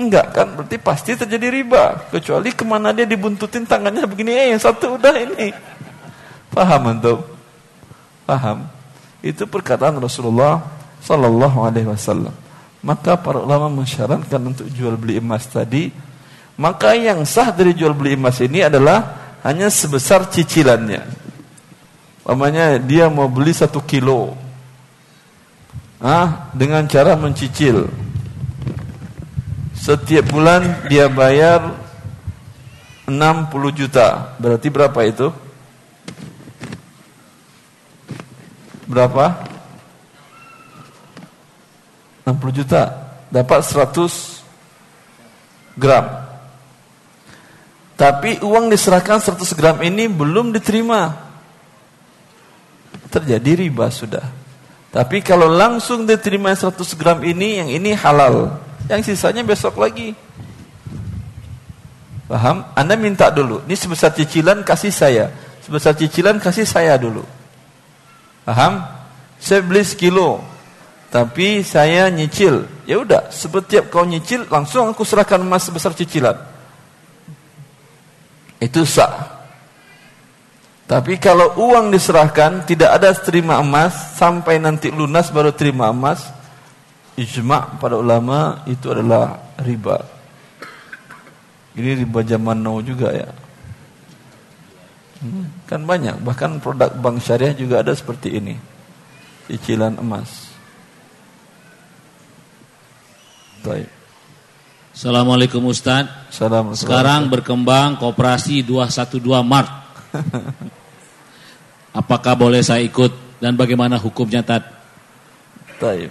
Enggak 0.00 0.32
kan, 0.32 0.48
berarti 0.56 0.76
pasti 0.80 1.12
terjadi 1.12 1.52
riba. 1.52 2.08
Kecuali 2.08 2.54
ke 2.56 2.64
mana 2.64 2.94
dia 2.94 3.04
dibuntutin 3.04 3.68
tangannya 3.68 4.08
begini, 4.08 4.32
eh 4.32 4.46
yang 4.56 4.62
satu 4.62 4.96
udah 4.96 5.12
ini. 5.12 5.52
Paham 6.52 6.96
antum? 6.96 7.20
Paham? 8.24 8.64
Itu 9.20 9.44
perkataan 9.44 10.00
Rasulullah 10.00 10.64
Sallallahu 11.04 11.58
Alaihi 11.60 11.88
Wasallam. 11.88 12.32
Maka 12.80 13.20
para 13.20 13.44
ulama 13.44 13.68
mensyaratkan 13.68 14.40
untuk 14.40 14.66
jual 14.72 14.96
beli 14.96 15.20
emas 15.20 15.44
tadi. 15.44 15.92
Maka 16.56 16.96
yang 16.96 17.24
sah 17.28 17.52
dari 17.52 17.76
jual 17.76 17.92
beli 17.92 18.16
emas 18.16 18.40
ini 18.40 18.64
adalah 18.64 19.16
hanya 19.44 19.68
sebesar 19.68 20.28
cicilannya. 20.28 21.04
Namanya 22.24 22.78
dia 22.78 23.08
mau 23.10 23.26
beli 23.26 23.52
satu 23.52 23.80
kilo. 23.84 24.36
Ah, 26.00 26.48
dengan 26.56 26.88
cara 26.88 27.12
mencicil 27.12 27.90
setiap 29.80 30.28
bulan 30.28 30.84
dia 30.92 31.08
bayar 31.08 31.72
60 33.08 33.72
juta. 33.72 34.36
Berarti 34.36 34.68
berapa 34.68 35.00
itu? 35.08 35.32
Berapa? 38.84 39.40
60 42.26 42.58
juta. 42.62 42.82
Dapat 43.30 43.60
100 43.62 44.42
gram. 45.78 46.06
Tapi 47.94 48.40
uang 48.40 48.72
diserahkan 48.72 49.20
100 49.20 49.52
gram 49.52 49.76
ini 49.84 50.08
belum 50.08 50.56
diterima. 50.56 51.28
Terjadi 53.12 53.66
riba 53.66 53.92
sudah. 53.92 54.24
Tapi 54.90 55.22
kalau 55.22 55.46
langsung 55.46 56.02
diterima 56.02 56.50
100 56.50 56.74
gram 56.98 57.22
ini, 57.22 57.62
yang 57.62 57.70
ini 57.70 57.94
halal. 57.94 58.58
Yang 58.90 59.14
sisanya 59.14 59.46
besok 59.46 59.78
lagi. 59.78 60.16
Paham? 62.26 62.66
Anda 62.74 62.98
minta 62.98 63.30
dulu. 63.30 63.62
Ini 63.66 63.74
sebesar 63.78 64.10
cicilan 64.14 64.66
kasih 64.66 64.90
saya. 64.90 65.30
Sebesar 65.62 65.94
cicilan 65.94 66.42
kasih 66.42 66.66
saya 66.66 66.98
dulu. 66.98 67.22
Paham? 68.42 68.82
Saya 69.38 69.62
beli 69.62 69.86
sekilo. 69.86 70.42
Tapi 71.10 71.66
saya 71.66 72.06
nyicil. 72.06 72.70
Ya 72.86 73.02
udah, 73.02 73.26
setiap 73.34 73.90
kau 73.90 74.06
nyicil 74.06 74.46
langsung 74.46 74.86
aku 74.86 75.02
serahkan 75.02 75.42
emas 75.42 75.66
sebesar 75.66 75.90
cicilan. 75.90 76.38
Itu 78.62 78.86
sah. 78.86 79.42
Tapi 80.86 81.18
kalau 81.22 81.54
uang 81.58 81.94
diserahkan 81.94 82.66
tidak 82.66 82.90
ada 82.98 83.14
terima 83.14 83.58
emas 83.62 84.18
sampai 84.18 84.58
nanti 84.58 84.90
lunas 84.90 85.30
baru 85.30 85.54
terima 85.54 85.90
emas, 85.90 86.30
ijma' 87.14 87.78
pada 87.78 87.94
ulama 87.94 88.66
itu 88.66 88.90
adalah 88.90 89.38
riba. 89.62 90.02
Ini 91.78 92.02
riba 92.02 92.26
zaman 92.26 92.58
now 92.58 92.82
juga 92.82 93.14
ya. 93.14 93.30
Hmm, 95.22 95.46
kan 95.70 95.86
banyak, 95.86 96.18
bahkan 96.26 96.58
produk 96.58 96.90
bank 96.90 97.22
syariah 97.22 97.54
juga 97.54 97.86
ada 97.86 97.94
seperti 97.94 98.42
ini. 98.42 98.58
Cicilan 99.46 99.94
emas. 99.94 100.49
Baik. 103.60 103.88
Assalamualaikum 104.96 105.60
Ustaz. 105.68 106.08
Assalamualaikum. 106.32 106.80
Sekarang 106.80 107.28
berkembang 107.28 108.00
kooperasi 108.00 108.64
212 108.64 109.20
Mart. 109.44 109.68
Apakah 112.00 112.34
boleh 112.40 112.64
saya 112.64 112.80
ikut 112.80 113.12
dan 113.36 113.52
bagaimana 113.54 114.00
hukumnya 114.00 114.40
Tad? 114.40 114.64
Baik. 115.76 116.08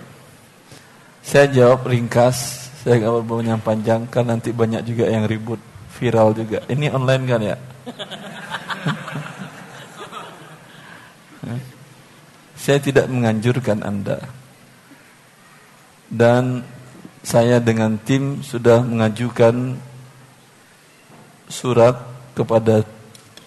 Saya 1.25 1.49
jawab 1.49 1.89
ringkas, 1.89 2.69
saya 2.81 3.01
nggak 3.01 3.25
mau 3.25 3.41
yang 3.41 3.61
panjang 3.61 4.05
kan 4.09 4.25
nanti 4.29 4.53
banyak 4.53 4.85
juga 4.85 5.09
yang 5.09 5.25
ribut, 5.25 5.59
viral 5.97 6.33
juga. 6.37 6.61
Ini 6.69 6.93
online 6.93 7.23
kan 7.25 7.41
ya? 7.41 7.57
saya 12.63 12.77
tidak 12.77 13.09
menganjurkan 13.09 13.81
Anda. 13.81 14.21
Dan 16.09 16.65
saya 17.29 17.61
dengan 17.61 17.93
tim 18.01 18.41
sudah 18.41 18.81
mengajukan 18.81 19.77
surat 21.45 21.93
kepada 22.33 22.81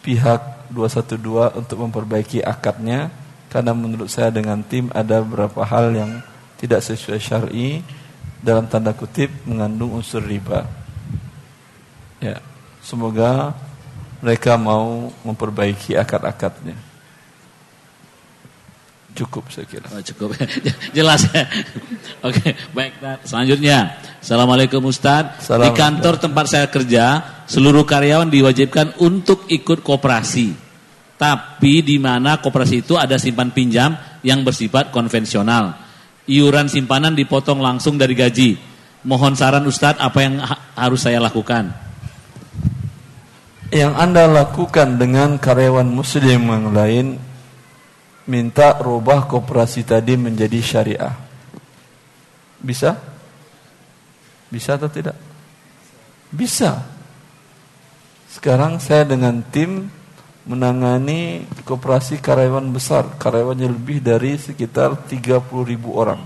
pihak 0.07 0.71
212 0.71 1.59
untuk 1.59 1.77
memperbaiki 1.83 2.47
akadnya 2.47 3.11
Karena 3.51 3.75
menurut 3.75 4.07
saya 4.09 4.31
dengan 4.31 4.63
tim 4.63 4.89
ada 4.95 5.21
beberapa 5.21 5.67
hal 5.67 5.93
yang 5.93 6.25
tidak 6.57 6.81
sesuai 6.81 7.21
syar'i 7.21 7.83
dalam 8.41 8.65
tanda 8.65 8.97
kutip 8.97 9.29
mengandung 9.45 9.93
unsur 9.93 10.25
riba. 10.25 10.65
Ya, 12.17 12.41
semoga 12.81 13.53
mereka 14.25 14.57
mau 14.57 15.13
memperbaiki 15.21 16.01
akad-akadnya. 16.01 16.92
Cukup 19.13 19.53
saya 19.53 19.69
kira. 19.69 19.87
Oh, 19.93 20.01
cukup. 20.01 20.33
Jelas 20.97 21.29
ya. 21.29 21.45
Oke, 22.29 22.57
baik. 22.73 22.97
Selanjutnya. 23.29 24.01
Assalamualaikum 24.25 24.81
Ustaz. 24.89 25.45
Di 25.45 25.71
kantor 25.77 26.17
tempat 26.17 26.47
saya 26.49 26.67
kerja, 26.73 27.21
seluruh 27.45 27.85
karyawan 27.85 28.33
diwajibkan 28.33 29.03
untuk 29.05 29.45
ikut 29.53 29.85
koperasi 29.85 30.73
tapi 31.23 31.87
di 31.87 32.03
mana 32.03 32.43
koperasi 32.43 32.83
itu 32.83 32.99
ada 32.99 33.15
simpan 33.15 33.55
pinjam 33.55 33.95
yang 34.27 34.43
bersifat 34.43 34.91
konvensional. 34.91 35.79
Iuran 36.27 36.67
simpanan 36.67 37.15
dipotong 37.15 37.63
langsung 37.63 37.95
dari 37.95 38.19
gaji. 38.19 38.59
Mohon 39.07 39.39
saran 39.39 39.63
Ustadz 39.63 40.03
apa 40.03 40.19
yang 40.19 40.43
ha 40.43 40.75
harus 40.75 41.07
saya 41.07 41.23
lakukan? 41.23 41.71
Yang 43.71 43.93
Anda 43.95 44.27
lakukan 44.27 44.99
dengan 44.99 45.39
karyawan 45.39 45.87
muslim 45.87 46.43
yang 46.43 46.75
lain 46.75 47.07
minta 48.27 48.79
rubah 48.79 49.27
koperasi 49.27 49.83
tadi 49.83 50.15
menjadi 50.15 50.59
syariah. 50.63 51.15
Bisa? 52.63 52.95
Bisa 54.53 54.79
atau 54.79 54.87
tidak? 54.87 55.19
Bisa. 56.31 56.87
Sekarang 58.31 58.79
saya 58.79 59.05
dengan 59.05 59.43
tim 59.53 59.91
menangani 60.43 61.47
koperasi 61.63 62.19
karyawan 62.19 62.71
besar, 62.75 63.07
karyawannya 63.19 63.69
lebih 63.71 64.03
dari 64.03 64.39
sekitar 64.39 64.97
30 65.07 65.43
ribu 65.67 65.95
orang. 65.95 66.23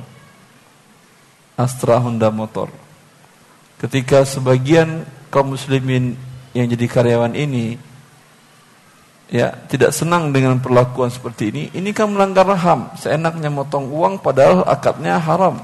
Astra 1.56 1.96
Honda 1.96 2.28
Motor. 2.28 2.68
Ketika 3.80 4.24
sebagian 4.24 5.04
kaum 5.32 5.56
muslimin 5.56 6.16
yang 6.56 6.68
jadi 6.68 6.86
karyawan 6.88 7.36
ini 7.36 7.76
ya 9.26 9.50
tidak 9.66 9.90
senang 9.90 10.30
dengan 10.30 10.58
perlakuan 10.62 11.10
seperti 11.10 11.50
ini, 11.50 11.62
ini 11.74 11.90
kan 11.90 12.10
melanggar 12.10 12.46
HAM. 12.46 12.98
Seenaknya 12.98 13.50
motong 13.50 13.90
uang 13.90 14.22
padahal 14.22 14.62
akadnya 14.66 15.18
haram. 15.18 15.58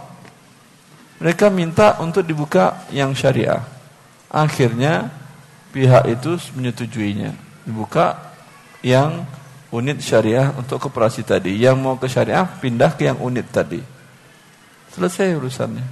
Mereka 1.22 1.54
minta 1.54 2.02
untuk 2.02 2.26
dibuka 2.26 2.82
yang 2.90 3.14
syariah. 3.14 3.62
Akhirnya 4.26 5.06
pihak 5.70 6.10
itu 6.10 6.34
menyetujuinya. 6.58 7.30
Dibuka 7.62 8.34
yang 8.82 9.22
unit 9.70 10.02
syariah 10.02 10.50
untuk 10.58 10.82
koperasi 10.82 11.22
tadi. 11.22 11.54
Yang 11.54 11.76
mau 11.78 11.94
ke 11.94 12.10
syariah 12.10 12.42
pindah 12.42 12.98
ke 12.98 13.06
yang 13.06 13.22
unit 13.22 13.46
tadi. 13.54 13.78
Selesai 14.90 15.38
urusannya. 15.38 15.86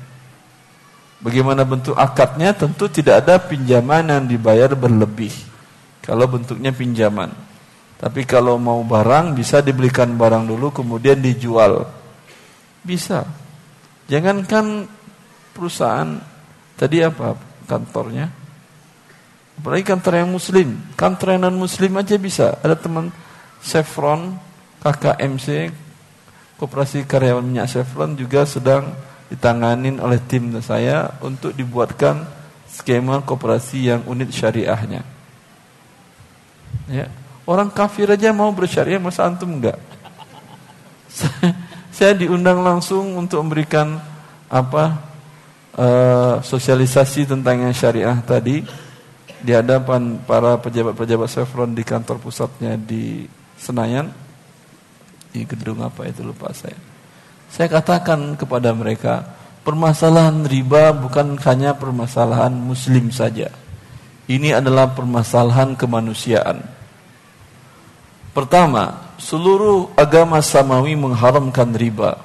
Bagaimana 1.22 1.62
bentuk 1.62 1.94
akadnya? 1.94 2.50
Tentu 2.50 2.90
tidak 2.90 3.22
ada 3.22 3.38
pinjaman 3.38 4.10
yang 4.10 4.24
dibayar 4.26 4.74
berlebih. 4.74 5.30
Kalau 6.02 6.26
bentuknya 6.26 6.74
pinjaman. 6.74 7.49
Tapi 8.00 8.24
kalau 8.24 8.56
mau 8.56 8.80
barang 8.80 9.36
bisa 9.36 9.60
dibelikan 9.60 10.16
barang 10.16 10.48
dulu 10.48 10.72
kemudian 10.72 11.20
dijual. 11.20 11.84
Bisa. 12.80 13.28
Jangankan 14.08 14.88
perusahaan 15.52 16.16
tadi 16.80 17.04
apa 17.04 17.36
kantornya? 17.68 18.32
Apalagi 19.60 19.84
kantor 19.84 20.24
yang 20.24 20.32
muslim, 20.32 20.68
kantor 20.96 21.36
yang 21.36 21.42
non 21.44 21.60
muslim 21.60 21.92
aja 22.00 22.16
bisa. 22.16 22.56
Ada 22.64 22.80
teman 22.80 23.12
Chevron, 23.60 24.40
KKMC, 24.80 25.68
Koperasi 26.56 27.04
Karyawan 27.04 27.44
Minyak 27.44 27.68
Chevron 27.68 28.16
juga 28.16 28.48
sedang 28.48 28.96
ditanganin 29.28 30.00
oleh 30.00 30.16
tim 30.24 30.56
saya 30.64 31.20
untuk 31.20 31.52
dibuatkan 31.52 32.24
skema 32.64 33.20
koperasi 33.20 33.92
yang 33.92 34.00
unit 34.08 34.32
syariahnya. 34.32 35.04
Ya. 36.88 37.19
Orang 37.50 37.74
kafir 37.74 38.06
aja 38.06 38.30
mau 38.30 38.54
bersyariah, 38.54 39.02
masa 39.02 39.26
antum 39.26 39.50
enggak? 39.50 39.74
saya 41.98 42.14
diundang 42.14 42.62
langsung 42.62 43.18
untuk 43.18 43.42
memberikan 43.42 43.98
apa 44.46 45.02
uh, 45.74 46.38
sosialisasi 46.46 47.26
tentang 47.26 47.66
yang 47.66 47.74
syariah 47.74 48.14
tadi 48.22 48.62
di 49.42 49.50
hadapan 49.50 50.22
para 50.22 50.62
pejabat-pejabat 50.62 51.26
Chevron 51.26 51.74
di 51.74 51.82
kantor 51.82 52.22
pusatnya 52.22 52.78
di 52.78 53.26
Senayan 53.58 54.14
di 55.34 55.42
gedung 55.42 55.82
apa 55.82 56.06
itu 56.06 56.22
lupa 56.22 56.54
saya. 56.54 56.78
Saya 57.50 57.66
katakan 57.66 58.38
kepada 58.38 58.70
mereka, 58.70 59.26
permasalahan 59.66 60.46
riba 60.46 60.94
bukan 60.94 61.34
hanya 61.42 61.74
permasalahan 61.74 62.54
muslim 62.54 63.10
saja. 63.10 63.50
Ini 64.30 64.62
adalah 64.62 64.94
permasalahan 64.94 65.74
kemanusiaan. 65.74 66.78
Pertama, 68.30 69.10
seluruh 69.18 69.90
agama 69.98 70.38
samawi 70.38 70.94
mengharamkan 70.94 71.74
riba. 71.74 72.22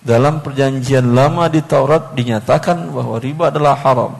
Dalam 0.00 0.40
perjanjian 0.40 1.04
lama 1.12 1.50
di 1.52 1.60
Taurat 1.60 2.16
dinyatakan 2.16 2.88
bahwa 2.94 3.20
riba 3.20 3.52
adalah 3.52 3.76
haram. 3.76 4.16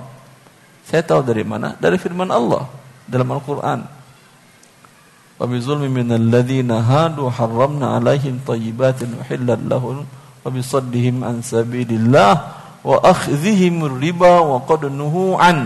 Saya 0.85 1.01
tahu 1.05 1.25
dari 1.25 1.45
mana? 1.45 1.77
Dari 1.81 1.97
firman 1.97 2.29
Allah 2.29 2.69
dalam 3.09 3.29
Al-Quran. 3.33 3.81
Wa 5.39 5.47
bizulmi 5.47 5.89
minal 5.89 6.29
ladhina 6.29 6.83
hadu 6.83 7.31
harramna 7.31 7.97
alaihim 7.97 8.43
tayyibatin 8.43 9.17
uhillat 9.23 9.63
lahum 9.65 10.03
wa 10.43 10.49
bisaddihim 10.51 11.23
an 11.23 11.41
sabilillah 11.47 12.35
wa 12.83 12.97
akhdhihim 13.01 13.87
riba 13.97 14.45
wa 14.45 14.61
qad 14.67 14.85
an. 14.89 15.59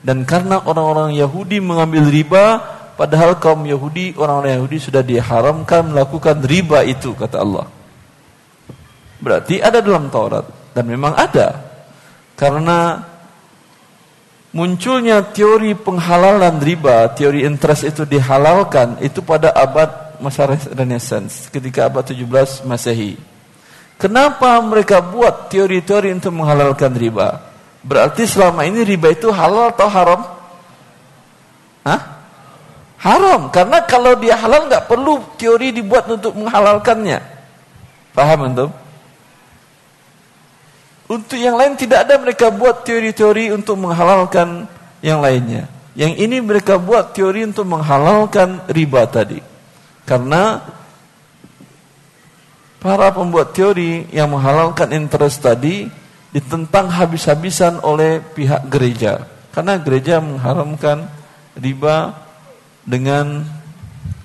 Dan 0.00 0.22
karena 0.24 0.62
orang-orang 0.62 1.18
Yahudi 1.18 1.58
mengambil 1.58 2.06
riba 2.08 2.77
padahal 2.98 3.38
kaum 3.38 3.62
Yahudi, 3.62 4.18
orang-orang 4.18 4.58
Yahudi 4.58 4.78
sudah 4.82 5.06
diharamkan 5.06 5.94
melakukan 5.94 6.42
riba 6.42 6.82
itu 6.82 7.14
kata 7.14 7.38
Allah. 7.38 7.70
Berarti 9.22 9.62
ada 9.62 9.78
dalam 9.78 10.10
Taurat 10.10 10.74
dan 10.74 10.84
memang 10.90 11.14
ada. 11.14 11.62
Karena 12.34 13.02
munculnya 14.50 15.22
teori 15.30 15.78
penghalalan 15.78 16.58
riba, 16.58 17.06
teori 17.14 17.46
interest 17.46 17.86
itu 17.86 18.02
dihalalkan 18.02 18.98
itu 18.98 19.22
pada 19.22 19.54
abad 19.54 20.18
masa 20.18 20.50
Renaissance 20.74 21.46
ketika 21.50 21.86
abad 21.86 22.02
17 22.02 22.66
Masehi. 22.66 23.18
Kenapa 23.98 24.54
mereka 24.62 25.02
buat 25.02 25.50
teori-teori 25.50 26.14
untuk 26.14 26.30
menghalalkan 26.30 26.94
riba? 26.94 27.42
Berarti 27.82 28.26
selama 28.26 28.62
ini 28.62 28.86
riba 28.86 29.10
itu 29.10 29.30
halal 29.34 29.74
atau 29.74 29.90
haram? 29.90 30.20
Hah? 31.82 32.17
Haram, 32.98 33.46
karena 33.54 33.78
kalau 33.86 34.18
dia 34.18 34.34
halal 34.34 34.66
nggak 34.66 34.90
perlu 34.90 35.22
teori 35.38 35.70
dibuat 35.70 36.10
untuk 36.10 36.34
menghalalkannya. 36.34 37.22
Paham 38.10 38.50
antum? 38.50 38.70
Untuk 41.08 41.38
yang 41.38 41.54
lain 41.56 41.78
tidak 41.78 42.04
ada 42.04 42.20
mereka 42.20 42.50
buat 42.50 42.84
teori-teori 42.84 43.54
untuk 43.54 43.80
menghalalkan 43.80 44.68
yang 45.00 45.22
lainnya. 45.22 45.70
Yang 45.94 46.14
ini 46.20 46.36
mereka 46.42 46.76
buat 46.76 47.16
teori 47.16 47.48
untuk 47.48 47.64
menghalalkan 47.64 48.66
riba 48.68 49.08
tadi. 49.08 49.40
Karena 50.04 50.60
para 52.82 53.08
pembuat 53.14 53.56
teori 53.56 54.10
yang 54.12 54.34
menghalalkan 54.34 54.92
interest 54.92 55.42
tadi 55.42 55.88
ditentang 56.34 56.92
habis-habisan 56.92 57.80
oleh 57.80 58.20
pihak 58.20 58.68
gereja. 58.68 59.24
Karena 59.54 59.80
gereja 59.80 60.20
mengharamkan 60.20 61.08
riba 61.56 62.27
dengan 62.88 63.44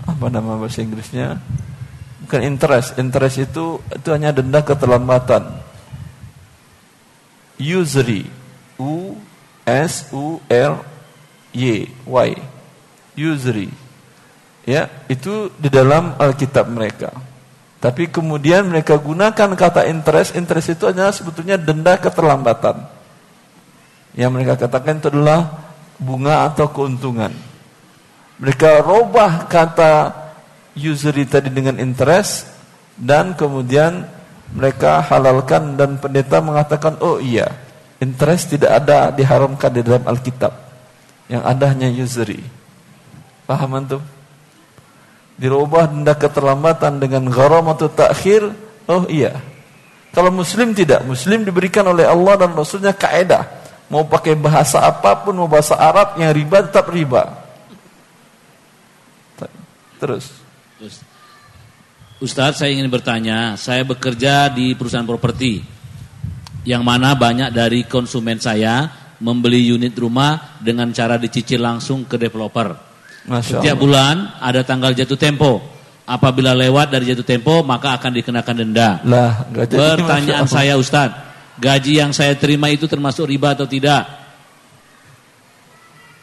apa 0.07 0.31
nama 0.31 0.55
bahasa 0.55 0.79
Inggrisnya? 0.79 1.43
Bukan 2.23 2.39
interest. 2.47 2.95
Interest 2.95 3.35
itu 3.43 3.83
itu 3.91 4.07
hanya 4.15 4.31
denda 4.31 4.63
keterlambatan. 4.63 5.59
Usury. 7.59 8.23
U 8.79 9.19
S 9.67 10.07
U 10.15 10.39
R 10.47 10.79
Y. 11.51 11.91
Y. 11.91 12.29
Usury. 13.19 13.67
Ya 14.63 14.87
itu 15.11 15.51
di 15.59 15.67
dalam 15.67 16.15
Alkitab 16.15 16.71
mereka. 16.71 17.11
Tapi 17.83 18.07
kemudian 18.07 18.63
mereka 18.71 18.95
gunakan 18.95 19.59
kata 19.59 19.91
interest. 19.91 20.39
Interest 20.39 20.71
itu 20.71 20.87
adalah 20.87 21.11
sebetulnya 21.11 21.59
denda 21.59 21.99
keterlambatan. 21.99 22.87
Yang 24.15 24.31
mereka 24.31 24.55
katakan 24.55 25.03
itu 25.03 25.11
adalah 25.11 25.51
bunga 25.99 26.47
atau 26.47 26.71
keuntungan 26.71 27.52
mereka 28.41 28.81
robah 28.81 29.45
kata 29.45 30.13
usury 30.73 31.25
tadi 31.29 31.53
dengan 31.53 31.77
interest 31.77 32.49
dan 32.97 33.37
kemudian 33.37 34.05
mereka 34.53 35.01
halalkan 35.05 35.77
dan 35.77 35.97
pendeta 35.97 36.41
mengatakan 36.41 36.97
oh 37.01 37.17
iya 37.17 37.49
interest 38.01 38.53
tidak 38.53 38.83
ada 38.83 39.13
diharamkan 39.13 39.69
di 39.73 39.81
dalam 39.85 40.03
Alkitab 40.05 40.53
yang 41.29 41.41
ada 41.45 41.73
hanya 41.73 41.89
usury 41.89 42.41
paham 43.45 43.77
antum 43.77 44.03
Dirubah 45.33 45.89
denda 45.89 46.13
keterlambatan 46.13 47.01
dengan 47.01 47.25
atau 47.27 47.89
takhir. 47.89 48.53
Oh 48.85 49.09
iya. 49.09 49.41
Kalau 50.13 50.29
muslim 50.29 50.77
tidak, 50.77 51.01
muslim 51.09 51.41
diberikan 51.41 51.81
oleh 51.89 52.05
Allah 52.05 52.45
dan 52.45 52.53
Rasulnya 52.53 52.93
kaedah. 52.93 53.65
Mau 53.89 54.05
pakai 54.05 54.37
bahasa 54.37 54.85
apa 54.85 55.25
pun, 55.25 55.33
mau 55.33 55.49
bahasa 55.49 55.73
Arab 55.73 56.21
yang 56.21 56.29
riba 56.29 56.69
tetap 56.69 56.85
riba. 56.93 57.42
Terus. 59.99 60.25
Terus. 60.79 60.95
Ustadz 62.23 62.63
saya 62.63 62.71
ingin 62.71 62.87
bertanya, 62.87 63.59
saya 63.59 63.83
bekerja 63.83 64.47
di 64.47 64.71
perusahaan 64.79 65.03
properti 65.03 65.59
yang 66.63 66.79
mana 66.79 67.11
banyak 67.19 67.51
dari 67.51 67.83
konsumen 67.83 68.39
saya 68.39 68.87
membeli 69.19 69.59
unit 69.67 69.91
rumah 69.99 70.55
dengan 70.63 70.91
cara 70.95 71.19
dicicil 71.19 71.59
langsung 71.59 72.07
ke 72.07 72.15
developer. 72.15 72.75
Masya 73.27 73.59
Setiap 73.59 73.75
Allah. 73.75 73.83
bulan 73.83 74.15
ada 74.39 74.61
tanggal 74.63 74.95
jatuh 74.95 75.19
tempo. 75.19 75.59
Apabila 76.03 76.51
lewat 76.51 76.91
dari 76.91 77.11
jatuh 77.11 77.23
tempo 77.23 77.63
maka 77.63 77.95
akan 77.99 78.11
dikenakan 78.19 78.55
denda. 78.55 78.99
Lah, 79.07 79.47
Pertanyaan 79.51 80.47
saya 80.47 80.75
Ustadz, 80.79 81.59
gaji 81.59 81.99
yang 81.99 82.11
saya 82.15 82.35
terima 82.39 82.71
itu 82.71 82.87
termasuk 82.87 83.27
riba 83.27 83.55
atau 83.55 83.67
tidak? 83.67 84.22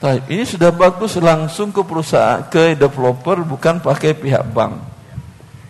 Taib. 0.01 0.24
Ini 0.32 0.48
sudah 0.48 0.72
bagus 0.72 1.20
langsung 1.20 1.68
ke 1.77 1.85
perusahaan, 1.85 2.48
ke 2.48 2.72
developer 2.72 3.44
bukan 3.44 3.85
pakai 3.85 4.16
pihak 4.16 4.48
bank. 4.48 4.81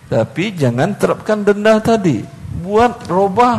Tapi 0.06 0.54
jangan 0.54 0.94
terapkan 0.94 1.42
denda 1.42 1.82
tadi. 1.82 2.22
Buat 2.62 3.10
robah 3.10 3.58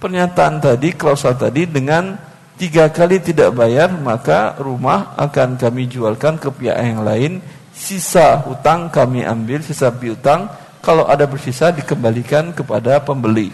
pernyataan 0.00 0.64
tadi, 0.64 0.96
klausul 0.96 1.36
tadi 1.36 1.68
dengan 1.68 2.16
tiga 2.56 2.88
kali 2.88 3.20
tidak 3.20 3.52
bayar 3.52 3.92
maka 4.00 4.56
rumah 4.56 5.12
akan 5.20 5.60
kami 5.60 5.84
jualkan 5.84 6.40
ke 6.40 6.48
pihak 6.56 6.76
yang 6.80 7.04
lain. 7.04 7.44
Sisa 7.76 8.40
hutang 8.48 8.88
kami 8.88 9.28
ambil, 9.28 9.60
sisa 9.60 9.92
piutang. 9.92 10.48
Kalau 10.80 11.04
ada 11.04 11.28
bersisa 11.28 11.68
dikembalikan 11.68 12.56
kepada 12.56 12.96
pembeli. 13.04 13.52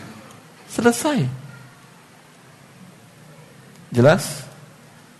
Selesai. 0.70 1.26
Jelas? 3.90 4.53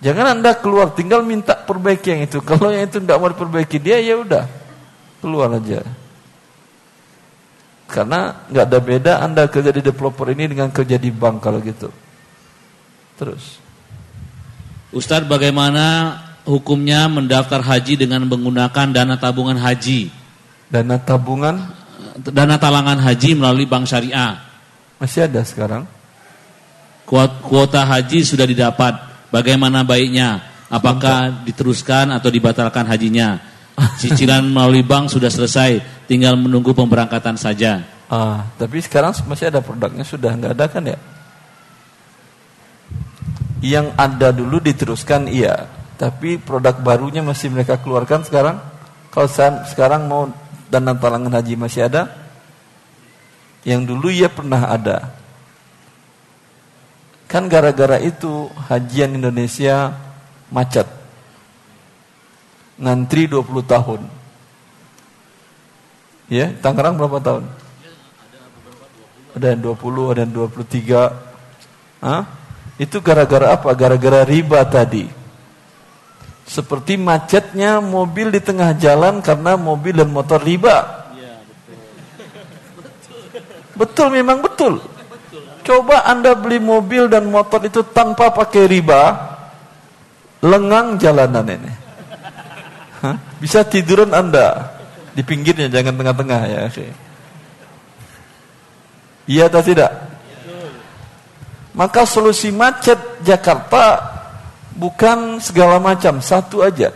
Jangan 0.05 0.37
anda 0.37 0.53
keluar, 0.61 0.93
tinggal 0.93 1.25
minta 1.25 1.57
perbaiki 1.57 2.13
yang 2.13 2.29
itu. 2.29 2.45
Kalau 2.45 2.69
yang 2.69 2.85
itu 2.85 3.01
tidak 3.01 3.17
mau 3.17 3.33
diperbaiki 3.33 3.81
dia, 3.81 3.97
ya 4.05 4.21
udah 4.21 4.45
keluar 5.25 5.57
aja. 5.57 5.81
Karena 7.89 8.45
nggak 8.53 8.65
ada 8.69 8.79
beda 8.85 9.13
Anda 9.25 9.49
kerja 9.49 9.71
di 9.73 9.81
developer 9.81 10.29
ini 10.29 10.51
dengan 10.51 10.69
kerja 10.69 11.01
di 11.01 11.09
bank 11.09 11.37
kalau 11.41 11.63
gitu. 11.65 11.89
Terus. 13.17 13.63
Ustadz 14.91 15.31
bagaimana 15.31 16.19
hukumnya 16.45 17.09
mendaftar 17.09 17.65
haji 17.65 18.05
dengan 18.05 18.27
menggunakan 18.29 18.93
dana 18.93 19.15
tabungan 19.17 19.57
haji? 19.57 20.11
Dana 20.69 21.01
tabungan? 21.01 21.71
Dana 22.19 22.61
talangan 22.61 22.99
haji 22.99 23.39
melalui 23.39 23.65
bank 23.65 23.89
syariah. 23.89 24.43
Masih 24.99 25.31
ada 25.31 25.41
sekarang? 25.47 25.89
Kuota 27.47 27.87
haji 27.87 28.27
sudah 28.27 28.45
didapat. 28.45 29.14
Bagaimana 29.35 29.83
baiknya? 29.83 30.47
Apakah 30.71 31.43
diteruskan 31.43 32.15
atau 32.15 32.31
dibatalkan 32.31 32.87
hajinya? 32.87 33.43
Cicilan 33.99 34.47
melalui 34.47 34.87
bank 34.87 35.11
sudah 35.11 35.27
selesai, 35.27 35.83
tinggal 36.07 36.39
menunggu 36.39 36.71
pemberangkatan 36.71 37.35
saja. 37.35 37.83
Ah, 38.07 38.47
tapi 38.55 38.79
sekarang 38.79 39.11
masih 39.27 39.51
ada 39.51 39.59
produknya 39.59 40.07
sudah 40.07 40.31
nggak 40.39 40.55
ada 40.55 40.67
kan 40.71 40.87
ya? 40.87 40.99
Yang 43.59 43.87
ada 43.99 44.29
dulu 44.31 44.63
diteruskan 44.63 45.27
iya, 45.27 45.67
tapi 45.99 46.39
produk 46.39 46.79
barunya 46.79 47.25
masih 47.27 47.51
mereka 47.51 47.83
keluarkan 47.83 48.23
sekarang. 48.23 48.63
Kalau 49.11 49.27
sekarang 49.67 50.07
mau 50.07 50.31
dana 50.71 50.95
talangan 50.95 51.43
haji 51.43 51.59
masih 51.59 51.91
ada? 51.91 52.07
Yang 53.67 53.83
dulu 53.91 54.15
ya 54.15 54.31
pernah 54.31 54.71
ada. 54.71 55.24
Kan 57.35 57.51
gara-gara 57.51 57.99
itu 57.99 58.47
hajian 58.71 59.19
Indonesia 59.19 59.91
macet 60.55 60.87
ngantri 62.79 63.27
20 63.27 63.67
tahun. 63.67 64.01
Ya, 66.31 66.55
Tangerang 66.63 66.95
berapa 66.95 67.19
tahun? 67.19 67.45
Ada 69.35 69.59
yang 69.59 69.61
20, 69.67 70.15
ada 70.15 70.21
yang 70.23 70.33
23. 70.47 71.11
Hah? 72.07 72.23
Itu 72.79 73.03
gara-gara 73.03 73.59
apa? 73.59 73.75
Gara-gara 73.75 74.23
riba 74.23 74.63
tadi. 74.71 75.11
Seperti 76.47 76.95
macetnya 76.95 77.83
mobil 77.83 78.31
di 78.31 78.39
tengah 78.39 78.79
jalan 78.79 79.19
karena 79.19 79.59
mobil 79.59 79.99
dan 79.99 80.11
motor 80.15 80.39
riba. 80.39 81.03
betul. 83.75 84.07
memang 84.15 84.39
betul. 84.39 84.94
Coba 85.65 86.05
Anda 86.05 86.37
beli 86.37 86.61
mobil 86.61 87.09
dan 87.09 87.33
motor 87.33 87.65
itu 87.65 87.81
tanpa 87.89 88.29
pakai 88.29 88.69
riba, 88.69 89.17
lengang 90.45 91.01
jalanan 91.01 91.49
ini. 91.49 91.73
Bisa 93.41 93.65
tiduran 93.65 94.13
Anda 94.13 94.77
di 95.17 95.25
pinggirnya, 95.25 95.73
jangan 95.73 95.97
tengah-tengah 95.97 96.41
ya. 96.49 96.61
Iya 99.25 99.49
atau 99.49 99.65
tidak? 99.65 99.93
Maka 101.73 102.05
solusi 102.05 102.53
macet 102.53 103.25
Jakarta 103.25 103.99
bukan 104.77 105.41
segala 105.41 105.81
macam, 105.81 106.21
satu 106.21 106.61
aja. 106.61 106.93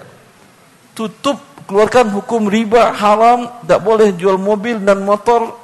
Tutup, 0.93 1.41
keluarkan 1.65 2.13
hukum 2.13 2.53
riba 2.53 2.93
haram, 2.93 3.49
tidak 3.65 3.81
boleh 3.81 4.09
jual 4.13 4.37
mobil 4.37 4.77
dan 4.85 5.03
motor, 5.03 5.57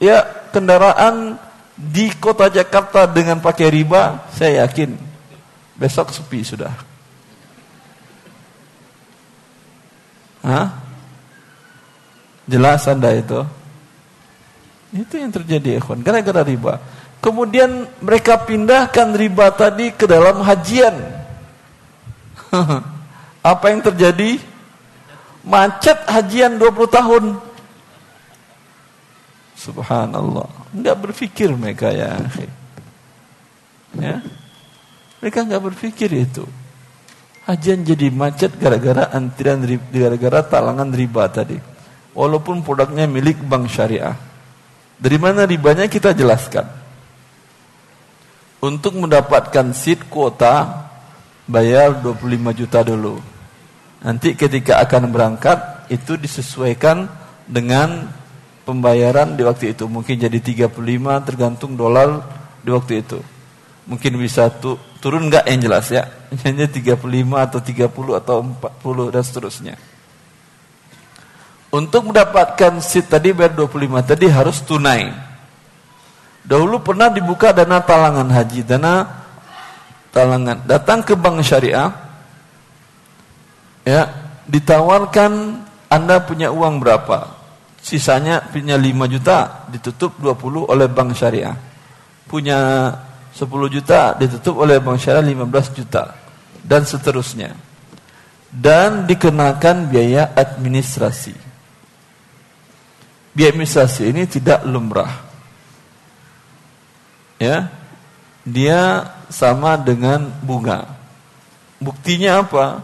ya 0.00 0.24
kendaraan 0.48 1.36
di 1.78 2.10
kota 2.18 2.50
Jakarta 2.50 3.06
dengan 3.06 3.38
pakai 3.38 3.70
riba, 3.70 4.26
saya 4.34 4.66
yakin 4.66 4.98
besok 5.78 6.10
sepi 6.10 6.42
sudah. 6.42 6.74
Hah? 10.42 10.74
Jelas 12.50 12.82
Anda 12.90 13.14
itu? 13.14 13.46
Itu 14.90 15.14
yang 15.22 15.30
terjadi 15.30 15.78
ikhwan, 15.78 16.02
gara-gara 16.02 16.42
riba. 16.42 16.82
Kemudian 17.22 17.86
mereka 18.02 18.42
pindahkan 18.42 19.14
riba 19.14 19.54
tadi 19.54 19.94
ke 19.94 20.10
dalam 20.10 20.42
hajian. 20.42 20.98
Apa 23.52 23.64
yang 23.70 23.86
terjadi? 23.86 24.40
Macet 25.46 25.98
hajian 26.10 26.58
20 26.58 26.90
tahun. 26.90 27.24
Subhanallah. 29.58 30.46
Enggak 30.70 30.96
berpikir 31.02 31.50
mereka 31.50 31.90
ya. 31.90 32.14
Ya. 33.98 34.22
Mereka 35.18 35.50
enggak 35.50 35.62
berpikir 35.66 36.06
itu. 36.14 36.46
Hajian 37.42 37.82
jadi 37.82 38.12
macet 38.14 38.54
gara-gara 38.60 39.10
antrian 39.10 39.58
gara-gara 39.90 40.46
talangan 40.46 40.94
riba 40.94 41.26
tadi. 41.26 41.58
Walaupun 42.14 42.62
produknya 42.62 43.10
milik 43.10 43.42
bank 43.42 43.66
syariah. 43.66 44.14
Dari 44.98 45.18
mana 45.18 45.42
ribanya 45.42 45.90
kita 45.90 46.14
jelaskan. 46.14 46.66
Untuk 48.62 48.94
mendapatkan 48.94 49.70
seat 49.74 50.06
kuota 50.10 50.86
bayar 51.46 51.98
25 51.98 52.58
juta 52.58 52.82
dulu. 52.82 53.18
Nanti 54.02 54.38
ketika 54.38 54.78
akan 54.86 55.10
berangkat 55.10 55.90
itu 55.90 56.14
disesuaikan 56.14 57.10
dengan 57.48 58.10
pembayaran 58.68 59.32
di 59.32 59.40
waktu 59.48 59.72
itu. 59.72 59.88
Mungkin 59.88 60.20
jadi 60.20 60.36
35 60.36 60.68
tergantung 61.24 61.72
dolar 61.72 62.20
di 62.60 62.68
waktu 62.68 63.00
itu. 63.00 63.24
Mungkin 63.88 64.20
bisa 64.20 64.52
tu, 64.52 64.76
turun 65.00 65.32
enggak 65.32 65.48
yang 65.48 65.64
jelas 65.64 65.88
ya. 65.88 66.04
Hanya 66.44 66.68
35 66.68 67.00
atau 67.40 67.60
30 67.64 68.20
atau 68.20 68.36
40 68.44 69.08
dan 69.08 69.24
seterusnya. 69.24 69.74
Untuk 71.72 72.12
mendapatkan 72.12 72.84
seat 72.84 73.08
tadi 73.08 73.32
bayar 73.32 73.56
25 73.56 74.04
tadi 74.04 74.28
harus 74.28 74.60
tunai. 74.60 75.08
Dahulu 76.44 76.80
pernah 76.84 77.08
dibuka 77.08 77.52
dana 77.52 77.80
talangan 77.80 78.28
haji, 78.28 78.64
dana 78.64 79.04
talangan. 80.12 80.64
Datang 80.64 81.04
ke 81.04 81.12
bank 81.12 81.44
syariah, 81.44 81.92
ya 83.84 84.08
ditawarkan 84.48 85.60
Anda 85.92 86.24
punya 86.24 86.48
uang 86.48 86.80
berapa? 86.80 87.37
Sisanya 87.88 88.44
punya 88.52 88.76
5 88.76 89.08
juta, 89.08 89.64
ditutup 89.72 90.20
20 90.20 90.68
oleh 90.68 90.84
bank 90.92 91.16
syariah. 91.16 91.56
Punya 92.28 92.92
10 93.38 93.70
juta 93.70 94.18
ditutup 94.18 94.58
oleh 94.58 94.82
Bank 94.82 94.98
Syariah 94.98 95.30
15 95.30 95.78
juta 95.78 96.18
dan 96.66 96.82
seterusnya. 96.82 97.54
Dan 98.50 99.06
dikenakan 99.06 99.86
biaya 99.86 100.34
administrasi. 100.34 101.36
Biaya 103.36 103.54
administrasi 103.54 104.02
ini 104.10 104.26
tidak 104.26 104.66
lumrah. 104.66 105.12
Ya. 107.38 107.70
Dia 108.42 109.06
sama 109.30 109.76
dengan 109.78 110.32
bunga. 110.42 110.88
Buktinya 111.78 112.42
apa? 112.42 112.80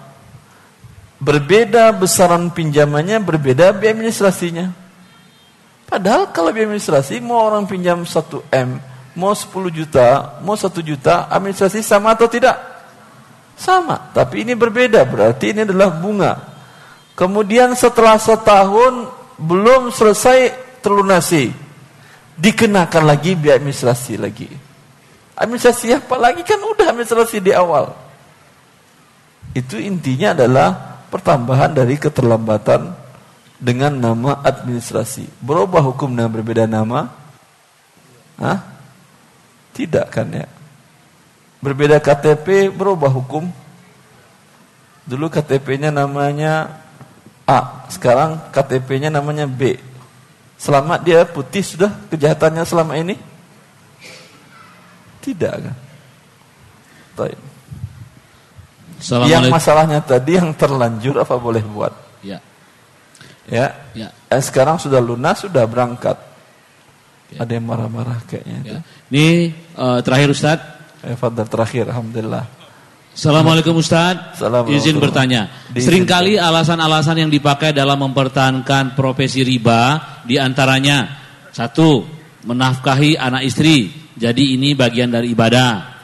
Berbeda 1.18 1.90
besaran 1.96 2.52
pinjamannya, 2.52 3.18
berbeda 3.24 3.72
biaya 3.72 3.96
administrasinya. 3.96 4.83
Padahal 5.84 6.32
kalau 6.32 6.50
biaya 6.50 6.66
administrasi 6.66 7.20
mau 7.20 7.44
orang 7.44 7.68
pinjam 7.68 8.02
1 8.02 8.50
M, 8.50 8.80
mau 9.14 9.32
10 9.36 9.50
juta, 9.70 10.40
mau 10.40 10.56
1 10.56 10.72
juta, 10.80 11.28
administrasi 11.28 11.84
sama 11.84 12.16
atau 12.16 12.26
tidak? 12.26 12.56
Sama, 13.54 14.10
tapi 14.10 14.42
ini 14.42 14.58
berbeda, 14.58 15.06
berarti 15.06 15.54
ini 15.54 15.62
adalah 15.62 15.94
bunga. 15.94 16.32
Kemudian 17.14 17.78
setelah 17.78 18.18
setahun 18.18 19.06
belum 19.38 19.94
selesai 19.94 20.50
terlunasi, 20.82 21.54
dikenakan 22.34 23.04
lagi 23.06 23.38
biaya 23.38 23.62
administrasi 23.62 24.18
lagi. 24.18 24.50
Administrasi 25.38 25.94
apa 25.94 26.18
lagi 26.18 26.42
kan 26.42 26.58
udah 26.58 26.90
administrasi 26.90 27.38
di 27.38 27.54
awal. 27.54 27.94
Itu 29.54 29.78
intinya 29.78 30.34
adalah 30.34 30.68
pertambahan 31.14 31.78
dari 31.78 31.94
keterlambatan 31.94 33.03
dengan 33.58 33.94
nama 33.94 34.40
administrasi. 34.42 35.28
Berubah 35.38 35.80
hukum 35.80 36.10
dengan 36.10 36.30
berbeda 36.30 36.64
nama? 36.66 37.10
Hah? 38.38 38.58
Tidak 39.74 40.06
kan 40.10 40.26
ya? 40.30 40.46
Berbeda 41.62 41.98
KTP 41.98 42.70
berubah 42.70 43.10
hukum? 43.10 43.48
Dulu 45.04 45.28
KTP-nya 45.28 45.92
namanya 45.92 46.80
A, 47.44 47.88
sekarang 47.92 48.40
KTP-nya 48.52 49.12
namanya 49.12 49.44
B. 49.44 49.76
Selamat 50.56 51.04
dia 51.04 51.24
putih 51.28 51.60
sudah 51.60 51.92
kejahatannya 52.08 52.64
selama 52.64 52.96
ini? 52.96 53.16
Tidak 55.20 55.54
kan? 55.60 55.76
Baik. 57.16 57.40
Yang 59.28 59.52
masalahnya 59.52 60.00
tadi 60.00 60.40
yang 60.40 60.56
terlanjur 60.56 61.20
apa 61.20 61.36
boleh 61.36 61.60
buat? 61.60 62.03
Ya. 63.48 63.76
Ya. 63.92 64.08
ya. 64.08 64.08
Eh, 64.32 64.42
sekarang 64.42 64.80
sudah 64.80 65.00
lunas, 65.00 65.44
sudah 65.44 65.64
berangkat. 65.68 66.16
Ya. 67.34 67.44
Ada 67.44 67.52
yang 67.58 67.66
marah-marah 67.66 68.18
kayaknya. 68.24 68.58
Ya. 68.62 68.78
Ini 69.10 69.26
uh, 69.76 69.98
terakhir 70.00 70.28
Ustaz. 70.32 70.58
Eh, 71.04 71.16
Fadal 71.18 71.48
terakhir, 71.48 71.92
Alhamdulillah. 71.92 72.44
Assalamualaikum 73.14 73.78
Ustaz. 73.78 74.42
Izin 74.66 74.98
bertanya. 74.98 75.70
Seringkali 75.70 76.34
alasan-alasan 76.34 77.22
yang 77.22 77.30
dipakai 77.30 77.70
dalam 77.70 78.02
mempertahankan 78.02 78.98
profesi 78.98 79.46
riba 79.46 80.02
di 80.26 80.34
antaranya 80.34 81.14
satu, 81.54 82.02
menafkahi 82.42 83.14
anak 83.14 83.46
istri. 83.46 83.92
Jadi 84.18 84.58
ini 84.58 84.74
bagian 84.74 85.14
dari 85.14 85.30
ibadah. 85.30 85.94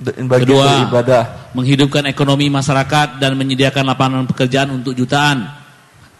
Bagian 0.00 0.28
Kedua, 0.28 0.64
dari 0.68 0.84
ibadah. 0.88 1.22
menghidupkan 1.56 2.04
ekonomi 2.08 2.48
masyarakat 2.52 3.20
dan 3.20 3.36
menyediakan 3.36 3.84
lapangan 3.84 4.24
pekerjaan 4.28 4.72
untuk 4.72 4.96
jutaan 4.96 5.59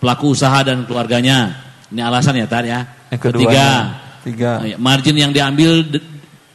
pelaku 0.01 0.33
usaha 0.33 0.65
dan 0.65 0.89
keluarganya. 0.89 1.69
Ini 1.93 2.01
alasan 2.01 2.41
ya, 2.41 2.49
Tar 2.49 2.65
ya. 2.65 2.81
Yang 3.13 3.21
Ketiga, 3.31 3.67
tiga. 4.25 4.51
Oh, 4.63 4.67
ya, 4.67 4.77
margin 4.81 5.17
yang 5.19 5.31
diambil 5.35 5.85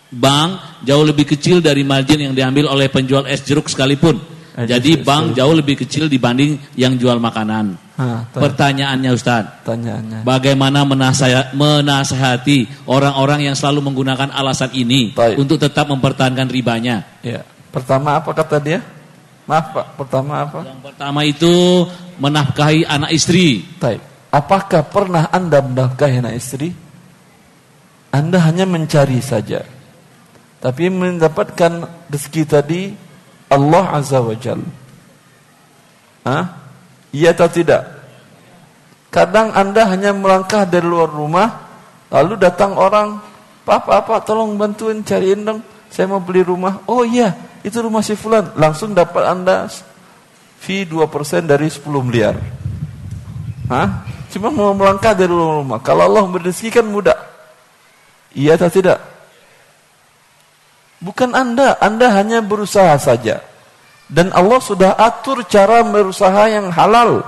bank 0.10 0.82
jauh 0.88 1.04
lebih 1.06 1.28
kecil 1.28 1.60
dari 1.60 1.84
margin 1.84 2.20
yang 2.32 2.34
diambil 2.34 2.72
oleh 2.72 2.88
penjual 2.90 3.28
es 3.28 3.44
jeruk 3.44 3.68
sekalipun. 3.70 4.18
Jadi 4.56 5.04
bank 5.04 5.36
jauh 5.36 5.52
lebih 5.52 5.76
kecil 5.84 6.08
dibanding 6.08 6.56
yang 6.80 6.96
jual 6.96 7.20
makanan. 7.20 7.76
Ha, 8.00 8.28
Pertanyaannya 8.32 9.12
Ustaz, 9.12 9.64
Pertanyaannya. 9.64 10.20
bagaimana 10.24 10.84
menasehati 11.56 12.88
orang-orang 12.88 13.52
yang 13.52 13.56
selalu 13.56 13.88
menggunakan 13.92 14.32
alasan 14.36 14.72
ini 14.76 15.12
Taib. 15.16 15.40
untuk 15.40 15.60
tetap 15.60 15.88
mempertahankan 15.92 16.48
ribanya? 16.48 17.04
Ya. 17.20 17.44
Pertama 17.72 18.16
apa 18.20 18.32
kata 18.32 18.60
dia? 18.64 18.80
Maaf 19.46 19.66
Pak, 19.78 19.88
pertama 20.02 20.42
apa? 20.42 20.66
Yang 20.66 20.82
pertama 20.90 21.20
itu 21.22 21.54
menafkahi 22.18 22.82
anak 22.90 23.14
istri. 23.14 23.62
Taib. 23.78 24.02
Apakah 24.34 24.90
pernah 24.90 25.30
Anda 25.30 25.62
menafkahi 25.62 26.26
anak 26.26 26.36
istri? 26.36 26.74
Anda 28.10 28.42
hanya 28.42 28.66
mencari 28.66 29.22
saja. 29.22 29.62
Tapi 30.64 30.90
mendapatkan 30.90 31.86
rezeki 32.10 32.44
tadi 32.48 32.82
Allah 33.52 33.86
Azza 34.02 34.18
wa 34.24 34.34
Jal. 34.34 34.64
Hah? 36.26 36.46
Iya 37.14 37.38
atau 37.38 37.46
tidak? 37.52 37.86
Kadang 39.14 39.56
anda 39.56 39.88
hanya 39.88 40.12
melangkah 40.12 40.68
dari 40.68 40.84
luar 40.84 41.08
rumah, 41.08 41.48
lalu 42.12 42.36
datang 42.36 42.76
orang, 42.76 43.16
Papa, 43.64 44.04
apa, 44.04 44.20
tolong 44.28 44.60
bantuin 44.60 45.00
cariin 45.02 45.48
dong, 45.48 45.64
saya 45.96 46.12
mau 46.12 46.20
beli 46.20 46.44
rumah. 46.44 46.84
Oh 46.92 47.08
iya, 47.08 47.32
itu 47.64 47.80
rumah 47.80 48.04
si 48.04 48.20
Fulan. 48.20 48.52
Langsung 48.60 48.92
dapat 48.92 49.24
anda 49.32 49.72
fee 50.60 50.84
2% 50.84 51.08
dari 51.48 51.72
10 51.72 51.88
miliar. 52.04 52.36
Hah? 53.72 54.04
Cuma 54.28 54.52
mau 54.52 54.76
melangkah 54.76 55.16
dari 55.16 55.32
rumah. 55.32 55.80
Kalau 55.80 56.12
Allah 56.12 56.28
memberi 56.28 56.52
kan 56.52 56.84
mudah. 56.84 57.16
Iya 58.36 58.60
atau 58.60 58.68
tidak? 58.68 59.00
Bukan 61.00 61.32
Anda, 61.32 61.80
Anda 61.80 62.12
hanya 62.12 62.44
berusaha 62.44 63.00
saja. 63.00 63.40
Dan 64.12 64.36
Allah 64.36 64.60
sudah 64.60 65.00
atur 65.00 65.48
cara 65.48 65.80
berusaha 65.88 66.52
yang 66.52 66.68
halal. 66.76 67.24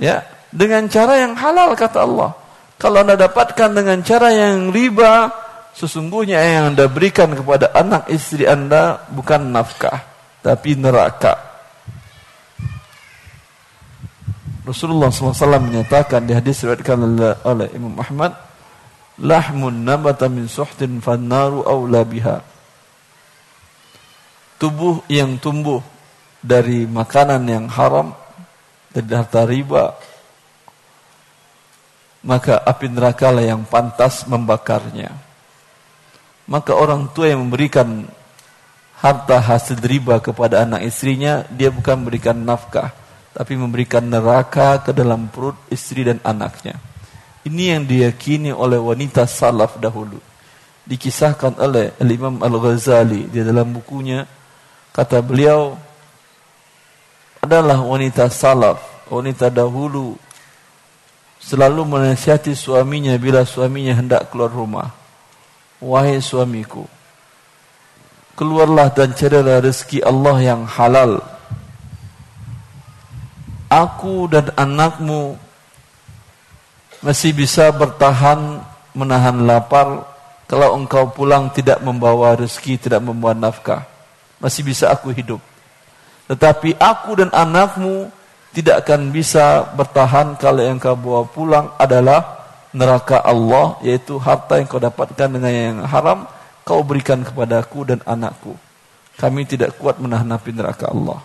Ya, 0.00 0.24
dengan 0.48 0.88
cara 0.88 1.20
yang 1.20 1.36
halal 1.36 1.76
kata 1.76 2.08
Allah. 2.08 2.32
Kalau 2.80 3.04
Anda 3.04 3.20
dapatkan 3.20 3.76
dengan 3.76 4.00
cara 4.00 4.32
yang 4.32 4.72
riba, 4.72 5.28
sesungguhnya 5.76 6.40
yang 6.40 6.64
Anda 6.72 6.88
berikan 6.88 7.36
kepada 7.36 7.68
anak 7.76 8.08
istri 8.08 8.48
Anda 8.48 9.04
bukan 9.12 9.52
nafkah, 9.52 10.00
tapi 10.40 10.72
neraka. 10.72 11.36
Rasulullah 14.66 15.14
SAW 15.14 15.62
menyatakan 15.62 16.26
di 16.26 16.34
hadis 16.34 16.64
riwayatkan 16.66 16.98
oleh 17.46 17.68
Imam 17.76 17.94
Ahmad, 18.02 18.34
lahmun 19.20 19.86
nabata 19.86 20.26
min 20.26 20.50
suhtin 20.50 20.98
fannaru 20.98 21.62
awla 21.62 22.02
biha. 22.02 22.42
Tubuh 24.56 25.04
yang 25.06 25.36
tumbuh 25.38 25.84
dari 26.40 26.88
makanan 26.88 27.44
yang 27.46 27.68
haram, 27.68 28.16
dari 28.90 29.06
harta 29.12 29.44
riba, 29.44 29.92
maka 32.24 32.58
api 32.64 32.90
neraka 32.90 33.30
lah 33.30 33.44
yang 33.44 33.62
pantas 33.68 34.26
membakarnya. 34.26 35.25
Maka 36.46 36.78
orang 36.78 37.10
tua 37.10 37.30
yang 37.30 37.42
memberikan 37.42 38.06
harta 39.02 39.42
hasil 39.42 39.82
riba 39.82 40.22
kepada 40.22 40.62
anak 40.62 40.86
istrinya, 40.86 41.42
dia 41.52 41.74
bukan 41.74 42.00
memberikan 42.00 42.38
nafkah, 42.38 42.94
tapi 43.34 43.58
memberikan 43.58 44.06
neraka 44.06 44.80
ke 44.80 44.94
dalam 44.94 45.26
perut 45.28 45.58
istri 45.68 46.06
dan 46.06 46.22
anaknya. 46.22 46.78
Ini 47.46 47.78
yang 47.78 47.82
diyakini 47.86 48.50
oleh 48.54 48.78
wanita 48.78 49.26
salaf 49.26 49.78
dahulu. 49.78 50.18
Dikisahkan 50.86 51.58
oleh 51.58 51.94
Imam 51.98 52.38
Al-Ghazali 52.38 53.26
di 53.26 53.42
dalam 53.42 53.74
bukunya 53.74 54.22
kata 54.94 55.18
beliau 55.18 55.74
adalah 57.42 57.78
wanita 57.82 58.30
salaf, 58.30 59.06
wanita 59.10 59.50
dahulu 59.50 60.14
selalu 61.42 61.86
menasihati 61.86 62.54
suaminya 62.54 63.14
bila 63.18 63.46
suaminya 63.46 63.94
hendak 63.94 64.30
keluar 64.30 64.50
rumah. 64.50 65.05
Wahai 65.76 66.24
suamiku, 66.24 66.88
keluarlah 68.32 68.88
dan 68.96 69.12
carilah 69.12 69.60
rezeki 69.60 70.00
Allah 70.00 70.36
yang 70.40 70.62
halal. 70.64 71.20
Aku 73.68 74.30
dan 74.30 74.48
anakmu 74.56 75.36
masih 77.04 77.36
bisa 77.36 77.68
bertahan 77.76 78.64
menahan 78.96 79.44
lapar 79.44 80.06
kalau 80.46 80.78
engkau 80.78 81.10
pulang 81.10 81.50
tidak 81.50 81.82
membawa 81.82 82.38
rezeki, 82.38 82.88
tidak 82.88 83.02
membawa 83.02 83.34
nafkah. 83.34 83.82
Masih 84.38 84.62
bisa 84.62 84.88
aku 84.88 85.10
hidup. 85.10 85.42
Tetapi 86.30 86.78
aku 86.78 87.20
dan 87.20 87.30
anakmu 87.34 88.08
tidak 88.56 88.86
akan 88.86 89.12
bisa 89.12 89.68
bertahan 89.76 90.38
kalau 90.40 90.62
yang 90.64 90.80
kau 90.80 90.96
bawa 90.96 91.28
pulang 91.28 91.66
adalah 91.76 92.35
neraka 92.76 93.24
Allah, 93.24 93.80
yaitu 93.80 94.20
harta 94.20 94.60
yang 94.60 94.68
kau 94.68 94.76
dapatkan 94.76 95.28
dengan 95.32 95.52
yang 95.52 95.78
haram, 95.88 96.28
kau 96.60 96.84
berikan 96.84 97.24
kepadaku 97.24 97.88
dan 97.88 98.04
anakku. 98.04 98.52
Kami 99.16 99.48
tidak 99.48 99.80
kuat 99.80 99.96
menahan 99.96 100.28
api 100.28 100.52
neraka 100.52 100.92
Allah. 100.92 101.24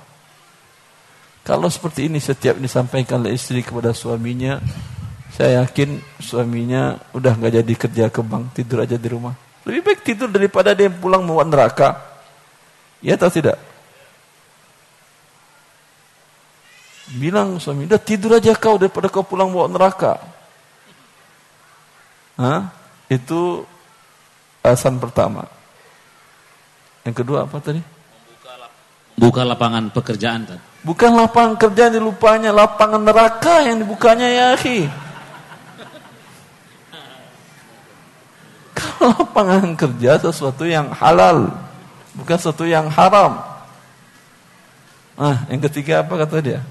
Kalau 1.43 1.67
seperti 1.67 2.07
ini 2.07 2.23
setiap 2.23 2.55
disampaikan 2.55 3.19
oleh 3.19 3.35
istri 3.35 3.59
kepada 3.59 3.91
suaminya, 3.91 4.63
saya 5.35 5.67
yakin 5.67 5.99
suaminya 6.23 6.95
udah 7.11 7.35
nggak 7.35 7.53
jadi 7.59 7.73
kerja 7.75 8.05
ke 8.07 8.23
bank, 8.23 8.55
tidur 8.55 8.87
aja 8.87 8.95
di 8.95 9.07
rumah. 9.11 9.35
Lebih 9.67 9.81
baik 9.83 9.99
tidur 10.07 10.31
daripada 10.31 10.71
dia 10.71 10.87
pulang 10.87 11.27
membuat 11.27 11.51
neraka. 11.51 11.89
Ya 13.03 13.19
atau 13.19 13.27
tidak? 13.27 13.59
Bilang 17.11 17.59
suami, 17.59 17.91
udah 17.91 17.99
tidur 17.99 18.39
aja 18.39 18.55
kau 18.55 18.79
daripada 18.79 19.11
kau 19.11 19.27
pulang 19.27 19.51
bawa 19.51 19.67
neraka. 19.67 20.30
Hah? 22.39 22.71
Itu 23.11 23.67
alasan 24.63 25.01
pertama. 25.01 25.43
Yang 27.03 27.25
kedua 27.25 27.49
apa 27.49 27.57
tadi? 27.59 27.81
Bukan 29.17 29.45
lapangan 29.45 29.91
pekerjaan 29.91 30.47
kan? 30.47 30.59
Bukan 30.81 31.13
lapangan 31.13 31.53
kerja 31.59 31.93
dilupanya, 31.93 32.49
lapangan 32.49 33.05
neraka 33.05 33.61
yang 33.61 33.85
dibukanya 33.85 34.25
ya 34.25 34.45
akhi. 34.57 34.89
Kalau 38.77 39.13
lapangan 39.13 39.77
kerja 39.77 40.17
sesuatu 40.17 40.65
yang 40.65 40.89
halal, 40.89 41.53
bukan 42.17 42.37
sesuatu 42.39 42.65
yang 42.65 42.89
haram. 42.89 43.37
Ah, 45.19 45.45
yang 45.53 45.61
ketiga 45.69 46.01
apa 46.01 46.25
kata 46.25 46.41
dia? 46.41 46.65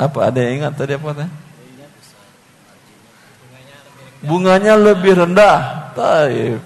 Apa 0.00 0.30
ada 0.30 0.40
yang 0.40 0.64
ingat 0.64 0.72
tadi 0.78 0.96
apa 0.96 1.10
tadi? 1.12 1.47
Bunganya 4.22 4.74
lebih 4.74 5.14
rendah. 5.14 5.90
Taib. 5.94 6.58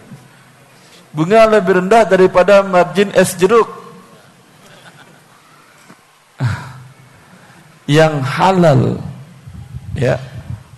Bunga 1.13 1.45
lebih 1.45 1.85
rendah 1.85 2.09
daripada 2.09 2.65
margin 2.65 3.13
es 3.13 3.37
jeruk. 3.37 3.69
yang 8.01 8.23
halal 8.25 8.97
ya 9.93 10.17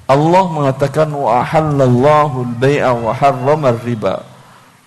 Allah 0.05 0.44
mengatakan 0.52 1.09
wa 1.14 1.40
ahallallahu 1.40 2.52
al-bai'a 2.52 2.92
wa 2.92 3.12
harrama 3.14 3.72
riba 3.80 4.24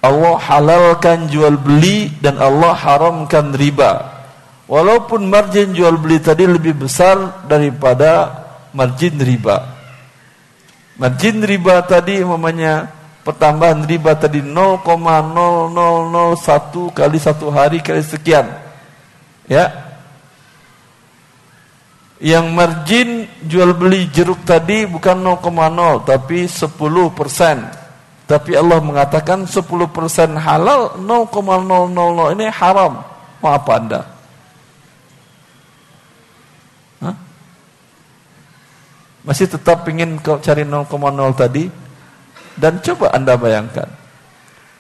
Allah 0.04 0.38
halalkan 0.38 1.26
jual 1.26 1.58
beli 1.58 2.14
dan 2.22 2.38
Allah 2.38 2.78
haramkan 2.78 3.56
riba 3.58 4.22
walaupun 4.70 5.26
margin 5.26 5.74
jual 5.74 5.98
beli 5.98 6.22
tadi 6.22 6.46
lebih 6.46 6.86
besar 6.86 7.48
daripada 7.50 8.46
margin 8.78 9.18
riba 9.18 9.77
margin 10.98 11.46
riba 11.46 11.86
tadi 11.86 12.26
umpamanya 12.26 12.90
pertambahan 13.22 13.86
riba 13.86 14.18
tadi 14.18 14.42
0,0001 14.42 15.78
kali 16.94 17.18
satu 17.22 17.54
hari 17.54 17.86
kali 17.86 18.02
sekian 18.02 18.50
ya 19.48 19.88
yang 22.18 22.50
margin 22.50 23.30
jual 23.46 23.78
beli 23.78 24.10
jeruk 24.10 24.42
tadi 24.42 24.90
bukan 24.90 25.22
0,0 25.22 26.02
tapi 26.02 26.50
10 26.50 26.66
persen. 27.14 27.62
Tapi 28.28 28.60
Allah 28.60 28.84
mengatakan 28.84 29.48
10 29.48 29.64
persen 29.88 30.36
halal 30.36 31.00
0,000 31.00 32.36
ini 32.36 32.52
haram. 32.52 33.00
Mau 33.40 33.52
apa 33.54 33.72
anda? 33.78 34.17
Masih 39.28 39.52
tetap 39.52 39.84
ingin 39.92 40.24
kau 40.24 40.40
cari 40.40 40.64
0,0 40.64 40.88
tadi? 41.36 41.68
Dan 42.56 42.80
coba 42.80 43.12
anda 43.12 43.36
bayangkan. 43.36 43.92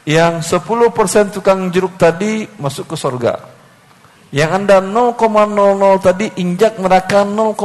Yang 0.07 0.56
10 0.56 0.88
persen 0.95 1.28
tukang 1.36 1.68
jeruk 1.68 1.99
tadi 1.99 2.48
masuk 2.56 2.88
ke 2.88 2.95
surga. 2.95 3.44
Yang 4.32 4.52
Anda 4.64 4.80
0,00 4.80 5.19
tadi 5.99 6.32
injak 6.40 6.80
neraka 6.80 7.28
0,000. 7.28 7.60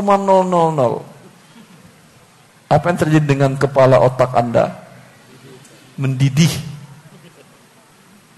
Apa 2.66 2.84
yang 2.86 2.98
terjadi 2.98 3.26
dengan 3.26 3.54
kepala 3.54 4.02
otak 4.02 4.34
Anda? 4.34 4.74
Mendidih. 5.98 6.50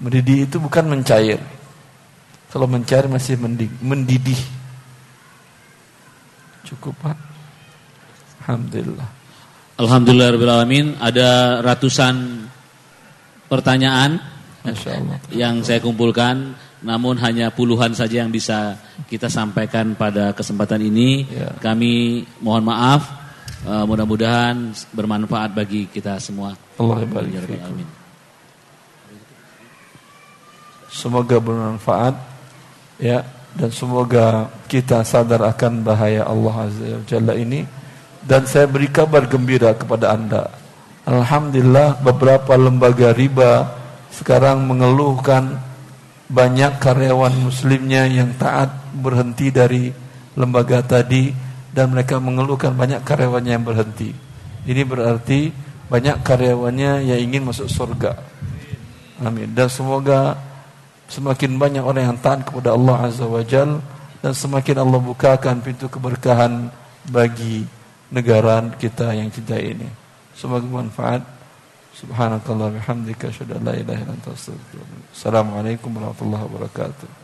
Mendidih 0.01 0.49
itu 0.49 0.57
bukan 0.61 0.85
mencair. 0.85 1.41
Kalau 2.53 2.69
mencair 2.69 3.09
masih 3.09 3.41
mendidih. 3.81 4.41
Cukup 6.65 6.93
Pak. 7.01 7.34
Alhamdulillah. 8.45 9.09
Alhamdulillah 9.81 10.29
alamin. 10.37 11.01
Ada 11.01 11.65
ratusan 11.65 12.45
pertanyaan 13.49 14.21
yang 15.33 15.65
saya 15.65 15.81
kumpulkan 15.81 16.53
namun 16.85 17.17
hanya 17.25 17.49
puluhan 17.49 17.97
saja 17.97 18.21
yang 18.21 18.29
bisa 18.29 18.77
kita 19.09 19.33
sampaikan 19.33 19.97
pada 19.97 20.37
kesempatan 20.37 20.85
ini. 20.85 21.25
Ya. 21.25 21.57
Kami 21.57 22.21
mohon 22.45 22.69
maaf, 22.69 23.09
uh, 23.65 23.89
mudah-mudahan 23.89 24.77
bermanfaat 24.93 25.57
bagi 25.57 25.89
kita 25.89 26.21
semua. 26.21 26.53
Allah 26.77 27.01
Amin. 27.65 27.89
Semoga 30.93 31.41
bermanfaat 31.41 32.15
ya 33.01 33.25
dan 33.57 33.73
semoga 33.73 34.53
kita 34.69 35.03
sadar 35.03 35.43
akan 35.43 35.83
bahaya 35.83 36.23
Allah 36.29 36.69
Azza 36.69 36.87
wa 37.01 37.07
Jalla 37.09 37.35
ini 37.35 37.84
dan 38.25 38.49
saya 38.49 38.65
beri 38.65 38.89
kabar 38.89 39.29
gembira 39.29 39.77
kepada 39.77 40.17
Anda. 40.17 40.49
Alhamdulillah 41.05 42.01
beberapa 42.01 42.57
lembaga 42.57 43.13
riba 43.13 43.69
sekarang 44.09 44.65
mengeluhkan 44.65 45.61
banyak 46.33 46.81
karyawan 46.81 47.37
muslimnya 47.45 48.09
yang 48.09 48.33
taat 48.41 48.73
berhenti 48.97 49.53
dari 49.53 49.93
lembaga 50.33 50.81
tadi 50.81 51.31
dan 51.71 51.93
mereka 51.93 52.17
mengeluhkan 52.17 52.73
banyak 52.73 53.05
karyawannya 53.05 53.53
yang 53.53 53.67
berhenti. 53.67 54.11
Ini 54.65 54.83
berarti 54.89 55.53
banyak 55.93 56.25
karyawannya 56.25 57.05
yang 57.05 57.21
ingin 57.21 57.45
masuk 57.45 57.69
surga. 57.69 58.17
Amin. 59.21 59.53
Dan 59.53 59.69
semoga 59.69 60.41
semakin 61.13 61.61
banyak 61.61 61.85
orang 61.85 62.15
yang 62.15 62.19
taat 62.19 62.49
kepada 62.49 62.73
Allah 62.73 63.13
Azza 63.13 63.29
wa 63.29 63.45
Jal 63.45 63.85
dan 64.25 64.33
semakin 64.33 64.81
Allah 64.81 65.01
bukakan 65.05 65.61
pintu 65.61 65.93
keberkahan 65.93 66.73
bagi 67.13 67.84
negara 68.15 68.63
kita 68.79 69.11
yang 69.11 69.27
cinta 69.35 69.59
ini. 69.59 69.91
Semoga 70.39 70.63
manfaat. 70.63 71.23
Subhanakallah 71.95 72.75
bihamdika 72.75 73.31
asyhadu 73.31 73.55
an 73.55 73.71
la 73.71 73.75
Assalamualaikum 75.15 75.95
warahmatullahi 75.95 76.43
wabarakatuh. 76.43 77.23